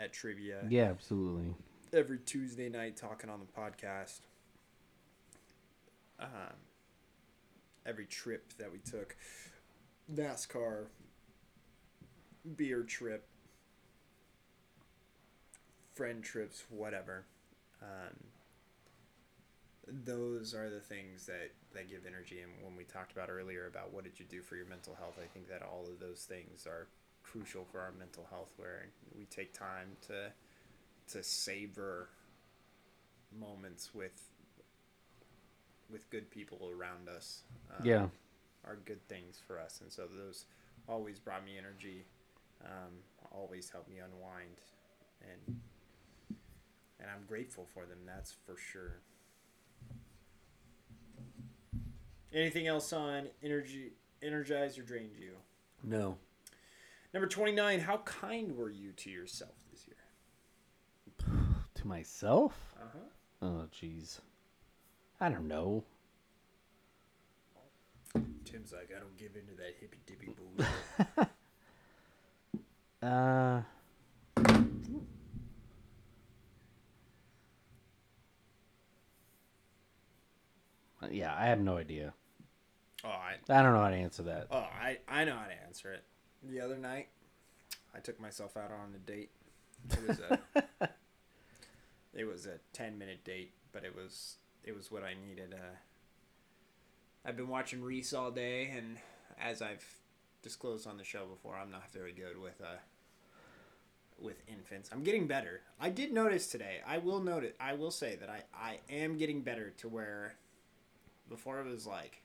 at 0.00 0.12
trivia, 0.12 0.64
Yeah, 0.68 0.84
absolutely. 0.84 1.54
every 1.92 2.18
Tuesday 2.18 2.68
night 2.68 2.96
talking 2.96 3.30
on 3.30 3.40
the 3.40 3.46
podcast. 3.60 4.20
Um, 6.18 6.56
every 7.86 8.06
trip 8.06 8.52
that 8.58 8.72
we 8.72 8.78
took, 8.78 9.16
NASCAR, 10.12 10.86
beer 12.56 12.82
trip, 12.82 13.26
friend 15.92 16.22
trips, 16.22 16.64
whatever. 16.70 17.24
Um, 17.82 18.16
those 19.86 20.54
are 20.54 20.70
the 20.70 20.80
things 20.80 21.26
that, 21.26 21.50
that 21.74 21.90
give 21.90 22.06
energy. 22.06 22.40
And 22.40 22.52
when 22.62 22.76
we 22.76 22.84
talked 22.84 23.12
about 23.12 23.28
earlier 23.30 23.66
about 23.66 23.92
what 23.92 24.04
did 24.04 24.18
you 24.18 24.26
do 24.26 24.42
for 24.42 24.56
your 24.56 24.66
mental 24.66 24.94
health, 24.94 25.18
I 25.22 25.26
think 25.26 25.48
that 25.48 25.62
all 25.62 25.86
of 25.86 26.00
those 26.00 26.22
things 26.22 26.66
are 26.66 26.88
crucial 27.22 27.64
for 27.70 27.80
our 27.80 27.92
mental 27.98 28.26
health, 28.30 28.52
where 28.56 28.86
we 29.16 29.24
take 29.26 29.52
time 29.52 29.96
to 30.08 30.32
to 31.12 31.22
savor 31.22 32.08
moments 33.38 33.94
with 33.94 34.30
with 35.90 36.08
good 36.10 36.30
people 36.30 36.70
around 36.70 37.08
us. 37.08 37.42
Um, 37.70 37.84
Yeah. 37.84 38.06
are 38.66 38.76
good 38.86 39.06
things 39.08 39.38
for 39.46 39.58
us, 39.60 39.80
and 39.82 39.92
so 39.92 40.06
those 40.06 40.46
always 40.88 41.18
brought 41.18 41.44
me 41.44 41.58
energy. 41.58 42.04
Um, 42.64 42.92
always 43.30 43.68
helped 43.68 43.90
me 43.90 43.96
unwind, 43.98 44.60
and 45.20 45.60
and 47.00 47.10
I'm 47.10 47.26
grateful 47.28 47.66
for 47.74 47.84
them. 47.84 47.98
That's 48.06 48.32
for 48.46 48.56
sure. 48.56 49.00
Anything 52.34 52.66
else 52.66 52.92
on 52.92 53.28
energy, 53.44 53.92
energized 54.20 54.76
or 54.78 54.82
drained 54.82 55.14
you? 55.18 55.34
No. 55.84 56.16
Number 57.12 57.28
twenty 57.28 57.52
nine. 57.52 57.78
How 57.78 57.98
kind 57.98 58.56
were 58.56 58.70
you 58.70 58.90
to 58.92 59.10
yourself 59.10 59.52
this 59.70 59.86
year? 59.86 59.96
To 61.76 61.86
myself? 61.88 62.74
Uh 62.80 62.86
huh. 62.92 63.46
Oh, 63.46 63.66
jeez. 63.72 64.20
I 65.20 65.28
don't 65.28 65.46
know. 65.46 65.84
Tim's 68.44 68.72
like, 68.72 68.90
I 68.96 69.00
don't 69.00 69.16
give 69.18 69.32
into 69.36 69.54
that 69.56 69.74
hippy 69.80 69.98
dippy 70.06 70.34
bullshit. 70.56 71.28
Uh. 73.02 73.62
Yeah, 81.10 81.34
I 81.36 81.46
have 81.46 81.60
no 81.60 81.76
idea. 81.76 82.14
Oh, 83.04 83.08
I, 83.08 83.36
I 83.48 83.62
don't 83.62 83.72
know 83.74 83.82
how 83.82 83.90
to 83.90 83.96
answer 83.96 84.22
that. 84.24 84.48
oh, 84.50 84.66
I, 84.80 84.98
I 85.08 85.24
know 85.24 85.36
how 85.36 85.46
to 85.46 85.64
answer 85.66 85.92
it. 85.92 86.04
The 86.42 86.60
other 86.60 86.76
night, 86.76 87.08
I 87.94 88.00
took 88.00 88.20
myself 88.20 88.56
out 88.56 88.70
on 88.70 88.94
a 88.94 88.98
date. 88.98 89.30
It 89.90 90.08
was 90.08 90.20
a, 90.20 90.38
it 92.14 92.24
was 92.24 92.46
a 92.46 92.58
ten 92.72 92.98
minute 92.98 93.24
date, 93.24 93.52
but 93.72 93.84
it 93.84 93.94
was 93.94 94.36
it 94.62 94.74
was 94.74 94.90
what 94.90 95.02
I 95.02 95.14
needed. 95.28 95.54
Uh, 95.54 95.76
I've 97.24 97.36
been 97.36 97.48
watching 97.48 97.82
Reese 97.82 98.12
all 98.12 98.30
day, 98.30 98.72
and 98.76 98.98
as 99.40 99.62
I've 99.62 99.84
disclosed 100.42 100.86
on 100.86 100.98
the 100.98 101.04
show 101.04 101.24
before, 101.26 101.56
I'm 101.56 101.70
not 101.70 101.90
very 101.92 102.12
good 102.12 102.40
with 102.40 102.60
uh, 102.60 102.76
with 104.20 104.42
infants. 104.48 104.90
I'm 104.92 105.02
getting 105.02 105.26
better. 105.26 105.60
I 105.80 105.90
did 105.90 106.12
notice 106.12 106.46
today. 106.46 106.78
I 106.86 106.98
will 106.98 107.20
note 107.20 107.44
it. 107.44 107.56
I 107.60 107.74
will 107.74 107.90
say 107.90 108.16
that 108.16 108.28
I 108.28 108.42
I 108.54 108.78
am 108.90 109.16
getting 109.16 109.40
better 109.40 109.70
to 109.78 109.88
where 109.88 110.34
before 111.28 111.60
it 111.60 111.66
was 111.66 111.86
like 111.86 112.22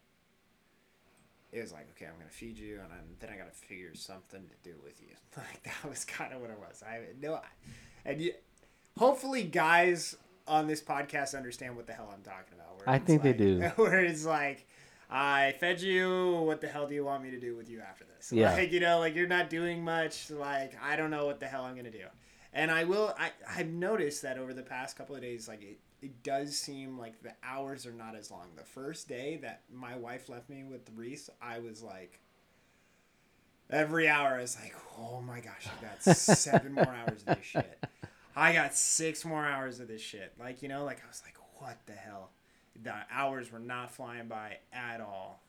it 1.52 1.62
was 1.62 1.72
like 1.72 1.88
okay 1.92 2.06
i'm 2.06 2.18
gonna 2.18 2.30
feed 2.30 2.58
you 2.58 2.76
and 2.76 2.92
I'm, 2.94 3.06
then 3.20 3.30
i 3.34 3.38
gotta 3.38 3.52
figure 3.52 3.94
something 3.96 4.42
to 4.48 4.70
do 4.70 4.76
with 4.84 5.02
you 5.02 5.16
like 5.38 5.64
that 5.64 5.90
was 5.90 6.06
kind 6.06 6.34
of 6.34 6.42
what 6.42 6.50
it 6.50 6.60
was 6.60 6.84
i 6.88 7.00
no 7.22 7.40
and 8.06 8.22
you, 8.22 8.34
hopefully 8.98 9.44
guys 9.44 10.16
on 10.48 10.68
this 10.68 10.82
podcast 10.82 11.36
understand 11.36 11.76
what 11.76 11.88
the 11.88 11.94
hell 11.94 12.10
i'm 12.14 12.22
talking 12.24 12.54
about 12.56 12.78
where 12.78 12.90
I 12.96 13.00
think 13.00 13.22
they 13.22 13.34
do. 13.34 13.62
where 13.76 14.00
it's 14.04 14.26
like 14.26 14.68
i 15.10 15.54
fed 15.60 15.82
you 15.82 16.42
what 16.46 16.62
the 16.62 16.68
hell 16.68 16.88
do 16.88 16.94
you 16.96 17.04
want 17.06 17.24
me 17.24 17.32
to 17.32 17.40
do 17.40 17.56
with 17.56 17.70
you 17.70 17.82
after 17.82 18.06
this 18.16 18.32
Yeah. 18.34 18.54
like 18.54 18.72
you 18.72 18.80
know 18.80 19.00
like 19.00 19.16
you're 19.16 19.28
not 19.28 19.50
doing 19.50 19.84
much 19.84 20.30
like 20.30 20.74
i 20.84 20.96
don't 20.96 21.12
know 21.12 21.26
what 21.26 21.40
the 21.40 21.48
hell 21.48 21.64
i'm 21.64 21.76
gonna 21.76 21.92
do 21.92 22.06
and 22.54 22.70
i 22.72 22.84
will 22.84 23.14
i 23.20 23.32
i've 23.58 23.70
noticed 23.70 24.22
that 24.24 24.38
over 24.38 24.54
the 24.54 24.64
past 24.64 24.96
couple 24.98 25.16
of 25.16 25.22
days 25.22 25.48
like 25.48 25.62
it 25.64 25.80
it 26.02 26.24
does 26.24 26.58
seem 26.58 26.98
like 26.98 27.22
the 27.22 27.34
hours 27.44 27.86
are 27.86 27.94
not 27.94 28.16
as 28.16 28.32
long. 28.32 28.48
The 28.56 28.64
first 28.64 29.08
day 29.08 29.38
that 29.42 29.62
my 29.74 29.96
wife 29.96 30.30
left 30.30 30.50
me 30.50 30.64
with 30.64 30.90
Reese, 30.96 31.30
I 31.42 31.60
was 31.60 31.84
like, 31.84 32.20
every 33.70 34.08
hour 34.08 34.36
I 34.36 34.42
was 34.42 34.58
like, 34.62 34.74
oh 34.98 35.22
my 35.22 35.40
gosh, 35.40 35.68
I 35.68 35.86
got 35.86 36.18
seven 36.18 36.74
more 36.74 36.88
hours 37.08 37.24
of 37.28 37.38
this 37.38 37.46
shit. 37.46 37.84
I 38.36 38.54
got 38.54 38.76
six 38.76 39.26
more 39.26 39.46
hours 39.46 39.80
of 39.80 39.88
this 39.88 40.02
shit. 40.02 40.34
Like, 40.40 40.62
you 40.62 40.70
know, 40.70 40.86
like 40.86 41.02
I 41.04 41.08
was 41.08 41.22
like, 41.26 41.36
what 41.62 41.78
the 41.86 41.94
hell? 41.94 42.32
The 42.82 42.94
hours 43.12 43.52
were 43.52 43.60
not 43.60 43.92
flying 43.92 44.28
by 44.28 44.58
at 44.72 45.02
all. 45.02 45.44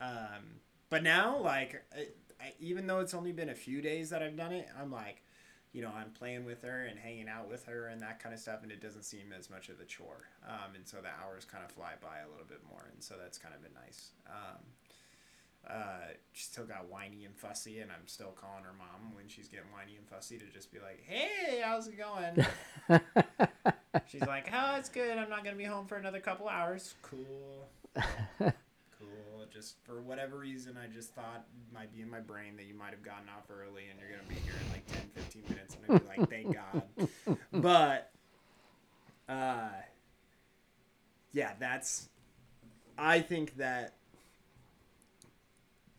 Um, 0.00 0.60
but 0.88 1.02
now, 1.02 1.38
like, 1.38 1.82
I, 1.92 2.06
I, 2.40 2.52
even 2.60 2.86
though 2.86 3.00
it's 3.00 3.14
only 3.14 3.32
been 3.32 3.48
a 3.48 3.54
few 3.54 3.80
days 3.80 4.10
that 4.10 4.22
I've 4.22 4.36
done 4.36 4.52
it, 4.52 4.68
I'm 4.80 4.92
like, 4.92 5.22
you 5.76 5.82
know, 5.82 5.92
I'm 5.94 6.08
playing 6.08 6.46
with 6.46 6.62
her 6.62 6.86
and 6.86 6.98
hanging 6.98 7.28
out 7.28 7.50
with 7.50 7.66
her 7.66 7.88
and 7.88 8.00
that 8.00 8.18
kind 8.18 8.34
of 8.34 8.40
stuff, 8.40 8.60
and 8.62 8.72
it 8.72 8.80
doesn't 8.80 9.04
seem 9.04 9.34
as 9.38 9.50
much 9.50 9.68
of 9.68 9.78
a 9.78 9.84
chore. 9.84 10.24
Um, 10.48 10.74
and 10.74 10.88
so 10.88 10.96
the 11.02 11.10
hours 11.22 11.44
kind 11.44 11.62
of 11.62 11.70
fly 11.70 11.92
by 12.00 12.20
a 12.26 12.30
little 12.30 12.46
bit 12.48 12.60
more, 12.66 12.88
and 12.90 13.04
so 13.04 13.16
that's 13.22 13.36
kind 13.36 13.54
of 13.54 13.62
been 13.62 13.74
nice. 13.74 14.12
Um, 14.26 14.62
uh, 15.68 16.14
she 16.32 16.44
still 16.44 16.64
got 16.64 16.88
whiny 16.88 17.26
and 17.26 17.36
fussy, 17.36 17.80
and 17.80 17.92
I'm 17.92 18.06
still 18.06 18.34
calling 18.40 18.64
her 18.64 18.72
mom 18.78 19.14
when 19.14 19.28
she's 19.28 19.48
getting 19.48 19.66
whiny 19.70 19.96
and 19.96 20.08
fussy 20.08 20.38
to 20.38 20.46
just 20.46 20.72
be 20.72 20.78
like, 20.78 21.04
"Hey, 21.06 21.60
how's 21.62 21.88
it 21.88 21.98
going?" 21.98 22.46
she's 24.08 24.26
like, 24.26 24.48
"Oh, 24.54 24.76
it's 24.78 24.88
good. 24.88 25.18
I'm 25.18 25.28
not 25.28 25.44
gonna 25.44 25.56
be 25.56 25.64
home 25.64 25.86
for 25.86 25.96
another 25.96 26.20
couple 26.20 26.48
hours. 26.48 26.94
Cool." 27.02 27.68
Cool. 28.98 29.35
Just 29.52 29.76
for 29.84 30.00
whatever 30.02 30.38
reason, 30.38 30.76
I 30.82 30.92
just 30.92 31.14
thought 31.14 31.46
might 31.72 31.94
be 31.94 32.02
in 32.02 32.10
my 32.10 32.20
brain 32.20 32.56
that 32.56 32.66
you 32.66 32.74
might 32.74 32.90
have 32.90 33.02
gotten 33.02 33.28
off 33.28 33.44
early 33.50 33.84
and 33.90 33.98
you're 33.98 34.08
going 34.08 34.22
to 34.22 34.28
be 34.28 34.34
here 34.40 34.54
in 34.64 34.72
like 34.72 34.86
10, 34.86 35.10
15 35.14 35.42
minutes. 35.48 35.76
And 35.76 35.96
I'd 35.96 36.02
be 36.02 36.18
like, 36.18 36.30
thank 36.30 36.54
God. 36.54 37.38
But, 37.52 38.10
uh, 39.28 39.68
yeah, 41.32 41.52
that's, 41.58 42.08
I 42.98 43.20
think 43.20 43.56
that 43.56 43.94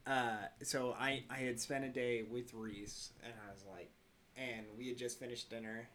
uh, 0.08 0.38
so 0.64 0.96
I 0.98 1.24
I 1.30 1.40
had 1.40 1.60
spent 1.60 1.84
a 1.84 1.90
day 1.90 2.24
with 2.24 2.54
Reese, 2.54 3.12
and 3.24 3.34
I 3.46 3.52
was 3.52 3.64
like, 3.70 3.90
and 4.38 4.66
we 4.78 4.88
had 4.88 4.98
just 4.98 5.20
finished 5.20 5.50
dinner, 5.50 5.90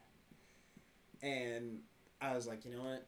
and 1.23 1.79
I 2.21 2.35
was 2.35 2.47
like, 2.47 2.65
you 2.67 2.77
know 2.77 2.83
what, 2.83 3.07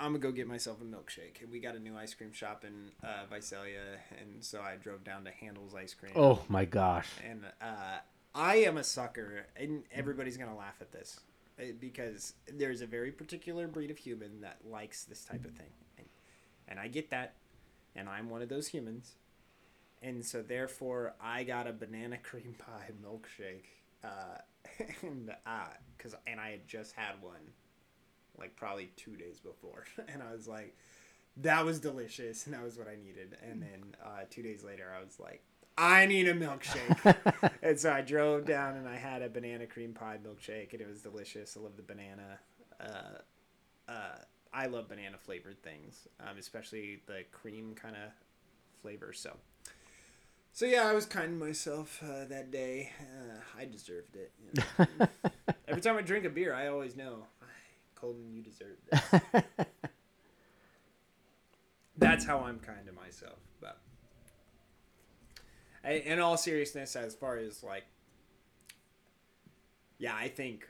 I'm 0.00 0.12
gonna 0.12 0.18
go 0.18 0.32
get 0.32 0.48
myself 0.48 0.80
a 0.80 0.84
milkshake. 0.84 1.40
And 1.42 1.50
we 1.50 1.60
got 1.60 1.76
a 1.76 1.78
new 1.78 1.96
ice 1.96 2.14
cream 2.14 2.32
shop 2.32 2.64
in 2.64 2.90
uh, 3.02 3.26
Visalia, 3.32 3.98
and 4.20 4.42
so 4.42 4.60
I 4.60 4.76
drove 4.76 5.04
down 5.04 5.24
to 5.24 5.30
Handel's 5.30 5.74
Ice 5.74 5.94
Cream. 5.94 6.12
Oh 6.16 6.42
my 6.48 6.64
gosh. 6.64 7.08
And 7.28 7.44
uh, 7.60 7.98
I 8.34 8.56
am 8.56 8.76
a 8.76 8.84
sucker, 8.84 9.46
and 9.56 9.84
everybody's 9.92 10.36
gonna 10.36 10.56
laugh 10.56 10.76
at 10.80 10.90
this 10.90 11.20
uh, 11.60 11.66
because 11.80 12.34
there's 12.52 12.80
a 12.80 12.86
very 12.86 13.12
particular 13.12 13.68
breed 13.68 13.90
of 13.90 13.98
human 13.98 14.40
that 14.40 14.58
likes 14.68 15.04
this 15.04 15.24
type 15.24 15.44
of 15.44 15.52
thing, 15.52 15.70
and, 15.98 16.06
and 16.68 16.80
I 16.80 16.88
get 16.88 17.10
that, 17.10 17.34
and 17.94 18.08
I'm 18.08 18.28
one 18.28 18.42
of 18.42 18.48
those 18.48 18.66
humans, 18.66 19.14
and 20.02 20.24
so 20.24 20.42
therefore 20.42 21.14
I 21.20 21.44
got 21.44 21.68
a 21.68 21.72
banana 21.72 22.18
cream 22.22 22.56
pie 22.58 22.90
milkshake, 23.04 23.66
uh, 24.02 24.38
and 25.02 25.30
uh, 25.46 25.66
cause 25.98 26.16
and 26.26 26.40
I 26.40 26.50
had 26.50 26.66
just 26.66 26.92
had 26.96 27.22
one, 27.22 27.52
like 28.38 28.56
probably 28.56 28.90
two 28.96 29.16
days 29.16 29.40
before, 29.40 29.84
and 30.08 30.22
I 30.22 30.32
was 30.32 30.48
like. 30.48 30.76
That 31.38 31.64
was 31.64 31.80
delicious, 31.80 32.46
and 32.46 32.54
that 32.54 32.62
was 32.62 32.78
what 32.78 32.86
I 32.86 32.94
needed. 32.94 33.36
And 33.42 33.60
then 33.60 33.96
uh, 34.00 34.20
two 34.30 34.40
days 34.40 34.62
later, 34.62 34.94
I 34.96 35.02
was 35.02 35.18
like, 35.18 35.42
I 35.76 36.06
need 36.06 36.28
a 36.28 36.34
milkshake. 36.34 37.50
and 37.62 37.78
so 37.78 37.92
I 37.92 38.00
drove 38.02 38.44
down 38.44 38.76
and 38.76 38.88
I 38.88 38.96
had 38.96 39.22
a 39.22 39.28
banana 39.28 39.66
cream 39.66 39.92
pie 39.92 40.18
milkshake, 40.24 40.72
and 40.72 40.80
it 40.80 40.88
was 40.88 41.02
delicious. 41.02 41.56
I 41.58 41.62
love 41.62 41.76
the 41.76 41.82
banana. 41.82 42.38
Uh, 42.80 43.90
uh, 43.90 44.18
I 44.52 44.66
love 44.66 44.88
banana 44.88 45.16
flavored 45.18 45.62
things, 45.62 46.06
um, 46.20 46.38
especially 46.38 47.02
the 47.06 47.24
cream 47.32 47.74
kind 47.74 47.96
of 47.96 48.12
flavor. 48.82 49.12
So, 49.12 49.36
so 50.52 50.64
yeah, 50.64 50.86
I 50.86 50.92
was 50.92 51.06
kind 51.06 51.40
to 51.40 51.44
myself 51.44 52.00
uh, 52.04 52.24
that 52.26 52.52
day. 52.52 52.92
Uh, 53.00 53.60
I 53.60 53.64
deserved 53.64 54.14
it. 54.14 54.32
you 54.40 54.62
know. 54.78 55.06
Every 55.68 55.82
time 55.82 55.96
I 55.96 56.02
drink 56.02 56.24
a 56.24 56.30
beer, 56.30 56.54
I 56.54 56.68
always 56.68 56.94
know, 56.94 57.24
Colton, 58.04 58.30
you 58.30 58.42
deserve 58.42 58.76
this. 58.90 59.44
That's 61.96 62.26
how 62.26 62.40
I'm 62.40 62.58
kind 62.58 62.84
to 62.86 62.92
myself. 62.92 63.38
But 63.62 63.80
I- 65.82 65.92
in 66.04 66.18
all 66.18 66.36
seriousness, 66.36 66.96
as 66.96 67.14
far 67.14 67.36
as 67.38 67.62
like, 67.62 67.84
yeah, 69.96 70.14
I 70.14 70.28
think, 70.28 70.68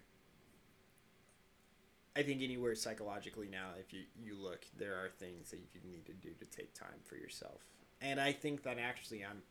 I 2.14 2.22
think 2.22 2.40
anywhere 2.40 2.76
psychologically 2.76 3.48
now, 3.48 3.70
if 3.80 3.92
you 3.92 4.02
you 4.22 4.36
look, 4.40 4.64
there 4.78 4.94
are 4.94 5.08
things 5.08 5.50
that 5.50 5.58
you 5.74 5.80
need 5.90 6.06
to 6.06 6.12
do 6.12 6.30
to 6.38 6.44
take 6.44 6.72
time 6.72 7.00
for 7.02 7.16
yourself, 7.16 7.62
and 8.00 8.20
I 8.20 8.30
think 8.30 8.62
that 8.62 8.78
actually 8.78 9.24
I'm, 9.24 9.42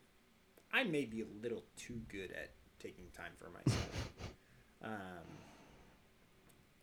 I 0.72 0.84
may 0.84 1.04
be 1.04 1.20
a 1.20 1.26
little 1.42 1.64
too 1.76 2.00
good 2.08 2.30
at 2.30 2.52
taking 2.78 3.06
time 3.14 3.32
for 3.36 3.50
myself, 3.50 4.10
um, 4.82 5.28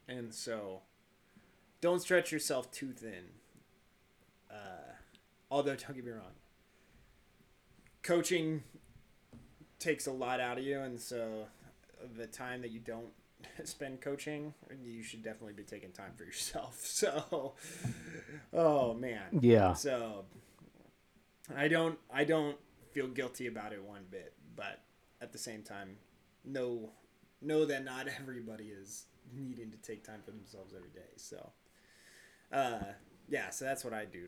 and 0.07 0.31
so, 0.33 0.81
don't 1.81 1.99
stretch 2.01 2.31
yourself 2.31 2.71
too 2.71 2.91
thin. 2.91 3.25
Uh, 4.49 4.93
although 5.49 5.75
don't 5.75 5.93
get 5.95 6.05
me 6.05 6.11
wrong, 6.11 6.33
coaching 8.03 8.63
takes 9.79 10.07
a 10.07 10.11
lot 10.11 10.39
out 10.39 10.57
of 10.57 10.63
you, 10.63 10.79
and 10.79 10.99
so 10.99 11.45
the 12.17 12.27
time 12.27 12.61
that 12.61 12.71
you 12.71 12.79
don't 12.79 13.09
spend 13.63 14.01
coaching, 14.01 14.53
you 14.83 15.03
should 15.03 15.23
definitely 15.23 15.53
be 15.53 15.63
taking 15.63 15.91
time 15.91 16.11
for 16.17 16.23
yourself. 16.23 16.79
So, 16.85 17.53
oh 18.53 18.93
man, 18.93 19.39
Yeah. 19.41 19.73
so 19.73 20.25
I 21.55 21.67
don't 21.67 21.97
I 22.13 22.23
don't 22.23 22.57
feel 22.91 23.07
guilty 23.07 23.47
about 23.47 23.73
it 23.73 23.81
one 23.83 24.05
bit, 24.09 24.33
but 24.55 24.81
at 25.21 25.31
the 25.31 25.37
same 25.37 25.63
time, 25.63 25.97
know 26.45 26.91
know 27.41 27.65
that 27.65 27.83
not 27.83 28.07
everybody 28.19 28.65
is 28.65 29.05
needing 29.33 29.71
to 29.71 29.77
take 29.77 30.03
time 30.03 30.21
for 30.23 30.31
themselves 30.31 30.73
every 30.75 30.89
day. 30.89 31.09
So, 31.15 31.51
uh, 32.53 32.79
yeah, 33.29 33.49
so 33.49 33.65
that's 33.65 33.83
what 33.83 33.93
I 33.93 34.05
do. 34.05 34.27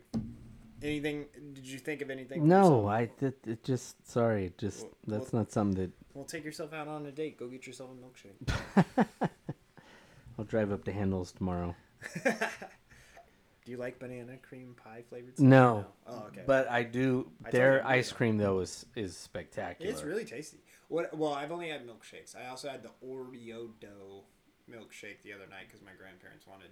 Anything? 0.82 1.26
Did 1.54 1.64
you 1.66 1.78
think 1.78 2.02
of 2.02 2.10
anything? 2.10 2.46
No. 2.46 2.86
I 2.86 3.08
it, 3.20 3.38
it 3.46 3.62
just 3.64 4.06
sorry, 4.10 4.52
just 4.58 4.82
Well- 4.82 4.90
that's 5.06 5.32
well- 5.32 5.42
not 5.42 5.52
something 5.52 5.82
that 5.84 5.90
Well, 6.14 6.24
take 6.24 6.44
yourself 6.44 6.72
out 6.72 6.88
on 6.88 7.06
a 7.06 7.12
date. 7.12 7.38
Go 7.38 7.48
get 7.48 7.66
yourself 7.66 7.90
a 7.90 7.94
milkshake. 7.94 9.06
I'll 10.38 10.44
drive 10.44 10.72
up 10.72 10.84
to 10.84 10.92
Handel's 10.92 11.32
tomorrow. 11.32 11.74
do 12.24 13.70
you 13.70 13.76
like 13.78 13.98
banana 13.98 14.36
cream 14.38 14.74
pie 14.76 15.02
flavored? 15.08 15.36
stuff? 15.36 15.46
No, 15.46 15.86
Oh, 16.06 16.24
okay. 16.28 16.42
but 16.46 16.68
I 16.68 16.82
do. 16.82 17.30
I 17.44 17.50
Their 17.50 17.86
ice 17.86 18.12
cream 18.12 18.36
though 18.36 18.60
is 18.60 18.84
is 18.94 19.16
spectacular. 19.16 19.90
It's 19.90 20.02
really 20.02 20.24
tasty. 20.24 20.58
What? 20.88 21.16
Well, 21.16 21.32
I've 21.32 21.52
only 21.52 21.70
had 21.70 21.86
milkshakes. 21.86 22.36
I 22.36 22.48
also 22.48 22.68
had 22.68 22.82
the 22.82 22.90
Oreo 23.06 23.68
dough 23.80 24.24
milkshake 24.70 25.22
the 25.22 25.32
other 25.32 25.46
night 25.48 25.66
because 25.68 25.82
my 25.82 25.92
grandparents 25.98 26.46
wanted 26.46 26.70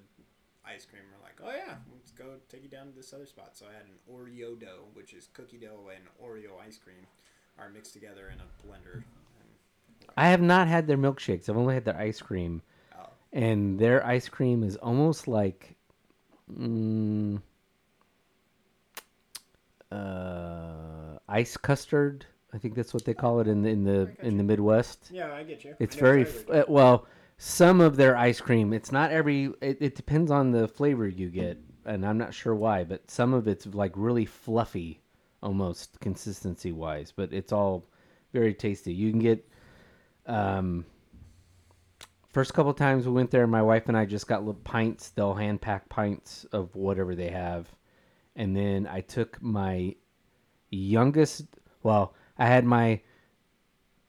ice 0.65 0.85
cream. 0.85 1.03
We're 1.11 1.25
like, 1.25 1.41
oh 1.43 1.57
yeah, 1.67 1.77
let's 1.93 2.11
go 2.13 2.37
take 2.49 2.63
you 2.63 2.69
down 2.69 2.87
to 2.87 2.93
this 2.93 3.13
other 3.13 3.27
spot. 3.27 3.57
So 3.57 3.67
I 3.67 3.73
had 3.73 3.87
an 3.87 3.99
Oreo 4.11 4.59
dough, 4.59 4.87
which 4.95 5.13
is 5.15 5.29
cookie 5.33 5.59
dough 5.59 5.91
and 5.95 6.05
Oreo 6.23 6.61
ice 6.65 6.79
cream, 6.79 7.07
are 7.59 7.69
mixed 7.69 7.93
together 7.93 8.33
in 8.33 8.41
a 8.41 8.67
blender. 8.67 8.95
And, 8.95 9.05
I 10.17 10.29
have 10.29 10.43
not 10.43 10.69
had 10.69 10.87
their 10.87 10.99
milkshakes. 10.99 11.49
I've 11.49 11.57
only 11.57 11.75
had 11.75 11.85
their 11.85 11.97
ice 11.99 12.21
cream, 12.21 12.63
oh, 12.99 13.07
and 13.33 13.79
their 13.79 14.05
ice 14.07 14.29
cream 14.29 14.63
is 14.63 14.77
almost 14.77 15.29
like, 15.29 15.75
mm, 16.53 17.41
uh, 19.91 21.19
ice 21.29 21.57
custard. 21.57 22.27
I 22.55 22.59
think 22.59 22.75
that's 22.75 22.93
what 22.93 23.05
they 23.05 23.15
call 23.15 23.41
it 23.41 23.49
in 23.49 23.63
the 23.63 23.71
in 23.71 23.85
the 23.85 24.11
in 24.21 24.37
the 24.37 24.43
Midwest. 24.45 25.09
yeah, 25.11 25.33
I 25.33 25.43
get 25.43 25.65
you. 25.65 25.75
It's 25.79 25.97
very 25.97 26.23
f- 26.23 26.51
uh, 26.51 26.65
well. 26.69 27.07
Some 27.45 27.81
of 27.81 27.97
their 27.97 28.17
ice 28.17 28.41
cream, 28.41 28.73
it's 28.73 28.93
not 28.93 29.11
every. 29.11 29.47
It, 29.61 29.79
it 29.81 29.97
depends 29.97 30.31
on 30.31 30.53
the 30.53 30.69
flavor 30.69 31.09
you 31.09 31.29
get, 31.29 31.59
and 31.85 32.07
I'm 32.07 32.17
not 32.17 32.33
sure 32.33 32.55
why, 32.55 32.85
but 32.85 33.11
some 33.11 33.35
of 33.35 33.49
it's 33.49 33.67
like 33.67 33.91
really 33.97 34.25
fluffy, 34.25 35.03
almost 35.43 35.99
consistency 35.99 36.71
wise. 36.71 37.11
But 37.11 37.33
it's 37.33 37.51
all 37.51 37.89
very 38.33 38.55
tasty. 38.55 38.95
You 38.95 39.11
can 39.11 39.19
get. 39.19 39.45
Um, 40.25 40.87
first 42.33 42.55
couple 42.55 42.73
times 42.75 43.07
we 43.07 43.13
went 43.13 43.33
there, 43.33 43.49
my 43.49 43.61
wife 43.61 43.89
and 43.89 43.97
I 43.97 44.05
just 44.05 44.29
got 44.29 44.45
little 44.45 44.61
pints. 44.63 45.09
They'll 45.09 45.35
hand 45.35 45.61
pack 45.61 45.89
pints 45.89 46.45
of 46.53 46.77
whatever 46.77 47.17
they 47.17 47.31
have, 47.31 47.67
and 48.37 48.57
then 48.57 48.87
I 48.87 49.01
took 49.01 49.43
my 49.43 49.97
youngest. 50.71 51.47
Well, 51.83 52.15
I 52.39 52.47
had 52.47 52.65
my 52.65 53.01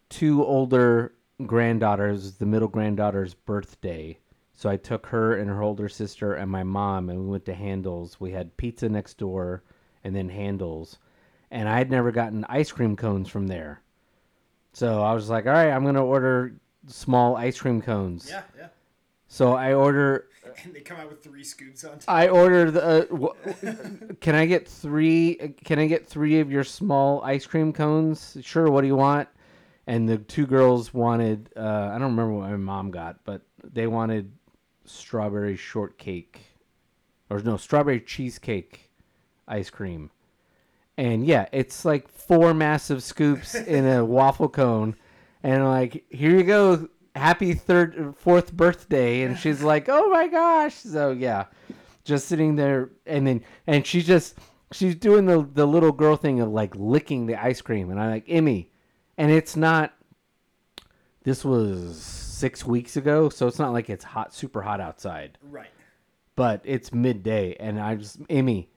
two 0.09 0.45
older 0.45 1.15
granddaughters, 1.47 2.33
the 2.33 2.45
middle 2.45 2.67
granddaughter's 2.67 3.33
birthday. 3.33 4.17
So 4.53 4.69
I 4.69 4.77
took 4.77 5.07
her 5.07 5.37
and 5.37 5.49
her 5.49 5.61
older 5.61 5.89
sister 5.89 6.35
and 6.35 6.49
my 6.49 6.63
mom, 6.63 7.09
and 7.09 7.19
we 7.19 7.25
went 7.25 7.45
to 7.45 7.53
Handel's. 7.53 8.19
We 8.19 8.31
had 8.31 8.55
pizza 8.57 8.87
next 8.87 9.17
door, 9.17 9.63
and 10.03 10.15
then 10.15 10.29
Handel's, 10.29 10.99
and 11.51 11.67
I 11.67 11.77
had 11.77 11.89
never 11.89 12.11
gotten 12.11 12.45
ice 12.49 12.71
cream 12.71 12.95
cones 12.95 13.29
from 13.29 13.47
there. 13.47 13.81
So 14.73 15.01
I 15.01 15.13
was 15.13 15.29
like, 15.29 15.45
all 15.45 15.53
right, 15.53 15.71
I'm 15.71 15.85
gonna 15.85 16.05
order 16.05 16.55
small 16.87 17.35
ice 17.35 17.59
cream 17.59 17.81
cones. 17.81 18.27
Yeah, 18.29 18.43
yeah. 18.57 18.67
So 19.27 19.53
I 19.53 19.73
order 19.73 20.27
And 20.63 20.73
they 20.73 20.81
come 20.81 20.97
out 20.97 21.09
with 21.09 21.23
three 21.23 21.43
scoops 21.43 21.83
on 21.83 21.99
top. 21.99 22.03
I 22.07 22.27
ordered 22.27 22.71
the. 22.71 22.83
Uh, 23.11 23.15
wh- 23.15 24.19
can 24.19 24.35
I 24.35 24.45
get 24.45 24.67
three? 24.67 25.35
Can 25.63 25.79
I 25.79 25.87
get 25.87 26.07
three 26.07 26.39
of 26.39 26.51
your 26.51 26.63
small 26.63 27.21
ice 27.23 27.45
cream 27.45 27.73
cones? 27.73 28.37
Sure. 28.41 28.69
What 28.69 28.81
do 28.81 28.87
you 28.87 28.95
want? 28.95 29.29
And 29.85 30.07
the 30.07 30.17
two 30.17 30.45
girls 30.45 30.93
wanted. 30.93 31.49
Uh, 31.57 31.91
I 31.93 31.97
don't 31.99 32.15
remember 32.15 32.33
what 32.33 32.49
my 32.49 32.57
mom 32.57 32.91
got, 32.91 33.23
but 33.25 33.41
they 33.63 33.87
wanted 33.87 34.31
strawberry 34.85 35.55
shortcake, 35.55 36.39
or 37.29 37.39
no, 37.39 37.57
strawberry 37.57 37.99
cheesecake 37.99 38.89
ice 39.47 39.69
cream. 39.69 40.09
And 40.97 41.25
yeah, 41.25 41.47
it's 41.51 41.85
like 41.85 42.07
four 42.07 42.53
massive 42.53 43.03
scoops 43.03 43.55
in 43.55 43.85
a 43.85 44.05
waffle 44.05 44.49
cone, 44.49 44.95
and 45.41 45.65
like 45.65 46.05
here 46.09 46.37
you 46.37 46.43
go, 46.43 46.87
happy 47.15 47.53
third, 47.53 48.15
fourth 48.17 48.53
birthday, 48.53 49.23
and 49.23 49.37
she's 49.37 49.61
like, 49.63 49.89
oh 49.89 50.09
my 50.09 50.27
gosh, 50.27 50.75
so 50.75 51.11
yeah, 51.11 51.45
just 52.03 52.27
sitting 52.27 52.55
there, 52.55 52.91
and 53.05 53.25
then 53.25 53.43
and 53.67 53.85
she 53.85 54.01
just 54.01 54.37
she's 54.71 54.95
doing 54.95 55.25
the 55.25 55.47
the 55.53 55.65
little 55.65 55.91
girl 55.91 56.15
thing 56.15 56.39
of 56.39 56.49
like 56.49 56.75
licking 56.75 57.25
the 57.25 57.41
ice 57.41 57.61
cream, 57.61 57.89
and 57.89 57.99
I'm 57.99 58.11
like, 58.11 58.25
Emmy, 58.27 58.69
and 59.17 59.31
it's 59.31 59.55
not. 59.55 59.93
This 61.23 61.45
was 61.45 61.97
six 62.01 62.65
weeks 62.65 62.97
ago, 62.97 63.29
so 63.29 63.47
it's 63.47 63.59
not 63.59 63.71
like 63.71 63.89
it's 63.89 64.03
hot, 64.03 64.33
super 64.33 64.61
hot 64.61 64.81
outside 64.81 65.37
Right. 65.41 65.69
but 66.35 66.61
it's 66.65 66.93
midday 66.93 67.55
and 67.59 67.79
I 67.79 67.95
just 67.95 68.17
Amy 68.29 68.69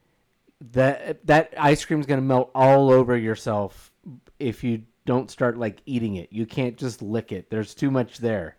that 0.72 1.26
that 1.26 1.52
ice 1.58 1.84
cream's 1.84 2.06
going 2.06 2.20
to 2.20 2.24
melt 2.26 2.50
all 2.54 2.90
over 2.90 3.16
yourself 3.16 3.90
if 4.38 4.62
you 4.62 4.82
don't 5.06 5.30
start 5.30 5.58
like 5.58 5.82
eating 5.86 6.16
it. 6.16 6.32
You 6.32 6.46
can't 6.46 6.76
just 6.76 7.02
lick 7.02 7.32
it. 7.32 7.50
There's 7.50 7.74
too 7.74 7.90
much 7.90 8.18
there. 8.18 8.56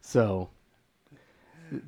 So 0.00 0.48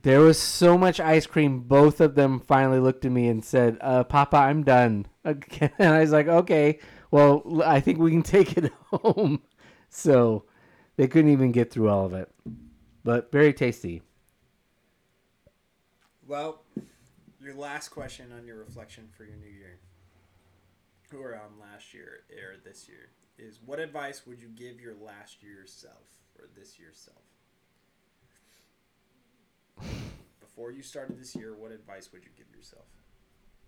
there 0.02 0.20
was 0.20 0.38
so 0.38 0.78
much 0.78 1.00
ice 1.00 1.26
cream 1.26 1.60
both 1.60 2.00
of 2.00 2.14
them 2.14 2.40
finally 2.40 2.78
looked 2.78 3.04
at 3.04 3.10
me 3.12 3.28
and 3.28 3.44
said, 3.44 3.78
uh, 3.80 4.04
"Papa, 4.04 4.36
I'm 4.36 4.62
done." 4.62 5.06
and 5.24 5.38
I 5.80 6.00
was 6.00 6.12
like, 6.12 6.28
"Okay. 6.28 6.78
Well, 7.12 7.62
I 7.64 7.78
think 7.78 8.00
we 8.00 8.10
can 8.10 8.22
take 8.24 8.56
it 8.56 8.72
home. 8.90 9.42
So 9.88 10.44
they 10.96 11.06
couldn't 11.06 11.30
even 11.30 11.52
get 11.52 11.70
through 11.70 11.88
all 11.88 12.06
of 12.06 12.14
it, 12.14 12.28
but 13.04 13.30
very 13.30 13.52
tasty. 13.52 14.02
Well, 16.26 16.62
your 17.40 17.54
last 17.54 17.90
question 17.90 18.32
on 18.36 18.46
your 18.46 18.56
reflection 18.56 19.08
for 19.12 19.24
your 19.24 19.36
new 19.36 19.50
year, 19.50 19.78
or 21.14 21.34
um, 21.34 21.60
last 21.60 21.92
year 21.92 22.20
or 22.30 22.56
this 22.64 22.88
year, 22.88 23.10
is 23.38 23.60
what 23.64 23.78
advice 23.78 24.26
would 24.26 24.40
you 24.40 24.48
give 24.48 24.80
your 24.80 24.94
last 24.94 25.42
year 25.42 25.64
self 25.66 26.08
or 26.38 26.48
this 26.56 26.78
year 26.78 26.92
self? 26.92 27.18
Before 30.40 30.70
you 30.70 30.82
started 30.82 31.20
this 31.20 31.36
year, 31.36 31.54
what 31.54 31.72
advice 31.72 32.10
would 32.12 32.24
you 32.24 32.30
give 32.36 32.46
yourself? 32.56 32.86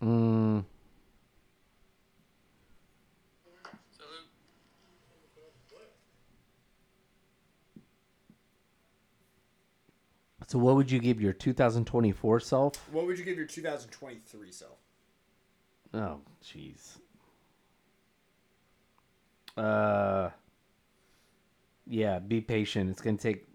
Mm. 0.03 0.65
So, 10.47 10.59
what 10.59 10.77
would 10.77 10.91
you 10.91 10.99
give 10.99 11.21
your 11.21 11.33
2024 11.33 12.41
self? 12.41 12.77
What 12.93 13.07
would 13.07 13.19
you 13.19 13.25
give 13.25 13.37
your 13.37 13.47
2023 13.47 14.53
self? 14.53 14.79
Oh, 15.93 16.21
jeez. 16.43 16.99
Uh, 19.57 20.31
yeah. 21.87 22.19
Be 22.19 22.41
patient. 22.41 22.91
It's 22.91 23.01
gonna 23.01 23.17
take. 23.17 23.47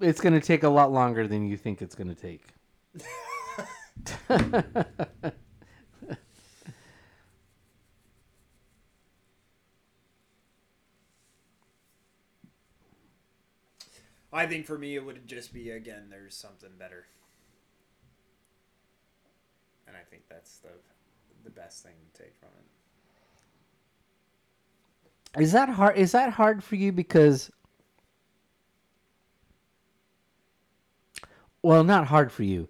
It's 0.00 0.20
gonna 0.20 0.40
take 0.40 0.62
a 0.62 0.68
lot 0.68 0.92
longer 0.92 1.26
than 1.26 1.46
you 1.46 1.56
think 1.56 1.80
it's 1.80 1.94
gonna 1.94 2.14
take. 2.14 2.44
I 14.36 14.46
think 14.46 14.66
for 14.66 14.78
me, 14.78 14.96
it 14.96 15.04
would 15.04 15.26
just 15.26 15.52
be 15.52 15.70
again, 15.70 16.04
there's 16.10 16.36
something 16.36 16.70
better, 16.78 17.06
and 19.86 19.96
I 19.96 20.00
think 20.10 20.22
that's 20.28 20.58
the 20.58 20.70
the 21.44 21.50
best 21.50 21.82
thing 21.82 21.92
to 22.12 22.22
take 22.22 22.34
from 22.36 22.48
it. 22.58 22.64
Is 25.42 25.52
that 25.52 25.68
hard? 25.68 25.96
Is 25.96 26.12
that 26.12 26.34
hard 26.34 26.62
for 26.62 26.76
you 26.76 26.92
because? 26.92 27.50
Well, 31.62 31.84
not 31.84 32.06
hard 32.06 32.30
for 32.30 32.42
you. 32.42 32.68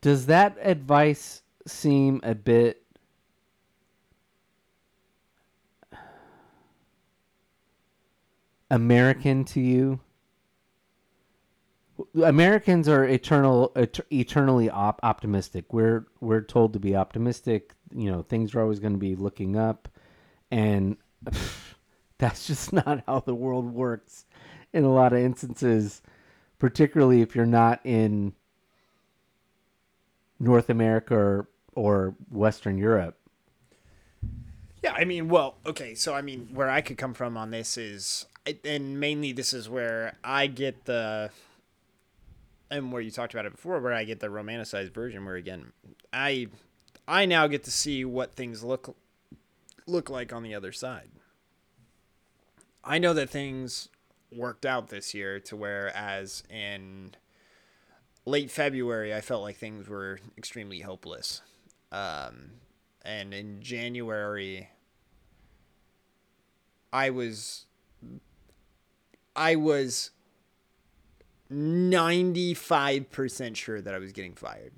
Does 0.00 0.26
that 0.26 0.56
advice 0.62 1.42
seem 1.66 2.20
a 2.22 2.34
bit 2.34 2.82
American 8.70 9.44
to 9.44 9.60
you? 9.60 10.00
Americans 12.22 12.88
are 12.88 13.04
eternal, 13.04 13.72
et- 13.76 14.00
eternally 14.10 14.70
op- 14.70 15.00
optimistic. 15.02 15.72
We're 15.72 16.06
we're 16.20 16.40
told 16.40 16.72
to 16.74 16.78
be 16.78 16.96
optimistic. 16.96 17.72
You 17.94 18.10
know, 18.10 18.22
things 18.22 18.54
are 18.54 18.60
always 18.60 18.80
going 18.80 18.94
to 18.94 18.98
be 18.98 19.16
looking 19.16 19.56
up, 19.56 19.88
and 20.50 20.96
that's 22.18 22.46
just 22.46 22.72
not 22.72 23.02
how 23.06 23.20
the 23.20 23.34
world 23.34 23.72
works. 23.72 24.26
In 24.72 24.84
a 24.84 24.92
lot 24.92 25.12
of 25.12 25.18
instances, 25.18 26.00
particularly 26.58 27.20
if 27.20 27.36
you're 27.36 27.44
not 27.44 27.80
in 27.84 28.32
North 30.42 30.70
America 30.70 31.14
or, 31.14 31.48
or 31.74 32.14
Western 32.30 32.76
Europe. 32.76 33.16
Yeah, 34.82 34.92
I 34.92 35.04
mean, 35.04 35.28
well, 35.28 35.56
okay, 35.64 35.94
so 35.94 36.14
I 36.14 36.22
mean, 36.22 36.48
where 36.52 36.68
I 36.68 36.80
could 36.80 36.98
come 36.98 37.14
from 37.14 37.36
on 37.36 37.50
this 37.50 37.78
is, 37.78 38.26
and 38.64 38.98
mainly 38.98 39.32
this 39.32 39.52
is 39.52 39.68
where 39.68 40.16
I 40.24 40.48
get 40.48 40.86
the, 40.86 41.30
and 42.72 42.90
where 42.90 43.02
you 43.02 43.10
talked 43.10 43.34
about 43.34 43.46
it 43.46 43.52
before, 43.52 43.78
where 43.80 43.92
I 43.92 44.04
get 44.04 44.20
the 44.20 44.28
romanticized 44.28 44.94
version, 44.94 45.24
where 45.24 45.36
again, 45.36 45.72
I, 46.12 46.48
I 47.06 47.26
now 47.26 47.46
get 47.46 47.64
to 47.64 47.70
see 47.70 48.04
what 48.04 48.34
things 48.34 48.64
look, 48.64 48.96
look 49.86 50.08
like 50.08 50.32
on 50.32 50.42
the 50.42 50.54
other 50.54 50.72
side. 50.72 51.10
I 52.82 52.98
know 52.98 53.12
that 53.14 53.30
things 53.30 53.88
worked 54.34 54.64
out 54.64 54.88
this 54.88 55.12
year 55.12 55.38
to 55.40 55.54
where, 55.56 55.94
as 55.94 56.42
in 56.48 57.14
late 58.24 58.50
February, 58.50 59.14
I 59.14 59.20
felt 59.20 59.42
like 59.42 59.56
things 59.56 59.88
were 59.88 60.18
extremely 60.38 60.80
hopeless. 60.80 61.42
Um, 61.92 62.52
and 63.04 63.34
in 63.34 63.60
January, 63.60 64.70
I 66.90 67.10
was, 67.10 67.66
I 69.36 69.56
was 69.56 70.10
95% 71.52 73.56
sure 73.56 73.80
that 73.80 73.94
I 73.94 73.98
was 73.98 74.12
getting 74.12 74.34
fired. 74.34 74.72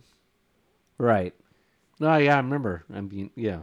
Right. 0.98 1.34
Oh 2.00 2.16
yeah, 2.16 2.34
I 2.34 2.38
remember. 2.38 2.84
I 2.92 3.00
mean, 3.00 3.30
yeah. 3.36 3.60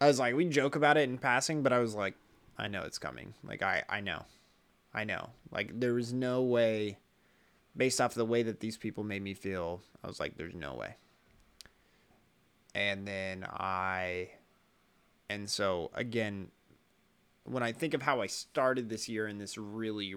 I 0.00 0.06
was 0.06 0.18
like, 0.18 0.34
we 0.34 0.46
joke 0.46 0.76
about 0.76 0.96
it 0.96 1.08
in 1.08 1.18
passing, 1.18 1.62
but 1.62 1.72
I 1.72 1.78
was 1.78 1.94
like, 1.94 2.14
I 2.56 2.68
know 2.68 2.82
it's 2.82 2.98
coming. 2.98 3.34
Like, 3.44 3.62
I, 3.62 3.82
I 3.88 4.00
know. 4.00 4.24
I 4.94 5.04
know. 5.04 5.30
Like, 5.50 5.78
there 5.78 5.92
was 5.92 6.12
no 6.12 6.42
way, 6.42 6.98
based 7.76 8.00
off 8.00 8.14
the 8.14 8.24
way 8.24 8.42
that 8.42 8.60
these 8.60 8.78
people 8.78 9.04
made 9.04 9.22
me 9.22 9.34
feel, 9.34 9.82
I 10.02 10.06
was 10.06 10.18
like, 10.18 10.36
there's 10.36 10.54
no 10.54 10.74
way. 10.74 10.96
And 12.74 13.06
then 13.06 13.44
I, 13.44 14.30
and 15.28 15.50
so 15.50 15.90
again, 15.94 16.48
when 17.50 17.62
I 17.62 17.72
think 17.72 17.94
of 17.94 18.02
how 18.02 18.20
I 18.20 18.26
started 18.26 18.88
this 18.88 19.08
year 19.08 19.26
in 19.26 19.38
this 19.38 19.58
really 19.58 20.14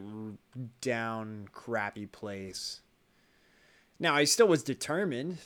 down, 0.81 1.47
crappy 1.51 2.05
place, 2.05 2.81
now 3.99 4.14
I 4.14 4.23
still 4.26 4.47
was 4.47 4.64
determined. 4.64 5.38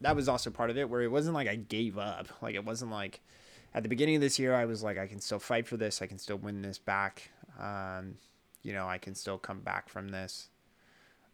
That 0.00 0.16
was 0.16 0.28
also 0.28 0.50
part 0.50 0.70
of 0.70 0.76
it, 0.76 0.90
where 0.90 1.02
it 1.02 1.10
wasn't 1.10 1.34
like 1.34 1.48
I 1.48 1.56
gave 1.56 1.98
up. 1.98 2.28
Like, 2.42 2.54
it 2.54 2.64
wasn't 2.64 2.90
like, 2.90 3.20
at 3.74 3.82
the 3.82 3.88
beginning 3.88 4.16
of 4.16 4.20
this 4.20 4.38
year, 4.38 4.54
I 4.54 4.64
was 4.64 4.82
like, 4.82 4.98
I 4.98 5.06
can 5.06 5.20
still 5.20 5.38
fight 5.38 5.66
for 5.66 5.76
this. 5.76 6.02
I 6.02 6.06
can 6.06 6.18
still 6.18 6.36
win 6.36 6.62
this 6.62 6.78
back. 6.78 7.30
Um, 7.60 8.14
you 8.62 8.72
know, 8.72 8.88
I 8.88 8.98
can 8.98 9.14
still 9.14 9.38
come 9.38 9.60
back 9.60 9.88
from 9.88 10.08
this. 10.08 10.48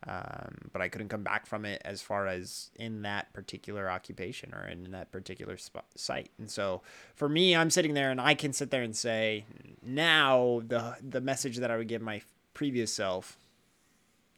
Um, 0.07 0.69
but 0.73 0.83
I 0.83 0.89
couldn't 0.89 1.09
come 1.09 1.23
back 1.23 1.47
from 1.47 1.65
it 1.65 1.81
as 1.85 2.03
far 2.03 2.27
as 2.27 2.71
in 2.77 3.03
that 3.03 3.33
particular 3.33 3.91
occupation 3.91 4.53
or 4.55 4.67
in 4.67 4.91
that 4.91 5.11
particular 5.11 5.57
spot, 5.57 5.87
site. 5.95 6.31
And 6.39 6.51
so 6.51 6.83
for 7.15 7.29
me, 7.29 7.57
I'm 7.57 7.71
sitting 7.71 7.95
there 7.95 8.11
and 8.11 8.21
I 8.21 8.35
can 8.35 8.53
sit 8.53 8.71
there 8.71 8.83
and 8.83 8.95
say, 8.95 9.47
now 9.83 10.61
the 10.67 10.97
the 11.03 11.21
message 11.23 11.57
that 11.57 11.71
I 11.71 11.79
would 11.79 11.89
give 11.89 12.03
my 12.03 12.21
previous 12.53 12.93
self, 12.93 13.39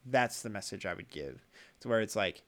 that's 0.05 0.43
the 0.43 0.51
message 0.51 0.87
I 0.87 0.95
would 0.95 1.11
give. 1.11 1.45
To 1.81 1.89
where 1.89 2.01
it's 2.01 2.15
like, 2.17 2.43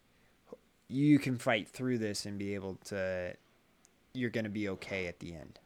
you 0.86 1.18
can 1.18 1.38
fight 1.38 1.68
through 1.68 1.98
this 1.98 2.24
and 2.24 2.38
be 2.38 2.54
able 2.54 2.76
to 2.86 3.34
you're 4.14 4.30
going 4.30 4.44
to 4.44 4.50
be 4.50 4.68
okay 4.68 5.06
at 5.06 5.18
the 5.18 5.34
end. 5.34 5.58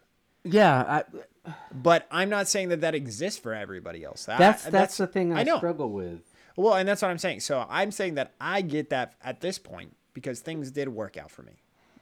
Yeah, 0.44 1.02
I, 1.44 1.50
But 1.72 2.06
I'm 2.10 2.28
not 2.28 2.48
saying 2.48 2.70
that 2.70 2.80
that 2.80 2.94
exists 2.94 3.38
for 3.38 3.54
everybody 3.54 4.04
else. 4.04 4.24
That- 4.24 4.38
that's 4.38 4.64
that's 4.64 4.96
the 4.96 5.06
thing 5.06 5.32
I, 5.32 5.40
I 5.40 5.42
know. 5.44 5.58
struggle 5.58 5.90
with. 5.90 6.31
Well, 6.56 6.74
and 6.74 6.88
that's 6.88 7.02
what 7.02 7.10
I'm 7.10 7.18
saying. 7.18 7.40
So 7.40 7.66
I'm 7.68 7.90
saying 7.90 8.14
that 8.14 8.32
I 8.40 8.60
get 8.62 8.90
that 8.90 9.14
at 9.22 9.40
this 9.40 9.58
point 9.58 9.96
because 10.14 10.40
things 10.40 10.70
did 10.70 10.88
work 10.88 11.16
out 11.16 11.30
for 11.30 11.42
me. 11.42 11.52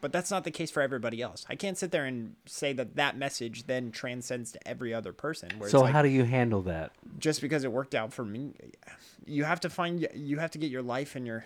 But 0.00 0.12
that's 0.12 0.30
not 0.30 0.44
the 0.44 0.50
case 0.50 0.70
for 0.70 0.80
everybody 0.80 1.20
else. 1.20 1.44
I 1.50 1.56
can't 1.56 1.76
sit 1.76 1.90
there 1.90 2.06
and 2.06 2.34
say 2.46 2.72
that 2.72 2.96
that 2.96 3.18
message 3.18 3.66
then 3.66 3.90
transcends 3.90 4.52
to 4.52 4.68
every 4.68 4.94
other 4.94 5.12
person. 5.12 5.50
Where 5.58 5.68
So 5.68 5.78
it's 5.78 5.82
like, 5.82 5.92
how 5.92 6.00
do 6.02 6.08
you 6.08 6.24
handle 6.24 6.62
that? 6.62 6.92
just 7.18 7.42
because 7.42 7.64
it 7.64 7.72
worked 7.72 7.94
out 7.94 8.10
for 8.12 8.24
me, 8.24 8.54
you 9.26 9.44
have 9.44 9.60
to 9.60 9.68
find 9.68 10.08
you 10.14 10.38
have 10.38 10.50
to 10.52 10.58
get 10.58 10.70
your 10.70 10.80
life 10.82 11.16
and 11.16 11.26
your 11.26 11.44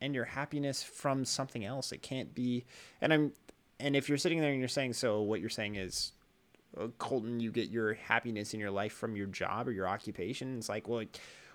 and 0.00 0.14
your 0.14 0.24
happiness 0.24 0.84
from 0.84 1.24
something 1.24 1.64
else. 1.64 1.90
It 1.90 2.00
can't 2.00 2.32
be. 2.32 2.64
And 3.00 3.12
I'm 3.12 3.32
and 3.80 3.96
if 3.96 4.08
you're 4.08 4.18
sitting 4.18 4.40
there 4.40 4.50
and 4.50 4.60
you're 4.60 4.68
saying 4.68 4.92
so, 4.92 5.20
what 5.22 5.40
you're 5.40 5.50
saying 5.50 5.74
is, 5.74 6.12
uh, 6.78 6.86
Colton, 6.98 7.40
you 7.40 7.50
get 7.50 7.70
your 7.70 7.94
happiness 7.94 8.54
in 8.54 8.60
your 8.60 8.70
life 8.70 8.92
from 8.92 9.16
your 9.16 9.26
job 9.26 9.66
or 9.66 9.72
your 9.72 9.88
occupation. 9.88 10.58
It's 10.58 10.68
like, 10.68 10.86
well, 10.86 11.04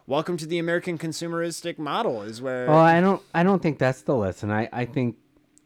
welcome 0.08 0.38
to 0.38 0.46
the 0.46 0.60
American 0.60 0.98
consumeristic 0.98 1.78
model. 1.78 2.22
Is 2.22 2.42
where. 2.42 2.68
Well, 2.68 2.78
I 2.78 3.02
don't 3.02 3.22
I 3.34 3.44
don't 3.44 3.62
think 3.62 3.80
that's 3.80 4.02
the 4.02 4.16
lesson. 4.16 4.52
I 4.52 4.70
I 4.72 4.86
think 4.86 5.18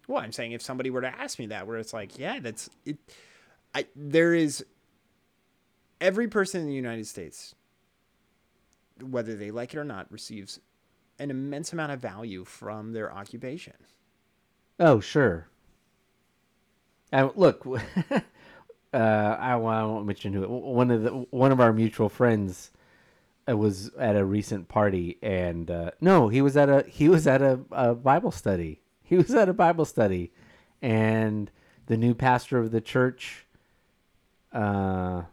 Well, 0.07 0.21
I'm 0.21 0.31
saying 0.31 0.53
if 0.53 0.61
somebody 0.61 0.89
were 0.89 1.01
to 1.01 1.19
ask 1.19 1.39
me 1.39 1.47
that, 1.47 1.67
where 1.67 1.77
it's 1.77 1.93
like, 1.93 2.17
yeah, 2.17 2.39
that's 2.39 2.69
it. 2.85 2.97
I 3.73 3.85
there 3.95 4.33
is 4.33 4.65
every 6.01 6.27
person 6.27 6.61
in 6.61 6.67
the 6.67 6.73
United 6.73 7.07
States, 7.07 7.55
whether 9.01 9.35
they 9.35 9.51
like 9.51 9.73
it 9.73 9.77
or 9.77 9.83
not, 9.83 10.11
receives 10.11 10.59
an 11.17 11.29
immense 11.29 11.73
amount 11.73 11.91
of 11.91 11.99
value 11.99 12.45
from 12.45 12.93
their 12.93 13.13
occupation. 13.13 13.73
Oh, 14.79 15.01
sure. 15.01 15.47
Uh, 17.11 17.29
look, 17.35 17.65
uh, 18.11 18.17
I, 18.93 19.53
I 19.53 19.55
won't 19.55 20.05
mention 20.05 20.31
who. 20.31 20.47
One 20.47 20.91
of 20.91 21.03
the 21.03 21.09
one 21.31 21.51
of 21.51 21.59
our 21.59 21.73
mutual 21.73 22.07
friends 22.07 22.71
was 23.53 23.91
at 23.97 24.15
a 24.15 24.23
recent 24.25 24.67
party, 24.67 25.17
and 25.21 25.69
uh, 25.71 25.91
no, 26.01 26.27
he 26.29 26.41
was 26.41 26.55
at 26.57 26.69
a 26.69 26.83
he 26.87 27.09
was 27.09 27.25
at 27.27 27.41
a, 27.41 27.59
a 27.71 27.95
Bible 27.95 28.31
study. 28.31 28.81
He 29.03 29.15
was 29.15 29.31
at 29.33 29.49
a 29.49 29.53
Bible 29.53 29.85
study, 29.85 30.31
and 30.81 31.49
the 31.87 31.97
new 31.97 32.13
pastor 32.13 32.57
of 32.59 32.71
the 32.71 32.81
church. 32.81 33.45
Uh, 34.53 35.23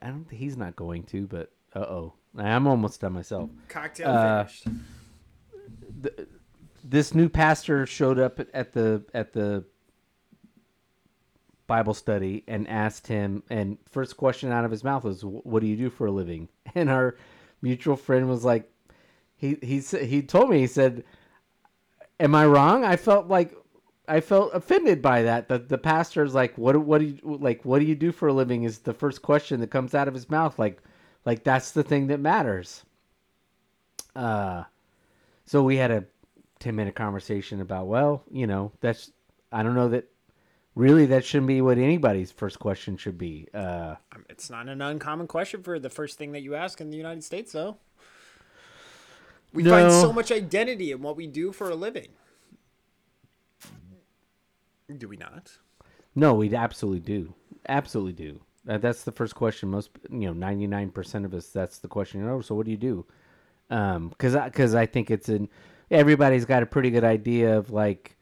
I 0.00 0.06
don't. 0.06 0.26
He's 0.30 0.56
not 0.56 0.76
going 0.76 1.02
to, 1.04 1.26
but 1.26 1.50
uh 1.74 1.80
oh, 1.80 2.12
I'm 2.38 2.66
almost 2.66 3.00
done 3.00 3.12
myself. 3.14 3.50
Cocktail 3.68 4.08
Uh, 4.08 4.44
finished. 4.44 4.68
this 6.84 7.14
new 7.14 7.28
pastor 7.28 7.86
showed 7.86 8.18
up 8.18 8.40
at 8.54 8.72
the 8.72 9.02
at 9.14 9.32
the 9.32 9.64
Bible 11.72 11.94
study 11.94 12.44
and 12.46 12.68
asked 12.68 13.06
him, 13.06 13.42
and 13.48 13.78
first 13.88 14.18
question 14.18 14.52
out 14.52 14.66
of 14.66 14.70
his 14.70 14.84
mouth 14.84 15.04
was, 15.04 15.24
"What 15.24 15.60
do 15.60 15.66
you 15.66 15.76
do 15.76 15.88
for 15.88 16.06
a 16.06 16.10
living?" 16.10 16.50
And 16.74 16.90
our 16.90 17.16
mutual 17.62 17.96
friend 17.96 18.28
was 18.28 18.44
like, 18.44 18.70
he 19.34 19.56
he 19.62 19.80
he 19.80 20.20
told 20.20 20.50
me 20.50 20.58
he 20.58 20.66
said, 20.66 21.02
"Am 22.20 22.34
I 22.34 22.44
wrong?" 22.44 22.84
I 22.84 22.96
felt 22.96 23.28
like 23.28 23.54
I 24.06 24.20
felt 24.20 24.52
offended 24.52 25.00
by 25.00 25.22
that. 25.22 25.48
That 25.48 25.70
the 25.70 25.78
pastor's 25.78 26.34
like, 26.34 26.58
"What 26.58 26.76
what 26.76 26.98
do 27.00 27.06
you 27.06 27.18
like? 27.24 27.64
What 27.64 27.78
do 27.78 27.86
you 27.86 27.94
do 27.94 28.12
for 28.12 28.28
a 28.28 28.34
living?" 28.34 28.64
Is 28.64 28.80
the 28.80 28.92
first 28.92 29.22
question 29.22 29.60
that 29.60 29.70
comes 29.70 29.94
out 29.94 30.08
of 30.08 30.14
his 30.14 30.28
mouth. 30.28 30.58
Like 30.58 30.82
like 31.24 31.42
that's 31.42 31.70
the 31.70 31.82
thing 31.82 32.08
that 32.08 32.20
matters. 32.20 32.84
Uh, 34.14 34.64
so 35.46 35.62
we 35.62 35.78
had 35.78 35.90
a 35.90 36.04
10 36.58 36.76
minute 36.76 36.94
conversation 36.94 37.62
about, 37.62 37.86
well, 37.86 38.24
you 38.30 38.46
know, 38.46 38.72
that's, 38.80 39.10
I 39.50 39.62
don't 39.62 39.74
know 39.74 39.88
that 39.88 40.11
really 40.74 41.06
that 41.06 41.24
shouldn't 41.24 41.48
be 41.48 41.60
what 41.60 41.78
anybody's 41.78 42.32
first 42.32 42.58
question 42.58 42.96
should 42.96 43.18
be. 43.18 43.48
Uh, 43.52 43.96
Um, 44.14 44.24
It's 44.28 44.50
not 44.50 44.68
an 44.68 44.80
uncommon 44.80 45.26
question 45.26 45.62
for 45.62 45.78
the 45.78 45.90
first 45.90 46.18
thing 46.18 46.32
that 46.32 46.40
you 46.42 46.54
ask 46.54 46.80
in 46.80 46.90
the 46.90 46.96
United 46.96 47.24
States, 47.24 47.52
though. 47.52 47.76
We 49.52 49.64
find 49.64 49.92
so 49.92 50.12
much 50.12 50.32
identity 50.32 50.92
in 50.92 51.02
what 51.02 51.14
we 51.16 51.26
do 51.26 51.52
for 51.52 51.68
a 51.68 51.74
living. 51.74 52.08
Do 54.98 55.08
we 55.08 55.16
not? 55.16 55.58
no, 56.14 56.34
we 56.34 56.54
absolutely 56.54 57.00
do. 57.00 57.34
Absolutely 57.68 58.12
do. 58.12 58.40
Uh, 58.68 58.76
that's 58.78 59.02
the 59.04 59.12
first 59.12 59.34
question. 59.34 59.70
Most, 59.70 59.90
you 60.10 60.32
know, 60.32 60.34
99% 60.34 61.24
of 61.24 61.32
us, 61.34 61.48
that's 61.48 61.78
the 61.78 61.88
question. 61.88 62.26
Oh, 62.28 62.40
so 62.42 62.54
what 62.54 62.66
do 62.66 62.70
you 62.70 62.76
do? 62.76 63.06
Um, 63.70 64.12
cause 64.18 64.34
I, 64.34 64.50
cause 64.50 64.74
I 64.74 64.84
think 64.84 65.10
it's 65.10 65.28
in, 65.30 65.48
everybody's 65.90 66.44
got 66.44 66.62
a 66.62 66.66
pretty 66.66 66.90
good 66.90 67.04
idea 67.04 67.56
of 67.56 67.70
like, 67.70 68.16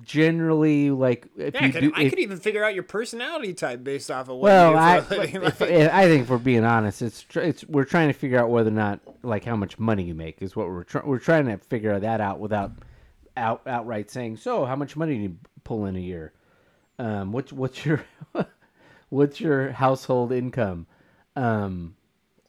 generally 0.00 0.90
like 0.90 1.26
if 1.36 1.54
Yeah, 1.54 1.62
you 1.64 1.68
I, 1.68 1.70
could, 1.72 1.80
do, 1.80 1.92
I 1.94 2.02
if- 2.04 2.10
could 2.12 2.18
even 2.20 2.38
figure 2.38 2.64
out 2.64 2.74
your 2.74 2.82
personality 2.82 3.52
type 3.52 3.84
based 3.84 4.10
off 4.10 4.28
of 4.28 4.36
what 4.36 4.42
Well, 4.44 4.76
I, 4.76 4.96
a 4.96 5.00
if, 5.00 5.62
I 5.92 6.06
think 6.06 6.22
if 6.22 6.30
we're 6.30 6.38
being 6.38 6.64
honest, 6.64 7.02
it's 7.02 7.22
tr- 7.22 7.40
it's 7.40 7.64
we're 7.64 7.84
trying 7.84 8.08
to 8.08 8.14
figure 8.14 8.38
out 8.38 8.48
whether 8.50 8.68
or 8.70 8.72
not 8.72 9.00
like 9.22 9.44
how 9.44 9.56
much 9.56 9.78
money 9.78 10.04
you 10.04 10.14
make 10.14 10.40
is 10.40 10.56
what 10.56 10.66
we're 10.68 10.84
trying 10.84 11.06
we're 11.06 11.18
trying 11.18 11.46
to 11.46 11.58
figure 11.58 11.98
that 12.00 12.20
out 12.20 12.40
without 12.40 12.72
out 13.36 13.62
outright 13.66 14.10
saying 14.10 14.36
so 14.38 14.64
how 14.64 14.76
much 14.76 14.96
money 14.96 15.14
do 15.16 15.22
you 15.22 15.36
pull 15.64 15.84
in 15.86 15.96
a 15.96 16.00
year, 16.00 16.32
um 16.98 17.30
what's 17.32 17.52
what's 17.52 17.84
your 17.84 18.02
what's 19.10 19.40
your 19.40 19.72
household 19.72 20.32
income, 20.32 20.86
um 21.36 21.94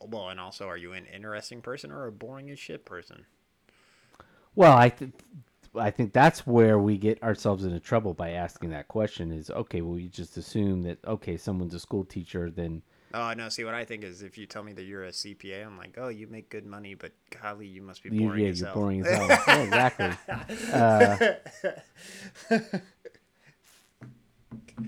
well, 0.06 0.28
and 0.30 0.40
also, 0.40 0.68
are 0.68 0.76
you 0.76 0.92
an 0.92 1.06
interesting 1.06 1.62
person 1.62 1.90
or 1.90 2.06
a 2.08 2.12
boring 2.12 2.50
as 2.52 2.60
shit 2.60 2.84
person? 2.86 3.26
well 4.56 4.78
I 4.78 4.90
th- 4.90 5.12
I 5.76 5.92
think 5.92 6.14
that's 6.14 6.46
where 6.46 6.78
we 6.78 6.98
get 6.98 7.22
ourselves 7.24 7.66
into 7.66 7.80
trouble 7.80 8.14
by 8.14 8.32
asking 8.32 8.70
that 8.72 8.88
question 8.88 9.32
is 9.32 9.50
okay 9.50 9.82
well 9.82 9.98
you 9.98 10.10
just 10.10 10.38
assume 10.38 10.84
that 10.84 11.04
okay 11.06 11.38
someone's 11.38 11.74
a 11.74 11.80
school 11.80 12.06
teacher 12.06 12.52
then 12.52 12.84
Oh 13.16 13.32
no! 13.34 13.48
See, 13.50 13.64
what 13.64 13.76
I 13.76 13.86
think 13.86 14.04
is, 14.04 14.24
if 14.24 14.40
you 14.40 14.48
tell 14.48 14.64
me 14.64 14.74
that 14.74 14.84
you're 14.86 15.04
a 15.04 15.12
CPA, 15.12 15.64
I'm 15.64 15.78
like, 15.78 15.98
oh, 16.00 16.08
you 16.08 16.26
make 16.26 16.50
good 16.50 16.66
money, 16.66 16.96
but 16.96 17.12
golly, 17.30 17.68
you 17.68 17.84
must 17.84 18.02
be 18.02 18.10
boring 18.10 18.44
yeah 18.44 18.50
as 18.50 18.60
you're 18.60 18.70
hell. 18.70 18.76
boring 18.76 19.06
as 19.06 19.16
hell 19.16 19.28
yeah, 19.48 20.16
exactly. 22.50 22.50
Uh, 22.50 22.70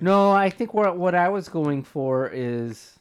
no, 0.00 0.30
I 0.30 0.48
think 0.48 0.72
what 0.72 0.96
what 0.96 1.14
I 1.14 1.28
was 1.28 1.50
going 1.50 1.82
for 1.82 2.30
is 2.32 2.98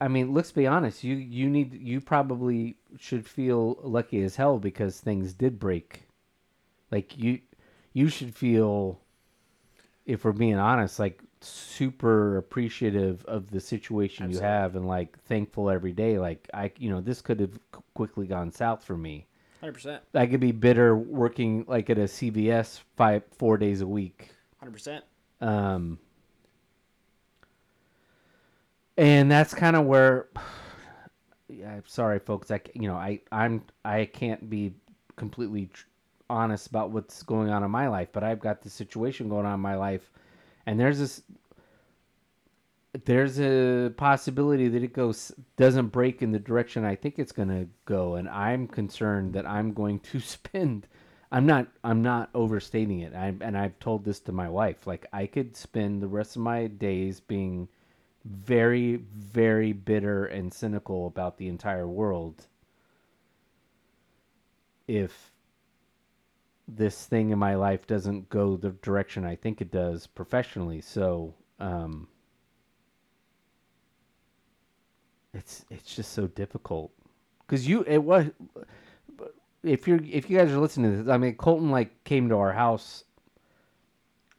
I 0.00 0.08
mean, 0.08 0.32
let's 0.32 0.52
be 0.52 0.66
honest. 0.66 1.02
You 1.02 1.16
you 1.16 1.48
need 1.48 1.74
you 1.74 2.00
probably 2.00 2.76
should 2.98 3.26
feel 3.26 3.78
lucky 3.82 4.22
as 4.22 4.36
hell 4.36 4.58
because 4.58 5.00
things 5.00 5.32
did 5.34 5.58
break. 5.58 6.02
Like 6.90 7.18
you 7.18 7.40
you 7.92 8.08
should 8.08 8.34
feel 8.34 9.00
if 10.06 10.24
we're 10.24 10.32
being 10.32 10.56
honest, 10.56 10.98
like 10.98 11.20
super 11.40 12.36
appreciative 12.36 13.24
of 13.26 13.50
the 13.50 13.60
situation 13.60 14.30
you 14.30 14.40
have 14.40 14.74
and 14.74 14.86
like 14.86 15.18
thankful 15.24 15.68
every 15.68 15.92
day. 15.92 16.18
Like 16.18 16.48
I 16.54 16.70
you 16.78 16.90
know, 16.90 17.00
this 17.00 17.20
could 17.20 17.40
have 17.40 17.58
quickly 17.94 18.26
gone 18.26 18.52
south 18.52 18.84
for 18.84 18.96
me. 18.96 19.26
Hundred 19.60 19.72
percent, 19.72 20.02
I 20.14 20.26
could 20.26 20.38
be 20.38 20.52
bitter 20.52 20.96
working 20.96 21.64
like 21.66 21.90
at 21.90 21.98
a 21.98 22.02
CVS 22.02 22.80
five 22.96 23.24
four 23.32 23.58
days 23.58 23.80
a 23.80 23.86
week. 23.86 24.30
hundred 24.60 24.72
percent. 24.72 25.04
Um, 25.40 25.98
and 28.98 29.30
that's 29.30 29.54
kind 29.54 29.76
of 29.76 29.86
where, 29.86 30.26
yeah, 31.48 31.70
I'm 31.70 31.84
sorry, 31.86 32.18
folks. 32.18 32.50
I, 32.50 32.60
you 32.74 32.88
know, 32.88 32.96
I, 32.96 33.20
I'm, 33.30 33.62
I 33.84 34.06
can't 34.06 34.50
be 34.50 34.74
completely 35.16 35.70
honest 36.28 36.66
about 36.66 36.90
what's 36.90 37.22
going 37.22 37.48
on 37.48 37.62
in 37.62 37.70
my 37.70 37.88
life, 37.88 38.08
but 38.12 38.24
I've 38.24 38.40
got 38.40 38.60
this 38.60 38.72
situation 38.74 39.28
going 39.28 39.46
on 39.46 39.54
in 39.54 39.60
my 39.60 39.76
life, 39.76 40.10
and 40.66 40.78
there's 40.78 40.98
this, 40.98 41.22
there's 43.04 43.38
a 43.38 43.90
possibility 43.96 44.68
that 44.68 44.82
it 44.82 44.92
goes 44.92 45.30
doesn't 45.56 45.88
break 45.88 46.20
in 46.20 46.32
the 46.32 46.38
direction 46.38 46.84
I 46.84 46.96
think 46.96 47.18
it's 47.18 47.32
going 47.32 47.48
to 47.48 47.68
go, 47.84 48.16
and 48.16 48.28
I'm 48.28 48.66
concerned 48.66 49.32
that 49.34 49.46
I'm 49.46 49.72
going 49.72 50.00
to 50.00 50.20
spend. 50.20 50.88
I'm 51.30 51.46
not. 51.46 51.68
I'm 51.84 52.02
not 52.02 52.30
overstating 52.34 53.00
it. 53.00 53.14
I, 53.14 53.34
and 53.42 53.56
I've 53.56 53.78
told 53.78 54.04
this 54.04 54.18
to 54.20 54.32
my 54.32 54.48
wife. 54.48 54.86
Like 54.86 55.06
I 55.12 55.26
could 55.26 55.54
spend 55.54 56.02
the 56.02 56.08
rest 56.08 56.36
of 56.36 56.42
my 56.42 56.66
days 56.66 57.20
being 57.20 57.68
very, 58.28 58.96
very 58.96 59.72
bitter 59.72 60.26
and 60.26 60.52
cynical 60.52 61.06
about 61.06 61.38
the 61.38 61.48
entire 61.48 61.88
world 61.88 62.46
if 64.86 65.32
this 66.66 67.06
thing 67.06 67.30
in 67.30 67.38
my 67.38 67.54
life 67.54 67.86
doesn't 67.86 68.28
go 68.28 68.56
the 68.56 68.70
direction 68.70 69.24
I 69.24 69.36
think 69.36 69.60
it 69.60 69.70
does 69.70 70.06
professionally. 70.06 70.80
So, 70.80 71.34
um, 71.58 72.08
it's 75.34 75.64
it's 75.70 75.94
just 75.94 76.12
so 76.12 76.26
difficult 76.26 76.90
because 77.46 77.68
you 77.68 77.82
it 77.82 77.98
was 77.98 78.26
if 79.62 79.86
you're 79.86 80.00
if 80.02 80.28
you 80.30 80.38
guys 80.38 80.50
are 80.50 80.58
listening 80.58 80.90
to 80.90 81.02
this, 81.02 81.08
I 81.08 81.18
mean 81.18 81.34
Colton 81.34 81.70
like 81.70 82.04
came 82.04 82.28
to 82.28 82.36
our 82.36 82.52
house 82.52 83.04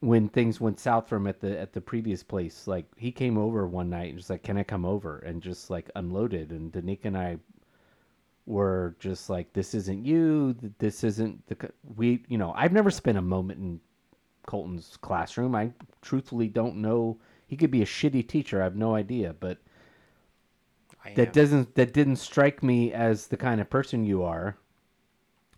when 0.02 0.30
things 0.30 0.62
went 0.62 0.80
south 0.80 1.10
for 1.10 1.18
him 1.18 1.28
at 1.28 1.42
the 1.42 1.60
at 1.60 1.74
the 1.74 1.82
previous 1.82 2.24
place. 2.24 2.68
Like 2.68 2.86
he 2.96 3.12
came 3.12 3.38
over 3.38 3.68
one 3.68 3.90
night 3.90 4.10
and 4.10 4.18
just 4.18 4.30
like, 4.30 4.44
"Can 4.44 4.58
I 4.58 4.64
come 4.64 4.86
over?" 4.86 5.20
and 5.20 5.42
just 5.42 5.70
like 5.70 5.90
unloaded. 5.96 6.52
And 6.52 6.72
Danica 6.72 7.06
and 7.06 7.18
I 7.18 7.38
were 8.46 8.96
just 9.00 9.30
like, 9.30 9.52
"This 9.54 9.74
isn't 9.74 10.06
you. 10.06 10.56
This 10.80 11.04
isn't 11.04 11.46
the 11.48 11.58
c- 11.62 11.74
we." 11.96 12.24
You 12.28 12.38
know, 12.38 12.54
I've 12.54 12.74
never 12.74 12.92
spent 12.92 13.18
a 13.18 13.22
moment 13.22 13.60
in 13.60 13.82
Colton's 14.46 14.98
classroom. 14.98 15.54
I 15.56 15.72
truthfully 16.02 16.48
don't 16.48 16.78
know. 16.78 17.20
He 17.48 17.58
could 17.58 17.72
be 17.72 17.82
a 17.82 17.86
shitty 17.86 18.28
teacher. 18.28 18.62
I 18.62 18.66
have 18.66 18.76
no 18.76 18.96
idea, 18.96 19.36
but 19.40 19.58
I 21.04 21.14
that 21.16 21.34
doesn't 21.34 21.76
that 21.76 21.94
didn't 21.94 22.18
strike 22.18 22.64
me 22.64 22.94
as 22.94 23.28
the 23.28 23.38
kind 23.38 23.60
of 23.60 23.70
person 23.70 24.06
you 24.06 24.24
are. 24.24 24.58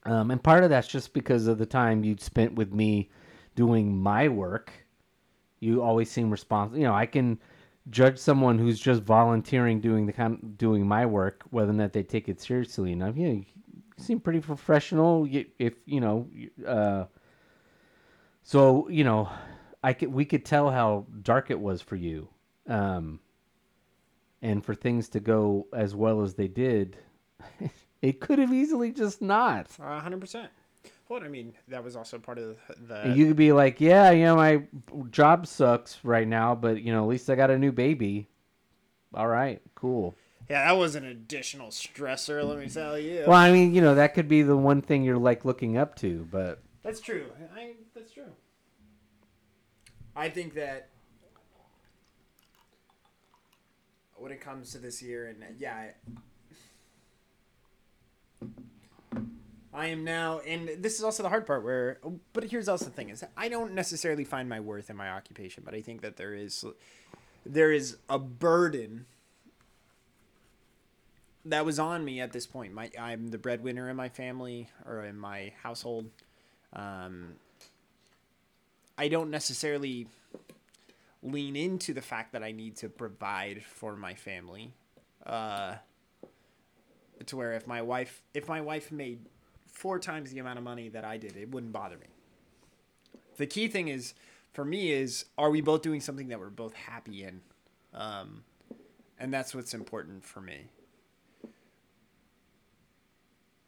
Um, 0.04 0.32
and 0.32 0.42
part 0.42 0.64
of 0.64 0.72
that's 0.72 0.88
just 0.88 1.14
because 1.14 1.46
of 1.46 1.60
the 1.60 1.66
time 1.68 2.04
you'd 2.04 2.22
spent 2.22 2.56
with 2.56 2.74
me 2.74 3.12
doing 3.56 3.98
my 3.98 4.28
work. 4.28 4.72
You 5.60 5.84
always 5.84 6.10
seem 6.10 6.32
responsible. 6.32 6.80
You 6.80 6.86
know, 6.86 6.94
I 6.94 7.06
can 7.06 7.40
judge 7.90 8.18
someone 8.18 8.58
who's 8.58 8.80
just 8.80 9.04
volunteering 9.04 9.80
doing 9.80 10.06
the 10.06 10.14
kind 10.14 10.58
doing 10.58 10.88
my 10.88 11.06
work, 11.06 11.44
whether 11.50 11.72
or 11.72 11.74
not 11.74 11.94
they 11.94 12.04
take 12.04 12.30
it 12.30 12.40
seriously 12.40 12.92
enough. 12.92 13.16
Yeah, 13.16 13.30
you 13.30 13.46
seem 13.98 14.20
pretty 14.20 14.40
professional. 14.40 15.28
If 15.60 15.74
you 15.86 16.00
know, 16.02 16.28
uh, 16.66 17.06
so 18.44 18.88
you 18.90 19.04
know, 19.04 19.30
I 19.84 19.94
could 19.94 20.12
we 20.12 20.26
could 20.26 20.46
tell 20.46 20.70
how 20.70 21.06
dark 21.22 21.52
it 21.52 21.60
was 21.60 21.82
for 21.82 21.96
you. 21.96 22.28
Um, 22.68 23.20
and 24.42 24.64
for 24.64 24.74
things 24.74 25.10
to 25.10 25.20
go 25.20 25.68
as 25.74 25.96
well 25.96 26.22
as 26.22 26.34
they 26.34 26.48
did, 26.48 26.98
it 28.02 28.20
could 28.20 28.40
have 28.40 28.54
easily 28.54 28.92
just 28.92 29.22
not. 29.22 29.68
Hundred 29.78 30.22
percent. 30.22 30.50
Well, 31.12 31.22
I 31.22 31.28
mean, 31.28 31.52
that 31.68 31.84
was 31.84 31.98
also 31.98 32.20
part 32.20 32.38
of 32.38 32.56
the. 32.88 33.12
You 33.14 33.28
could 33.28 33.36
be 33.36 33.52
like, 33.52 33.82
yeah, 33.82 34.12
you 34.12 34.24
know, 34.24 34.38
my 34.38 34.64
job 35.10 35.46
sucks 35.46 36.00
right 36.06 36.26
now, 36.26 36.56
but 36.56 36.82
you 36.82 36.94
know, 36.94 37.04
at 37.04 37.10
least 37.10 37.30
I 37.30 37.36
got 37.36 37.52
a 37.52 37.58
new 37.58 37.74
baby. 37.74 38.30
All 39.14 39.28
right, 39.28 39.62
cool. 39.76 40.16
yeah, 40.50 40.64
that 40.64 40.80
was 40.80 40.96
an 40.96 41.04
additional 41.04 41.68
stressor. 41.68 42.48
Let 42.48 42.60
me 42.60 42.70
tell 42.70 42.98
you. 42.98 43.26
Well, 43.28 43.38
I 43.38 43.52
mean, 43.52 43.76
you 43.76 43.82
know, 43.82 43.96
that 43.96 44.14
could 44.14 44.30
be 44.30 44.42
the 44.42 44.56
one 44.56 44.82
thing 44.82 45.04
you're 45.04 45.18
like 45.18 45.44
looking 45.44 45.78
up 45.78 45.96
to, 45.98 46.26
but 46.32 46.64
That's 46.82 47.02
true. 47.02 47.26
I, 47.54 47.74
that's 47.94 48.14
true. 48.14 48.32
I 50.16 50.30
think 50.30 50.54
that 50.54 50.88
when 54.16 54.32
it 54.32 54.40
comes 54.40 54.72
to 54.72 54.78
this 54.78 55.02
year, 55.02 55.28
and 55.28 55.44
yeah, 55.60 55.76
I, 55.76 55.92
I 59.74 59.88
am 59.88 60.04
now, 60.04 60.40
and 60.40 60.70
this 60.80 60.98
is 60.98 61.04
also 61.04 61.24
the 61.24 61.30
hard 61.30 61.46
part. 61.48 61.64
Where, 61.64 62.00
but 62.34 62.44
here's 62.46 62.68
also 62.68 62.86
the 62.86 62.92
thing: 62.92 63.10
is 63.10 63.24
I 63.38 63.48
don't 63.48 63.74
necessarily 63.74 64.26
find 64.26 64.50
my 64.50 64.60
worth 64.60 64.90
in 64.90 64.98
my 64.98 65.10
occupation, 65.10 65.64
but 65.66 65.74
I 65.74 65.82
think 65.82 66.02
that 66.02 66.18
there 66.18 66.34
is, 66.34 66.66
there 67.46 67.72
is 67.72 67.98
a 68.10 68.20
burden 68.20 69.06
that 71.46 71.66
was 71.66 71.80
on 71.80 72.04
me 72.04 72.20
at 72.20 72.34
this 72.34 72.46
point. 72.46 72.74
My 72.74 72.92
I'm 73.00 73.30
the 73.30 73.38
breadwinner 73.38 73.90
in 73.90 73.96
my 73.96 74.10
family 74.10 74.70
or 74.86 75.06
in 75.06 75.18
my 75.18 75.54
household. 75.64 76.10
Um, 76.74 77.36
I 78.98 79.08
don't 79.08 79.30
necessarily 79.30 80.08
lean 81.24 81.56
into 81.56 81.94
the 81.94 82.02
fact 82.02 82.34
that 82.34 82.44
I 82.44 82.52
need 82.52 82.76
to 82.78 82.90
provide 82.90 83.64
for 83.64 83.96
my 83.96 84.16
family. 84.16 84.74
Uh, 85.26 85.76
to 87.26 87.38
where 87.38 87.54
if 87.54 87.68
my 87.68 87.82
wife 87.82 88.22
if 88.34 88.48
my 88.48 88.62
wife 88.62 88.92
made 88.92 89.20
four 89.72 90.00
times 90.00 90.32
the 90.32 90.40
amount 90.40 90.58
of 90.58 90.64
money 90.64 90.90
that 90.90 91.04
I 91.04 91.18
did, 91.18 91.36
it 91.36 91.52
wouldn't 91.52 91.74
bother 91.74 91.98
me. 91.98 92.08
The 93.38 93.48
key 93.48 93.68
thing 93.68 93.88
is 93.88 94.14
for 94.54 94.66
me 94.66 94.92
is 94.92 95.26
are 95.38 95.50
we 95.50 95.62
both 95.62 95.82
doing 95.82 96.02
something 96.02 96.28
that 96.28 96.40
we're 96.40 96.50
both 96.50 96.74
happy 96.74 97.24
in? 97.24 97.42
Um, 97.94 98.44
and 99.20 99.34
that's 99.34 99.56
what's 99.56 99.74
important 99.74 100.26
for 100.26 100.42
me. 100.42 100.68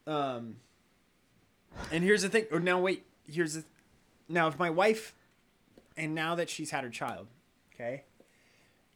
Um, 0.06 0.58
and 1.92 2.04
here's 2.04 2.24
the 2.24 2.30
thing. 2.30 2.46
Or 2.52 2.60
now 2.60 2.80
wait. 2.80 3.06
Here's 3.26 3.54
the. 3.54 3.64
Now 4.28 4.48
if 4.48 4.60
my 4.60 4.70
wife, 4.70 5.16
and 5.96 6.14
now 6.16 6.36
that 6.36 6.50
she's 6.50 6.72
had 6.72 6.84
her 6.84 6.90
child, 6.90 7.28
okay, 7.74 8.04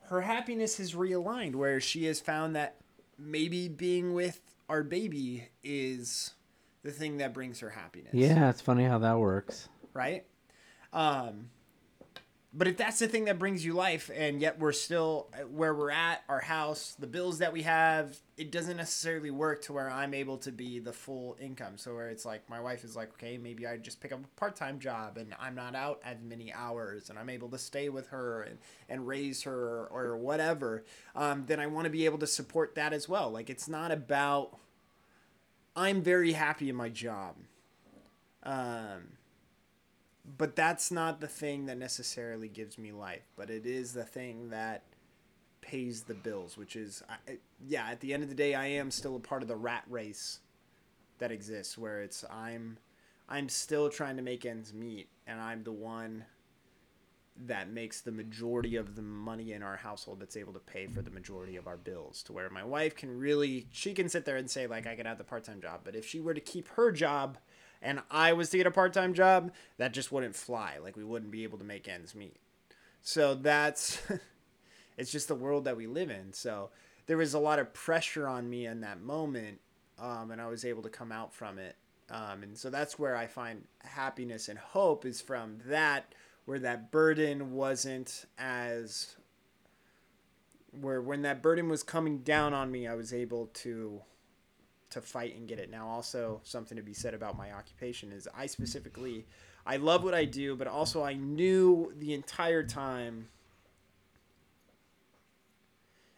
her 0.03 0.21
happiness 0.21 0.79
is 0.79 0.93
realigned 0.93 1.55
where 1.55 1.79
she 1.79 2.05
has 2.05 2.19
found 2.19 2.55
that 2.55 2.75
maybe 3.17 3.67
being 3.67 4.13
with 4.13 4.41
our 4.69 4.83
baby 4.83 5.49
is 5.63 6.33
the 6.87 6.93
thing 6.93 7.17
that 7.17 7.33
brings 7.33 7.59
her 7.59 7.69
happiness. 7.69 8.13
Yeah, 8.13 8.49
it's 8.49 8.61
funny 8.61 8.85
how 8.85 8.99
that 8.99 9.19
works. 9.19 9.67
Right. 9.93 10.25
Um, 10.93 11.49
but 12.53 12.69
if 12.69 12.77
that's 12.77 12.99
the 12.99 13.09
thing 13.09 13.25
that 13.25 13.37
brings 13.37 13.65
you 13.65 13.73
life, 13.73 14.09
and 14.15 14.39
yet 14.41 14.57
we're 14.57 14.71
still 14.71 15.29
where 15.51 15.75
we're 15.75 15.91
at, 15.91 16.23
our 16.29 16.39
house, 16.39 16.95
the 16.97 17.05
bills 17.05 17.39
that 17.39 17.51
we 17.51 17.63
have, 17.63 18.17
it 18.37 18.53
doesn't 18.53 18.77
necessarily 18.77 19.31
work 19.31 19.63
to 19.63 19.73
where 19.73 19.91
I'm 19.91 20.13
able 20.13 20.37
to 20.37 20.51
be 20.53 20.79
the 20.79 20.93
full 20.93 21.35
income. 21.41 21.73
So 21.75 21.93
where 21.93 22.07
it's 22.07 22.23
like 22.23 22.49
my 22.49 22.61
wife 22.61 22.85
is 22.85 22.95
like, 22.95 23.09
okay, 23.09 23.37
maybe 23.37 23.67
I 23.67 23.75
just 23.75 23.99
pick 23.99 24.13
up 24.13 24.23
a 24.23 24.39
part 24.39 24.55
time 24.55 24.79
job, 24.79 25.17
and 25.17 25.35
I'm 25.41 25.55
not 25.55 25.75
out 25.75 25.99
as 26.05 26.17
many 26.23 26.53
hours, 26.53 27.09
and 27.09 27.19
I'm 27.19 27.29
able 27.29 27.49
to 27.49 27.57
stay 27.57 27.89
with 27.89 28.07
her 28.07 28.43
and 28.43 28.59
and 28.87 29.05
raise 29.05 29.43
her 29.43 29.87
or 29.91 30.15
whatever. 30.15 30.85
Um, 31.17 31.43
then 31.47 31.59
I 31.59 31.67
want 31.67 31.83
to 31.83 31.91
be 31.91 32.05
able 32.05 32.19
to 32.19 32.27
support 32.27 32.75
that 32.75 32.93
as 32.93 33.09
well. 33.09 33.29
Like 33.29 33.49
it's 33.49 33.67
not 33.67 33.91
about. 33.91 34.57
I'm 35.77 36.01
very 36.01 36.33
happy 36.33 36.69
in 36.69 36.75
my 36.75 36.89
job. 36.89 37.35
Um, 38.43 39.17
but 40.37 40.55
that's 40.55 40.91
not 40.91 41.21
the 41.21 41.27
thing 41.27 41.67
that 41.67 41.77
necessarily 41.77 42.49
gives 42.49 42.77
me 42.77 42.91
life 42.91 43.23
but 43.37 43.49
it 43.49 43.65
is 43.65 43.93
the 43.93 44.03
thing 44.03 44.49
that 44.49 44.83
pays 45.61 46.03
the 46.03 46.13
bills 46.13 46.57
which 46.57 46.75
is 46.75 47.01
I, 47.09 47.37
yeah 47.65 47.87
at 47.89 48.01
the 48.01 48.13
end 48.13 48.23
of 48.23 48.29
the 48.29 48.35
day 48.35 48.53
i 48.53 48.65
am 48.65 48.91
still 48.91 49.15
a 49.15 49.19
part 49.19 49.41
of 49.41 49.47
the 49.47 49.55
rat 49.55 49.83
race 49.89 50.39
that 51.19 51.31
exists 51.31 51.77
where 51.77 52.01
it's 52.01 52.25
i'm 52.29 52.77
i'm 53.29 53.47
still 53.47 53.89
trying 53.89 54.17
to 54.17 54.21
make 54.21 54.45
ends 54.45 54.73
meet 54.73 55.07
and 55.25 55.39
i'm 55.39 55.63
the 55.63 55.71
one 55.71 56.25
that 57.45 57.69
makes 57.69 58.01
the 58.01 58.11
majority 58.11 58.75
of 58.75 58.95
the 58.95 59.01
money 59.01 59.53
in 59.53 59.61
our 59.61 59.75
household 59.75 60.19
that's 60.19 60.35
able 60.35 60.53
to 60.53 60.59
pay 60.59 60.87
for 60.87 61.01
the 61.01 61.11
majority 61.11 61.55
of 61.55 61.67
our 61.67 61.77
bills 61.77 62.23
to 62.23 62.33
where 62.33 62.49
my 62.49 62.63
wife 62.63 62.95
can 62.95 63.17
really 63.17 63.67
she 63.71 63.93
can 63.93 64.09
sit 64.09 64.25
there 64.25 64.37
and 64.37 64.49
say 64.49 64.65
like 64.65 64.87
i 64.87 64.95
can 64.95 65.05
have 65.05 65.17
the 65.17 65.23
part-time 65.23 65.61
job 65.61 65.81
but 65.83 65.95
if 65.95 66.05
she 66.05 66.19
were 66.19 66.33
to 66.33 66.41
keep 66.41 66.67
her 66.69 66.91
job 66.91 67.37
and 67.81 68.01
I 68.09 68.33
was 68.33 68.49
to 68.49 68.57
get 68.57 68.67
a 68.67 68.71
part 68.71 68.93
time 68.93 69.13
job, 69.13 69.51
that 69.77 69.93
just 69.93 70.11
wouldn't 70.11 70.35
fly. 70.35 70.77
Like 70.81 70.97
we 70.97 71.03
wouldn't 71.03 71.31
be 71.31 71.43
able 71.43 71.57
to 71.57 71.63
make 71.63 71.87
ends 71.87 72.15
meet. 72.15 72.37
So 73.01 73.35
that's 73.35 74.01
it's 74.97 75.11
just 75.11 75.27
the 75.27 75.35
world 75.35 75.65
that 75.65 75.77
we 75.77 75.87
live 75.87 76.09
in. 76.09 76.33
So 76.33 76.69
there 77.05 77.17
was 77.17 77.33
a 77.33 77.39
lot 77.39 77.59
of 77.59 77.73
pressure 77.73 78.27
on 78.27 78.49
me 78.49 78.65
in 78.65 78.81
that 78.81 79.01
moment, 79.01 79.59
um, 79.99 80.31
and 80.31 80.41
I 80.41 80.47
was 80.47 80.65
able 80.65 80.83
to 80.83 80.89
come 80.89 81.11
out 81.11 81.33
from 81.33 81.57
it. 81.57 81.75
Um, 82.09 82.43
and 82.43 82.57
so 82.57 82.69
that's 82.69 82.97
where 82.97 83.15
I 83.15 83.27
find 83.27 83.63
happiness 83.79 84.47
and 84.47 84.57
hope 84.57 85.05
is 85.05 85.19
from 85.19 85.57
that, 85.65 86.15
where 86.47 86.59
that 86.59 86.91
burden 86.91 87.51
wasn't 87.51 88.25
as 88.37 89.17
where 90.71 91.01
when 91.01 91.23
that 91.23 91.43
burden 91.43 91.67
was 91.67 91.83
coming 91.83 92.19
down 92.19 92.53
on 92.53 92.71
me, 92.71 92.87
I 92.87 92.95
was 92.95 93.13
able 93.13 93.47
to 93.47 94.01
to 94.91 95.01
fight 95.01 95.35
and 95.35 95.45
get 95.45 95.59
it. 95.59 95.69
Now, 95.69 95.89
also 95.89 96.39
something 96.45 96.77
to 96.77 96.81
be 96.81 96.93
said 96.93 97.13
about 97.13 97.37
my 97.37 97.51
occupation 97.51 98.13
is 98.13 98.29
I 98.33 98.45
specifically, 98.45 99.25
I 99.65 99.75
love 99.75 100.05
what 100.05 100.13
I 100.13 100.23
do, 100.23 100.55
but 100.55 100.67
also 100.67 101.03
I 101.03 101.15
knew 101.15 101.91
the 101.97 102.13
entire 102.13 102.63
time. 102.63 103.27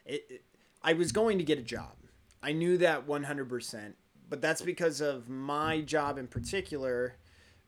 It, 0.06 0.26
it 0.30 0.42
I 0.84 0.94
was 0.94 1.12
going 1.12 1.40
to 1.40 1.44
get 1.44 1.58
a 1.58 1.64
job. 1.64 1.96
I 2.44 2.52
knew 2.52 2.78
that 2.78 3.08
100%, 3.08 3.94
but 4.30 4.42
that's 4.42 4.62
because 4.62 5.02
of 5.02 5.28
my 5.28 5.82
job 5.82 6.20
in 6.20 6.28
particular. 6.28 7.16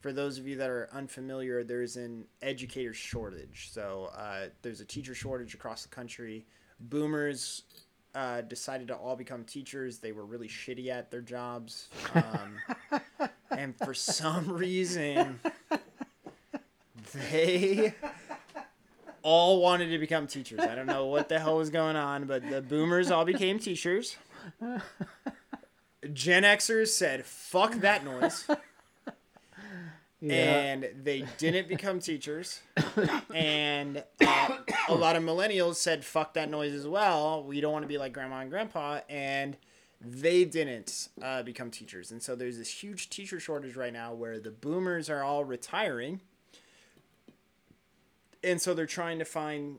For 0.02 0.11
those 0.11 0.40
of 0.40 0.48
you 0.48 0.57
that 0.57 0.69
are 0.69 0.90
unfamiliar, 0.91 1.64
there's 1.64 1.95
an 1.95 2.26
educator 2.41 2.94
shortage. 2.94 3.69
So 3.72 4.10
uh, 4.18 4.48
there's 4.64 4.82
a 4.82 4.86
teacher 4.86 5.14
shortage 5.14 5.53
across 5.53 5.84
the 5.84 5.90
country. 5.90 6.45
Boomers 6.80 7.64
uh, 8.15 8.41
decided 8.41 8.88
to 8.88 8.95
all 8.95 9.15
become 9.15 9.44
teachers. 9.44 9.99
They 9.99 10.11
were 10.11 10.26
really 10.26 10.48
shitty 10.48 10.90
at 10.90 11.11
their 11.11 11.22
jobs. 11.22 11.90
Um, 12.15 12.57
and 13.52 13.78
for 13.78 13.94
some 13.94 14.52
reason, 14.52 15.40
they 17.14 17.94
all 19.22 19.61
wanted 19.61 19.90
to 19.90 19.99
become 19.99 20.26
teachers. 20.26 20.60
I 20.60 20.76
don't 20.76 20.88
know 20.88 21.06
what 21.06 21.30
the 21.30 21.40
hell 21.40 21.57
was 21.57 21.69
going 21.69 21.95
on, 21.95 22.26
but 22.26 22.49
the 22.49 22.61
boomers 22.61 23.11
all 23.11 23.26
became 23.26 23.60
teachers. 23.60 24.18
Gen 26.14 26.44
Xers 26.44 26.88
said, 26.88 27.26
fuck 27.26 27.76
that 27.76 28.03
noise. 28.03 28.48
Yeah. 30.22 30.34
And 30.34 30.89
they 31.03 31.26
didn't 31.38 31.68
become 31.68 31.99
teachers. 31.99 32.61
and 33.34 34.03
uh, 34.26 34.57
a 34.88 34.93
lot 34.93 35.15
of 35.15 35.23
millennials 35.23 35.76
said, 35.76 36.06
fuck 36.06 36.35
that 36.35 36.49
noise 36.49 36.73
as 36.73 36.88
well. 36.88 37.43
We 37.43 37.60
don't 37.60 37.73
want 37.73 37.84
to 37.84 37.88
be 37.88 37.98
like 37.98 38.14
grandma 38.14 38.39
and 38.39 38.52
grandpa. 38.52 38.99
And 39.10 39.57
they 39.99 40.45
didn't 40.45 41.10
uh, 41.22 41.41
become 41.43 41.72
teachers. 41.72 42.11
And 42.11 42.22
so 42.22 42.35
there's 42.35 42.57
this 42.57 42.84
huge 42.84 43.10
teacher 43.10 43.39
shortage 43.39 43.76
right 43.76 43.93
now 43.93 44.14
where 44.14 44.39
the 44.39 44.52
boomers 44.52 45.10
are 45.10 45.23
all 45.23 45.43
retiring. 45.43 46.22
And 48.43 48.61
so 48.61 48.73
they're 48.73 48.85
trying 48.85 49.19
to 49.19 49.26
find 49.26 49.77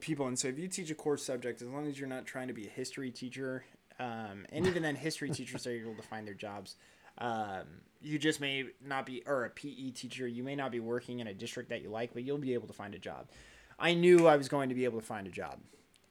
people. 0.00 0.26
And 0.26 0.38
so 0.38 0.48
if 0.48 0.58
you 0.58 0.68
teach 0.68 0.90
a 0.90 0.94
core 0.94 1.16
subject, 1.18 1.60
as 1.60 1.68
long 1.68 1.86
as 1.86 1.98
you're 1.98 2.08
not 2.08 2.26
trying 2.26 2.48
to 2.48 2.54
be 2.54 2.66
a 2.66 2.70
history 2.70 3.10
teacher, 3.10 3.64
um, 3.98 4.46
and 4.50 4.66
even 4.66 4.82
then, 4.82 4.96
history 4.96 5.30
teachers 5.30 5.66
are 5.66 5.70
able 5.70 5.94
to 5.94 6.02
find 6.02 6.26
their 6.26 6.34
jobs. 6.34 6.76
Um, 7.18 7.64
you 8.02 8.18
just 8.18 8.40
may 8.40 8.66
not 8.84 9.06
be, 9.06 9.22
or 9.26 9.44
a 9.44 9.50
PE 9.50 9.90
teacher, 9.90 10.26
you 10.26 10.42
may 10.42 10.54
not 10.54 10.70
be 10.70 10.80
working 10.80 11.20
in 11.20 11.26
a 11.26 11.34
district 11.34 11.70
that 11.70 11.82
you 11.82 11.88
like, 11.88 12.12
but 12.12 12.22
you'll 12.22 12.38
be 12.38 12.54
able 12.54 12.66
to 12.66 12.74
find 12.74 12.94
a 12.94 12.98
job. 12.98 13.26
I 13.78 13.94
knew 13.94 14.26
I 14.26 14.36
was 14.36 14.48
going 14.48 14.68
to 14.68 14.74
be 14.74 14.84
able 14.84 15.00
to 15.00 15.06
find 15.06 15.26
a 15.26 15.30
job. 15.30 15.58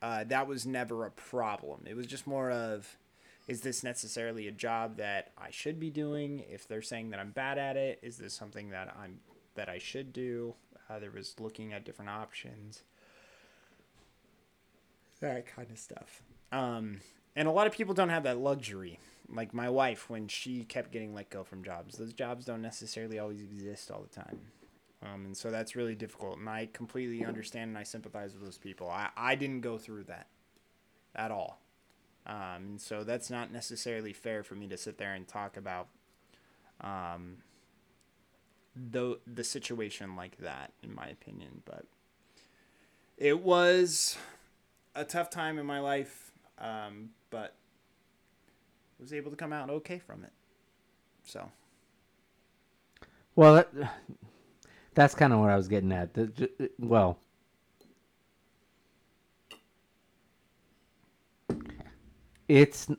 Uh, 0.01 0.23
that 0.25 0.47
was 0.47 0.65
never 0.65 1.05
a 1.05 1.11
problem. 1.11 1.81
It 1.85 1.95
was 1.95 2.07
just 2.07 2.27
more 2.27 2.51
of, 2.51 2.97
is 3.47 3.61
this 3.61 3.84
necessarily 3.84 4.47
a 4.47 4.51
job 4.51 4.97
that 4.97 5.31
I 5.38 5.49
should 5.49 5.80
be 5.80 5.89
doing? 5.89 6.43
If 6.49 6.67
they're 6.67 6.81
saying 6.81 7.11
that 7.11 7.19
I'm 7.19 7.31
bad 7.31 7.57
at 7.57 7.77
it, 7.77 7.99
is 8.01 8.17
this 8.17 8.34
something 8.34 8.69
that 8.71 8.95
I'm 9.01 9.19
that 9.55 9.69
I 9.69 9.77
should 9.77 10.11
do? 10.11 10.55
Uh, 10.89 10.99
there 10.99 11.11
was 11.11 11.35
looking 11.39 11.71
at 11.71 11.85
different 11.85 12.09
options, 12.09 12.84
that 15.21 15.47
kind 15.47 15.69
of 15.71 15.80
stuff. 15.80 16.21
Um, 16.51 16.99
and 17.35 17.47
a 17.47 17.51
lot 17.51 17.67
of 17.67 17.73
people 17.73 17.93
don't 17.93 18.09
have 18.09 18.23
that 18.23 18.38
luxury. 18.38 18.99
Like 19.29 19.53
my 19.53 19.69
wife, 19.69 20.09
when 20.09 20.27
she 20.27 20.63
kept 20.63 20.91
getting 20.91 21.13
let 21.13 21.29
go 21.29 21.43
from 21.43 21.63
jobs, 21.63 21.97
those 21.97 22.13
jobs 22.13 22.45
don't 22.45 22.61
necessarily 22.61 23.19
always 23.19 23.41
exist 23.41 23.89
all 23.89 24.01
the 24.01 24.13
time. 24.13 24.39
Um, 25.01 25.25
and 25.25 25.37
so 25.37 25.51
that's 25.51 25.75
really 25.75 25.95
difficult. 25.95 26.37
And 26.37 26.49
I 26.49 26.69
completely 26.71 27.25
understand 27.25 27.69
and 27.69 27.77
I 27.77 27.83
sympathize 27.83 28.33
with 28.33 28.43
those 28.43 28.57
people. 28.57 28.89
I, 28.89 29.09
I 29.17 29.35
didn't 29.35 29.61
go 29.61 29.77
through 29.77 30.03
that 30.05 30.27
at 31.15 31.31
all. 31.31 31.61
Um, 32.25 32.35
and 32.35 32.81
so 32.81 33.03
that's 33.03 33.29
not 33.29 33.51
necessarily 33.51 34.13
fair 34.13 34.43
for 34.43 34.55
me 34.55 34.67
to 34.67 34.77
sit 34.77 34.97
there 34.97 35.13
and 35.13 35.27
talk 35.27 35.57
about 35.57 35.87
um, 36.79 37.37
the, 38.75 39.19
the 39.27 39.43
situation 39.43 40.15
like 40.15 40.37
that, 40.37 40.71
in 40.81 40.95
my 40.95 41.07
opinion. 41.07 41.63
But 41.65 41.85
it 43.17 43.41
was 43.41 44.17
a 44.95 45.03
tough 45.03 45.29
time 45.29 45.59
in 45.59 45.65
my 45.65 45.79
life, 45.79 46.31
um, 46.59 47.09
but 47.29 47.55
was 49.03 49.13
able 49.13 49.31
to 49.31 49.38
come 49.38 49.53
out 49.53 49.69
okay 49.69 49.99
from 49.99 50.23
it. 50.23 50.31
So 51.23 51.51
Well, 53.35 53.55
that, 53.55 53.69
that's 54.93 55.15
kind 55.15 55.34
of 55.34 55.39
what 55.39 55.49
I 55.49 55.55
was 55.57 55.67
getting 55.67 55.91
at. 55.91 56.13
The, 56.13 56.49
well, 56.80 57.19
it's 62.47 62.89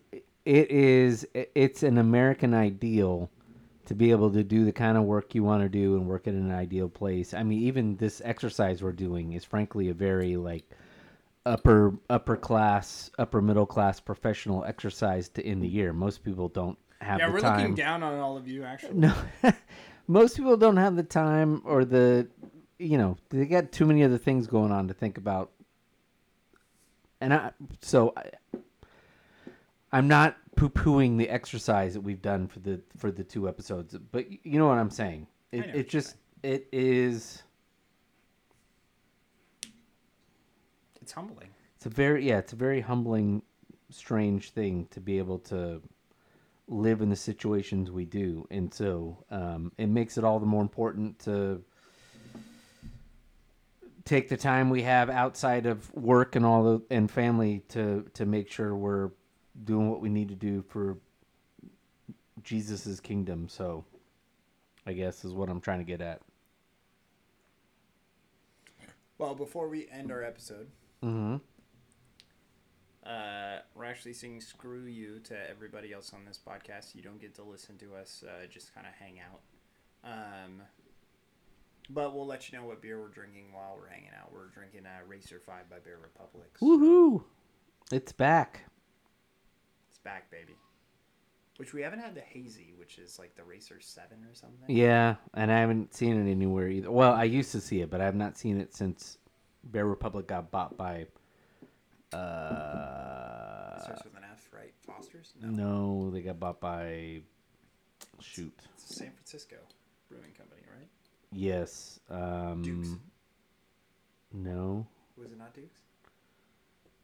it 0.45 0.71
is 0.71 1.27
it's 1.35 1.83
an 1.83 1.99
American 1.99 2.53
ideal 2.55 3.31
to 3.87 3.95
be 3.95 4.11
able 4.11 4.31
to 4.33 4.43
do 4.43 4.65
the 4.65 4.73
kind 4.73 4.99
of 4.99 5.05
work 5.05 5.35
you 5.35 5.43
want 5.43 5.63
to 5.63 5.69
do 5.69 5.97
and 5.97 6.07
work 6.07 6.27
in 6.27 6.35
an 6.35 6.51
ideal 6.53 6.89
place. 6.89 7.35
I 7.35 7.43
mean, 7.43 7.61
even 7.63 7.97
this 7.97 8.21
exercise 8.25 8.83
we're 8.83 8.93
doing 8.93 9.33
is 9.35 9.45
frankly 9.45 9.89
a 9.89 9.95
very 9.95 10.37
like 10.37 10.65
upper 11.47 11.95
upper 12.09 12.37
class, 12.37 13.11
upper 13.19 13.41
middle 13.41 13.67
class 13.67 14.01
professional 14.01 14.65
exercise 14.65 15.29
to 15.31 15.45
end 15.45 15.63
the 15.63 15.69
year. 15.69 15.93
Most 15.93 16.25
people 16.25 16.49
don't 16.49 16.79
have 17.01 17.19
Yeah, 17.21 17.31
we're 17.31 17.41
time. 17.41 17.59
looking 17.59 17.75
down 17.75 18.03
on 18.03 18.19
all 18.19 18.37
of 18.37 18.49
you, 18.49 18.65
actually. 18.65 18.95
No, 18.95 19.15
most 20.09 20.37
people 20.37 20.57
don't 20.57 20.77
have 20.77 20.97
the 20.97 21.03
time 21.03 21.63
or 21.65 21.85
the, 21.85 22.29
you 22.79 22.99
know, 22.99 23.17
they 23.31 23.47
got 23.47 23.73
too 23.73 23.87
many 23.87 24.03
other 24.03 24.19
things 24.19 24.47
going 24.47 24.73
on 24.73 24.89
to 24.89 24.95
think 24.95 25.19
about. 25.19 25.51
And 27.21 27.33
I, 27.33 27.53
so 27.81 28.13
I, 28.17 28.59
I'm 29.93 30.09
not 30.09 30.37
poo-pooing 30.57 31.19
the 31.19 31.29
exercise 31.29 31.95
that 31.95 32.01
we've 32.01 32.21
done 32.21 32.49
for 32.49 32.61
the 32.61 32.81
for 32.97 33.11
the 33.11 33.25
two 33.25 33.49
episodes, 33.49 33.97
but 34.13 34.27
you 34.45 34.59
know 34.59 34.67
what 34.67 34.79
I'm 34.79 34.91
saying. 34.91 35.27
It, 35.53 35.67
it 35.75 35.89
just 35.89 36.17
it 36.43 36.67
is. 36.73 37.44
It's 41.05 41.13
humbling. 41.13 41.51
It's 41.77 41.85
a 41.85 41.91
very 41.91 42.27
yeah, 42.27 42.39
it's 42.39 42.55
a 42.55 42.57
very 42.57 42.81
humbling, 42.81 43.43
strange 43.91 44.53
thing 44.53 44.89
to 44.93 45.01
be 45.01 45.19
able 45.19 45.39
to 45.41 45.83
live 46.67 47.03
in 47.03 47.11
the 47.11 47.17
situations 47.17 47.91
we 47.91 48.07
do, 48.07 48.47
and 48.51 48.73
so 48.73 49.23
um, 49.31 49.71
it 49.77 49.89
makes 49.89 50.17
it 50.17 50.25
all 50.25 50.41
the 50.41 50.47
more 50.47 50.63
important 50.63 51.19
to 51.19 51.63
take 54.07 54.31
the 54.31 54.37
time 54.39 54.71
we 54.71 54.81
have 54.81 55.11
outside 55.11 55.67
of 55.67 55.93
work 55.93 56.37
and 56.37 56.47
all 56.47 56.65
the 56.65 56.81
and 56.89 57.11
family 57.11 57.63
to 57.69 58.07
to 58.15 58.25
make 58.25 58.51
sure 58.51 58.75
we're 58.75 59.11
doing 59.63 59.91
what 59.91 60.01
we 60.01 60.09
need 60.09 60.31
to 60.31 60.35
do 60.35 60.65
for 60.71 60.97
Jesus's 62.43 62.99
kingdom. 62.99 63.47
So, 63.51 63.85
I 64.87 64.95
guess 64.95 65.23
is 65.23 65.35
what 65.35 65.51
I'm 65.51 65.61
trying 65.61 65.81
to 65.81 65.85
get 65.85 66.01
at. 66.01 66.23
Well, 69.19 69.35
before 69.35 69.69
we 69.69 69.87
end 69.91 70.11
our 70.11 70.25
episode, 70.25 70.69
Mm-hmm. 71.05 71.37
uh, 73.07 73.59
we're 73.75 73.85
actually 73.85 74.15
saying 74.15 74.41
screw 74.41 74.87
you 74.87 75.19
to 75.25 75.51
everybody 75.51 75.93
else 75.93 76.13
on 76.15 76.25
this 76.25 76.39
podcast. 76.39 76.95
You 76.95 77.03
don't 77.03 77.21
get 77.21 77.35
to 77.35 77.43
listen 77.43 77.77
to 77.79 77.95
us 77.95 78.25
uh, 78.27 78.47
just 78.47 78.75
kind 78.75 78.87
of 78.87 78.95
hang 78.95 79.21
out. 79.21 79.41
Um, 80.05 80.63
but 81.91 82.15
we'll 82.15 82.27
let 82.27 82.51
you 82.51 82.59
know 82.59 82.65
what 82.65 82.81
beer 82.81 82.99
we're 83.01 83.09
drinking 83.09 83.53
while 83.53 83.77
we're 83.79 83.89
hanging 83.89 84.11
out. 84.19 84.33
We're 84.33 84.49
drinking 84.49 84.87
uh, 84.87 85.07
Racer 85.07 85.41
5 85.45 85.69
by 85.69 85.77
Bear 85.81 85.99
Republic. 86.03 86.57
So 86.59 86.67
Woohoo! 86.67 87.25
It's 87.93 88.13
back. 88.13 88.65
It's 89.91 89.99
back, 89.99 90.31
baby. 90.31 90.55
Which 91.59 91.73
we 91.75 91.83
haven't 91.83 92.01
had 92.01 92.15
the 92.15 92.21
Hazy, 92.23 92.73
which 92.79 92.99
is 92.99 93.19
like 93.19 93.37
the 93.37 93.45
Racer 93.45 93.79
7 93.81 94.09
or 94.29 94.35
something. 94.35 94.75
Yeah, 94.75 95.17
and 95.35 95.53
I 95.53 95.61
haven't 95.61 95.95
seen 95.95 96.17
it 96.17 96.31
anywhere 96.31 96.69
either. 96.69 96.91
Well, 96.91 97.13
I 97.13 97.25
used 97.25 97.53
to 97.53 97.61
see 97.61 97.81
it, 97.83 97.91
but 97.91 98.01
I 98.01 98.05
have 98.07 98.17
not 98.17 98.37
seen 98.39 98.59
it 98.59 98.75
since 98.75 99.19
Bear 99.65 99.87
Republic 99.87 100.27
got 100.27 100.51
bought 100.51 100.77
by. 100.77 101.07
Uh, 102.13 103.81
starts 103.83 104.05
with 104.05 104.17
an 104.17 104.23
F, 104.31 104.49
right? 104.53 104.73
Foster's? 104.87 105.33
No. 105.41 105.49
no, 105.49 106.11
they 106.11 106.23
got 106.23 106.39
bought 106.39 106.61
by. 106.61 107.21
Shoot. 108.21 108.53
It's 108.75 108.97
San 108.97 109.11
Francisco 109.13 109.57
Brewing 110.09 110.33
Company, 110.37 110.63
right? 110.77 110.89
Yes. 111.33 111.99
Um, 112.11 112.63
Dukes. 112.63 112.89
No, 114.33 114.87
Was 115.17 115.31
it 115.33 115.39
not 115.39 115.55
Duke's? 115.55 115.81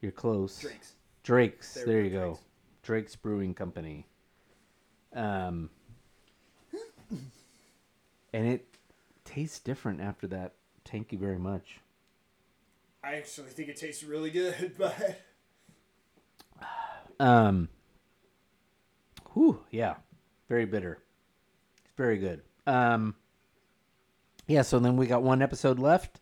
you're 0.01 0.11
close. 0.11 0.59
Drake's. 0.59 0.93
Drake's. 1.23 1.73
There 1.75 1.85
There, 1.85 1.97
we 1.99 2.03
you 2.05 2.09
go, 2.09 2.19
go. 2.19 2.25
Drake's. 2.27 2.41
Drake's 2.83 3.15
Brewing 3.15 3.53
Company. 3.53 4.05
Um, 5.13 5.69
and 8.33 8.47
it 8.47 8.65
tastes 9.25 9.59
different 9.59 10.01
after 10.01 10.27
that. 10.27 10.53
Thank 10.85 11.11
you 11.11 11.17
very 11.17 11.37
much. 11.39 11.79
I 13.03 13.15
actually 13.15 13.47
think 13.49 13.69
it 13.69 13.77
tastes 13.77 14.03
really 14.03 14.29
good, 14.29 14.73
but 14.77 15.21
Um. 17.19 17.69
Whew, 19.33 19.63
yeah, 19.71 19.95
very 20.49 20.65
bitter. 20.65 20.99
It's 21.85 21.93
very 21.95 22.17
good. 22.17 22.41
Um. 22.67 23.15
Yeah, 24.47 24.63
so 24.63 24.79
then 24.79 24.97
we 24.97 25.07
got 25.07 25.23
one 25.23 25.41
episode 25.41 25.79
left, 25.79 26.19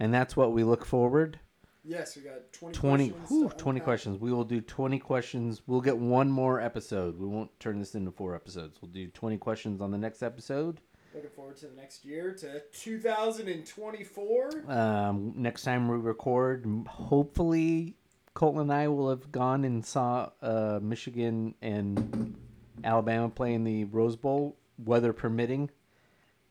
and 0.00 0.14
that's 0.14 0.36
what 0.36 0.52
we 0.52 0.64
look 0.64 0.84
forward. 0.86 1.38
yes, 1.84 2.16
we 2.16 2.22
got 2.22 2.52
20 2.52 2.74
20, 2.74 3.08
questions 3.10 3.30
whew, 3.30 3.48
20 3.50 3.80
questions. 3.80 4.20
We 4.20 4.32
will 4.32 4.44
do 4.44 4.60
20 4.60 4.98
questions. 5.00 5.62
We'll 5.66 5.80
get 5.82 5.98
one 5.98 6.30
more 6.30 6.60
episode. 6.60 7.18
We 7.18 7.26
won't 7.26 7.50
turn 7.60 7.78
this 7.78 7.94
into 7.94 8.10
four 8.10 8.34
episodes. 8.34 8.78
We'll 8.80 8.90
do 8.90 9.08
20 9.08 9.36
questions 9.38 9.80
on 9.80 9.90
the 9.90 9.98
next 9.98 10.22
episode. 10.22 10.80
Looking 11.16 11.30
forward 11.30 11.56
to 11.56 11.66
the 11.68 11.76
next 11.76 12.04
year 12.04 12.32
to 12.34 12.60
2024. 12.74 14.64
Um, 14.70 15.32
next 15.34 15.62
time 15.62 15.88
we 15.88 15.96
record, 15.96 16.66
hopefully 16.86 17.94
Colton 18.34 18.60
and 18.60 18.70
I 18.72 18.88
will 18.88 19.08
have 19.08 19.32
gone 19.32 19.64
and 19.64 19.82
saw 19.84 20.28
uh, 20.42 20.78
Michigan 20.82 21.54
and 21.62 22.36
Alabama 22.84 23.30
play 23.30 23.54
in 23.54 23.64
the 23.64 23.84
Rose 23.84 24.14
Bowl, 24.14 24.56
weather 24.84 25.14
permitting. 25.14 25.70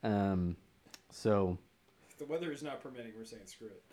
Um, 0.04 0.56
so 1.12 1.60
If 2.10 2.18
the 2.18 2.26
weather 2.26 2.52
is 2.52 2.64
not 2.64 2.82
permitting, 2.82 3.12
we're 3.16 3.24
saying 3.26 3.44
screw 3.46 3.68
it. 3.68 3.84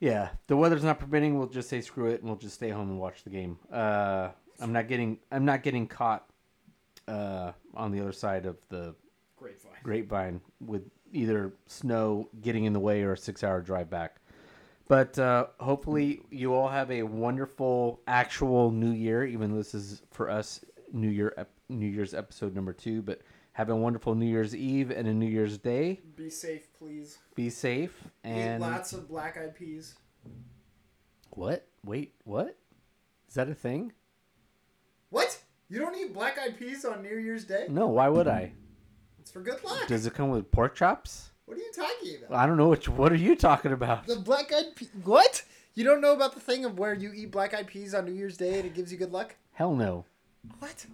yeah, 0.00 0.30
the 0.46 0.56
weather's 0.56 0.84
not 0.84 0.98
permitting. 0.98 1.38
We'll 1.38 1.48
just 1.48 1.68
say 1.68 1.82
screw 1.82 2.06
it 2.06 2.20
and 2.22 2.30
we'll 2.30 2.38
just 2.38 2.54
stay 2.54 2.70
home 2.70 2.88
and 2.88 2.98
watch 2.98 3.24
the 3.24 3.30
game. 3.30 3.58
Uh, 3.70 4.30
I'm 4.58 4.72
not 4.72 4.88
getting 4.88 5.18
I'm 5.30 5.44
not 5.44 5.62
getting 5.62 5.86
caught 5.86 6.24
uh, 7.06 7.52
on 7.74 7.92
the 7.92 8.00
other 8.00 8.12
side 8.12 8.46
of 8.46 8.56
the 8.70 8.94
Grapevine. 9.86 10.40
grapevine 10.40 10.40
with 10.60 10.82
either 11.12 11.52
snow 11.66 12.28
getting 12.42 12.64
in 12.64 12.72
the 12.72 12.80
way 12.80 13.02
or 13.02 13.12
a 13.12 13.16
six 13.16 13.42
hour 13.44 13.60
drive 13.60 13.88
back. 13.88 14.16
But 14.88 15.18
uh, 15.18 15.46
hopefully, 15.58 16.20
you 16.30 16.54
all 16.54 16.68
have 16.68 16.90
a 16.90 17.02
wonderful 17.02 18.00
actual 18.06 18.70
New 18.70 18.92
Year. 18.92 19.24
Even 19.24 19.50
though 19.50 19.56
this 19.58 19.74
is 19.74 20.02
for 20.10 20.30
us 20.30 20.64
New 20.92 21.08
Year 21.08 21.34
ep- 21.36 21.50
New 21.68 21.88
Year's 21.88 22.14
episode 22.14 22.54
number 22.54 22.72
two, 22.72 23.02
but 23.02 23.22
have 23.52 23.70
a 23.70 23.74
wonderful 23.76 24.14
New 24.14 24.26
Year's 24.26 24.54
Eve 24.54 24.90
and 24.90 25.08
a 25.08 25.14
New 25.14 25.28
Year's 25.28 25.58
Day. 25.58 26.00
Be 26.14 26.30
safe, 26.30 26.68
please. 26.78 27.18
Be 27.34 27.50
safe 27.50 28.04
and 28.22 28.62
Eat 28.62 28.66
lots 28.66 28.92
of 28.92 29.08
black 29.08 29.36
eyed 29.38 29.54
peas. 29.56 29.94
what? 31.30 31.66
Wait, 31.84 32.14
what? 32.24 32.56
Is 33.28 33.34
that 33.34 33.48
a 33.48 33.54
thing? 33.54 33.92
What? 35.10 35.38
You 35.68 35.78
don't 35.80 35.96
eat 35.96 36.12
black 36.14 36.38
eyed 36.38 36.58
peas 36.58 36.84
on 36.84 37.02
New 37.02 37.16
Year's 37.16 37.44
Day? 37.44 37.66
No. 37.68 37.88
Why 37.88 38.08
would 38.08 38.28
I? 38.28 38.52
It's 39.26 39.32
for 39.32 39.40
good 39.40 39.64
luck. 39.64 39.88
Does 39.88 40.06
it 40.06 40.14
come 40.14 40.30
with 40.30 40.52
pork 40.52 40.76
chops? 40.76 41.32
What 41.46 41.56
are 41.56 41.60
you 41.60 41.72
talking 41.74 42.24
about? 42.24 42.38
I 42.38 42.46
don't 42.46 42.56
know 42.56 42.68
what. 42.68 42.86
You, 42.86 42.92
what 42.92 43.10
are 43.10 43.16
you 43.16 43.34
talking 43.34 43.72
about? 43.72 44.06
The 44.06 44.14
black 44.14 44.52
eyed 44.54 44.76
peas. 44.76 44.88
What? 45.02 45.42
You 45.74 45.82
don't 45.82 46.00
know 46.00 46.12
about 46.12 46.34
the 46.34 46.40
thing 46.40 46.64
of 46.64 46.78
where 46.78 46.94
you 46.94 47.10
eat 47.12 47.32
black 47.32 47.52
eyed 47.52 47.66
peas 47.66 47.92
on 47.92 48.04
New 48.04 48.12
Year's 48.12 48.36
Day 48.36 48.58
and 48.58 48.66
it 48.66 48.74
gives 48.74 48.92
you 48.92 48.98
good 48.98 49.10
luck? 49.10 49.34
Hell 49.50 49.74
no. 49.74 50.04
What? 50.60 50.86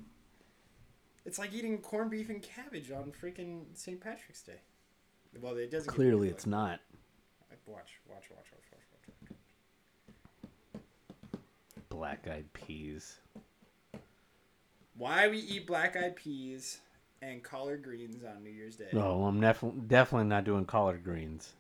It's 1.27 1.39
like 1.39 1.53
eating 1.53 1.77
corned 1.77 2.11
beef 2.11 2.31
and 2.31 2.41
cabbage 2.41 2.91
on 2.91 3.13
freaking 3.13 3.65
St. 3.75 4.01
Patrick's 4.01 4.41
Day. 4.41 4.63
Well, 5.39 5.55
it 5.59 5.71
doesn't. 5.71 5.93
Clearly, 5.93 6.31
it's 6.31 6.47
not. 6.47 6.81
Watch, 7.51 7.59
watch, 7.67 7.91
watch, 8.09 8.25
watch, 8.31 8.47
watch, 8.73 9.37
watch. 10.73 10.83
Black 11.91 12.27
eyed 12.33 12.51
peas. 12.55 13.19
Why 14.97 15.29
we 15.29 15.37
eat 15.37 15.67
black 15.67 15.97
eyed 15.97 16.17
peas 16.17 16.81
and 17.23 17.43
collard 17.43 17.83
greens 17.83 18.25
on 18.25 18.43
New 18.43 18.51
Year's 18.51 18.77
Day? 18.77 18.89
No, 18.93 19.25
I'm 19.25 19.41
def- 19.41 19.65
definitely 19.87 20.27
not 20.27 20.45
doing 20.45 20.65
collard 20.65 21.05
greens. 21.05 21.53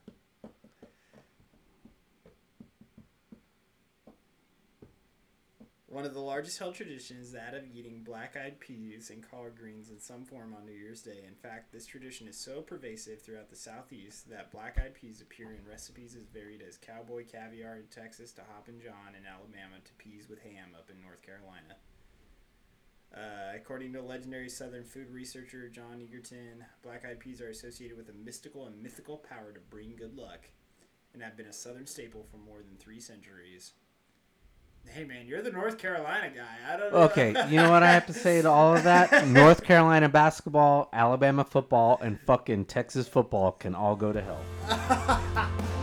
One 5.86 6.06
of 6.06 6.14
the 6.14 6.20
largest 6.20 6.59
held 6.59 6.74
traditions 6.74 7.26
is 7.26 7.32
that 7.32 7.52
of 7.52 7.64
eating 7.66 8.02
black 8.02 8.34
eyed 8.34 8.59
peas 8.59 9.10
and 9.10 9.22
collard 9.30 9.59
greens 9.59 9.90
in 9.90 10.01
some 10.01 10.24
form 10.24 10.55
on 10.56 10.64
New 10.64 10.72
Year's 10.72 11.02
Day. 11.02 11.20
In 11.28 11.34
fact, 11.34 11.70
this 11.70 11.84
tradition 11.84 12.26
is 12.26 12.39
so 12.39 12.62
pervasive 12.62 13.20
throughout 13.20 13.51
the 13.51 13.56
Southeast 13.56 14.30
that 14.30 14.51
black 14.51 14.80
eyed 14.82 14.94
peas 14.94 15.20
appear 15.20 15.52
in 15.52 15.68
recipes 15.68 16.16
as 16.16 16.26
varied 16.32 16.62
as 16.66 16.78
cowboy 16.78 17.26
caviar 17.30 17.76
in 17.76 17.84
Texas 17.90 18.32
to 18.32 18.43
Hoppin' 18.55 18.80
John 18.80 19.14
in 19.14 19.26
Alabama 19.26 19.84
to 19.84 19.93
peas 20.02 20.30
with 20.30 20.40
ham 20.40 20.70
up 20.74 20.89
in 20.90 20.98
North 21.02 21.20
Carolina. 21.20 21.76
Uh, 23.14 23.55
according 23.55 23.93
to 23.93 24.01
legendary 24.01 24.48
Southern 24.48 24.84
food 24.84 25.10
researcher 25.10 25.68
John 25.68 26.01
Egerton, 26.02 26.64
black 26.82 27.05
eyed 27.05 27.20
peas 27.20 27.43
are 27.43 27.51
associated 27.51 27.97
with 27.97 28.09
a 28.09 28.24
mystical 28.24 28.66
and 28.66 28.82
mythical 28.82 29.18
power 29.18 29.52
to 29.52 29.60
bring 29.60 29.94
good 29.97 30.16
luck 30.16 30.48
and 31.12 31.22
have 31.22 31.36
been 31.36 31.47
a 31.47 31.52
Southern 31.52 31.86
staple 31.86 32.24
for 32.30 32.39
more 32.39 32.59
than 32.59 32.76
three 32.78 33.01
centuries. 33.01 33.72
Hey 34.89 35.05
man, 35.05 35.26
you're 35.26 35.43
the 35.43 35.51
North 35.51 35.78
Carolina 35.78 36.30
guy. 36.34 36.72
I 36.72 36.76
don't 36.76 36.93
know. 36.93 36.98
Okay, 37.02 37.34
you 37.48 37.56
know 37.56 37.70
what 37.70 37.82
I 37.82 37.93
have 37.93 38.06
to 38.06 38.14
say 38.14 38.43
to 38.43 38.51
all 38.51 38.74
of 38.76 38.82
that? 38.84 39.28
North 39.28 39.62
Carolina 39.62 40.09
basketball, 40.09 40.89
Alabama 40.93 41.44
football, 41.44 41.98
and 42.02 42.18
fucking 42.22 42.64
Texas 42.64 43.06
football 43.06 43.52
can 43.52 43.74
all 43.74 43.94
go 43.94 44.12
to 44.12 44.20
hell. 44.20 45.68